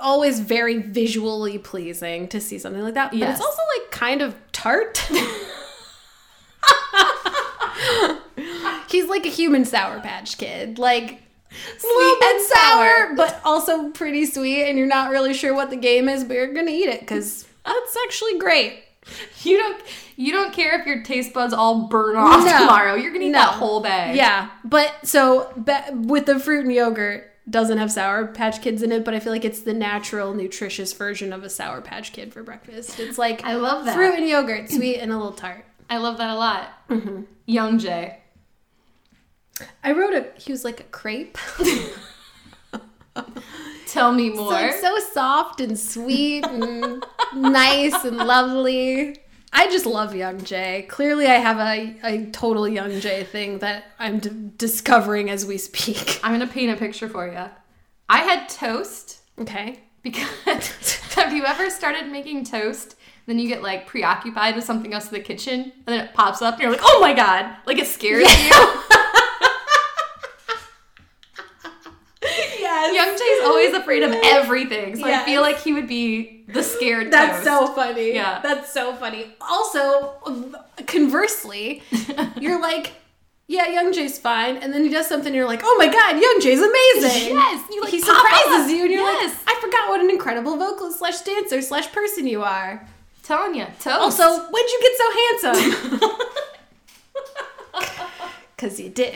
always 0.00 0.40
very 0.40 0.78
visually 0.78 1.58
pleasing 1.58 2.28
to 2.28 2.40
see 2.40 2.58
something 2.58 2.82
like 2.82 2.94
that, 2.94 3.10
but 3.12 3.20
it's 3.22 3.40
also 3.40 3.62
like 3.78 3.90
kind 3.90 4.22
of 4.22 4.34
tart. 4.52 4.98
He's 8.88 9.06
like 9.08 9.26
a 9.26 9.30
human 9.30 9.64
sour 9.64 10.00
patch 10.00 10.38
kid, 10.38 10.78
like 10.78 11.20
sweet 11.78 12.18
and 12.22 12.40
sour, 12.46 13.14
but 13.16 13.40
also 13.44 13.90
pretty 13.90 14.26
sweet, 14.26 14.64
and 14.68 14.78
you're 14.78 14.86
not 14.86 15.10
really 15.10 15.34
sure 15.34 15.54
what 15.54 15.70
the 15.70 15.76
game 15.76 16.08
is, 16.08 16.24
but 16.24 16.34
you're 16.34 16.52
gonna 16.52 16.70
eat 16.70 16.88
it 16.88 17.00
because 17.00 17.46
that's 17.64 17.96
actually 18.04 18.38
great. 18.38 18.82
You 19.42 19.56
don't, 19.58 19.80
you 20.16 20.32
don't 20.32 20.52
care 20.52 20.80
if 20.80 20.86
your 20.86 21.02
taste 21.04 21.32
buds 21.32 21.52
all 21.54 21.86
burn 21.88 22.16
off 22.16 22.44
No. 22.44 22.58
tomorrow. 22.58 22.94
You're 22.94 23.12
gonna 23.12 23.26
eat 23.26 23.30
No. 23.30 23.38
that 23.40 23.54
whole 23.54 23.80
bag. 23.80 24.16
Yeah, 24.16 24.50
but 24.64 24.92
so 25.04 25.52
be- 25.64 25.94
with 25.94 26.26
the 26.26 26.38
fruit 26.40 26.64
and 26.64 26.72
yogurt 26.74 27.30
doesn't 27.48 27.78
have 27.78 27.92
sour 27.92 28.26
patch 28.26 28.60
kids 28.60 28.82
in 28.82 28.90
it, 28.90 29.04
but 29.04 29.14
I 29.14 29.20
feel 29.20 29.32
like 29.32 29.44
it's 29.44 29.60
the 29.60 29.74
natural 29.74 30.34
nutritious 30.34 30.92
version 30.92 31.32
of 31.32 31.44
a 31.44 31.50
sour 31.50 31.80
patch 31.80 32.12
kid 32.12 32.32
for 32.32 32.42
breakfast. 32.42 32.98
It's 32.98 33.18
like 33.18 33.44
I 33.44 33.54
love 33.54 33.84
that. 33.84 33.94
fruit 33.94 34.14
and 34.14 34.28
yogurt, 34.28 34.68
sweet 34.70 34.98
and 34.98 35.12
a 35.12 35.16
little 35.16 35.32
tart. 35.32 35.64
I 35.88 35.98
love 35.98 36.18
that 36.18 36.30
a 36.30 36.34
lot. 36.34 36.68
Mm-hmm. 36.88 37.22
Youngjae. 37.48 38.16
I 39.82 39.92
wrote 39.92 40.14
a 40.14 40.26
he 40.38 40.52
was 40.52 40.64
like 40.64 40.80
a 40.80 40.84
crepe. 40.84 41.38
Tell 43.86 44.12
me 44.12 44.30
more. 44.30 44.52
it's 44.60 44.80
so 44.80 44.98
soft 45.14 45.60
and 45.60 45.78
sweet 45.78 46.44
and 46.44 47.02
nice 47.34 48.04
and 48.04 48.16
lovely. 48.18 49.16
I 49.52 49.68
just 49.68 49.86
love 49.86 50.12
Youngjae. 50.12 50.88
Clearly, 50.88 51.26
I 51.26 51.34
have 51.36 51.58
a, 51.58 51.96
a 52.04 52.26
total 52.30 52.64
Youngjae 52.64 53.26
thing 53.26 53.58
that 53.60 53.84
I'm 53.98 54.18
d- 54.18 54.30
discovering 54.58 55.30
as 55.30 55.46
we 55.46 55.56
speak. 55.58 56.20
I'm 56.22 56.32
gonna 56.32 56.46
paint 56.50 56.70
a 56.72 56.76
picture 56.76 57.08
for 57.08 57.26
you. 57.26 57.44
I 58.08 58.18
had 58.18 58.48
toast 58.48 59.20
Okay. 59.38 59.80
because 60.02 60.28
have 61.14 61.32
you 61.32 61.44
ever 61.44 61.70
started 61.70 62.08
making 62.10 62.44
toast? 62.44 62.96
Then 63.26 63.38
you 63.40 63.48
get 63.48 63.62
like 63.62 63.86
preoccupied 63.86 64.54
with 64.54 64.64
something 64.64 64.94
else 64.94 65.06
in 65.08 65.14
the 65.14 65.20
kitchen, 65.20 65.60
and 65.60 65.72
then 65.86 66.04
it 66.04 66.14
pops 66.14 66.42
up, 66.42 66.54
and 66.54 66.62
you're 66.62 66.70
like, 66.70 66.80
"Oh 66.84 67.00
my 67.00 67.12
god!" 67.12 67.56
Like 67.66 67.78
it 67.78 67.88
scares 67.88 68.22
you. 68.44 68.50
Yes. 72.92 73.20
Youngjae's 73.20 73.48
always 73.48 73.74
afraid 73.74 74.02
of 74.02 74.12
everything, 74.24 74.96
so 74.96 75.04
I 75.04 75.24
feel 75.24 75.40
like 75.42 75.58
he 75.60 75.72
would 75.72 75.88
be 75.88 76.44
the 76.48 76.62
scared 76.62 77.10
That's 77.12 77.44
toast. 77.44 77.44
so 77.44 77.72
funny. 77.74 78.12
Yeah. 78.14 78.40
That's 78.42 78.72
so 78.72 78.94
funny. 78.96 79.34
Also, 79.40 80.14
conversely, 80.86 81.82
you're 82.40 82.60
like, 82.60 82.92
yeah, 83.48 83.66
Youngjae's 83.66 84.18
fine. 84.18 84.56
And 84.56 84.72
then 84.72 84.82
he 84.84 84.90
does 84.90 85.06
something, 85.06 85.28
and 85.28 85.34
you're 85.36 85.46
like, 85.46 85.60
oh 85.64 85.76
my 85.78 85.86
God, 85.86 86.14
Youngjae's 86.16 86.60
amazing. 86.60 87.34
Yes, 87.36 87.64
you, 87.70 87.80
like, 87.82 87.90
he 87.90 88.00
surprises 88.00 88.64
up. 88.64 88.70
you, 88.70 88.82
and 88.84 88.90
you're 88.92 89.00
Yes. 89.02 89.34
like, 89.46 89.56
I 89.56 89.60
forgot 89.60 89.88
what 89.88 90.00
an 90.00 90.10
incredible 90.10 90.56
vocalist 90.56 90.98
slash 90.98 91.20
dancer 91.22 91.62
slash 91.62 91.90
person 91.92 92.26
you 92.26 92.42
are. 92.42 92.86
telling 93.22 93.54
you, 93.54 93.64
toast. 93.80 93.86
Also, 94.20 94.24
when'd 94.50 94.68
you 94.70 94.80
get 94.82 94.96
so 94.96 95.52
handsome? 95.52 96.10
Because 98.56 98.80
you 98.80 98.88
did. 98.88 99.14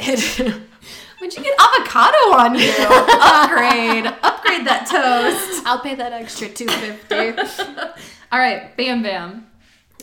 When'd 1.21 1.35
you 1.37 1.43
get 1.43 1.55
avocado 1.61 2.17
on 2.39 2.55
you? 2.55 2.73
upgrade, 2.79 4.07
upgrade 4.23 4.67
that 4.67 4.87
toast. 4.91 5.67
I'll 5.67 5.81
pay 5.81 5.95
that 5.95 6.13
extra 6.13 6.49
250 6.49 7.95
All 8.33 8.39
right, 8.39 8.75
Bam 8.77 9.03
Bam. 9.03 9.47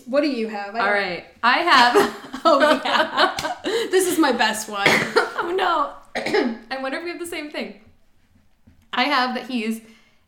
What 0.05 0.21
do 0.21 0.27
you 0.29 0.47
have? 0.47 0.75
I 0.75 0.79
All 0.79 0.93
don't- 0.93 1.23
I 1.43 1.57
have. 1.59 2.23
Oh, 2.49 2.59
yeah. 2.85 3.35
this 3.91 4.07
is 4.07 4.17
my 4.19 4.31
best 4.31 4.69
one. 4.69 4.87
oh 4.87 5.53
no! 5.57 5.93
I 6.71 6.77
wonder 6.81 6.99
if 6.99 7.03
we 7.03 7.09
have 7.09 7.19
the 7.19 7.25
same 7.25 7.49
thing. 7.51 7.81
I 8.93 9.03
have 9.03 9.35
that 9.35 9.47
he's 9.47 9.81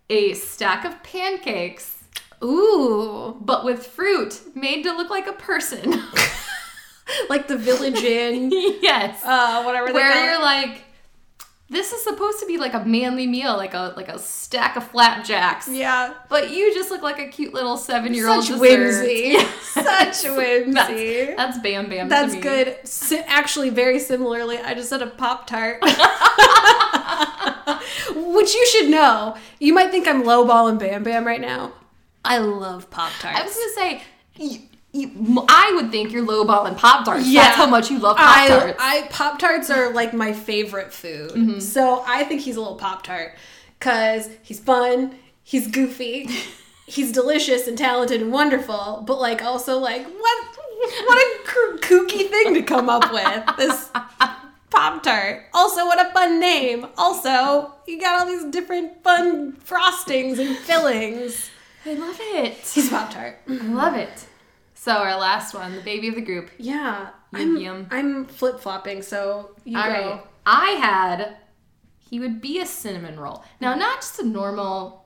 a 0.09 0.33
stack 0.33 0.83
of 0.83 1.01
pancakes, 1.03 2.03
Ooh. 2.43 3.37
but 3.39 3.63
with 3.63 3.85
fruit 3.87 4.41
made 4.53 4.83
to 4.83 4.91
look 4.91 5.09
like 5.09 5.27
a 5.27 5.33
person. 5.33 6.01
Like 7.29 7.47
the 7.47 7.57
Village 7.57 7.97
Inn. 8.03 8.49
yes. 8.81 9.21
uh, 9.23 9.63
whatever 9.63 9.91
where 9.93 10.25
you're 10.31 10.41
like 10.41 10.83
this 11.71 11.93
is 11.93 12.03
supposed 12.03 12.39
to 12.39 12.47
be 12.47 12.57
like 12.57 12.73
a 12.73 12.83
manly 12.83 13.27
meal 13.27 13.55
like 13.55 13.75
a 13.75 13.93
like 13.95 14.09
a 14.09 14.17
stack 14.17 14.75
of 14.75 14.83
flapjacks 14.89 15.67
Yeah. 15.67 16.13
but 16.27 16.49
you 16.49 16.73
just 16.73 16.89
look 16.89 17.03
like 17.03 17.19
a 17.19 17.27
cute 17.27 17.53
little 17.53 17.77
seven-year-old 17.77 18.43
Such 18.43 18.59
whimsy. 18.59 19.37
Such 19.61 20.23
whimsy. 20.35 20.71
that's, 20.73 21.35
that's 21.37 21.59
bam 21.59 21.87
bam 21.89 22.09
That's 22.09 22.33
good. 22.35 22.77
Si- 22.85 23.21
actually, 23.27 23.69
very 23.69 23.99
similarly, 23.99 24.57
I 24.57 24.73
just 24.73 24.89
said 24.89 25.03
a 25.03 25.07
Pop 25.07 25.45
Tart. 25.45 25.83
Which 28.15 28.53
you 28.55 28.65
should 28.67 28.89
know. 28.89 29.35
You 29.59 29.73
might 29.73 29.91
think 29.91 30.07
I'm 30.07 30.23
lowballing 30.23 30.79
Bam 30.79 31.03
Bam 31.03 31.25
right 31.25 31.41
now. 31.41 31.73
I 32.25 32.39
love 32.39 32.89
Pop 32.89 33.11
Tarts. 33.19 33.39
i 33.39 33.43
was 33.43 33.53
gonna 33.55 33.73
say 33.73 34.03
you, 34.91 35.45
i 35.49 35.71
would 35.75 35.91
think 35.91 36.11
you're 36.11 36.25
lowballing 36.25 36.75
pop 36.77 37.05
tarts 37.05 37.27
Yeah. 37.27 37.43
that's 37.43 37.57
how 37.57 37.67
much 37.67 37.89
you 37.91 37.99
love 37.99 38.17
pop 38.17 38.47
tarts 38.47 38.77
I, 38.81 39.03
I 39.03 39.07
Pop 39.09 39.37
Tarts 39.39 39.69
are 39.69 39.93
like 39.93 40.13
my 40.13 40.33
favorite 40.33 40.91
food. 40.93 41.31
Mm-hmm. 41.31 41.59
So 41.59 42.03
I 42.07 42.23
think 42.23 42.41
he's 42.41 42.55
a 42.55 42.59
little 42.61 42.75
Pop 42.77 43.03
Tart 43.03 43.33
because 43.77 44.29
he's 44.41 44.59
fun, 44.59 45.15
he's 45.43 45.67
goofy, 45.67 46.27
he's 46.87 47.11
delicious 47.11 47.67
and 47.67 47.77
talented 47.77 48.21
and 48.21 48.31
wonderful. 48.31 49.03
But 49.05 49.19
like 49.19 49.43
also 49.43 49.77
like 49.77 50.03
what 50.05 50.45
what 51.05 51.17
a 51.17 51.77
kooky 51.79 52.29
thing 52.29 52.53
to 52.55 52.61
come 52.61 52.89
up 52.89 53.11
with 53.11 53.57
this 53.57 53.89
Pop 54.69 55.03
Tart. 55.03 55.43
Also, 55.53 55.85
what 55.85 55.99
a 56.05 56.11
fun 56.13 56.39
name. 56.39 56.85
Also, 56.97 57.73
you 57.87 57.99
got 57.99 58.21
all 58.21 58.25
these 58.27 58.45
different 58.45 59.03
fun 59.03 59.53
frostings 59.53 60.39
and 60.39 60.55
fillings. 60.57 61.49
i 61.85 61.93
love 61.93 62.17
it 62.19 62.53
He's 62.73 62.89
Pop 62.89 63.11
Tart. 63.11 63.39
i 63.49 63.53
love 63.53 63.95
it 63.95 64.25
so 64.81 64.93
our 64.93 65.17
last 65.19 65.53
one 65.53 65.75
the 65.75 65.81
baby 65.81 66.07
of 66.07 66.15
the 66.15 66.21
group 66.21 66.49
Yeah, 66.57 67.09
Yum, 67.33 67.41
I'm 67.41 67.57
yum. 67.57 67.87
I'm 67.91 68.25
flip 68.25 68.59
flopping. 68.59 69.01
So 69.01 69.55
you 69.65 69.77
All 69.77 69.83
go. 69.83 69.89
right. 69.91 70.23
I 70.45 70.69
had 70.71 71.37
he 72.09 72.19
would 72.19 72.41
be 72.41 72.59
a 72.59 72.65
cinnamon 72.65 73.19
roll. 73.19 73.43
Now, 73.61 73.75
not 73.75 73.97
just 74.01 74.17
a 74.19 74.25
normal 74.25 74.98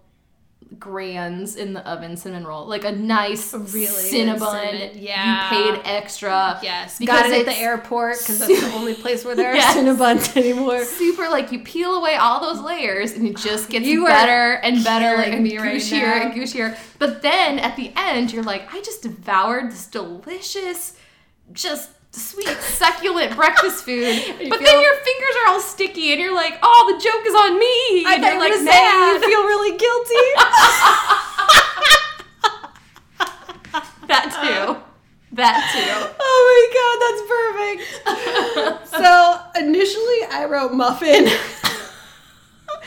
grands 0.79 1.55
in 1.55 1.73
the 1.73 1.87
oven 1.89 2.17
cinnamon 2.17 2.45
roll, 2.47 2.65
like 2.67 2.83
a 2.83 2.91
nice 2.91 3.53
really 3.53 3.85
cinnamon. 3.87 4.91
yeah. 4.95 5.49
You 5.53 5.73
paid 5.73 5.81
extra. 5.85 6.59
Yes, 6.63 6.99
Because 6.99 7.21
got 7.21 7.29
it 7.31 7.39
at 7.39 7.45
the 7.45 7.57
airport 7.59 8.19
because 8.19 8.39
that's 8.39 8.61
the 8.61 8.73
only 8.75 8.93
place 8.93 9.23
where 9.25 9.35
there 9.35 9.51
are 9.51 9.55
Yes. 9.63 9.75
Cinnabons 9.77 10.35
anymore. 10.43 10.83
Super 10.85 11.29
like 11.29 11.51
you 11.51 11.59
peel 11.59 11.95
away 11.95 12.15
all 12.15 12.39
those 12.39 12.61
layers 12.63 13.11
and 13.13 13.27
it 13.27 13.37
just 13.37 13.69
gets 13.69 13.85
You 13.85 14.05
better 14.05 14.53
and 14.63 14.83
better 14.83 15.21
and 15.21 15.43
me 15.43 15.57
right 15.57 15.73
gooshier 15.75 16.01
now. 16.01 16.21
and 16.23 16.33
gooshier. 16.33 16.77
But 16.99 17.21
then 17.21 17.59
at 17.59 17.75
the 17.75 17.91
end, 17.95 18.31
you're 18.33 18.43
like, 18.43 18.73
I 18.73 18.81
just 18.81 19.01
devoured 19.03 19.71
this 19.71 19.87
delicious, 19.87 20.95
just 21.51 21.89
sweet, 22.13 22.47
succulent 22.61 23.35
breakfast 23.35 23.83
food. 23.85 24.15
You 24.39 24.49
but 24.49 24.59
feel- 24.59 24.65
then 24.67 24.81
your 24.81 24.95
fingers 24.95 25.35
are 25.45 25.49
all 25.53 25.59
sticky 25.59 26.11
and 26.13 26.21
you're 26.21 26.33
like, 26.33 26.57
oh, 26.63 26.93
the 26.95 27.03
joke 27.03 27.25
is 27.27 27.35
on 27.35 27.59
me. 27.59 28.05
I 28.05 28.13
and 28.15 28.23
you're 28.23 28.39
like, 28.39 28.53
say 28.53 28.63
mad. 28.65 29.21
you 29.21 29.27
feel 29.27 29.43
really 29.43 29.77
guilty. 29.77 30.33
that 34.07 34.31
too. 34.41 34.77
That 35.35 35.57
too. 35.73 36.11
oh 36.19 36.41
my 36.51 36.63
god, 36.77 36.97
that's 37.01 37.23
perfect. 37.33 37.81
so 39.03 39.11
initially 39.59 40.21
I 40.31 40.45
wrote 40.49 40.73
muffin 40.73 41.25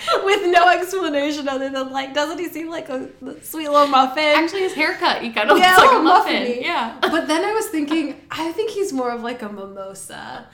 with 0.24 0.42
no 0.46 0.68
explanation 0.68 1.48
other 1.48 1.68
than 1.70 1.90
like, 1.90 2.12
doesn't 2.14 2.38
he 2.38 2.48
seem 2.48 2.68
like 2.68 2.88
a 2.88 3.08
sweet 3.42 3.68
little 3.68 3.86
muffin? 3.86 4.22
Actually, 4.36 4.62
his 4.62 4.74
haircut, 4.74 5.22
he 5.22 5.30
kind 5.32 5.50
of 5.50 5.58
Yeah, 5.60 5.76
looks 5.76 5.86
like 5.92 5.98
a 6.00 6.02
muffin. 6.02 6.32
muffin-y. 6.42 6.58
Yeah. 6.62 6.98
but 7.02 7.26
then 7.28 7.44
I 7.44 7.52
was 7.52 7.66
thinking, 7.68 8.20
I 8.30 8.52
think 8.52 8.70
he's 8.70 8.92
more 8.92 9.10
of 9.10 9.22
like 9.22 9.42
a 9.42 9.48
mimosa. 9.48 10.46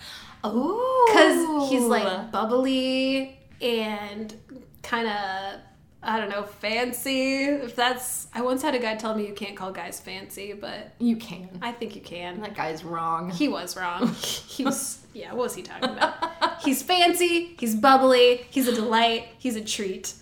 Oh. 0.45 1.05
Because 1.09 1.71
he's 1.71 1.83
like 1.85 2.31
bubbly 2.33 3.39
and 3.61 4.35
kind 4.83 5.09
of, 5.09 5.61
I 6.05 6.19
don't 6.19 6.31
know, 6.31 6.43
fancy. 6.43 7.45
If 7.45 7.77
that's, 7.77 8.27
I 8.35 8.43
once 8.43 8.61
had 8.63 8.75
a 8.75 8.79
guy 8.81 8.97
tell 8.97 9.15
me 9.15 9.27
you 9.27 9.35
can't 9.35 9.57
call 9.57 9.71
guys 9.71 10.01
fancy, 10.01 10.53
but 10.53 10.93
You 10.99 11.15
can. 11.17 11.49
I 11.63 11.71
think 11.73 11.95
you 11.95 12.03
can. 12.03 12.41
That 12.41 12.57
guy's 12.57 12.83
wrong. 12.83 13.31
He 13.31 13.49
was 13.49 13.77
wrong. 13.77 14.15
He 14.53 14.65
was, 14.65 14.99
yeah, 15.15 15.31
what 15.33 15.45
was 15.45 15.55
he 15.55 15.63
talking 15.63 15.91
about? 15.91 16.61
He's 16.63 16.83
fancy, 16.83 17.55
he's 17.59 17.75
bubbly, 17.75 18.45
he's 18.51 18.69
a 18.69 18.75
delight, 18.75 19.29
he's 19.39 19.57
a 19.57 19.63
treat. 19.63 20.13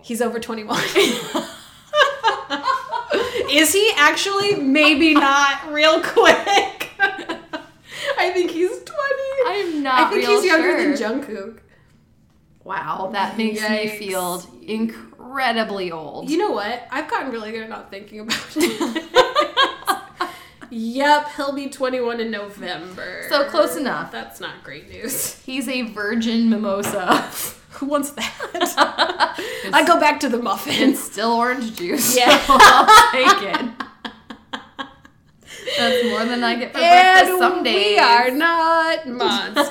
He's 0.00 0.20
over 0.20 0.40
21. 0.40 0.82
Is 3.50 3.72
he 3.72 3.92
actually? 3.96 4.56
Maybe 4.56 5.14
not, 5.14 5.72
real 5.72 6.02
quick. 6.02 6.90
I 7.00 8.30
think 8.32 8.50
he's 8.50 8.70
20. 8.70 8.88
I'm 9.46 9.82
not 9.82 10.00
I 10.00 10.10
think 10.10 10.24
he's 10.24 10.44
younger 10.44 10.96
sure. 10.96 10.96
than 10.96 11.22
Jungkook. 11.22 11.58
Wow, 12.64 13.10
that 13.12 13.38
makes 13.38 13.60
me 13.68 13.88
feel 13.88 14.38
feel 14.38 14.50
incredibly 15.28 15.92
old. 15.92 16.30
You 16.30 16.38
know 16.38 16.50
what? 16.50 16.86
I've 16.90 17.08
gotten 17.10 17.30
really 17.30 17.52
good 17.52 17.62
at 17.62 17.68
not 17.68 17.90
thinking 17.90 18.20
about 18.20 18.46
it. 18.56 20.30
yep, 20.70 21.28
he'll 21.36 21.52
be 21.52 21.68
21 21.68 22.20
in 22.20 22.30
November. 22.30 23.26
So 23.28 23.48
close 23.48 23.76
enough. 23.76 24.10
That's 24.10 24.40
not 24.40 24.62
great 24.64 24.88
news. 24.90 25.40
He's 25.42 25.68
a 25.68 25.82
virgin 25.82 26.48
mimosa. 26.50 27.16
Who 27.72 27.86
wants 27.86 28.10
that? 28.12 29.34
I 29.72 29.84
go 29.86 30.00
back 30.00 30.20
to 30.20 30.28
the 30.28 30.38
muffin. 30.38 30.90
It's 30.90 31.00
still 31.04 31.32
orange 31.32 31.76
juice. 31.76 32.16
Yeah. 32.16 32.36
so 32.46 32.56
I'll 32.58 33.12
take 33.12 33.54
it. 33.54 33.70
That's 35.76 36.04
more 36.08 36.24
than 36.24 36.42
I 36.42 36.56
get 36.56 36.72
for 36.72 36.78
breakfast 36.78 37.38
some 37.38 37.62
days. 37.62 37.92
we 37.92 37.98
are 37.98 38.30
not 38.30 39.06
monsters. 39.06 39.68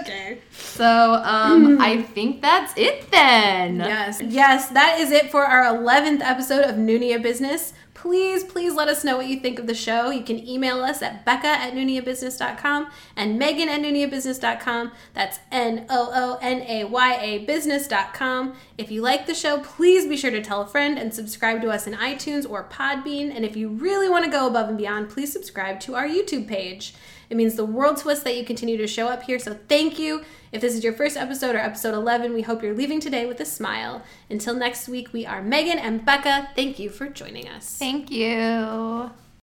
okay. 0.00 0.38
So, 0.76 1.14
um, 1.24 1.80
I 1.80 2.02
think 2.02 2.42
that's 2.42 2.72
it 2.76 3.10
then. 3.10 3.76
Yes. 3.76 4.20
Yes, 4.22 4.68
that 4.70 5.00
is 5.00 5.10
it 5.10 5.30
for 5.30 5.44
our 5.44 5.74
11th 5.74 6.20
episode 6.20 6.64
of 6.64 6.76
Noonaya 6.76 7.22
Business. 7.22 7.72
Please, 7.94 8.44
please 8.44 8.74
let 8.74 8.88
us 8.88 9.04
know 9.04 9.16
what 9.16 9.26
you 9.26 9.40
think 9.40 9.58
of 9.58 9.66
the 9.66 9.74
show. 9.74 10.10
You 10.10 10.22
can 10.22 10.46
email 10.46 10.84
us 10.84 11.00
at 11.00 11.24
becca 11.24 11.46
at 11.46 11.72
noonayabusiness.com 11.72 12.90
and 13.16 13.38
megan 13.38 13.70
at 13.70 13.80
noonayabusiness.com. 13.80 14.92
That's 15.14 15.40
N 15.50 15.86
O 15.88 16.10
O 16.14 16.38
N 16.42 16.60
A 16.68 16.84
Y 16.84 17.18
A 17.20 17.38
business.com. 17.46 18.54
If 18.76 18.90
you 18.90 19.00
like 19.00 19.26
the 19.26 19.34
show, 19.34 19.60
please 19.60 20.06
be 20.06 20.18
sure 20.18 20.30
to 20.30 20.42
tell 20.42 20.60
a 20.60 20.66
friend 20.66 20.98
and 20.98 21.12
subscribe 21.14 21.62
to 21.62 21.70
us 21.70 21.86
in 21.86 21.94
iTunes 21.94 22.48
or 22.48 22.64
Podbean. 22.64 23.34
And 23.34 23.46
if 23.46 23.56
you 23.56 23.70
really 23.70 24.10
want 24.10 24.26
to 24.26 24.30
go 24.30 24.46
above 24.46 24.68
and 24.68 24.76
beyond, 24.76 25.08
please 25.08 25.32
subscribe 25.32 25.80
to 25.80 25.94
our 25.94 26.06
YouTube 26.06 26.46
page. 26.46 26.94
It 27.28 27.36
means 27.36 27.54
the 27.54 27.64
world 27.64 27.96
to 27.98 28.10
us 28.10 28.22
that 28.22 28.36
you 28.36 28.44
continue 28.44 28.76
to 28.76 28.86
show 28.86 29.08
up 29.08 29.24
here, 29.24 29.38
so 29.38 29.58
thank 29.68 29.98
you. 29.98 30.22
If 30.52 30.60
this 30.60 30.74
is 30.74 30.84
your 30.84 30.92
first 30.92 31.16
episode 31.16 31.54
or 31.54 31.58
episode 31.58 31.94
11, 31.94 32.32
we 32.32 32.42
hope 32.42 32.62
you're 32.62 32.74
leaving 32.74 33.00
today 33.00 33.26
with 33.26 33.40
a 33.40 33.44
smile. 33.44 34.02
Until 34.30 34.54
next 34.54 34.88
week, 34.88 35.12
we 35.12 35.26
are 35.26 35.42
Megan 35.42 35.78
and 35.78 36.04
Becca. 36.04 36.50
Thank 36.54 36.78
you 36.78 36.88
for 36.90 37.08
joining 37.08 37.48
us. 37.48 37.76
Thank 37.76 38.10
you. 38.10 39.10